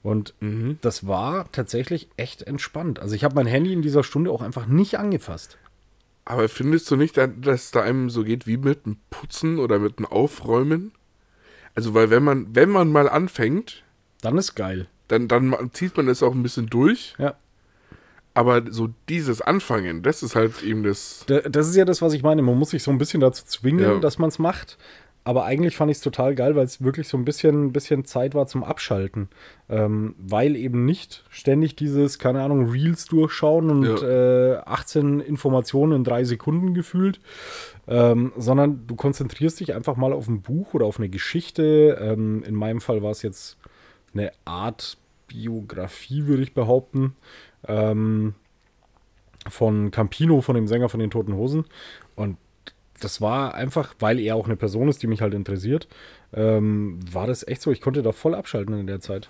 Und 0.02 0.34
das 0.82 1.08
war 1.08 1.52
tatsächlich 1.52 2.10
echt 2.16 2.44
entspannt. 2.44 3.00
Also 3.00 3.16
ich 3.16 3.24
habe 3.26 3.36
mein 3.36 3.48
Handy 3.48 3.74
in 3.74 3.82
dieser 3.82 4.04
Stunde 4.04 4.32
auch 4.32 4.42
einfach 4.42 4.66
nicht 4.66 4.98
angefasst. 4.98 5.58
Aber 6.26 6.48
findest 6.50 6.90
du 6.92 6.96
nicht, 6.96 7.18
dass 7.18 7.30
es 7.46 7.72
da 7.72 7.82
einem 7.82 8.10
so 8.10 8.24
geht 8.24 8.46
wie 8.46 8.58
mit 8.58 8.86
dem 8.86 8.98
Putzen 9.10 9.58
oder 9.60 9.80
mit 9.80 9.98
dem 10.00 10.06
Aufräumen? 10.06 10.92
Also, 11.76 11.94
weil 11.94 12.10
wenn 12.10 12.24
man, 12.24 12.54
wenn 12.56 12.70
man 12.70 12.92
mal 12.92 13.10
anfängt, 13.10 13.84
Dann 14.22 14.38
ist 14.38 14.56
geil. 14.56 14.88
dann, 15.08 15.28
dann 15.28 15.56
zieht 15.74 15.98
man 15.98 16.06
das 16.08 16.22
auch 16.22 16.34
ein 16.36 16.44
bisschen 16.44 16.68
durch. 16.68 17.16
Ja. 17.18 17.36
Aber 18.36 18.72
so 18.72 18.90
dieses 19.10 19.42
Anfangen, 19.42 20.04
das 20.04 20.22
ist 20.24 20.36
halt 20.36 20.62
eben 20.64 20.84
das. 20.84 21.24
Da- 21.28 21.42
Das 21.42 21.68
ist 21.68 21.76
ja 21.76 21.84
das, 21.86 22.02
was 22.02 22.14
ich 22.14 22.22
meine. 22.22 22.42
Man 22.42 22.58
muss 22.58 22.70
sich 22.70 22.84
so 22.84 22.92
ein 22.92 22.98
bisschen 23.00 23.20
dazu 23.22 23.44
zwingen, 23.46 23.80
Ja. 23.82 24.00
dass 24.00 24.20
man 24.20 24.30
es 24.30 24.38
macht. 24.40 24.78
Aber 25.30 25.46
eigentlich 25.46 25.78
fand 25.78 25.92
ich 25.92 25.98
es 25.98 26.02
total 26.02 26.34
geil, 26.34 26.56
weil 26.56 26.66
es 26.66 26.84
wirklich 26.84 27.08
so 27.08 27.16
ein 27.16 27.24
bisschen, 27.24 27.72
bisschen 27.72 28.04
Zeit 28.04 28.34
war 28.34 28.48
zum 28.48 28.64
Abschalten. 28.64 29.30
Ähm, 29.70 30.16
weil 30.18 30.56
eben 30.56 30.86
nicht 30.86 31.24
ständig 31.30 31.76
dieses, 31.76 32.18
keine 32.18 32.42
Ahnung, 32.42 32.72
Reels 32.72 33.06
durchschauen 33.06 33.70
und 33.70 34.02
äh, 34.02 34.56
18 34.56 35.20
Informationen 35.20 35.98
in 35.98 36.04
drei 36.04 36.24
Sekunden 36.24 36.74
gefühlt, 36.74 37.20
ähm, 37.88 38.34
sondern 38.38 38.88
du 38.88 38.96
konzentrierst 38.96 39.60
dich 39.60 39.76
einfach 39.76 39.98
mal 39.98 40.14
auf 40.14 40.28
ein 40.28 40.42
Buch 40.42 40.74
oder 40.74 40.88
auf 40.88 40.98
eine 40.98 41.10
Geschichte. 41.10 42.00
Ähm, 42.02 42.42
in 42.44 42.56
meinem 42.56 42.82
Fall 42.82 43.04
war 43.04 43.12
es 43.12 43.22
jetzt 43.22 43.58
eine 44.16 44.32
Art 44.46 44.98
Biografie, 45.28 46.26
würde 46.26 46.42
ich 46.42 46.56
behaupten. 46.56 47.16
Ähm, 47.68 48.34
von 49.48 49.92
Campino, 49.92 50.42
von 50.42 50.56
dem 50.56 50.66
Sänger 50.66 50.90
von 50.90 51.00
den 51.00 51.12
Toten 51.12 51.36
Hosen. 51.36 51.66
Und 52.16 52.38
das 53.00 53.22
war 53.22 53.54
einfach, 53.54 53.94
weil 54.00 54.20
er 54.20 54.36
auch 54.36 54.46
eine 54.46 54.56
Person 54.56 54.88
ist, 54.90 55.02
die 55.04 55.08
mich 55.08 55.22
halt 55.22 55.34
interessiert, 55.34 55.88
ähm, 56.34 57.00
war 57.12 57.28
das 57.28 57.48
echt 57.48 57.62
so, 57.62 57.72
ich 57.72 57.82
konnte 57.82 58.02
da 58.04 58.12
voll 58.12 58.36
abschalten 58.36 58.80
in 58.80 58.88
der 58.88 59.00
Zeit. 59.00 59.30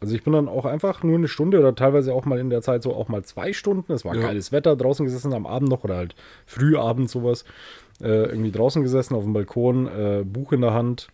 Also 0.00 0.14
ich 0.14 0.22
bin 0.22 0.34
dann 0.34 0.48
auch 0.48 0.66
einfach 0.66 1.02
nur 1.02 1.16
eine 1.16 1.28
Stunde 1.28 1.58
oder 1.58 1.74
teilweise 1.74 2.12
auch 2.12 2.26
mal 2.26 2.38
in 2.38 2.50
der 2.50 2.60
Zeit 2.60 2.82
so 2.82 2.94
auch 2.94 3.08
mal 3.08 3.24
zwei 3.24 3.52
Stunden. 3.54 3.92
Es 3.92 4.04
war 4.04 4.14
Ja. 4.14 4.20
geiles 4.22 4.52
Wetter, 4.52 4.76
draußen 4.76 5.06
gesessen 5.06 5.32
am 5.32 5.46
Abend 5.46 5.70
noch 5.70 5.84
oder 5.84 5.96
halt 5.96 6.14
früh 6.44 6.76
abends 6.76 7.12
sowas. 7.12 7.44
Äh, 8.02 8.26
irgendwie 8.26 8.52
draußen 8.52 8.82
gesessen 8.82 9.14
auf 9.14 9.24
dem 9.24 9.32
Balkon, 9.32 9.86
äh, 9.86 10.22
Buch 10.24 10.52
in 10.52 10.60
der 10.60 10.74
Hand 10.74 11.08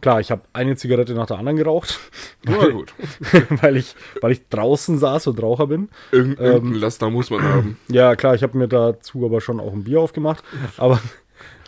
Klar, 0.00 0.18
ich 0.20 0.30
habe 0.30 0.40
eine 0.54 0.76
Zigarette 0.76 1.12
nach 1.12 1.26
der 1.26 1.36
anderen 1.38 1.58
geraucht, 1.58 2.00
Ja, 2.48 2.68
gut. 2.68 2.94
weil 3.60 3.76
ich, 3.76 3.94
weil 4.22 4.32
ich 4.32 4.48
draußen 4.48 4.96
saß 4.96 5.26
und 5.26 5.42
Raucher 5.42 5.66
bin. 5.66 5.90
Irgend, 6.10 6.38
irgendein 6.40 6.80
Laster 6.80 7.10
muss 7.10 7.28
man 7.28 7.42
haben. 7.42 7.78
Ja, 7.88 8.16
klar, 8.16 8.34
ich 8.34 8.42
habe 8.42 8.56
mir 8.56 8.66
dazu 8.66 9.26
aber 9.26 9.42
schon 9.42 9.60
auch 9.60 9.72
ein 9.74 9.84
Bier 9.84 10.00
aufgemacht. 10.00 10.42
Aber 10.78 11.00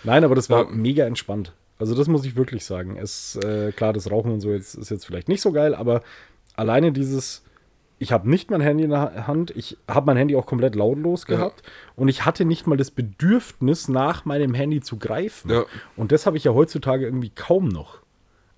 nein, 0.05 0.25
aber 0.25 0.35
das 0.35 0.51
war 0.51 0.65
Ja. 0.65 0.71
mega 0.71 1.05
entspannt. 1.07 1.53
Also 1.79 1.95
das 1.95 2.07
muss 2.09 2.25
ich 2.25 2.37
wirklich 2.37 2.65
sagen. 2.65 2.97
Es, 2.97 3.37
äh, 3.37 3.73
klar, 3.73 3.93
das 3.93 4.11
Rauchen 4.11 4.31
und 4.33 4.41
so 4.41 4.51
jetzt, 4.51 4.75
ist 4.75 4.91
jetzt 4.91 5.05
vielleicht 5.07 5.29
nicht 5.29 5.41
so 5.41 5.51
geil, 5.53 5.75
aber 5.75 6.03
alleine 6.55 6.93
dieses, 6.93 7.43
ich 7.99 8.13
habe 8.13 8.29
nicht 8.31 8.51
mein 8.51 8.61
Handy 8.61 8.85
in 8.85 8.91
der 8.91 9.27
Hand, 9.27 9.51
ich 9.57 9.77
habe 9.89 10.07
mein 10.07 10.17
Handy 10.17 10.37
auch 10.37 10.47
komplett 10.47 10.75
lautlos 10.77 11.25
Ja. 11.29 11.37
gehabt 11.37 11.63
und 11.97 12.09
ich 12.09 12.25
hatte 12.25 12.45
nicht 12.45 12.67
mal 12.67 12.77
das 12.77 12.91
Bedürfnis, 12.93 13.89
nach 13.89 14.25
meinem 14.25 14.55
Handy 14.55 14.81
zu 14.81 14.97
greifen. 14.99 15.51
Ja. 15.51 15.65
Und 15.97 16.13
das 16.13 16.27
habe 16.27 16.37
ich 16.37 16.45
ja 16.45 16.53
heutzutage 16.55 17.05
irgendwie 17.05 17.31
kaum 17.35 17.69
noch. 17.69 17.99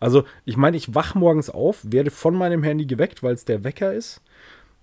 Also 0.00 0.24
ich 0.44 0.56
meine, 0.58 0.76
ich 0.76 0.94
wach 0.94 1.14
morgens 1.14 1.48
auf, 1.48 1.80
werde 1.82 2.10
von 2.10 2.34
meinem 2.34 2.62
Handy 2.62 2.84
geweckt, 2.84 3.22
weil 3.22 3.32
es 3.34 3.46
der 3.46 3.64
Wecker 3.64 3.94
ist. 3.94 4.20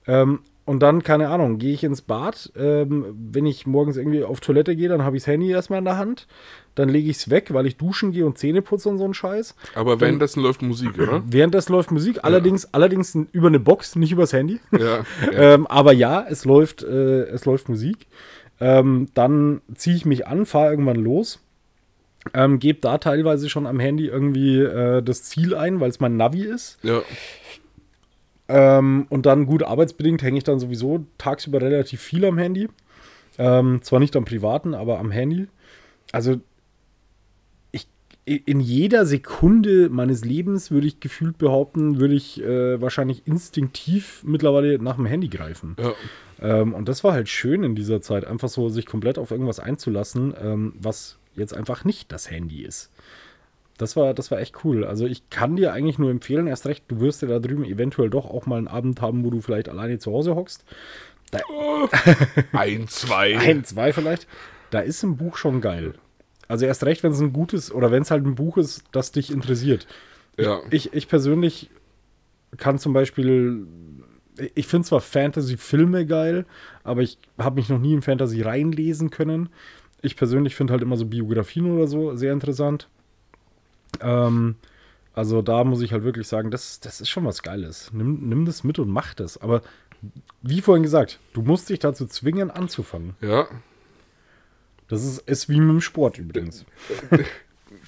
Ähm, 0.07 0.39
und 0.65 0.79
dann, 0.81 1.01
keine 1.01 1.29
Ahnung, 1.29 1.57
gehe 1.57 1.73
ich 1.73 1.83
ins 1.83 2.01
Bad. 2.01 2.51
Ähm, 2.55 3.05
wenn 3.31 3.45
ich 3.45 3.65
morgens 3.65 3.97
irgendwie 3.97 4.23
auf 4.23 4.39
Toilette 4.39 4.75
gehe, 4.75 4.89
dann 4.89 5.03
habe 5.03 5.17
ich 5.17 5.23
das 5.23 5.27
Handy 5.27 5.49
erstmal 5.49 5.79
in 5.79 5.85
der 5.85 5.97
Hand. 5.97 6.27
Dann 6.75 6.87
lege 6.87 7.09
ich 7.09 7.17
es 7.17 7.29
weg, 7.29 7.53
weil 7.53 7.65
ich 7.65 7.77
duschen 7.77 8.11
gehe 8.11 8.25
und 8.25 8.37
Zähne 8.37 8.61
putze 8.61 8.87
und 8.87 8.97
so 8.97 9.05
ein 9.05 9.13
Scheiß. 9.13 9.55
Aber 9.75 9.99
währenddessen 9.99 10.41
läuft 10.41 10.61
Musik, 10.61 10.97
oder? 10.99 11.23
Währenddessen 11.27 11.73
läuft 11.73 11.91
Musik, 11.91 12.19
allerdings, 12.23 12.73
allerdings 12.73 13.17
über 13.31 13.47
eine 13.47 13.59
Box, 13.59 13.95
nicht 13.95 14.11
übers 14.11 14.33
Handy. 14.33 14.59
Ja. 14.71 14.79
ja. 14.79 15.05
Ähm, 15.33 15.65
aber 15.67 15.93
ja, 15.93 16.25
es 16.29 16.45
läuft, 16.45 16.83
äh, 16.83 17.23
es 17.23 17.45
läuft 17.45 17.67
Musik. 17.67 18.07
Ähm, 18.59 19.07
dann 19.13 19.61
ziehe 19.73 19.95
ich 19.95 20.05
mich 20.05 20.27
an, 20.27 20.45
fahre 20.45 20.69
irgendwann 20.69 20.97
los. 20.97 21.39
Ähm, 22.33 22.59
gebe 22.59 22.79
da 22.79 22.99
teilweise 22.99 23.49
schon 23.49 23.65
am 23.65 23.79
Handy 23.79 24.05
irgendwie 24.05 24.59
äh, 24.59 25.01
das 25.01 25.23
Ziel 25.23 25.55
ein, 25.55 25.79
weil 25.79 25.89
es 25.89 25.99
mein 25.99 26.17
Navi 26.17 26.43
ist. 26.43 26.77
ja. 26.83 27.01
Ähm, 28.51 29.05
und 29.09 29.25
dann 29.25 29.45
gut 29.45 29.63
arbeitsbedingt 29.63 30.21
hänge 30.21 30.37
ich 30.37 30.43
dann 30.43 30.59
sowieso 30.59 31.05
tagsüber 31.17 31.61
relativ 31.61 32.01
viel 32.01 32.25
am 32.25 32.37
Handy. 32.37 32.67
Ähm, 33.37 33.81
zwar 33.81 33.99
nicht 33.99 34.15
am 34.17 34.25
privaten, 34.25 34.73
aber 34.73 34.99
am 34.99 35.09
Handy. 35.09 35.47
Also 36.11 36.41
ich, 37.71 37.87
in 38.25 38.59
jeder 38.59 39.05
Sekunde 39.05 39.89
meines 39.89 40.25
Lebens 40.25 40.69
würde 40.69 40.87
ich 40.87 40.99
gefühlt 40.99 41.37
behaupten, 41.37 41.99
würde 41.99 42.13
ich 42.13 42.43
äh, 42.43 42.81
wahrscheinlich 42.81 43.25
instinktiv 43.25 44.21
mittlerweile 44.25 44.79
nach 44.79 44.97
dem 44.97 45.05
Handy 45.05 45.29
greifen. 45.29 45.77
ja. 45.79 45.93
Ähm, 46.41 46.73
und 46.73 46.89
das 46.89 47.03
war 47.03 47.13
halt 47.13 47.29
schön 47.29 47.63
in 47.63 47.75
dieser 47.75 48.01
Zeit, 48.01 48.25
einfach 48.25 48.49
so 48.49 48.67
sich 48.67 48.85
komplett 48.85 49.17
auf 49.17 49.31
irgendwas 49.31 49.59
einzulassen, 49.59 50.33
ähm, 50.41 50.73
was 50.79 51.19
jetzt 51.35 51.55
einfach 51.55 51.85
nicht 51.85 52.11
das 52.11 52.29
Handy 52.29 52.63
ist. 52.63 52.91
Das 53.81 53.95
war, 53.95 54.13
das 54.13 54.29
war 54.29 54.39
echt 54.39 54.63
cool. 54.63 54.85
Also 54.85 55.07
ich 55.07 55.27
kann 55.31 55.55
dir 55.55 55.73
eigentlich 55.73 55.97
nur 55.97 56.11
empfehlen, 56.11 56.45
erst 56.45 56.67
recht, 56.67 56.83
du 56.87 56.99
wirst 56.99 57.23
ja 57.23 57.27
da 57.27 57.39
drüben 57.39 57.65
eventuell 57.65 58.11
doch 58.11 58.29
auch 58.29 58.45
mal 58.45 58.57
einen 58.57 58.67
Abend 58.67 59.01
haben, 59.01 59.25
wo 59.25 59.31
du 59.31 59.41
vielleicht 59.41 59.69
alleine 59.69 59.97
zu 59.97 60.11
Hause 60.11 60.35
hockst. 60.35 60.63
Ein, 62.51 62.87
zwei. 62.87 63.39
Ein, 63.39 63.63
zwei 63.63 63.91
vielleicht. 63.91 64.27
Da 64.69 64.81
ist 64.81 65.01
ein 65.01 65.17
Buch 65.17 65.35
schon 65.35 65.61
geil. 65.61 65.95
Also 66.47 66.67
erst 66.67 66.83
recht, 66.83 67.01
wenn 67.01 67.11
es 67.13 67.21
ein 67.21 67.33
gutes 67.33 67.71
oder 67.73 67.89
wenn 67.89 68.03
es 68.03 68.11
halt 68.11 68.23
ein 68.23 68.35
Buch 68.35 68.57
ist, 68.57 68.83
das 68.91 69.13
dich 69.13 69.31
interessiert. 69.31 69.87
Ja. 70.37 70.59
Ich, 70.69 70.93
ich 70.93 71.07
persönlich 71.07 71.71
kann 72.57 72.77
zum 72.77 72.93
Beispiel, 72.93 73.65
ich 74.53 74.67
finde 74.67 74.87
zwar 74.87 75.01
Fantasy-Filme 75.01 76.05
geil, 76.05 76.45
aber 76.83 77.01
ich 77.01 77.17
habe 77.39 77.55
mich 77.55 77.69
noch 77.69 77.79
nie 77.79 77.93
in 77.93 78.03
Fantasy 78.03 78.43
reinlesen 78.43 79.09
können. 79.09 79.49
Ich 80.03 80.15
persönlich 80.15 80.53
finde 80.53 80.73
halt 80.73 80.83
immer 80.83 80.97
so 80.97 81.05
Biografien 81.05 81.71
oder 81.71 81.87
so 81.87 82.15
sehr 82.15 82.31
interessant. 82.31 82.87
Ähm, 84.01 84.55
also 85.13 85.41
da 85.41 85.63
muss 85.63 85.81
ich 85.81 85.91
halt 85.93 86.03
wirklich 86.03 86.27
sagen, 86.27 86.51
das, 86.51 86.79
das 86.79 87.01
ist 87.01 87.09
schon 87.09 87.25
was 87.25 87.43
Geiles. 87.43 87.91
Nimm, 87.93 88.27
nimm 88.29 88.45
das 88.45 88.63
mit 88.63 88.79
und 88.79 88.89
mach 88.89 89.13
das. 89.13 89.37
Aber 89.37 89.61
wie 90.41 90.61
vorhin 90.61 90.83
gesagt, 90.83 91.19
du 91.33 91.41
musst 91.41 91.69
dich 91.69 91.79
dazu 91.79 92.05
zwingen, 92.07 92.49
anzufangen. 92.51 93.15
ja. 93.21 93.47
Das 94.87 95.05
ist, 95.05 95.19
ist 95.19 95.47
wie 95.47 95.61
mit 95.61 95.69
dem 95.69 95.79
Sport 95.79 96.17
übrigens. 96.17 96.65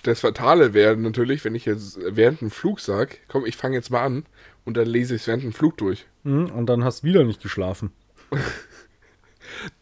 Das 0.03 0.21
Fatale 0.21 0.73
wäre 0.73 0.95
natürlich, 0.95 1.43
wenn 1.43 1.53
ich 1.53 1.65
jetzt 1.65 1.99
während 2.01 2.39
dem 2.39 2.49
Flug 2.49 2.79
sage, 2.79 3.17
komm, 3.27 3.45
ich 3.45 3.57
fange 3.57 3.75
jetzt 3.75 3.89
mal 3.89 4.05
an 4.05 4.25
und 4.63 4.77
dann 4.77 4.87
lese 4.87 5.15
ich 5.15 5.21
es 5.23 5.27
während 5.27 5.43
dem 5.43 5.51
Flug 5.51 5.75
durch. 5.77 6.05
Mhm, 6.23 6.45
Und 6.51 6.67
dann 6.67 6.85
hast 6.85 7.03
du 7.03 7.07
wieder 7.07 7.25
nicht 7.25 7.41
geschlafen. 7.41 7.91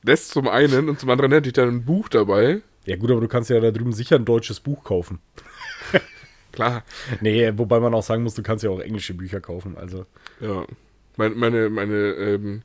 Das 0.04 0.30
zum 0.30 0.48
einen 0.48 0.90
und 0.90 1.00
zum 1.00 1.10
anderen 1.12 1.32
hätte 1.32 1.50
ich 1.50 1.54
dann 1.54 1.70
ein 1.70 1.86
Buch 1.86 2.10
dabei. 2.10 2.62
Ja 2.86 2.96
gut, 2.96 3.12
aber 3.12 3.22
du 3.22 3.28
kannst 3.28 3.50
ja 3.52 3.60
da 3.60 3.70
drüben 3.72 3.94
sicher 3.94 4.16
ein 4.16 4.26
deutsches 4.26 4.60
Buch 4.60 4.84
kaufen. 4.84 5.20
Klar, 6.52 6.84
Nee, 7.22 7.52
wobei 7.56 7.80
man 7.80 7.94
auch 7.94 8.04
sagen 8.04 8.24
muss, 8.24 8.36
du 8.36 8.44
kannst 8.44 8.64
ja 8.64 8.70
auch 8.70 8.80
englische 8.80 9.14
Bücher 9.14 9.42
kaufen. 9.42 9.78
Also, 9.78 10.06
ja. 10.40 10.66
Meine, 11.18 11.36
meine, 11.36 11.70
meine 11.70 11.96
ähm, 11.96 12.64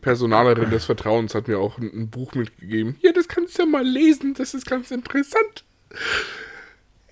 Personalerin 0.00 0.70
des 0.70 0.84
Vertrauens 0.84 1.34
hat 1.34 1.48
mir 1.48 1.58
auch 1.58 1.78
ein, 1.78 1.90
ein 1.92 2.10
Buch 2.10 2.34
mitgegeben. 2.34 2.96
Ja, 3.00 3.12
das 3.12 3.28
kannst 3.28 3.58
du 3.58 3.62
ja 3.62 3.68
mal 3.68 3.84
lesen, 3.84 4.34
das 4.34 4.54
ist 4.54 4.66
ganz 4.66 4.90
interessant. 4.90 5.64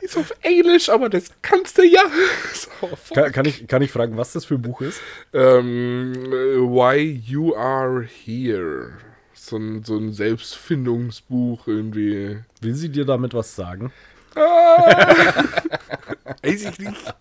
Ist 0.01 0.17
auf 0.17 0.33
Englisch, 0.43 0.89
aber 0.89 1.09
das 1.09 1.31
kannst 1.43 1.79
du 1.79 1.83
ja. 1.83 2.03
So, 2.53 3.15
kann, 3.15 3.33
kann, 3.33 3.47
ich, 3.47 3.67
kann 3.67 3.83
ich 3.83 3.91
fragen, 3.91 4.17
was 4.17 4.33
das 4.33 4.45
für 4.45 4.55
ein 4.55 4.63
Buch 4.63 4.81
ist? 4.81 5.01
Ähm, 5.33 6.13
äh, 6.15 6.59
Why 6.61 7.23
You 7.27 7.55
Are 7.55 8.03
Here. 8.03 8.93
So 9.33 9.57
ein, 9.57 9.85
so 9.85 9.97
ein 9.97 10.13
Selbstfindungsbuch 10.13 11.67
irgendwie. 11.67 12.39
Will 12.61 12.75
sie 12.75 12.91
dir 12.91 13.05
damit 13.05 13.35
was 13.35 13.57
sagen? 13.57 13.93
Weiß 16.43 16.65
ich 16.65 16.79
nicht. 16.79 17.15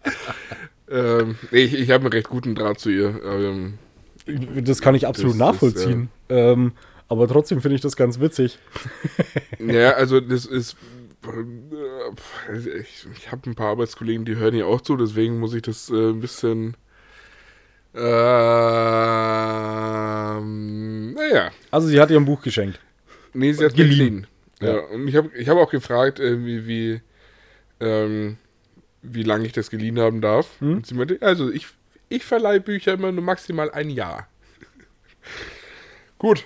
ähm, 0.89 1.35
ich 1.51 1.73
ich 1.73 1.91
habe 1.91 2.03
einen 2.05 2.13
recht 2.13 2.29
guten 2.29 2.55
Draht 2.55 2.79
zu 2.79 2.89
ihr. 2.89 3.21
Ähm, 3.23 3.77
Das 4.63 4.81
kann 4.81 4.95
ich 4.95 5.07
absolut 5.07 5.33
Das- 5.33 5.39
das, 5.39 5.47
nachvollziehen. 5.47 6.09
ähm, 6.29 6.73
aber 7.07 7.27
trotzdem 7.27 7.61
finde 7.61 7.75
ich 7.75 7.81
das 7.81 7.95
ganz 7.95 8.19
witzig. 8.19 8.59
ja, 9.59 9.91
also 9.91 10.19
das 10.19 10.45
ist. 10.45 10.75
äh, 12.51 12.79
Ich, 12.79 13.07
ich 13.17 13.31
habe 13.31 13.49
ein 13.49 13.55
paar 13.55 13.69
Arbeitskollegen, 13.69 14.25
die 14.25 14.35
hören 14.35 14.55
ja 14.55 14.65
auch 14.65 14.81
zu, 14.81 14.97
deswegen 14.97 15.39
muss 15.39 15.53
ich 15.53 15.61
das 15.61 15.89
äh, 15.89 16.09
ein 16.11 16.19
bisschen. 16.19 16.75
Ähm, 20.15 21.13
naja. 21.13 21.51
Also 21.71 21.87
sie 21.87 21.99
hat 21.99 22.09
ihr 22.11 22.17
ein 22.17 22.25
Buch 22.25 22.41
geschenkt. 22.41 22.79
Nee, 23.33 23.51
sie 23.53 23.65
hat 23.65 23.75
Geliehen. 23.75 24.27
Ja. 24.61 24.79
und 24.79 25.07
ich 25.07 25.15
habe 25.15 25.29
ich 25.35 25.49
hab 25.49 25.57
auch 25.57 25.69
gefragt, 25.69 26.19
äh, 26.19 26.45
wie, 26.45 26.67
wie, 26.67 27.01
ähm, 27.79 28.37
wie 29.01 29.23
lange 29.23 29.45
ich 29.45 29.51
das 29.51 29.69
geliehen 29.69 29.99
haben 29.99 30.21
darf. 30.21 30.47
Hm? 30.59 30.77
Und 30.77 30.87
sie 30.87 30.95
meinte, 30.95 31.17
also 31.21 31.49
ich, 31.51 31.67
ich 32.09 32.23
verleihe 32.23 32.61
Bücher 32.61 32.93
immer 32.93 33.11
nur 33.11 33.23
maximal 33.23 33.69
ein 33.71 33.89
Jahr. 33.89 34.27
Gut. 36.17 36.45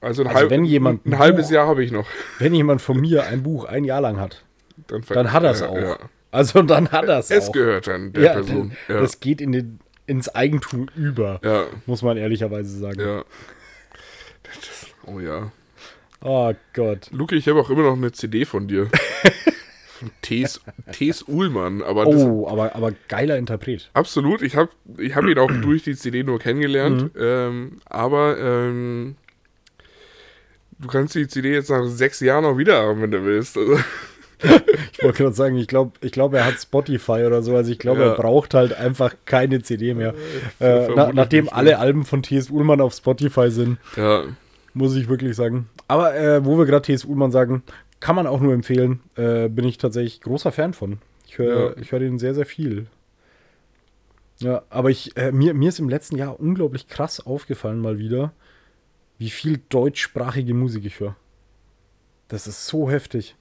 Also 0.00 0.22
ein, 0.22 0.28
Also 0.28 0.40
halb, 0.40 0.50
wenn 0.50 0.64
jemand 0.64 1.06
ein 1.06 1.18
halbes 1.18 1.50
Jahr 1.50 1.66
habe 1.66 1.84
ich 1.84 1.92
noch. 1.92 2.06
Wenn 2.38 2.54
jemand 2.54 2.82
von 2.82 3.00
mir 3.00 3.24
ein 3.24 3.42
Buch 3.42 3.64
ein 3.64 3.84
Jahr 3.84 4.00
lang 4.00 4.18
hat, 4.18 4.44
Dann, 4.88 5.02
dann 5.08 5.32
hat 5.32 5.44
er 5.44 5.50
es 5.52 5.60
ja, 5.60 5.68
auch. 5.68 5.76
Ja. 5.78 5.98
Also 6.30 6.62
dann 6.62 6.90
hat 6.90 7.04
er 7.06 7.18
es 7.20 7.30
Es 7.30 7.48
auch. 7.48 7.52
gehört 7.52 7.86
dann 7.86 8.12
der 8.12 8.22
ja, 8.22 8.32
Person. 8.34 8.70
das, 8.88 8.94
Ja. 8.96 9.00
das 9.00 9.20
geht 9.20 9.40
in 9.40 9.52
den, 9.52 9.78
ins 10.06 10.28
Eigentum 10.34 10.88
über, 10.96 11.40
muss 11.86 12.02
man 12.02 12.16
ehrlicherweise 12.16 12.76
sagen. 12.78 13.00
ja. 13.00 13.24
Das, 14.42 14.86
oh 15.06 15.20
ja. 15.20 15.50
Oh 16.24 16.52
Gott. 16.72 17.08
Luke, 17.12 17.36
ich 17.36 17.46
habe 17.48 17.60
auch 17.60 17.70
immer 17.70 17.82
noch 17.82 17.96
eine 17.96 18.10
CD 18.12 18.44
von 18.46 18.66
dir. 18.66 18.88
von 19.98 20.10
T.S. 20.22 20.60
T.S. 20.92 21.24
Uhlmann. 21.28 21.82
Aber 21.82 22.06
das, 22.06 22.22
Oh, 22.24 22.48
aber, 22.48 22.74
aber 22.74 22.92
geiler 23.08 23.36
Interpret. 23.36 23.90
Absolut, 23.92 24.42
ich 24.42 24.56
habe 24.56 24.70
ich 24.98 25.14
hab 25.14 25.24
ihn 25.26 25.38
auch 25.38 25.50
durch 25.62 25.82
die 25.84 25.94
CD 25.94 26.22
nur 26.24 26.38
kennengelernt, 26.38 27.14
Mhm. 27.14 27.20
ähm, 27.20 27.72
aber 27.84 28.38
ähm, 28.38 29.16
du 30.78 30.88
kannst 30.88 31.14
die 31.14 31.28
CD 31.28 31.52
jetzt 31.52 31.70
nach 31.70 31.84
sechs 31.86 32.20
Jahren 32.20 32.44
auch 32.44 32.58
wieder 32.58 32.80
haben, 32.82 33.02
wenn 33.02 33.10
du 33.10 33.22
willst. 33.24 33.56
Also, 33.56 33.78
Ich 34.92 35.02
wollte 35.02 35.22
gerade 35.22 35.34
sagen, 35.34 35.56
ich 35.56 35.68
glaube, 35.68 35.92
ich 36.02 36.12
glaub, 36.12 36.34
er 36.34 36.44
hat 36.44 36.60
Spotify 36.60 37.24
oder 37.26 37.42
so. 37.42 37.56
Also 37.56 37.70
ich 37.72 37.78
glaube, 37.78 38.00
Ja. 38.02 38.08
er 38.08 38.16
braucht 38.16 38.52
halt 38.54 38.74
einfach 38.74 39.14
keine 39.24 39.62
CD 39.62 39.94
mehr. 39.94 40.14
Ver- 40.58 40.88
Äh, 40.90 40.92
na, 40.94 41.12
nachdem 41.14 41.48
alle? 41.48 41.78
Alben 41.78 42.04
von 42.04 42.22
T.S. 42.22 42.50
Ullmann 42.50 42.80
auf 42.80 42.92
Spotify 42.94 43.50
sind, 43.50 43.78
ja, 43.96 44.24
muss 44.74 44.94
ich 44.96 45.08
wirklich 45.08 45.34
sagen. 45.36 45.68
Aber 45.88 46.14
äh, 46.14 46.44
wo 46.44 46.58
wir 46.58 46.66
gerade 46.66 46.82
T.S. 46.82 47.04
Ullmann 47.04 47.30
sagen, 47.30 47.62
kann 48.00 48.16
man 48.16 48.26
auch 48.26 48.40
nur 48.40 48.52
empfehlen. 48.52 49.00
Äh, 49.16 49.48
bin 49.48 49.64
ich 49.64 49.78
tatsächlich 49.78 50.20
großer 50.20 50.52
Fan 50.52 50.74
von. 50.74 50.98
Ich 51.26 51.38
höre 51.38 51.70
Ja. 51.70 51.76
ich 51.80 51.92
hör 51.92 51.98
den 52.00 52.18
sehr, 52.18 52.34
sehr 52.34 52.44
viel. 52.46 52.86
Ja, 54.38 54.62
aber 54.68 54.90
ich, 54.90 55.16
äh, 55.16 55.32
mir, 55.32 55.54
mir 55.54 55.68
ist 55.68 55.78
im 55.78 55.88
letzten 55.88 56.16
Jahr 56.16 56.38
unglaublich 56.40 56.88
krass 56.88 57.24
aufgefallen 57.24 57.78
mal 57.80 57.98
wieder, 57.98 58.32
wie 59.16 59.30
viel 59.30 59.60
deutschsprachige 59.68 60.54
Musik 60.54 60.84
ich 60.84 60.98
höre. 61.00 61.16
Das 62.28 62.46
ist 62.46 62.66
so 62.66 62.90
heftig. 62.90 63.36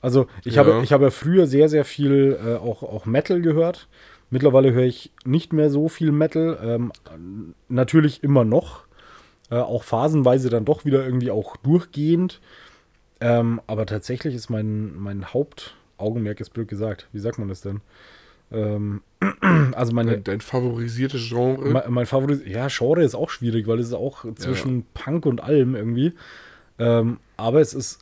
Also 0.00 0.26
ich, 0.44 0.56
Ja. 0.56 0.64
habe, 0.66 0.82
ich 0.82 0.92
habe 0.92 1.10
früher 1.12 1.46
sehr, 1.46 1.68
sehr 1.68 1.84
viel 1.84 2.36
äh, 2.44 2.54
auch, 2.56 2.82
auch 2.82 3.06
Metal 3.06 3.40
gehört. 3.40 3.88
Mittlerweile 4.30 4.72
höre 4.72 4.84
ich 4.84 5.12
nicht 5.24 5.52
mehr 5.52 5.70
so 5.70 5.88
viel 5.88 6.10
Metal. 6.10 6.58
Ähm, 7.14 7.54
natürlich 7.68 8.24
immer 8.24 8.44
noch. 8.44 8.84
Äh, 9.52 9.56
auch 9.56 9.84
phasenweise 9.84 10.48
dann 10.48 10.64
doch 10.64 10.86
wieder 10.86 11.04
irgendwie 11.04 11.30
auch 11.30 11.58
durchgehend. 11.58 12.40
Ähm, 13.20 13.60
aber 13.66 13.84
tatsächlich 13.84 14.34
ist 14.34 14.48
mein, 14.48 14.98
mein 14.98 15.34
Haupt, 15.34 15.76
Augenmerk 15.98 16.40
ist 16.40 16.54
blöd 16.54 16.68
gesagt. 16.68 17.06
Wie 17.12 17.18
sagt 17.18 17.38
man 17.38 17.48
das 17.48 17.60
denn? 17.60 17.82
Ähm, 18.50 19.02
also 19.74 19.92
meine, 19.92 20.12
Dein, 20.12 20.24
dein 20.24 20.40
favorisiertes 20.40 21.28
Genre? 21.28 21.68
mein, 21.68 21.82
mein 21.92 22.06
Favorit, 22.06 22.46
ja, 22.46 22.68
Genre 22.70 23.04
ist 23.04 23.14
auch 23.14 23.28
schwierig, 23.28 23.66
weil 23.66 23.78
es 23.78 23.88
ist 23.88 23.92
auch 23.92 24.24
zwischen 24.36 24.86
Punk 24.94 25.26
und 25.26 25.42
allem 25.42 25.76
irgendwie. 25.76 26.14
Ähm, 26.78 27.18
aber 27.36 27.60
es 27.60 27.74
ist 27.74 27.98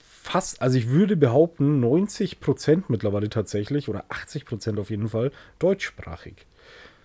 fast, 0.00 0.62
also 0.62 0.78
ich 0.78 0.88
würde 0.88 1.14
behaupten, 1.14 1.84
90% 1.84 2.84
mittlerweile 2.88 3.28
tatsächlich 3.28 3.90
oder 3.90 4.06
80% 4.08 4.80
auf 4.80 4.88
jeden 4.88 5.08
Fall 5.08 5.30
deutschsprachig. 5.58 6.46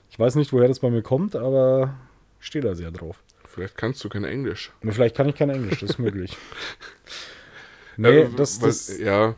Ich 0.09 0.17
weiß 0.17 0.35
nicht, 0.35 0.53
woher 0.53 0.69
das 0.69 0.79
bei 0.79 0.89
mir 0.89 1.01
kommt, 1.01 1.35
aber 1.35 1.93
steht 2.39 2.63
da 2.63 2.73
sehr 2.73 2.91
drauf. 2.91 3.21
Vielleicht 3.53 3.77
kannst 3.77 4.03
du 4.03 4.09
kein 4.09 4.23
Englisch. 4.23 4.71
Vielleicht 4.81 5.15
kann 5.15 5.27
ich 5.27 5.35
kein 5.35 5.49
Englisch, 5.49 5.81
das 5.81 5.91
ist 5.91 5.99
möglich. 5.99 6.37
nee, 7.97 8.19
Äh, 8.21 8.29
das, 8.35 8.59
das 8.59 8.97
ja. 8.97 9.35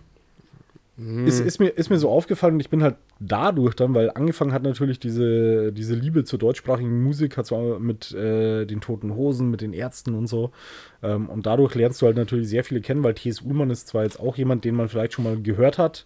ist, 1.25 1.39
ist, 1.39 1.59
mir, 1.59 1.69
ist 1.69 1.89
mir 1.89 1.97
so 1.97 2.09
aufgefallen 2.09 2.53
und 2.53 2.59
ich 2.59 2.69
bin 2.69 2.83
halt 2.83 2.97
dadurch 3.19 3.75
dann, 3.75 3.95
weil 3.95 4.11
angefangen 4.11 4.53
hat 4.53 4.61
natürlich 4.61 4.99
diese, 4.99 5.73
diese 5.73 5.95
Liebe 5.95 6.23
zur 6.25 6.37
deutschsprachigen 6.37 7.03
Musik, 7.03 7.37
hat 7.37 7.47
zwar 7.47 7.79
mit 7.79 8.11
äh, 8.11 8.65
den 8.65 8.81
Toten 8.81 9.15
Hosen, 9.15 9.49
mit 9.49 9.61
den 9.61 9.73
Ärzten 9.73 10.13
und 10.13 10.27
so. 10.27 10.51
Ähm, 11.01 11.27
und 11.29 11.47
dadurch 11.47 11.73
lernst 11.73 12.01
du 12.01 12.05
halt 12.05 12.17
natürlich 12.17 12.47
sehr 12.47 12.63
viele 12.63 12.81
kennen, 12.81 13.03
weil 13.03 13.15
T.S. 13.15 13.41
Ullmann 13.41 13.71
ist 13.71 13.87
zwar 13.87 14.03
jetzt 14.03 14.19
auch 14.19 14.37
jemand, 14.37 14.63
den 14.63 14.75
man 14.75 14.89
vielleicht 14.89 15.13
schon 15.13 15.23
mal 15.25 15.41
gehört 15.41 15.79
hat. 15.79 16.05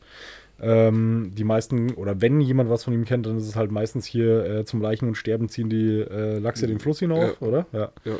Ähm, 0.59 1.31
die 1.35 1.43
meisten, 1.43 1.93
oder 1.93 2.19
wenn 2.21 2.41
jemand 2.41 2.69
was 2.69 2.83
von 2.83 2.93
ihm 2.93 3.05
kennt, 3.05 3.25
dann 3.27 3.37
ist 3.37 3.47
es 3.47 3.55
halt 3.55 3.71
meistens 3.71 4.05
hier 4.05 4.43
äh, 4.45 4.65
zum 4.65 4.81
Leichen 4.81 5.07
und 5.07 5.15
Sterben 5.15 5.49
ziehen 5.49 5.69
die 5.69 5.99
äh, 5.99 6.39
Lachse 6.39 6.65
den 6.67 6.79
Fluss 6.79 6.99
hinauf, 6.99 7.37
Ja. 7.41 7.47
oder? 7.47 7.65
Ja. 7.71 7.91
Ja. 8.05 8.17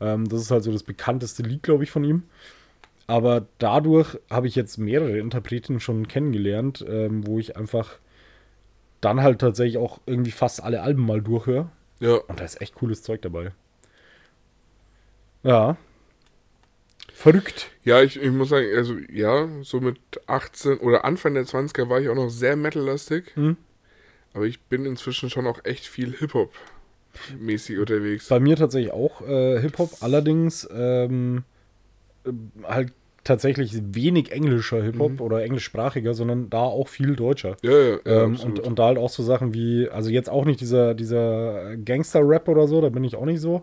Ähm, 0.00 0.26
das 0.28 0.40
ist 0.40 0.50
halt 0.50 0.62
so 0.64 0.72
das 0.72 0.82
bekannteste 0.82 1.42
Lied, 1.42 1.62
glaube 1.62 1.84
ich, 1.84 1.90
von 1.90 2.04
ihm. 2.04 2.22
Aber 3.06 3.46
dadurch 3.58 4.18
habe 4.30 4.46
ich 4.46 4.54
jetzt 4.54 4.78
mehrere 4.78 5.18
Interpreten 5.18 5.78
schon 5.78 6.08
kennengelernt, 6.08 6.82
ähm, 6.88 7.26
wo 7.26 7.38
ich 7.38 7.56
einfach 7.56 7.98
dann 9.02 9.20
halt 9.22 9.40
tatsächlich 9.40 9.76
auch 9.76 10.00
irgendwie 10.06 10.30
fast 10.30 10.62
alle 10.62 10.80
Alben 10.80 11.04
mal 11.04 11.20
durchhöre. 11.20 11.68
Ja. 12.00 12.14
Und 12.16 12.40
da 12.40 12.44
ist 12.44 12.62
echt 12.62 12.74
cooles 12.76 13.02
Zeug 13.02 13.20
dabei. 13.20 13.52
Ja. 15.42 15.76
Verrückt. 17.14 17.70
Ja, 17.84 18.02
ich, 18.02 18.20
ich 18.20 18.30
muss 18.30 18.48
sagen, 18.48 18.66
also 18.76 18.96
ja, 19.10 19.48
so 19.62 19.80
mit 19.80 19.98
18 20.26 20.78
oder 20.78 21.04
Anfang 21.04 21.34
der 21.34 21.44
20er 21.44 21.88
war 21.88 22.00
ich 22.00 22.08
auch 22.08 22.14
noch 22.14 22.28
sehr 22.28 22.56
metallastig. 22.56 23.32
Hm. 23.34 23.56
Aber 24.34 24.46
ich 24.46 24.60
bin 24.62 24.84
inzwischen 24.84 25.30
schon 25.30 25.46
auch 25.46 25.64
echt 25.64 25.86
viel 25.86 26.12
Hip-Hop 26.12 26.52
mäßig 27.38 27.78
unterwegs. 27.78 28.28
Bei 28.28 28.40
mir 28.40 28.56
tatsächlich 28.56 28.92
auch 28.92 29.20
äh, 29.22 29.60
Hip-Hop, 29.60 29.90
allerdings 30.00 30.68
ähm, 30.74 31.44
äh, 32.24 32.30
halt 32.64 32.92
tatsächlich 33.22 33.72
wenig 33.94 34.32
englischer 34.32 34.82
Hip-Hop 34.82 35.20
oder 35.20 35.42
englischsprachiger, 35.42 36.12
sondern 36.12 36.50
da 36.50 36.58
auch 36.58 36.88
viel 36.88 37.16
deutscher. 37.16 37.56
Ja, 37.62 37.72
ja, 37.72 37.98
ja 38.04 38.24
Ähm, 38.24 38.38
und, 38.38 38.58
und 38.58 38.78
da 38.78 38.86
halt 38.86 38.98
auch 38.98 39.08
so 39.08 39.22
Sachen 39.22 39.54
wie, 39.54 39.88
also 39.88 40.10
jetzt 40.10 40.28
auch 40.28 40.44
nicht 40.44 40.60
dieser, 40.60 40.94
dieser 40.94 41.76
Gangster-Rap 41.76 42.48
oder 42.48 42.68
so, 42.68 42.80
da 42.82 42.90
bin 42.90 43.04
ich 43.04 43.16
auch 43.16 43.24
nicht 43.24 43.40
so, 43.40 43.62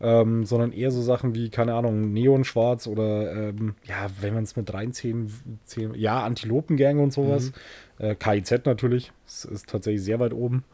ähm, 0.00 0.44
sondern 0.44 0.72
eher 0.72 0.90
so 0.90 1.02
Sachen 1.02 1.34
wie, 1.34 1.50
keine 1.50 1.74
Ahnung, 1.74 2.12
Neonschwarz 2.12 2.86
oder, 2.86 3.32
ähm, 3.32 3.74
ja, 3.84 4.06
wenn 4.20 4.34
man 4.34 4.44
es 4.44 4.56
mit 4.56 4.72
reinziehen, 4.72 5.32
zählen, 5.64 5.94
ja, 5.94 6.22
Antilopengang 6.22 7.00
und 7.00 7.12
sowas. 7.12 7.52
Äh, 7.98 8.14
KIZ 8.14 8.64
natürlich, 8.64 9.12
das 9.26 9.44
ist 9.44 9.68
tatsächlich 9.68 10.02
sehr 10.02 10.20
weit 10.20 10.32
oben. 10.32 10.64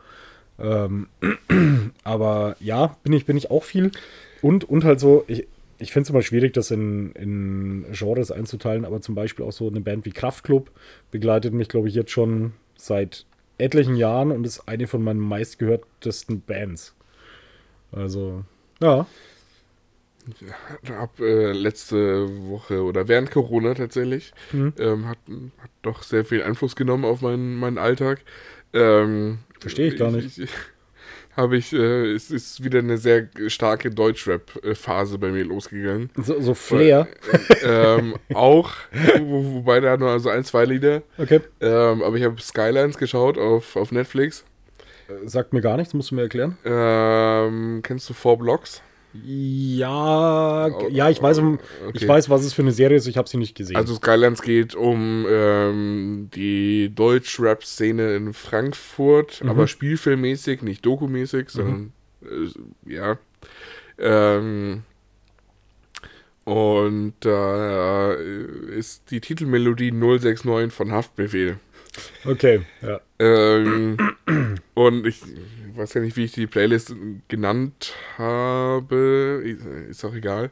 Ähm, 0.59 1.09
aber 2.05 2.56
ja, 2.60 2.96
bin 3.02 3.12
ich, 3.12 3.24
bin 3.24 3.36
ich 3.36 3.51
auch 3.51 3.64
viel. 3.64 3.90
Und, 4.42 4.64
und 4.64 4.84
halt 4.84 5.01
so, 5.01 5.24
ich, 5.26 5.46
ich 5.78 5.92
finde 5.92 6.05
es 6.05 6.10
immer 6.10 6.22
schwierig, 6.22 6.52
das 6.52 6.70
in, 6.70 7.12
in 7.12 7.86
Genres 7.92 8.30
einzuteilen, 8.30 8.84
aber 8.84 9.01
zum 9.01 9.14
Beispiel 9.14 9.44
auch 9.44 9.52
so 9.52 9.68
eine 9.68 9.80
Band 9.80 10.05
wie 10.05 10.12
Kraftklub 10.12 10.70
begleitet 11.10 11.55
mich, 11.55 11.68
glaube 11.68 11.88
ich, 11.88 11.94
jetzt 11.94 12.10
schon 12.10 12.52
seit 12.76 13.26
etlichen 13.59 13.96
Jahren 13.96 14.32
und 14.32 14.46
ist 14.46 14.68
eine 14.68 14.86
von 14.86 15.02
meinen 15.02 15.20
meistgehörtesten 15.20 16.42
Bands. 16.42 16.94
Also, 17.92 18.44
ja. 18.80 19.06
Ab 20.98 21.20
äh, 21.20 21.52
letzte 21.52 22.48
Woche 22.48 22.82
oder 22.82 23.09
während 23.09 23.30
Corona 23.30 23.74
tatsächlich 23.74 24.32
Mhm. 24.52 24.72
ähm, 24.78 25.06
hat, 25.09 25.18
hat 25.59 25.70
doch 25.82 26.02
sehr 26.02 26.24
viel 26.24 26.42
Einfluss 26.42 26.76
genommen 26.76 27.05
auf 27.05 27.20
meinen, 27.20 27.56
meinen 27.56 27.76
Alltag. 27.76 28.20
Ähm, 28.72 29.40
Verstehe 29.60 29.88
ich 29.88 29.98
gar 29.98 30.10
nicht. 30.10 30.38
Ich, 30.38 30.48
habe 31.36 31.56
ich, 31.59 31.72
äh, 31.74 32.12
es 32.12 32.30
ist 32.30 32.64
wieder 32.64 32.78
eine 32.78 32.96
sehr 32.96 33.28
starke 33.48 33.90
Deutschrap-Phase 33.90 35.18
bei 35.18 35.30
mir 35.30 35.44
losgegangen. 35.44 36.09
So, 36.16 36.40
so 36.40 36.55
Flair. 36.55 37.06
ähm, 37.62 38.14
auch, 38.34 38.70
wo, 39.20 39.55
wobei 39.56 39.80
da 39.80 39.96
nur 39.96 40.18
so 40.20 40.30
ein, 40.30 40.44
zwei 40.44 40.64
Lieder. 40.64 41.02
Okay. 41.18 41.40
Ähm, 41.60 42.02
aber 42.02 42.16
ich 42.16 42.24
habe 42.24 42.40
Skylines 42.40 42.96
geschaut 42.96 43.36
auf, 43.36 43.76
auf 43.76 43.92
Netflix. 43.92 44.44
Sagt 45.26 45.52
mir 45.52 45.60
gar 45.60 45.76
nichts, 45.76 45.94
musst 45.94 46.10
du 46.10 46.14
mir 46.14 46.22
erklären. 46.22 46.56
Ähm, 46.64 47.81
kennst 47.82 48.09
du 48.09 48.14
Four 48.14 48.39
Blocks? 48.39 48.82
Ja, 49.12 50.68
g- 50.70 50.89
ja, 50.90 51.09
ich 51.09 51.22
weiß, 51.22 51.39
um, 51.39 51.60
ich 51.93 52.02
Okay. 52.02 52.09
weiß, 52.09 52.31
was 52.31 52.44
es 52.44 52.52
für 52.52 52.62
eine 52.62 52.72
Serie 52.72 52.97
ist, 52.97 53.06
ich 53.06 53.16
habe 53.16 53.28
sie 53.28 53.36
nicht 53.36 53.55
gesehen. 53.55 53.76
Also 53.76 53.94
Skylines 53.94 54.43
geht 54.43 54.74
um 54.74 55.24
ähm, 55.28 56.31
die 56.35 56.90
Deutsch-Rap-Szene 56.93 58.16
in 58.16 58.32
Frankfurt, 58.32 59.43
Mhm. 59.43 59.51
aber 59.51 59.66
spielfilmmäßig, 59.68 60.62
nicht 60.62 60.85
dokumäßig, 60.85 61.51
sondern 61.51 61.93
äh, 62.22 62.93
ja. 62.93 63.18
Ähm, 63.98 64.82
und 66.44 67.14
da 67.20 68.14
äh, 68.14 68.44
ist 68.76 69.10
die 69.10 69.20
Titelmelodie 69.20 69.93
069 69.93 70.72
von 70.72 70.90
Haftbefehl. 70.93 71.59
Okay, 72.25 72.62
ja. 72.83 73.01
Ähm, 73.19 73.97
und 74.75 75.07
ich 75.07 75.21
weiß 75.75 75.95
ja 75.95 76.01
nicht, 76.01 76.16
wie 76.16 76.25
ich 76.25 76.33
die 76.33 76.47
Playlist 76.47 76.95
genannt 77.29 77.95
habe. 78.19 79.43
Ist 79.89 80.05
auch 80.05 80.15
egal. 80.15 80.51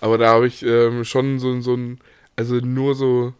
Aber 0.00 0.18
da 0.18 0.28
habe 0.30 0.46
ich 0.46 0.62
ähm, 0.64 1.04
schon 1.04 1.38
so, 1.38 1.60
so 1.60 1.74
ein, 1.74 1.98
also 2.36 2.56
nur 2.56 2.94
so. 2.94 3.32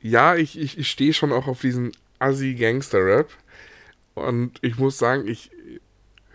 Ja, 0.00 0.34
ich, 0.36 0.58
ich, 0.58 0.78
ich 0.78 0.90
stehe 0.90 1.12
schon 1.14 1.32
auch 1.32 1.46
auf 1.46 1.60
diesen 1.60 1.92
Assi-Gangster-Rap. 2.18 3.30
Und 4.14 4.58
ich 4.60 4.76
muss 4.78 4.98
sagen, 4.98 5.26
ich 5.26 5.50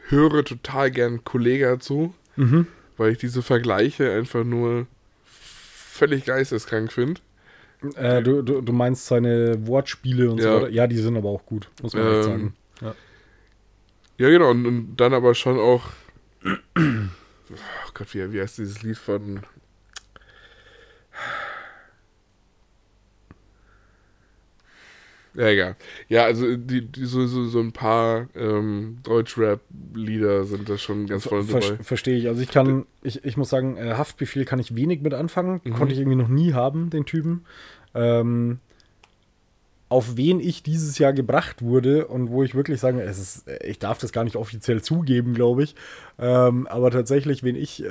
höre 0.08 0.44
total 0.44 0.90
gern 0.92 1.24
Kollega 1.24 1.80
zu, 1.80 2.14
Mhm. 2.38 2.68
weil 2.98 3.12
ich 3.12 3.18
diese 3.18 3.42
Vergleiche 3.42 4.12
einfach 4.12 4.44
nur 4.44 4.88
völlig 5.26 6.26
geisteskrank 6.26 6.92
finde. 6.94 7.20
Äh, 7.96 8.24
du, 8.24 8.42
du, 8.42 8.62
du 8.62 8.74
meinst 8.74 9.06
seine 9.06 9.68
Wortspiele 9.68 10.32
und 10.32 10.42
so 10.42 10.48
Ja. 10.48 10.56
weiter. 10.56 10.70
Ja, 10.70 10.88
die 10.88 10.98
sind 10.98 11.16
aber 11.18 11.30
auch 11.30 11.46
gut, 11.46 11.70
muss 11.82 11.94
man 11.94 12.08
echt 12.08 12.26
Ähm, 12.28 12.54
sagen. 12.82 12.96
Ja, 14.20 14.30
genau, 14.30 14.50
und, 14.50 14.66
und 14.66 14.96
dann 14.98 15.14
aber 15.14 15.36
schon 15.36 15.60
auch. 15.60 15.84
Oh 17.50 17.92
Gott, 17.94 18.14
wie, 18.14 18.34
wie 18.34 18.42
heißt 18.42 18.58
dieses 18.58 18.82
Lied 18.84 18.98
von. 18.98 19.40
Ja, 25.38 25.50
egal. 25.50 25.76
Ja, 26.10 26.24
also 26.24 26.58
die, 26.58 26.82
die, 26.82 27.06
so, 27.06 27.28
so, 27.28 27.46
so 27.46 27.60
ein 27.60 27.72
paar 27.72 28.28
ähm, 28.36 28.98
Deutsch-Rap-Lieder 29.04 30.46
sind 30.46 30.68
da 30.68 30.80
schon 30.80 31.06
ganz 31.06 31.28
vorne 31.28 31.44
Ver 31.44 31.60
dabei. 31.60 31.84
Verstehe 31.84 32.18
ich. 32.18 32.28
Also 32.28 32.42
ich 32.42 32.50
kann, 32.50 32.88
ich, 33.04 33.24
ich 33.24 33.38
muss 33.38 33.50
sagen, 33.50 33.78
äh, 33.78 33.94
Haftbefehl 33.94 34.46
kann 34.46 34.58
ich 34.58 34.76
wenig 34.76 35.02
mit 35.02 35.14
anfangen. 35.14 35.62
Mhm. 35.64 35.74
Konnte 35.74 35.94
ich 35.94 36.00
irgendwie 36.00 36.18
noch 36.18 36.28
nie 36.28 36.54
haben, 36.54 36.90
den 36.90 37.06
Typen. 37.06 37.46
Ähm, 37.94 38.58
auf 39.90 40.18
wen 40.18 40.42
ich 40.42 40.64
dieses 40.64 40.98
Jahr 40.98 41.14
gebracht 41.14 41.62
wurde 41.62 42.08
und 42.08 42.30
wo 42.30 42.44
ich 42.44 42.56
wirklich 42.56 42.80
sagen, 42.82 43.00
es 43.00 43.18
ist, 43.20 43.46
ich 43.64 43.80
darf 43.80 43.98
das 44.00 44.12
gar 44.12 44.26
nicht 44.26 44.36
offiziell 44.36 44.82
zugeben, 44.82 45.34
glaube 45.34 45.64
ich. 45.64 45.76
Ähm, 46.20 46.68
aber 46.68 46.92
tatsächlich, 46.92 47.42
wen 47.44 47.56
ich 47.56 47.86
äh, 47.86 47.90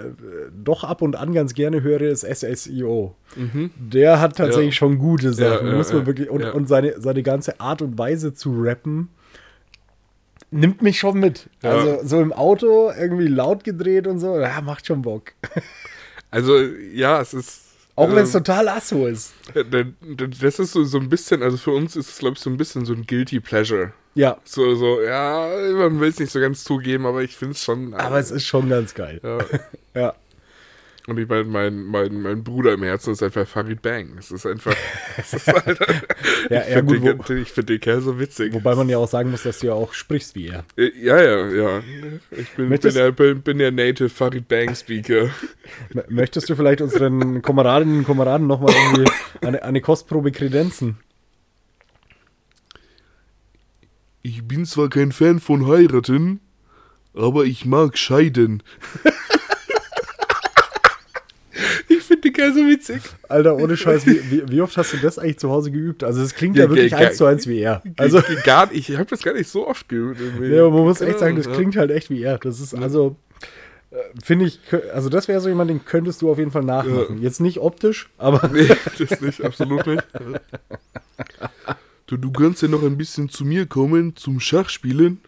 doch 0.62 0.84
ab 0.84 1.00
und 1.00 1.16
an 1.16 1.32
ganz 1.32 1.54
gerne 1.54 1.82
höre, 1.82 2.02
ist 2.02 2.22
SSIO. 2.22 3.14
Mhm. 3.34 3.70
Der 3.78 4.20
hat 4.20 4.36
tatsächlich 4.36 4.74
Ja. 4.74 4.78
schon 4.78 4.98
gute 4.98 5.32
Sachen, 5.32 5.66
Ja, 5.66 5.72
ja, 5.72 5.76
muss 5.78 5.92
man 5.92 6.04
wirklich. 6.06 6.28
Und, 6.28 6.44
und 6.44 6.68
seine, 6.68 7.00
seine 7.00 7.22
ganze 7.22 7.60
Art 7.60 7.80
und 7.80 7.96
Weise 7.98 8.34
zu 8.34 8.52
rappen 8.62 9.08
nimmt 10.50 10.82
mich 10.82 10.98
schon 10.98 11.18
mit. 11.18 11.48
Also 11.62 12.00
so 12.04 12.20
im 12.20 12.32
Auto 12.32 12.90
irgendwie 12.90 13.26
laut 13.28 13.64
gedreht 13.64 14.06
und 14.06 14.18
so, 14.18 14.38
ja, 14.38 14.60
macht 14.60 14.86
schon 14.86 15.02
Bock. 15.02 15.32
Also, 16.30 16.58
ja, 16.92 17.20
es 17.20 17.32
ist. 17.34 17.62
Auch 17.96 18.08
wenn 18.10 18.18
es 18.24 18.34
ähm, 18.34 18.44
total 18.44 18.68
asso 18.68 19.06
ist. 19.06 19.32
äh, 19.54 19.64
Das 20.40 20.58
ist 20.58 20.72
so, 20.72 20.84
so 20.84 20.98
ein 20.98 21.08
bisschen, 21.08 21.42
also 21.42 21.56
für 21.56 21.70
uns 21.72 21.96
ist 21.96 22.10
es, 22.10 22.18
glaube 22.18 22.34
ich, 22.36 22.40
so 22.40 22.50
ein 22.50 22.56
bisschen 22.56 22.84
so 22.84 22.92
ein 22.92 23.06
Guilty 23.06 23.40
Pleasure. 23.40 23.92
Ja, 24.14 24.38
So, 24.44 24.74
so, 24.74 25.00
ja, 25.02 25.48
man 25.74 25.98
will 26.00 26.08
es 26.10 26.18
nicht 26.18 26.32
so 26.32 26.40
ganz 26.40 26.64
zugeben, 26.64 27.04
aber 27.06 27.22
ich 27.22 27.36
finde 27.36 27.52
es 27.52 27.62
schon. 27.62 27.92
aber 27.94 28.18
es 28.18 28.30
ist 28.30 28.44
schon 28.46 28.68
ganz 28.68 28.94
geil. 28.94 29.20
Ja. 29.22 29.38
Ja. 29.94 30.14
Und 31.08 31.18
ich 31.20 31.28
meine, 31.28 31.44
mein, 31.44 31.84
mein, 31.84 32.20
mein 32.20 32.42
Bruder 32.42 32.72
im 32.74 32.82
Herzen 32.82 33.12
ist 33.12 33.22
einfach 33.22 33.46
Farid 33.46 33.80
Bang. 33.80 34.16
Es 34.18 34.32
ist 34.32 34.44
einfach. 34.44 34.74
Es 35.16 35.32
ist 35.34 35.46
halt, 35.46 35.78
Ja, 36.50 36.62
ich 36.62 36.68
ja, 36.68 36.76
finde 36.82 37.14
den, 37.24 37.36
ich 37.38 37.52
find 37.52 37.68
den 37.68 37.80
Kerl 37.80 38.00
so 38.00 38.18
witzig. 38.18 38.52
Wobei 38.52 38.74
man 38.74 38.88
ja 38.88 38.98
auch 38.98 39.08
sagen 39.08 39.30
muss, 39.30 39.44
dass 39.44 39.60
du 39.60 39.68
ja 39.68 39.72
auch 39.74 39.92
sprichst 39.94 40.34
wie 40.34 40.48
er. 40.48 40.64
Äh, 40.76 40.90
Ja, 41.00 41.22
ja, 41.22 41.46
ja. 41.48 41.82
Ich 42.32 42.48
bin, 42.50 42.56
bin, 42.56 42.68
Möchtest- 42.70 42.96
ja, 42.98 43.10
bin, 43.12 43.40
bin 43.40 43.60
ja 43.60 43.70
Native 43.70 44.08
Farid 44.08 44.48
Bang 44.48 44.74
Speaker. 44.74 45.30
Möchtest 46.08 46.50
du 46.50 46.56
vielleicht 46.56 46.80
unseren 46.80 47.40
Kameradinnen 47.40 47.98
und 47.98 48.04
Kameraden 48.04 48.46
nochmal 48.48 48.74
irgendwie 48.74 49.10
eine, 49.46 49.62
eine 49.62 49.80
Kostprobe 49.80 50.32
kredenzen? 50.32 50.96
Ich 54.22 54.42
bin 54.46 54.64
zwar 54.66 54.88
kein 54.88 55.12
Fan 55.12 55.38
von 55.38 55.68
heiraten, 55.68 56.40
aber 57.14 57.44
ich 57.44 57.64
mag 57.64 57.96
scheiden. 57.96 58.62
Kerl 62.36 62.52
so 62.52 62.60
witzig. 62.60 63.02
Alter, 63.28 63.56
ohne 63.56 63.76
Scheiß, 63.76 64.06
wie, 64.06 64.30
wie, 64.30 64.48
wie 64.48 64.60
oft 64.60 64.76
hast 64.76 64.92
du 64.92 64.98
das 64.98 65.18
eigentlich 65.18 65.38
zu 65.38 65.50
Hause 65.50 65.70
geübt? 65.70 66.04
Also 66.04 66.22
es 66.22 66.34
klingt 66.34 66.56
ja, 66.56 66.64
Ja, 66.64 66.70
wirklich 66.70 66.94
eins 66.94 67.16
zu 67.16 67.24
eins 67.24 67.46
wie 67.46 67.60
er. 67.60 67.82
Also, 67.96 68.20
gar, 68.44 68.70
ich 68.72 68.90
habe 68.92 69.06
das 69.06 69.22
gar 69.22 69.34
nicht 69.34 69.48
so 69.48 69.66
oft 69.66 69.88
geübt. 69.88 70.20
irgendwie. 70.20 70.48
ja, 70.48 70.68
man 70.68 70.82
muss 70.82 71.00
echt 71.00 71.18
sagen, 71.18 71.36
das 71.36 71.46
ja. 71.46 71.52
klingt 71.52 71.76
halt 71.76 71.90
echt 71.90 72.10
wie 72.10 72.22
er. 72.22 72.38
Das 72.38 72.60
ist 72.60 72.74
also, 72.74 73.16
äh, 73.90 73.96
finde 74.22 74.44
ich, 74.44 74.60
also 74.92 75.08
das 75.08 75.28
wäre 75.28 75.40
so 75.40 75.48
jemand, 75.48 75.70
den 75.70 75.84
könntest 75.84 76.20
du 76.22 76.30
auf 76.30 76.38
jeden 76.38 76.50
Fall 76.50 76.64
nachmachen. 76.64 77.22
Jetzt 77.22 77.40
nicht 77.40 77.58
optisch, 77.58 78.10
aber 78.18 78.48
Nee, 78.52 78.68
das 78.98 79.20
nicht, 79.20 79.42
absolut 79.42 79.86
nicht. 79.86 80.04
Du, 82.06 82.16
du 82.16 82.30
kannst 82.30 82.62
ja 82.62 82.68
noch 82.68 82.82
ein 82.82 82.96
bisschen 82.96 83.28
zu 83.30 83.44
mir 83.44 83.66
kommen, 83.66 84.14
zum 84.14 84.38
Schachspielen 84.38 85.20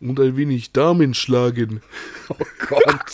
und 0.00 0.20
ein 0.20 0.36
wenig 0.36 0.72
Damen 0.72 1.14
schlagen. 1.14 1.80
oh 2.28 2.36
Gott. 2.68 3.12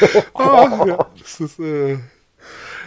Ah, 0.34 0.84
ja, 0.86 1.06
das 1.20 1.40
ist, 1.40 1.58
äh, 1.60 1.98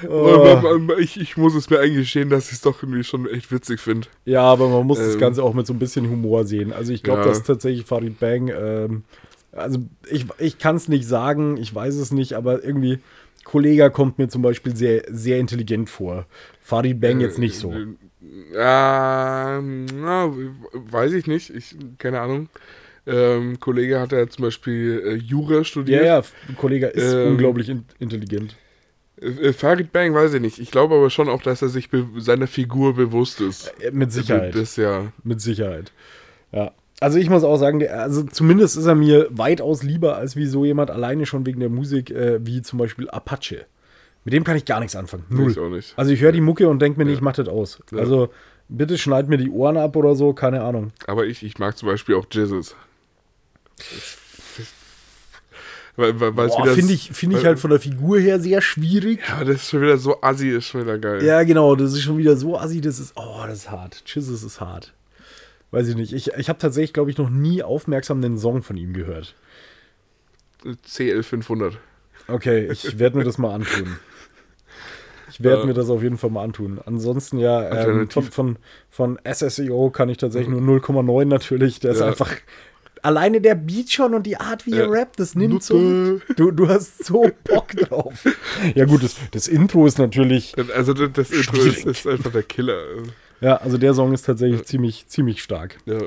Oh. 0.07 0.59
ich, 0.99 1.19
ich 1.19 1.37
muss 1.37 1.55
es 1.55 1.71
mir 1.71 1.79
eingestehen, 1.79 2.29
dass 2.29 2.47
ich 2.47 2.53
es 2.53 2.61
doch 2.61 2.83
irgendwie 2.83 3.03
schon 3.03 3.27
echt 3.27 3.51
witzig 3.51 3.79
finde. 3.79 4.07
Ja, 4.25 4.41
aber 4.43 4.69
man 4.69 4.85
muss 4.85 4.99
das 4.99 5.15
Ähm, 5.15 5.19
Ganze 5.19 5.41
auch 5.41 5.55
mit 5.55 5.65
so 5.65 5.73
ein 5.73 5.79
bisschen 5.79 6.07
Humor 6.07 6.45
sehen. 6.45 6.71
Also 6.71 6.93
ich 6.93 7.01
glaube, 7.01 7.21
Ja. 7.21 7.27
dass 7.29 7.41
tatsächlich 7.41 7.85
Farid 7.87 8.19
Bang, 8.19 8.49
ähm, 8.55 9.03
also 9.53 9.79
ich, 10.07 10.27
ich 10.37 10.59
kann 10.59 10.75
es 10.75 10.87
nicht 10.87 11.07
sagen, 11.07 11.57
ich 11.57 11.73
weiß 11.73 11.95
es 11.95 12.11
nicht, 12.11 12.33
aber 12.33 12.63
irgendwie 12.63 12.99
Kollega 13.43 13.89
kommt 13.89 14.19
mir 14.19 14.27
zum 14.27 14.43
Beispiel 14.43 14.75
sehr, 14.75 15.03
sehr 15.09 15.39
intelligent 15.39 15.89
vor. 15.89 16.27
Farid 16.61 17.01
Bang 17.01 17.19
jetzt 17.19 17.39
nicht 17.39 17.55
so. 17.55 17.71
Äh, 17.73 17.87
ähm, 18.55 19.85
na, 19.95 20.31
weiß 20.73 21.13
ich 21.13 21.25
nicht. 21.27 21.49
Ich, 21.49 21.75
keine 21.97 22.19
Ahnung. 22.19 22.49
Ähm, 23.07 23.59
Kollege 23.59 23.99
hat 23.99 24.11
ja 24.11 24.27
zum 24.27 24.43
Beispiel 24.43 25.01
äh, 25.05 25.13
Jura 25.15 25.55
Ja, 25.57 25.63
studiert. 25.63 26.05
ja, 26.05 26.21
Kollege 26.57 26.87
ist 26.87 27.13
Ähm, 27.13 27.31
unglaublich 27.31 27.69
in, 27.69 27.85
intelligent. 27.99 28.55
Äh, 29.21 29.53
Farid 29.53 29.91
Bang 29.93 30.13
weiß 30.13 30.33
ich 30.33 30.41
nicht. 30.41 30.59
Ich 30.59 30.71
glaube 30.71 30.95
aber 30.95 31.09
schon 31.09 31.29
auch, 31.29 31.41
dass 31.41 31.61
er 31.61 31.69
sich 31.69 31.89
seiner 32.17 32.47
Figur 32.47 32.95
bewusst 32.95 33.39
ist. 33.41 33.73
Äh, 33.81 33.91
Mit 33.91 34.11
Sicherheit. 34.11 34.55
Das 34.55 34.75
ja. 34.75 35.11
Mit 35.23 35.41
Sicherheit. 35.41 35.91
Ja. 36.51 36.71
Also 36.99 37.19
ich 37.19 37.29
muss 37.29 37.43
auch 37.43 37.57
sagen, 37.57 37.79
der, 37.79 38.01
also 38.01 38.23
zumindest 38.23 38.75
ist 38.75 38.85
er 38.87 38.95
mir 38.95 39.27
weitaus 39.29 39.83
lieber 39.83 40.17
als 40.17 40.35
wie 40.35 40.47
so 40.47 40.65
jemand 40.65 40.89
alleine 40.89 41.25
schon 41.27 41.45
wegen 41.45 41.59
der 41.59 41.69
Musik, 41.69 42.09
äh, 42.09 42.39
wie 42.45 42.61
zum 42.61 42.79
Beispiel 42.79 43.07
Apache. 43.09 43.65
Mit 44.25 44.33
dem 44.33 44.43
kann 44.43 44.57
ich 44.57 44.65
gar 44.65 44.79
nichts 44.79 44.95
anfangen. 44.95 45.23
Null. 45.29 45.51
Ich 45.51 45.59
auch 45.59 45.69
nicht. 45.69 45.93
Also 45.95 46.11
ich 46.11 46.19
höre 46.21 46.31
die 46.33 46.41
Mucke 46.41 46.67
und 46.67 46.81
denke 46.81 46.99
mir, 46.99 47.05
nee, 47.05 47.13
ich 47.13 47.21
mach 47.21 47.33
das 47.33 47.47
aus. 47.47 47.79
Ja. 47.91 47.99
Also 47.99 48.29
bitte 48.67 48.97
schneid 48.97 49.29
mir 49.29 49.37
die 49.37 49.49
Ohren 49.49 49.77
ab 49.77 49.95
oder 49.95 50.15
so, 50.15 50.33
keine 50.33 50.63
Ahnung. 50.63 50.91
Aber 51.05 51.25
ich, 51.25 51.43
ich 51.43 51.59
mag 51.59 51.77
zum 51.77 51.87
Beispiel 51.87 52.15
auch 52.15 52.25
Jizzes. 52.29 52.75
Weil, 55.95 56.19
weil, 56.19 56.37
weil 56.37 56.47
es 56.47 56.53
Boah, 56.55 56.63
wieder 56.63 56.73
Finde 56.75 56.93
ich, 56.93 57.09
find 57.11 57.33
ich 57.33 57.43
halt 57.43 57.59
von 57.59 57.71
der 57.71 57.79
Figur 57.79 58.19
her 58.19 58.39
sehr 58.39 58.61
schwierig. 58.61 59.19
Ja, 59.27 59.43
das 59.43 59.55
ist 59.63 59.69
schon 59.71 59.81
wieder 59.81 59.97
so 59.97 60.21
assi, 60.21 60.49
ist 60.49 60.67
schon 60.67 60.81
wieder 60.81 60.99
geil. 60.99 61.23
Ja, 61.23 61.41
genau, 61.41 61.75
das 61.75 61.93
ist 61.93 62.03
schon 62.03 62.19
wieder 62.19 62.37
so 62.37 62.57
assi, 62.57 62.81
das 62.81 62.99
ist, 62.99 63.13
oh, 63.15 63.43
das 63.47 63.59
ist 63.59 63.71
hart. 63.71 64.05
Chizzes 64.05 64.43
ist 64.43 64.61
hart. 64.61 64.93
Weiß 65.71 65.87
ich 65.87 65.95
nicht. 65.95 66.13
Ich, 66.13 66.27
ich 66.37 66.49
habe 66.49 66.59
tatsächlich, 66.59 66.93
glaube 66.93 67.09
ich, 67.09 67.17
noch 67.17 67.29
nie 67.31 67.63
aufmerksam 67.63 68.23
einen 68.23 68.37
Song 68.37 68.61
von 68.61 68.77
ihm 68.77 68.93
gehört. 68.93 69.35
CL500. 70.63 71.73
Okay, 72.27 72.69
ich 72.71 72.99
werde 72.99 73.17
mir 73.17 73.23
das 73.23 73.37
mal 73.37 73.53
antun. 73.53 73.97
Ich 75.29 75.43
werde 75.43 75.61
Ja. 75.61 75.65
mir 75.65 75.73
das 75.73 75.89
auf 75.89 76.03
jeden 76.03 76.17
Fall 76.17 76.29
mal 76.29 76.43
antun. 76.43 76.79
Ansonsten 76.85 77.37
ja, 77.37 77.69
ähm, 77.85 78.09
von, 78.09 78.23
von, 78.23 78.57
von 78.89 79.19
SSEO 79.29 79.89
kann 79.89 80.09
ich 80.09 80.17
tatsächlich 80.17 80.49
nur 80.49 80.61
0,9 80.61 81.25
natürlich. 81.25 81.79
Der 81.79 81.91
ist 81.91 81.99
Ja. 81.99 82.07
einfach. 82.07 82.31
Alleine 83.07 83.39
der 83.39 83.55
Beat 83.55 83.89
schon 83.89 84.13
und 84.13 84.23
die 84.23 84.35
Art, 84.37 84.65
wie 84.65 84.71
Ja. 84.71 84.79
er 84.81 84.91
rappt, 84.91 85.17
das 85.19 85.33
nimmt 85.33 85.63
so. 85.63 86.19
Du, 86.35 86.51
du 86.51 86.67
hast 86.67 87.05
so 87.05 87.31
Bock 87.45 87.69
drauf. 87.69 88.25
Ja, 88.75 88.83
gut, 88.83 89.01
das, 89.01 89.15
das 89.31 89.47
Intro 89.47 89.87
ist 89.87 89.97
natürlich. 89.97 90.53
Also 90.75 90.93
das, 90.93 91.11
das 91.13 91.31
Intro 91.31 91.57
ist, 91.61 91.85
ist 91.85 92.05
einfach 92.05 92.31
der 92.33 92.43
Killer. 92.43 92.81
Ja, 93.39 93.55
also 93.57 93.77
der 93.77 93.93
Song 93.93 94.13
ist 94.13 94.23
tatsächlich 94.25 94.65
ziemlich, 94.65 95.07
ziemlich 95.07 95.41
stark. 95.41 95.77
Ja. 95.85 95.99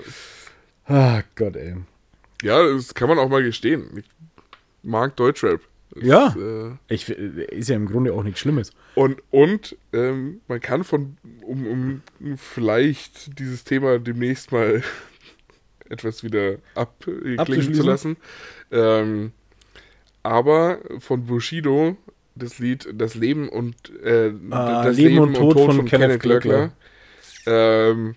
Ah, 0.86 1.22
Gott, 1.36 1.56
ey. 1.56 1.76
ja, 2.42 2.62
das 2.72 2.92
kann 2.92 3.08
man 3.08 3.18
auch 3.18 3.28
mal 3.30 3.42
gestehen. 3.42 3.84
Ich 3.96 4.04
mag 4.82 5.16
Deutschrap. 5.16 5.60
Das, 5.94 6.04
Ja. 6.04 6.36
Äh, 6.38 6.94
Ich, 6.94 7.08
ist 7.08 7.68
ja 7.70 7.76
im 7.76 7.86
Grunde 7.86 8.12
auch 8.12 8.22
nichts 8.24 8.40
Schlimmes. 8.40 8.72
und 8.94 9.22
und 9.30 9.74
ähm, 9.94 10.40
man 10.48 10.60
kann 10.60 10.84
von, 10.84 11.16
um, 11.42 12.02
um 12.20 12.36
vielleicht 12.36 13.38
dieses 13.38 13.64
Thema 13.64 13.98
demnächst 13.98 14.52
mal 14.52 14.82
etwas 15.90 16.24
wieder 16.24 16.56
abklingen 16.74 17.74
zu 17.74 17.82
lassen. 17.82 18.16
Ähm, 18.72 19.32
aber 20.22 20.78
von 20.98 21.26
Bushido 21.26 21.96
das 22.34 22.58
Lied 22.58 22.88
Das 22.94 23.14
Leben 23.14 23.48
und 23.48 23.74
äh, 24.02 24.32
Ah, 24.50 24.84
das 24.84 24.96
Leben 24.96 25.18
und 25.18 25.34
Tod 25.34 25.56
von 25.58 25.84
Kenneth 25.84 26.20
Glöckler. 26.20 26.72
Ähm, 27.46 28.14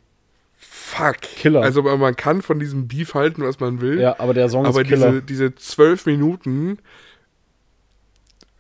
fuck. 0.58 1.22
Killer. 1.22 1.62
Also 1.62 1.82
man 1.82 2.16
kann 2.16 2.42
von 2.42 2.60
diesem 2.60 2.88
Beef 2.88 3.14
halten, 3.16 3.44
was 3.44 3.60
man 3.60 3.82
will. 3.82 4.00
Ja, 4.00 4.20
aber 4.20 4.34
der 4.34 4.48
Song 4.50 4.66
aber 4.66 4.82
ist 4.82 4.88
Killer. 4.88 5.08
diese, 5.12 5.22
diese 5.24 5.56
zwölf 5.56 6.06
Minuten 6.06 6.78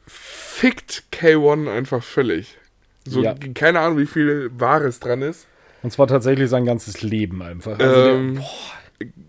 fickt 0.07 1.03
K1 1.11 1.69
einfach 1.69 2.03
völlig. 2.03 2.57
So, 3.06 3.22
Ja. 3.22 3.35
keine 3.53 3.80
Ahnung, 3.81 3.98
wie 3.98 4.06
viel 4.06 4.49
Wahres 4.57 4.99
dran 4.99 5.22
ist. 5.22 5.48
Und 5.81 5.91
zwar 5.91 6.07
tatsächlich 6.07 6.49
sein 6.49 6.65
ganzes 6.65 7.02
Leben 7.02 7.41
einfach. 7.41 7.77
Also 7.77 8.10
ähm, 8.10 8.41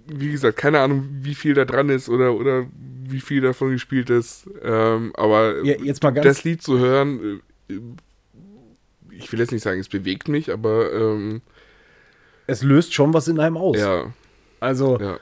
wie 0.07 0.31
gesagt, 0.31 0.57
keine 0.57 0.81
Ahnung, 0.81 1.09
wie 1.21 1.35
viel 1.35 1.55
da 1.55 1.65
dran 1.65 1.89
ist 1.89 2.09
oder, 2.09 2.35
oder 2.35 2.67
wie 3.07 3.21
viel 3.21 3.41
davon 3.41 3.71
gespielt 3.71 4.11
ist. 4.11 4.49
Ähm, 4.63 5.13
aber 5.17 5.63
ja, 5.65 5.75
das 6.23 6.45
Lied 6.45 6.63
zu 6.63 6.79
hören, 6.79 7.41
äh, 7.69 7.75
ich 9.11 9.31
will 9.33 9.41
jetzt 9.41 9.53
nicht 9.53 9.63
sagen, 9.63 9.81
es 9.81 9.89
bewegt 9.89 10.29
mich, 10.29 10.53
aber 10.53 10.93
ähm, 10.93 11.43
es 12.47 12.63
löst 12.63 12.95
schon 12.95 13.15
was 13.15 13.29
in 13.29 13.41
einem 13.41 13.57
aus. 13.57 13.79
ja, 13.79 14.13
Also, 14.61 14.99
ja. 15.01 15.19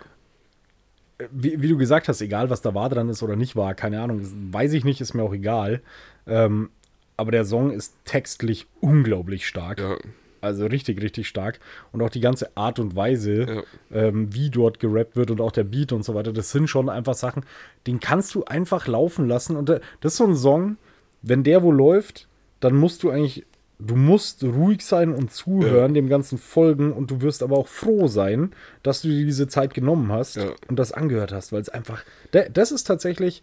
wie, 1.31 1.61
wie 1.63 1.69
du 1.69 1.77
gesagt 1.77 2.09
hast, 2.09 2.21
egal 2.21 2.51
was 2.51 2.63
da 2.63 2.75
war 2.75 2.89
dran 2.89 3.09
ist 3.09 3.23
oder 3.23 3.37
nicht 3.37 3.55
war, 3.55 3.75
keine 3.75 4.01
Ahnung, 4.01 4.21
weiß 4.53 4.73
ich 4.73 4.85
nicht, 4.85 5.01
ist 5.01 5.15
mir 5.15 5.23
auch 5.23 5.35
egal. 5.35 5.83
Ähm, 6.27 6.71
aber 7.17 7.31
der 7.31 7.45
Song 7.45 7.71
ist 7.71 7.95
textlich 8.05 8.67
unglaublich 8.81 9.47
stark. 9.47 9.81
Ja, 9.81 9.97
Also 10.43 10.67
richtig, 10.67 11.01
richtig 11.01 11.29
stark. 11.29 11.61
Und 11.93 12.03
auch 12.03 12.11
die 12.11 12.21
ganze 12.21 12.55
Art 12.57 12.79
und 12.79 12.95
Weise, 12.97 13.47
Ja. 13.49 13.63
ähm, 14.09 14.35
wie 14.35 14.51
dort 14.51 14.79
gerappt 14.81 15.17
wird 15.17 15.31
und 15.31 15.41
auch 15.41 15.53
der 15.53 15.65
Beat 15.65 15.93
und 15.93 16.05
so 16.05 16.15
weiter, 16.15 16.33
das 16.33 16.51
sind 16.51 16.69
schon 16.69 16.89
einfach 16.91 17.15
Sachen, 17.15 17.45
den 17.87 18.01
kannst 18.01 18.35
du 18.35 18.45
einfach 18.45 18.87
laufen 18.89 19.29
lassen. 19.29 19.57
Und 19.57 19.71
äh, 19.71 19.81
das 20.01 20.13
ist 20.13 20.19
so 20.19 20.27
ein 20.27 20.37
Song, 20.37 20.77
wenn 21.23 21.45
der 21.45 21.63
wo 21.63 21.71
läuft, 21.71 22.27
dann 22.61 22.75
musst 22.77 23.03
du 23.05 23.11
eigentlich, 23.11 23.47
du 23.79 23.95
musst 23.97 24.43
ruhig 24.43 24.85
sein 24.85 25.13
und 25.15 25.33
zuhören, 25.33 25.95
dem 25.95 26.09
ganzen 26.09 26.39
folgen 26.39 26.93
und 26.93 27.11
du 27.13 27.21
wirst 27.23 27.43
aber 27.45 27.57
auch 27.57 27.69
froh 27.69 28.09
sein, 28.09 28.53
dass 28.83 29.03
du 29.03 29.09
dir 29.09 29.25
diese 29.25 29.47
Zeit 29.49 29.75
genommen 29.75 30.11
hast 30.11 30.37
Ja. 30.37 30.51
und 30.69 30.77
das 30.79 30.91
angehört 30.93 31.33
hast, 31.33 31.53
weil 31.53 31.61
es 31.61 31.69
einfach, 31.69 32.05
das 32.53 32.73
ist 32.73 32.85
tatsächlich 32.85 33.43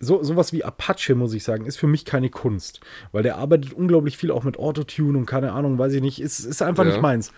so 0.00 0.22
sowas 0.22 0.52
wie 0.52 0.64
Apache, 0.64 1.14
muss 1.14 1.34
ich 1.34 1.44
sagen, 1.44 1.66
ist 1.66 1.76
für 1.76 1.86
mich 1.86 2.04
keine 2.04 2.30
Kunst. 2.30 2.80
Weil 3.12 3.22
der 3.22 3.36
arbeitet 3.36 3.72
unglaublich 3.74 4.16
viel 4.16 4.30
auch 4.30 4.44
mit 4.44 4.58
Autotune 4.58 5.18
und 5.18 5.26
keine 5.26 5.52
Ahnung, 5.52 5.78
weiß 5.78 5.92
ich 5.92 6.00
nicht. 6.00 6.20
Ist, 6.20 6.40
ist 6.40 6.62
einfach 6.62 6.84
Ja. 6.84 6.90
nicht 6.92 7.02
meins. 7.02 7.32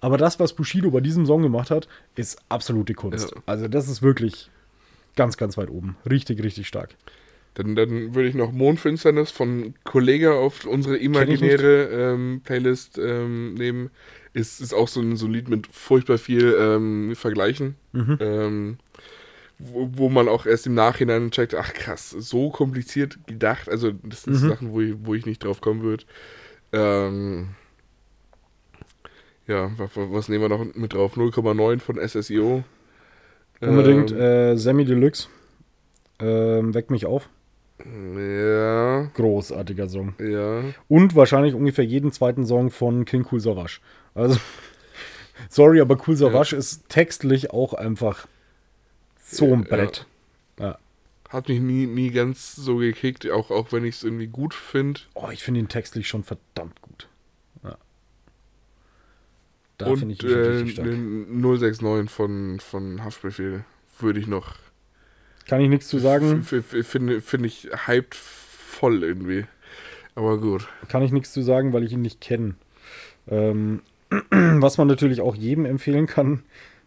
Aber 0.00 0.16
das, 0.18 0.40
was 0.40 0.54
Bushido 0.54 0.90
bei 0.90 1.00
diesem 1.00 1.26
Song 1.26 1.42
gemacht 1.42 1.70
hat, 1.70 1.88
ist 2.16 2.38
absolute 2.48 2.94
Kunst. 2.94 3.32
Ja. 3.34 3.42
Also, 3.46 3.68
das 3.68 3.88
ist 3.88 4.02
wirklich 4.02 4.50
ganz, 5.14 5.36
ganz 5.36 5.56
weit 5.56 5.70
oben. 5.70 5.96
Richtig, 6.08 6.42
richtig 6.42 6.68
stark. 6.68 6.94
Dann, 7.54 7.74
dann 7.74 8.14
würde 8.14 8.28
ich 8.28 8.34
noch 8.34 8.52
Mondfinsternis 8.52 9.30
von 9.30 9.72
Kollege 9.84 10.34
auf 10.34 10.66
unsere 10.66 10.98
imaginäre 10.98 11.84
ähm, 12.12 12.42
Playlist 12.44 12.98
ähm, 12.98 13.54
nehmen. 13.54 13.90
Ist, 14.34 14.60
ist 14.60 14.74
auch 14.74 14.88
so 14.88 15.00
ein, 15.00 15.16
so 15.16 15.24
ein 15.26 15.32
Lied 15.32 15.48
mit 15.48 15.66
furchtbar 15.66 16.18
viel 16.18 16.54
ähm, 16.60 17.14
Vergleichen. 17.16 17.76
Mhm. 17.92 18.76
Wo, 19.58 19.88
wo 19.92 20.08
man 20.10 20.28
auch 20.28 20.44
erst 20.44 20.66
im 20.66 20.74
Nachhinein 20.74 21.30
checkt, 21.30 21.54
ach 21.54 21.72
krass, 21.72 22.10
so 22.10 22.50
kompliziert 22.50 23.18
gedacht. 23.26 23.68
Also 23.70 23.92
das 24.02 24.24
sind 24.24 24.34
Mhm. 24.42 24.48
Sachen, 24.50 24.72
wo 24.72 24.80
ich, 24.82 24.94
wo 25.02 25.14
ich 25.14 25.24
nicht 25.24 25.42
drauf 25.44 25.60
kommen 25.62 25.82
würde. 25.82 26.04
Ähm, 26.72 27.48
ja, 29.46 29.70
was, 29.78 29.90
was 29.94 30.28
nehmen 30.28 30.42
wir 30.42 30.48
noch 30.50 30.64
mit 30.74 30.92
drauf? 30.92 31.16
0,9 31.16 31.80
von 31.80 31.96
SSIO. 31.98 32.64
Unbedingt 33.60 34.10
Ähm, 34.12 34.18
äh, 34.18 34.56
Sammy 34.58 34.84
Deluxe. 34.84 35.28
Ähm, 36.18 36.74
weck 36.74 36.90
mich 36.90 37.06
auf. 37.06 37.28
Ja, 37.84 39.02
Großartiger 39.14 39.88
Song. 39.88 40.14
ja. 40.18 40.62
Und 40.88 41.14
wahrscheinlich 41.14 41.54
ungefähr 41.54 41.84
jeden 41.84 42.10
zweiten 42.10 42.44
Song 42.46 42.70
von 42.70 43.04
King 43.04 43.26
Cool 43.30 43.40
Savage. 43.40 43.80
Also, 44.14 44.38
sorry, 45.48 45.80
aber 45.80 45.96
Cool 46.06 46.16
Savage 46.16 46.56
ist 46.56 46.88
textlich 46.88 47.50
auch 47.52 47.74
einfach 47.74 48.26
so 49.26 49.52
ein 49.52 49.62
Ja. 49.62 49.68
Brett. 49.68 50.06
Ja. 50.58 50.78
Hat 51.28 51.48
mich 51.48 51.60
nie, 51.60 51.86
nie 51.86 52.10
ganz 52.10 52.54
so 52.54 52.76
gekickt, 52.76 53.28
auch, 53.30 53.50
auch 53.50 53.72
wenn 53.72 53.84
ich 53.84 53.96
es 53.96 54.04
irgendwie 54.04 54.28
gut 54.28 54.54
finde. 54.54 55.00
Oh, 55.14 55.28
ich 55.32 55.42
finde 55.42 55.60
ihn 55.60 55.68
textlich 55.68 56.08
schon 56.08 56.22
verdammt 56.22 56.80
gut. 56.82 57.08
Ja. 57.64 57.76
Da 59.78 59.94
finde 59.96 60.14
ich 60.14 60.22
ihn 60.22 60.30
äh, 60.30 60.68
stark. 60.68 60.86
den 60.88 61.40
069 61.40 62.10
von, 62.10 62.60
von 62.60 63.04
Haftbefehl 63.04 63.64
würde 63.98 64.20
ich 64.20 64.26
noch. 64.26 64.54
Kann 65.48 65.60
ich 65.60 65.68
nichts 65.68 65.88
zu 65.88 65.98
sagen. 65.98 66.42
Finde 66.42 67.20
find 67.20 67.46
ich 67.46 67.68
hyped 67.86 68.14
voll 68.14 69.02
irgendwie. 69.02 69.46
Aber 70.14 70.38
gut. 70.38 70.68
Kann 70.88 71.02
ich 71.02 71.12
nichts 71.12 71.32
zu 71.32 71.42
sagen, 71.42 71.72
weil 71.72 71.84
ich 71.84 71.92
ihn 71.92 72.02
nicht 72.02 72.20
kenne. 72.20 72.54
Ähm, 73.28 73.82
was 74.30 74.78
man 74.78 74.88
natürlich 74.88 75.20
auch 75.20 75.34
jedem 75.34 75.66
empfehlen 75.66 76.06
kann, 76.06 76.42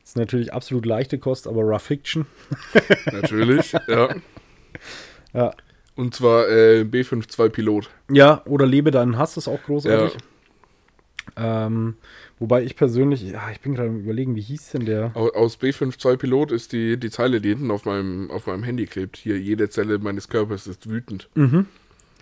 ist 0.10 0.18
natürlich 0.18 0.53
absolut 0.53 0.86
leichte 0.86 1.18
Kost, 1.19 1.48
aber 1.48 1.61
Rough 1.61 1.84
Fiction. 1.84 2.26
Natürlich, 3.11 3.73
ja. 3.88 4.10
Ja. 5.34 5.52
Und 5.95 6.15
zwar 6.15 6.48
äh, 6.49 6.81
B52 6.81 7.49
Pilot. 7.49 7.90
Ja, 8.10 8.41
oder 8.45 8.65
Lebe 8.65 8.90
deinen 8.90 9.18
Hass 9.18 9.38
ist 9.38 9.48
auch 9.48 9.61
großartig. 9.61 10.18
Ähm, 11.38 11.95
wobei 12.40 12.64
ich 12.64 12.76
persönlich, 12.76 13.22
ja, 13.22 13.52
ich 13.52 13.60
bin 13.61 13.76
gerade 13.76 13.90
am 13.90 13.99
überlegen, 13.99 14.36
wie 14.36 14.41
hieß 14.41 14.72
denn 14.72 14.86
der? 14.86 15.11
Au- 15.14 15.30
Aus 15.34 15.60
B52 15.60 16.18
Pilot 16.18 16.52
ist 16.52 16.72
die, 16.72 16.98
die 16.98 17.11
Zeile, 17.11 17.41
die 17.41 17.49
hinten 17.49 17.69
auf 17.69 17.86
meinem, 17.86 18.31
auf 18.31 18.48
meinem 18.48 18.64
Handy 18.64 18.88
klebt. 18.88 19.18
Hier, 19.18 19.38
jede 19.40 19.69
Zelle 19.69 19.99
meines 19.99 20.30
Körpers 20.30 20.65
ist 20.65 20.90
wütend. 20.90 21.30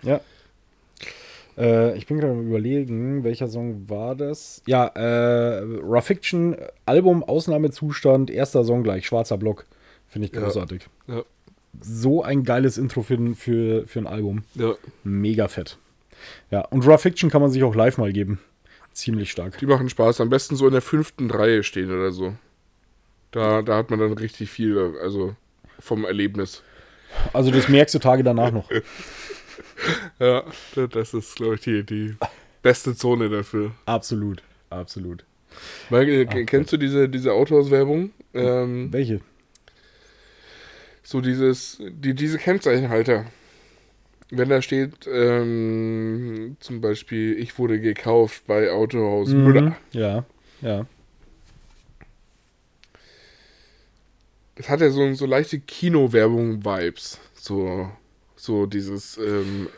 Ja. 0.02 0.20
Äh, 1.58 1.96
ich 1.98 2.06
bin 2.06 2.18
gerade 2.20 2.32
am 2.32 2.46
überlegen, 2.48 3.24
welcher 3.24 3.48
Song 3.48 3.88
war 3.90 4.14
das? 4.14 4.62
Ja, 4.66 4.86
äh, 4.86 5.58
Raw 5.82 6.00
Fiction, 6.02 6.56
Album 6.86 7.24
Ausnahmezustand, 7.24 8.30
erster 8.30 8.64
Song 8.64 8.82
gleich, 8.84 9.06
schwarzer 9.06 9.36
Block. 9.38 9.64
Finde 10.06 10.28
ich 10.28 10.34
Ja. 10.34 10.42
großartig. 10.42 10.88
Ja, 11.08 11.22
So 11.80 12.22
ein 12.22 12.44
geiles 12.44 12.78
Intro 12.78 13.02
für, 13.02 13.14
ein- 13.14 13.34
für, 13.34 13.86
für 13.86 13.98
ein 13.98 14.06
Album. 14.06 14.44
ja. 14.54 14.74
Mega 15.04 15.48
fett. 15.48 15.78
Ja, 16.50 16.62
und 16.62 16.86
Raw 16.86 16.98
Fiction 16.98 17.30
kann 17.30 17.40
man 17.42 17.50
sich 17.50 17.62
auch 17.62 17.74
live 17.74 17.98
mal 17.98 18.12
geben. 18.12 18.40
Ziemlich 18.92 19.30
stark. 19.30 19.58
Die 19.58 19.66
machen 19.66 19.88
Spaß. 19.88 20.20
Am 20.20 20.28
besten 20.30 20.56
so 20.56 20.66
in 20.66 20.72
der 20.72 20.82
fünften 20.82 21.30
Reihe 21.30 21.62
stehen 21.62 21.90
oder 21.92 22.10
so. 22.10 22.34
Da, 23.30 23.62
da 23.62 23.76
hat 23.76 23.90
man 23.90 24.00
dann 24.00 24.12
richtig 24.14 24.50
viel, 24.50 24.96
also 25.02 25.36
vom 25.78 26.04
Erlebnis. 26.04 26.62
Also 27.32 27.50
das 27.52 27.68
merkst 27.68 27.94
du 27.94 27.98
Tage 28.00 28.22
danach 28.24 28.50
noch. 28.50 28.68
Ja, 30.18 30.44
da- 30.74 30.86
das 30.86 31.14
ist, 31.14 31.36
glaube 31.36 31.54
ich, 31.56 31.60
die, 31.62 31.84
die 31.84 32.16
beste 32.62 32.94
Zone 32.96 33.28
dafür. 33.28 33.72
Absolut, 33.86 34.42
absolut. 34.70 35.24
Weil, 35.90 36.08
äh, 36.08 36.44
kennst 36.44 36.72
du 36.72 36.76
diese, 36.76 37.08
diese 37.08 37.32
Autohaus-Werbung? 37.32 38.10
Ähm, 38.34 38.92
Welche? 38.92 39.20
so 41.02 41.20
dieses, 41.22 41.78
die, 41.80 42.14
diese 42.14 42.36
Kennzeichenhalter. 42.36 43.24
Wenn 44.30 44.50
da 44.50 44.60
steht, 44.60 45.06
ähm, 45.10 46.58
zum 46.60 46.82
Beispiel, 46.82 47.38
ich 47.38 47.58
wurde 47.58 47.80
gekauft 47.80 48.42
bei 48.46 48.70
Autohaus 48.70 49.30
Müller. 49.30 49.62
Mhm. 49.70 49.74
Ja, 49.92 50.24
ja. 50.60 50.84
Das 54.56 54.68
hat 54.68 54.80
ja 54.80 54.90
so, 54.90 55.14
so 55.14 55.24
leichte 55.24 55.60
Kino-Werbung-Vibes. 55.60 57.18
So, 57.34 57.90
so 58.38 58.66
dieses 58.66 59.18
ähm, 59.18 59.68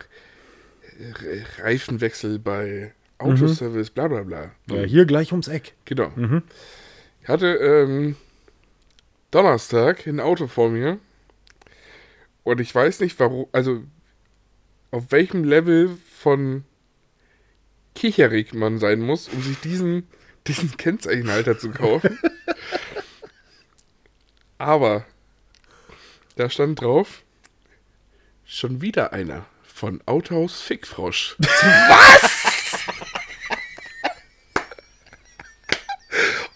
Re- 1.01 1.45
Reifenwechsel 1.59 2.39
bei 2.39 2.93
Autoservice, 3.19 3.91
bla 3.91 4.09
bla 4.09 4.23
bla. 4.23 4.51
ja 4.69 4.83
hier 4.83 5.05
gleich 5.07 5.33
ums 5.33 5.49
Eck. 5.49 5.75
Genau. 5.85 6.13
Ich 7.23 7.29
hatte 7.29 7.47
ähm, 7.47 8.17
Donnerstag 9.31 10.07
ein 10.07 10.21
Auto 10.21 10.47
vor 10.47 10.71
mir 10.71 10.99
und 12.45 12.61
ich 12.61 12.75
weiß 12.75 13.01
nicht 13.01 13.19
warum, 13.21 13.47
also 13.53 13.83
auf 14.91 15.11
welchem 15.13 15.45
Level 15.45 15.97
von 16.19 16.65
kicherig 17.95 18.55
man 18.55 18.79
sein 18.79 19.01
muss, 19.01 19.29
um 19.29 19.43
sich 19.43 19.59
diesen, 19.61 20.07
diesen 20.47 20.77
Kennzeichenhalter 20.77 21.59
zu 21.59 21.71
kaufen. 21.71 22.19
Aber 24.59 25.05
da 26.37 26.51
stand 26.51 26.81
drauf, 26.81 27.23
schon 28.51 28.83
wieder 28.83 29.13
einer 29.13 29.47
von 29.63 30.03
Autohaus 30.07 30.61
Fickfrosch. 30.61 31.37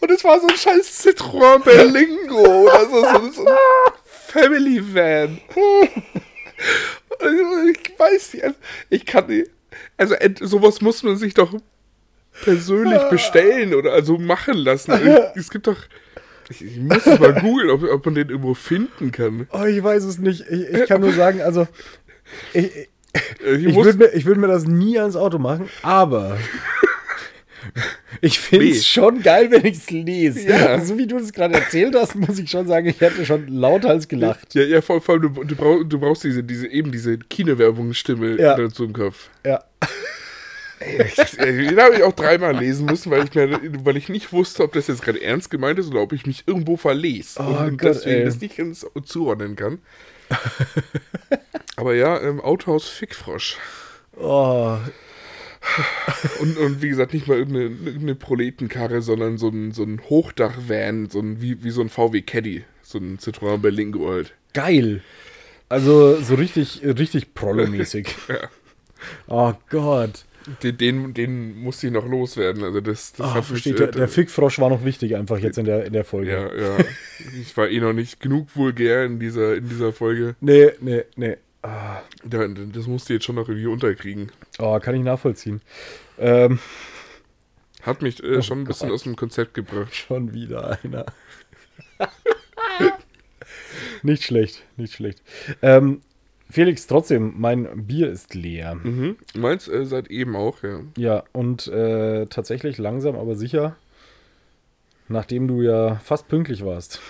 Und 0.00 0.10
es 0.10 0.24
war 0.24 0.40
so 0.40 0.48
ein 0.48 0.56
scheiß 0.56 1.04
Citroën 1.04 1.62
Berlingo 1.62 2.64
oder 2.64 2.84
so, 2.90 3.00
so, 3.00 3.30
so 3.30 3.46
ein 3.46 3.56
Family 4.04 4.82
Van. 4.94 5.40
Ich 7.72 7.98
weiß 7.98 8.34
nicht, 8.34 8.44
also 8.44 8.56
ich 8.90 9.06
kann 9.06 9.28
nicht, 9.28 9.50
also 9.96 10.16
sowas 10.40 10.80
muss 10.80 11.04
man 11.04 11.16
sich 11.16 11.32
doch 11.32 11.54
persönlich 12.42 13.02
bestellen 13.04 13.72
oder 13.72 13.92
also 13.92 14.18
machen 14.18 14.56
lassen. 14.56 14.92
Es 15.36 15.48
gibt 15.48 15.68
doch, 15.68 15.78
ich, 16.50 16.76
muss 16.78 17.04
mal 17.06 17.32
googeln, 17.40 17.70
ob, 17.70 17.82
ob 17.84 18.04
man 18.06 18.14
den 18.14 18.28
irgendwo 18.28 18.54
finden 18.54 19.12
kann. 19.12 19.46
Oh, 19.52 19.64
ich 19.64 19.82
weiß 19.82 20.04
es 20.04 20.18
nicht. 20.18 20.44
Ich, 20.50 20.68
ich 20.68 20.86
kann 20.88 21.00
nur 21.00 21.12
sagen, 21.12 21.40
also 21.42 21.66
ich, 22.52 22.64
ich, 22.64 22.88
Äh, 23.46 23.54
Ich, 23.56 23.76
würde 23.76 23.94
mir, 23.98 24.24
würd 24.24 24.38
mir 24.38 24.48
das 24.48 24.66
nie 24.66 24.98
ans 24.98 25.14
Auto 25.14 25.38
machen, 25.38 25.68
aber 25.82 26.36
ich 28.20 28.38
finde 28.38 28.66
Nee. 28.66 28.72
es 28.72 28.86
schon 28.86 29.22
geil, 29.22 29.50
wenn 29.50 29.64
ich 29.64 29.78
es 29.78 29.90
lese. 29.90 30.48
Ja. 30.48 30.80
So 30.80 30.98
wie 30.98 31.06
du 31.06 31.16
es 31.16 31.32
gerade 31.32 31.54
erzählt 31.54 31.94
hast, 31.94 32.14
muss 32.14 32.38
ich 32.38 32.50
schon 32.50 32.66
sagen, 32.66 32.86
ich 32.88 33.00
hätte 33.00 33.24
schon 33.24 33.46
lauthals 33.48 34.08
gelacht. 34.08 34.54
ja, 34.54 34.62
ja, 34.62 34.80
vor, 34.82 35.00
vor 35.00 35.14
allem, 35.14 35.32
du, 35.34 35.44
du, 35.44 35.54
brauch, 35.56 35.82
du 35.84 35.98
brauchst 35.98 36.24
diese, 36.24 36.42
diese, 36.42 36.66
eben 36.66 36.90
diese 36.92 37.16
Kinowerbungsstimme 37.18 38.38
Ja. 38.40 38.56
dazu 38.56 38.84
im 38.84 38.92
Kopf. 38.92 39.30
Ja. 39.46 39.62
Den 41.38 41.80
habe 41.80 41.96
ich 41.96 42.02
auch 42.02 42.12
dreimal 42.12 42.56
lesen 42.56 42.86
müssen, 42.86 43.10
weil 43.10 43.24
ich, 43.24 43.34
mir, 43.34 43.60
weil 43.84 43.96
ich 43.96 44.08
nicht 44.08 44.32
wusste, 44.32 44.62
ob 44.62 44.72
das 44.72 44.86
jetzt 44.88 45.02
gerade 45.02 45.22
ernst 45.22 45.50
gemeint 45.50 45.78
ist 45.78 45.88
oder 45.90 46.00
ob 46.02 46.12
ich 46.12 46.26
mich 46.26 46.44
irgendwo 46.46 46.76
verlese 46.76 47.40
Oh 47.40 47.64
und 47.64 47.78
Gott, 47.78 47.96
deswegen 47.96 48.18
ey. 48.20 48.24
das 48.24 48.40
nicht 48.40 48.56
ganz 48.56 48.86
zuordnen 49.04 49.56
kann. 49.56 49.78
Aber 51.76 51.94
ja, 51.94 52.20
ähm, 52.20 52.40
Autohaus 52.40 52.88
Fickfrosch. 52.88 53.56
Oh, 54.16 54.78
Und, 56.40 56.58
und 56.58 56.82
wie 56.82 56.88
gesagt, 56.88 57.14
nicht 57.14 57.26
mal 57.26 57.38
irgendeine, 57.38 57.66
irgendeine 57.66 58.14
Proletenkarre, 58.14 59.02
sondern 59.02 59.38
so 59.38 59.48
ein, 59.48 59.72
so 59.72 59.82
ein 59.82 60.00
Hochdach-Van, 60.08 61.08
so 61.10 61.20
ein, 61.20 61.40
wie, 61.40 61.64
wie 61.64 61.70
so 61.70 61.80
ein 61.80 61.88
VW 61.88 62.22
Caddy. 62.22 62.64
So 62.82 62.98
ein 62.98 63.18
Citroën 63.18 63.58
Berlingo 63.58 64.08
halt. 64.10 64.34
geil. 64.52 65.02
Also 65.70 66.20
so 66.20 66.34
richtig, 66.34 66.82
richtig 66.84 67.34
Prollo-mäßig. 67.34 68.08
Ja. 68.28 68.48
Oh 69.26 69.52
Gott. 69.70 70.24
Den, 70.62 70.76
den, 70.76 71.14
den 71.14 71.56
musste 71.58 71.86
ich 71.86 71.92
noch 71.92 72.06
loswerden. 72.06 72.62
Also 72.64 72.80
das, 72.80 73.12
das 73.14 73.26
Ah, 73.26 73.34
hat 73.34 73.44
versteht, 73.46 73.78
der, 73.78 73.86
der 73.88 74.08
Fickfrosch 74.08 74.58
war 74.58 74.68
noch 74.68 74.84
wichtig 74.84 75.16
einfach 75.16 75.38
jetzt 75.38 75.56
in 75.58 75.64
der, 75.64 75.84
in 75.86 75.92
der 75.94 76.04
Folge. 76.04 76.30
Ja, 76.32 76.54
ja. 76.78 76.84
Ich 77.40 77.56
war 77.56 77.68
eh 77.68 77.80
noch 77.80 77.94
nicht 77.94 78.20
genug 78.20 78.54
vulgär 78.54 79.04
in 79.04 79.18
dieser, 79.18 79.56
in 79.56 79.68
dieser 79.68 79.92
Folge. 79.92 80.36
Nee, 80.40 80.70
nee, 80.80 81.04
nee. 81.16 81.36
Ah, 81.62 82.02
Ja, 82.30 82.46
das 82.46 82.86
musste 82.86 83.14
ich 83.14 83.18
jetzt 83.18 83.24
schon 83.24 83.36
noch 83.36 83.48
irgendwie 83.48 83.68
unterkriegen. 83.68 84.30
oh, 84.58 84.78
kann 84.80 84.94
ich 84.94 85.02
nachvollziehen. 85.02 85.62
Ähm, 86.18 86.58
Hat 87.82 88.02
mich 88.02 88.22
äh, 88.22 88.42
schon 88.42 88.60
ein 88.60 88.64
bisschen 88.64 88.90
aus 88.90 89.04
dem 89.04 89.16
Konzept 89.16 89.54
gebracht. 89.54 89.94
schon 90.06 90.34
wieder 90.34 90.78
einer. 90.82 91.06
nicht 94.02 94.24
schlecht, 94.24 94.62
nicht 94.76 94.94
schlecht. 94.94 95.22
Ähm, 95.62 96.02
Felix, 96.50 96.86
trotzdem, 96.86 97.34
mein 97.38 97.86
Bier 97.86 98.10
ist 98.10 98.34
leer. 98.34 98.74
Mhm. 98.76 99.16
Meins 99.34 99.66
äh, 99.68 99.84
seit 99.86 100.10
eben 100.10 100.36
auch, 100.36 100.62
ja. 100.62 100.80
Ja, 100.96 101.24
und 101.32 101.66
äh, 101.68 102.26
tatsächlich 102.26 102.78
langsam, 102.78 103.16
aber 103.16 103.34
sicher, 103.34 103.76
nachdem 105.08 105.48
du 105.48 105.62
ja 105.62 105.96
fast 105.96 106.28
pünktlich 106.28 106.64
warst, 106.64 107.00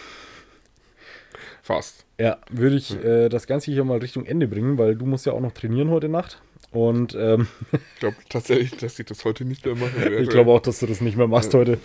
Fast. 1.62 2.04
ja, 2.18 2.38
würde 2.50 2.76
ich 2.76 2.94
äh, 3.04 3.28
das 3.28 3.46
Ganze 3.46 3.70
hier 3.72 3.84
mal 3.84 3.98
Richtung 3.98 4.24
Ende 4.24 4.46
bringen, 4.48 4.78
weil 4.78 4.96
du 4.96 5.06
musst 5.06 5.26
ja 5.26 5.32
auch 5.32 5.40
noch 5.40 5.52
trainieren 5.52 5.90
heute 5.90 6.08
Nacht. 6.08 6.40
Und 6.70 7.14
ähm, 7.14 7.46
Ich 7.72 8.00
glaube 8.00 8.16
tatsächlich, 8.28 8.76
dass 8.78 8.98
ich 8.98 9.06
das 9.06 9.24
heute 9.24 9.44
nicht 9.44 9.64
mehr 9.64 9.76
machen 9.76 9.96
werde. 9.96 10.16
ich 10.16 10.28
glaube 10.28 10.50
auch, 10.50 10.60
dass 10.60 10.80
du 10.80 10.86
das 10.86 11.00
nicht 11.00 11.16
mehr 11.16 11.28
machst 11.28 11.54
heute. 11.54 11.78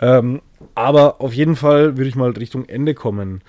Ähm, 0.00 0.42
aber 0.74 1.20
auf 1.20 1.32
jeden 1.32 1.56
Fall 1.56 1.96
würde 1.96 2.08
ich 2.08 2.14
mal 2.14 2.30
Richtung 2.30 2.66
Ende 2.68 2.94
kommen. 2.94 3.42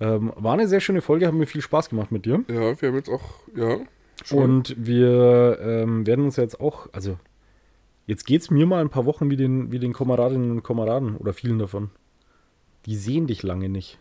Ähm, 0.00 0.32
war 0.36 0.54
eine 0.54 0.68
sehr 0.68 0.80
schöne 0.80 1.00
Folge, 1.00 1.26
hat 1.26 1.34
mir 1.34 1.46
viel 1.46 1.62
Spaß 1.62 1.90
gemacht 1.90 2.12
mit 2.12 2.24
dir. 2.24 2.44
Ja, 2.48 2.80
wir 2.80 2.88
haben 2.88 2.96
jetzt 2.96 3.08
auch, 3.08 3.22
ja. 3.54 3.78
schon. 4.24 4.42
Und 4.42 4.76
wir 4.78 5.58
ähm, 5.60 6.06
werden 6.06 6.24
uns 6.24 6.36
jetzt 6.36 6.60
auch, 6.60 6.88
also 6.92 7.18
jetzt 8.06 8.24
geht 8.26 8.42
es 8.42 8.50
mir 8.50 8.66
mal 8.66 8.80
ein 8.80 8.90
paar 8.90 9.06
Wochen 9.06 9.30
wie 9.30 9.36
den, 9.36 9.72
wie 9.72 9.78
den 9.78 9.92
Kameradinnen 9.92 10.50
und 10.50 10.62
Kameraden 10.62 11.16
oder 11.16 11.32
vielen 11.32 11.58
davon. 11.58 11.90
Die 12.86 12.96
sehen 12.96 13.26
dich 13.26 13.42
lange 13.42 13.68
nicht. 13.68 13.98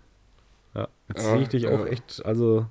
Ja, 0.76 0.88
jetzt 1.10 1.26
Ja, 1.26 1.34
sehe 1.34 1.42
ich 1.42 1.50
dich 1.50 1.68
auch 1.68 1.86
ja. 1.86 1.88
echt, 1.88 2.24
also 2.26 2.68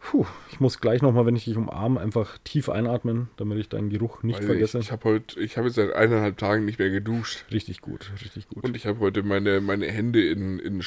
Puh, 0.00 0.24
ich 0.50 0.60
muss 0.60 0.80
gleich 0.80 1.02
nochmal, 1.02 1.26
wenn 1.26 1.36
ich 1.36 1.44
dich 1.44 1.56
umarme, 1.56 2.00
einfach 2.00 2.38
tief 2.38 2.70
einatmen, 2.70 3.28
damit 3.36 3.58
ich 3.58 3.68
deinen 3.68 3.90
Geruch 3.90 4.22
nicht 4.22 4.40
Weil 4.40 4.46
vergesse. 4.46 4.78
Ich, 4.78 4.86
ich 4.86 4.92
habe 4.92 5.04
heute, 5.04 5.38
ich 5.38 5.58
habe 5.58 5.66
jetzt 5.66 5.76
seit 5.76 5.92
eineinhalb 5.92 6.38
Tagen 6.38 6.64
nicht 6.64 6.78
mehr 6.78 6.90
geduscht. 6.90 7.44
richtig 7.52 7.82
gut, 7.82 8.10
richtig 8.22 8.48
gut. 8.48 8.64
Und 8.64 8.76
ich 8.76 8.86
habe 8.86 8.98
heute 9.00 9.22
meine, 9.22 9.60
meine 9.60 9.86
Hände 9.86 10.26
in, 10.26 10.58
in 10.58 10.80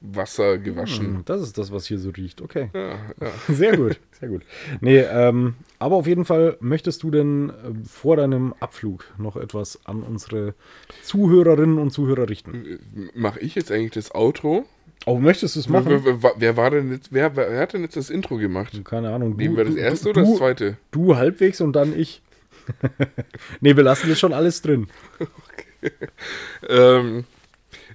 Schlammwasser 0.00 0.58
gewaschen. 0.58 1.06
Hm, 1.06 1.22
Das 1.24 1.42
ist 1.42 1.58
das, 1.58 1.72
was 1.72 1.86
hier 1.86 1.98
so 1.98 2.10
riecht. 2.10 2.40
Okay. 2.40 2.70
Ja, 2.74 2.88
ja. 3.20 3.32
Sehr 3.54 3.76
gut, 3.76 3.98
sehr 4.18 4.28
gut. 4.28 4.42
Nee, 4.80 4.98
ähm, 4.98 5.54
aber 5.78 5.96
auf 5.96 6.06
jeden 6.06 6.24
Fall 6.24 6.56
möchtest 6.60 7.02
du 7.02 7.10
denn 7.10 7.50
äh, 7.50 7.52
vor 7.86 8.16
deinem 8.16 8.54
Abflug 8.60 9.04
noch 9.18 9.36
etwas 9.36 9.80
an 9.84 10.02
unsere 10.02 10.54
Zuhörerinnen 11.02 11.78
und 11.78 11.90
Zuhörer 11.90 12.28
richten? 12.28 13.10
Mache 13.14 13.40
ich 13.40 13.54
jetzt 13.54 13.70
eigentlich 13.70 13.92
das 13.92 14.14
Outro? 14.14 14.64
Oh, 15.06 15.18
möchtest 15.18 15.56
du 15.56 15.60
es 15.60 15.68
machen? 15.68 16.02
Wer, 16.04 16.22
wer, 16.22 16.32
wer 16.36 16.56
war 16.56 16.70
denn 16.70 16.90
jetzt, 16.92 17.12
wer, 17.12 17.34
wer 17.36 17.58
hat 17.58 17.72
denn 17.72 17.82
jetzt 17.82 17.96
das 17.96 18.10
Intro 18.10 18.36
gemacht? 18.36 18.78
Keine 18.84 19.10
Ahnung. 19.10 19.36
Nehmen 19.36 19.56
wir 19.56 19.64
das 19.64 19.74
erste 19.74 20.12
du, 20.12 20.20
oder 20.20 20.22
das 20.22 20.36
zweite? 20.36 20.76
Du 20.90 21.16
halbwegs 21.16 21.60
und 21.60 21.72
dann 21.74 21.98
ich. 21.98 22.22
nee, 23.60 23.76
wir 23.76 23.82
lassen 23.82 24.08
das 24.08 24.18
schon 24.18 24.32
alles 24.32 24.62
drin. 24.62 24.88
Ähm, 26.68 27.24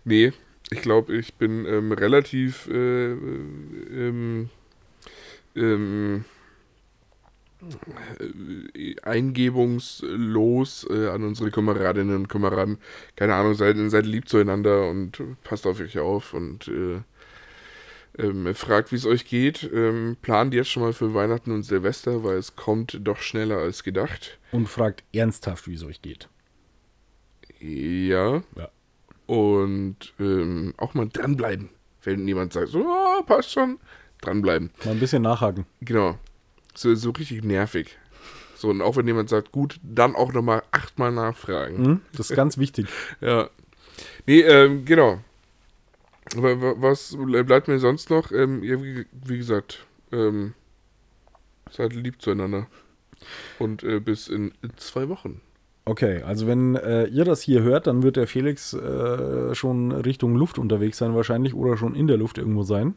nee, 0.03 0.33
ich 0.71 0.81
glaube, 0.81 1.15
ich 1.15 1.35
bin 1.35 1.65
ähm, 1.65 1.91
relativ 1.91 2.67
äh, 2.67 3.11
ähm, 3.11 4.49
ähm, 5.55 6.25
äh, 8.77 8.95
eingebungslos 9.01 10.87
äh, 10.89 11.07
an 11.09 11.23
unsere 11.23 11.51
Kameradinnen 11.51 12.15
und 12.15 12.29
Kameraden. 12.29 12.77
Keine 13.15 13.35
Ahnung, 13.35 13.53
seid, 13.53 13.77
seid 13.89 14.05
lieb 14.05 14.27
zueinander 14.27 14.89
und 14.89 15.21
passt 15.43 15.65
auf 15.65 15.79
euch 15.79 15.99
auf 15.99 16.33
und 16.33 16.67
äh, 16.67 17.01
ähm, 18.17 18.53
fragt, 18.55 18.91
wie 18.91 18.95
es 18.95 19.05
euch 19.05 19.25
geht. 19.25 19.69
Ähm, 19.73 20.17
plant 20.21 20.53
jetzt 20.53 20.69
schon 20.69 20.83
mal 20.83 20.93
für 20.93 21.13
Weihnachten 21.13 21.51
und 21.51 21.63
Silvester, 21.63 22.23
weil 22.23 22.37
es 22.37 22.55
kommt 22.55 22.99
doch 23.03 23.17
schneller 23.17 23.57
als 23.57 23.83
gedacht. 23.83 24.39
Und 24.51 24.67
fragt 24.67 25.03
ernsthaft, 25.13 25.67
wie 25.67 25.75
es 25.75 25.83
euch 25.83 26.01
geht. 26.01 26.29
Ja. 27.59 28.43
Ja. 28.55 28.69
Und 29.27 30.13
ähm, 30.19 30.73
auch 30.77 30.93
mal 30.93 31.07
dranbleiben. 31.11 31.69
Wenn 32.03 32.27
jemand 32.27 32.53
sagt, 32.53 32.69
so, 32.69 32.79
ah, 32.85 33.21
passt 33.25 33.51
schon, 33.51 33.79
dranbleiben. 34.21 34.69
Mal 34.83 34.91
ein 34.91 34.99
bisschen 34.99 35.23
nachhaken. 35.23 35.65
Genau. 35.81 36.17
So, 36.75 36.93
so 36.93 37.09
richtig 37.11 37.43
nervig. 37.43 37.97
So, 38.55 38.69
und 38.69 38.81
auch 38.81 38.95
wenn 38.95 39.07
jemand 39.07 39.29
sagt, 39.29 39.51
gut, 39.51 39.79
dann 39.83 40.15
auch 40.15 40.31
nochmal 40.31 40.61
achtmal 40.71 41.11
nachfragen. 41.11 41.85
Hm? 41.85 42.01
Das 42.13 42.29
ist 42.29 42.35
ganz 42.35 42.57
wichtig. 42.59 42.87
Ja. 43.21 43.49
Nee, 44.27 44.41
ähm, 44.41 44.85
genau. 44.85 45.19
Aber 46.35 46.61
wa- 46.61 46.75
was 46.77 47.15
bleibt 47.17 47.67
mir 47.67 47.79
sonst 47.79 48.09
noch? 48.09 48.31
Ähm, 48.31 48.63
ja, 48.63 48.81
wie, 48.83 49.05
wie 49.11 49.37
gesagt, 49.37 49.85
ähm, 50.11 50.53
seid 51.71 51.93
lieb 51.93 52.21
zueinander. 52.21 52.67
Und 53.59 53.83
äh, 53.83 53.99
bis 53.99 54.27
in 54.27 54.53
zwei 54.77 55.09
Wochen. 55.09 55.41
Okay, 55.87 56.23
also 56.23 56.47
wenn 56.47 56.75
äh, 56.75 57.05
ihr 57.05 57.25
das 57.25 57.41
hier 57.41 57.61
hört, 57.61 57.85
dann 57.85 58.01
wird 58.01 58.15
der 58.15 58.25
Felix 58.25 58.73
äh, 58.73 59.53
schon 59.53 59.91
Richtung 59.91 60.35
Luft 60.35 60.57
unterwegs 60.57 60.97
sein 60.97 61.13
wahrscheinlich 61.13 61.53
oder 61.53 61.77
schon 61.77 61.93
in 61.93 62.07
der 62.07 62.17
Luft 62.17 62.39
irgendwo 62.39 62.63
sein. 62.63 62.95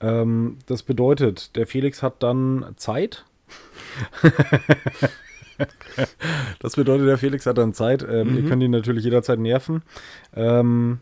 Ähm, 0.00 0.58
das 0.66 0.84
bedeutet, 0.84 1.56
der 1.56 1.66
Felix 1.66 2.04
hat 2.04 2.22
dann 2.22 2.66
Zeit. 2.76 3.24
das 6.60 6.76
bedeutet, 6.76 7.08
der 7.08 7.18
Felix 7.18 7.46
hat 7.46 7.58
dann 7.58 7.74
Zeit. 7.74 8.06
Ähm, 8.08 8.36
Ihr 8.36 8.48
könnt 8.48 8.62
ihn 8.62 8.70
natürlich 8.70 9.02
jederzeit 9.04 9.40
nerven. 9.40 9.82
Ähm, 10.34 11.00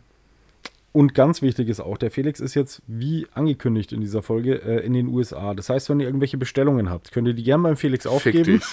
und 0.91 1.13
ganz 1.13 1.43
wichtig 1.43 1.69
ist 1.69 1.79
auch, 1.79 1.99
der 1.99 2.09
Felix 2.09 2.39
ist 2.39 2.55
jetzt, 2.55 2.81
wie 2.87 3.27
angekündigt 3.33 3.91
in 3.91 4.01
dieser 4.01 4.23
Folge, 4.23 4.63
äh, 4.63 4.83
in 4.83 4.93
den 4.93 5.07
USA. 5.07 5.53
Das 5.53 5.69
heißt, 5.69 5.89
wenn 5.89 5.99
ihr 5.99 6.07
irgendwelche 6.07 6.37
Bestellungen 6.37 6.89
habt, 6.89 7.11
könnt 7.11 7.27
ihr 7.27 7.35
die 7.35 7.43
gerne 7.43 7.63
beim 7.63 7.77
Felix 7.77 8.03
Fick 8.03 8.11
aufgeben. 8.11 8.43
dich. 8.43 8.63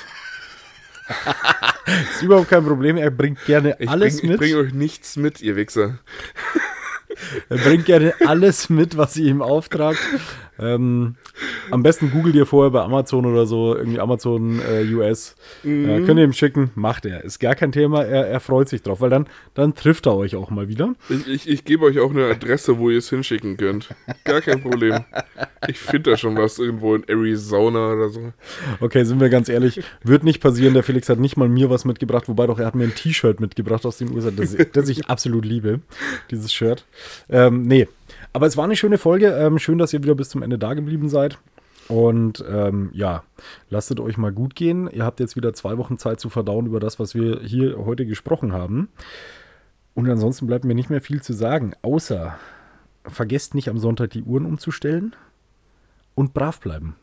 Ist 2.12 2.22
überhaupt 2.22 2.48
kein 2.48 2.64
Problem. 2.64 2.96
Er 2.96 3.10
bringt 3.10 3.44
gerne 3.44 3.76
Ich 3.78 3.88
alles 3.88 4.20
bring, 4.20 4.30
mit. 4.30 4.40
Ich 4.42 4.52
bringe 4.52 4.66
euch 4.66 4.74
nichts 4.74 5.16
mit, 5.16 5.40
ihr 5.40 5.56
Wichser. 5.56 5.98
Er 7.48 7.56
bringt 7.56 7.86
gerne 7.86 8.12
alles 8.26 8.68
mit, 8.68 8.98
was 8.98 9.16
ihr 9.16 9.30
ihm 9.30 9.40
auftragt. 9.40 9.98
Ähm, 10.58 11.16
am 11.70 11.82
besten 11.82 12.10
googelt 12.10 12.34
ihr 12.34 12.46
vorher 12.46 12.70
bei 12.70 12.82
Amazon 12.82 13.26
oder 13.26 13.46
so, 13.46 13.76
irgendwie 13.76 14.00
Amazon 14.00 14.60
äh, 14.60 14.84
US. 14.94 15.36
Äh, 15.64 16.00
könnt 16.02 16.18
ihr 16.18 16.24
ihm 16.24 16.32
schicken, 16.32 16.70
macht 16.74 17.06
er. 17.06 17.24
Ist 17.24 17.38
gar 17.38 17.54
kein 17.54 17.72
Thema, 17.72 18.04
er, 18.04 18.26
er 18.26 18.40
freut 18.40 18.68
sich 18.68 18.82
drauf, 18.82 19.00
weil 19.00 19.10
dann, 19.10 19.26
dann 19.54 19.74
trifft 19.74 20.06
er 20.06 20.16
euch 20.16 20.36
auch 20.36 20.50
mal 20.50 20.68
wieder. 20.68 20.94
Ich, 21.08 21.28
ich, 21.28 21.48
ich 21.48 21.64
gebe 21.64 21.84
euch 21.84 21.98
auch 21.98 22.10
eine 22.10 22.26
Adresse, 22.26 22.78
wo 22.78 22.90
ihr 22.90 22.98
es 22.98 23.10
hinschicken 23.10 23.56
könnt. 23.56 23.88
Gar 24.24 24.40
kein 24.40 24.62
Problem. 24.62 25.04
Ich 25.68 25.78
finde 25.78 26.10
da 26.10 26.16
schon 26.16 26.36
was 26.36 26.58
irgendwo 26.58 26.94
in 26.94 27.04
Arizona 27.08 27.92
oder 27.92 28.08
so. 28.08 28.32
Okay, 28.80 29.04
sind 29.04 29.20
wir 29.20 29.28
ganz 29.28 29.48
ehrlich, 29.48 29.80
wird 30.02 30.24
nicht 30.24 30.40
passieren. 30.40 30.74
Der 30.74 30.82
Felix 30.82 31.08
hat 31.08 31.18
nicht 31.18 31.36
mal 31.36 31.48
mir 31.48 31.70
was 31.70 31.84
mitgebracht, 31.84 32.28
wobei 32.28 32.46
doch 32.46 32.58
er 32.58 32.66
hat 32.66 32.74
mir 32.74 32.84
ein 32.84 32.94
T-Shirt 32.94 33.40
mitgebracht 33.40 33.84
aus 33.84 33.98
den 33.98 34.12
USA, 34.12 34.30
das, 34.30 34.56
das 34.72 34.88
ich 34.88 35.06
absolut 35.06 35.44
liebe, 35.44 35.80
dieses 36.30 36.52
Shirt. 36.52 36.84
Ähm, 37.28 37.62
nee, 37.62 37.88
aber 38.36 38.46
es 38.46 38.58
war 38.58 38.64
eine 38.64 38.76
schöne 38.76 38.98
Folge. 38.98 39.28
Ähm, 39.28 39.58
schön, 39.58 39.78
dass 39.78 39.94
ihr 39.94 40.02
wieder 40.02 40.14
bis 40.14 40.28
zum 40.28 40.42
Ende 40.42 40.58
da 40.58 40.74
geblieben 40.74 41.08
seid. 41.08 41.38
Und 41.88 42.44
ähm, 42.46 42.90
ja, 42.92 43.22
lasst 43.70 43.98
euch 43.98 44.18
mal 44.18 44.30
gut 44.30 44.54
gehen. 44.54 44.90
Ihr 44.92 45.06
habt 45.06 45.20
jetzt 45.20 45.36
wieder 45.36 45.54
zwei 45.54 45.78
Wochen 45.78 45.96
Zeit 45.96 46.20
zu 46.20 46.28
verdauen 46.28 46.66
über 46.66 46.78
das, 46.78 47.00
was 47.00 47.14
wir 47.14 47.40
hier 47.40 47.78
heute 47.78 48.04
gesprochen 48.04 48.52
haben. 48.52 48.90
Und 49.94 50.10
ansonsten 50.10 50.46
bleibt 50.46 50.66
mir 50.66 50.74
nicht 50.74 50.90
mehr 50.90 51.00
viel 51.00 51.22
zu 51.22 51.32
sagen, 51.32 51.72
außer 51.80 52.36
vergesst 53.06 53.54
nicht 53.54 53.70
am 53.70 53.78
Sonntag 53.78 54.10
die 54.10 54.22
Uhren 54.22 54.44
umzustellen 54.44 55.16
und 56.14 56.34
brav 56.34 56.60
bleiben. 56.60 56.94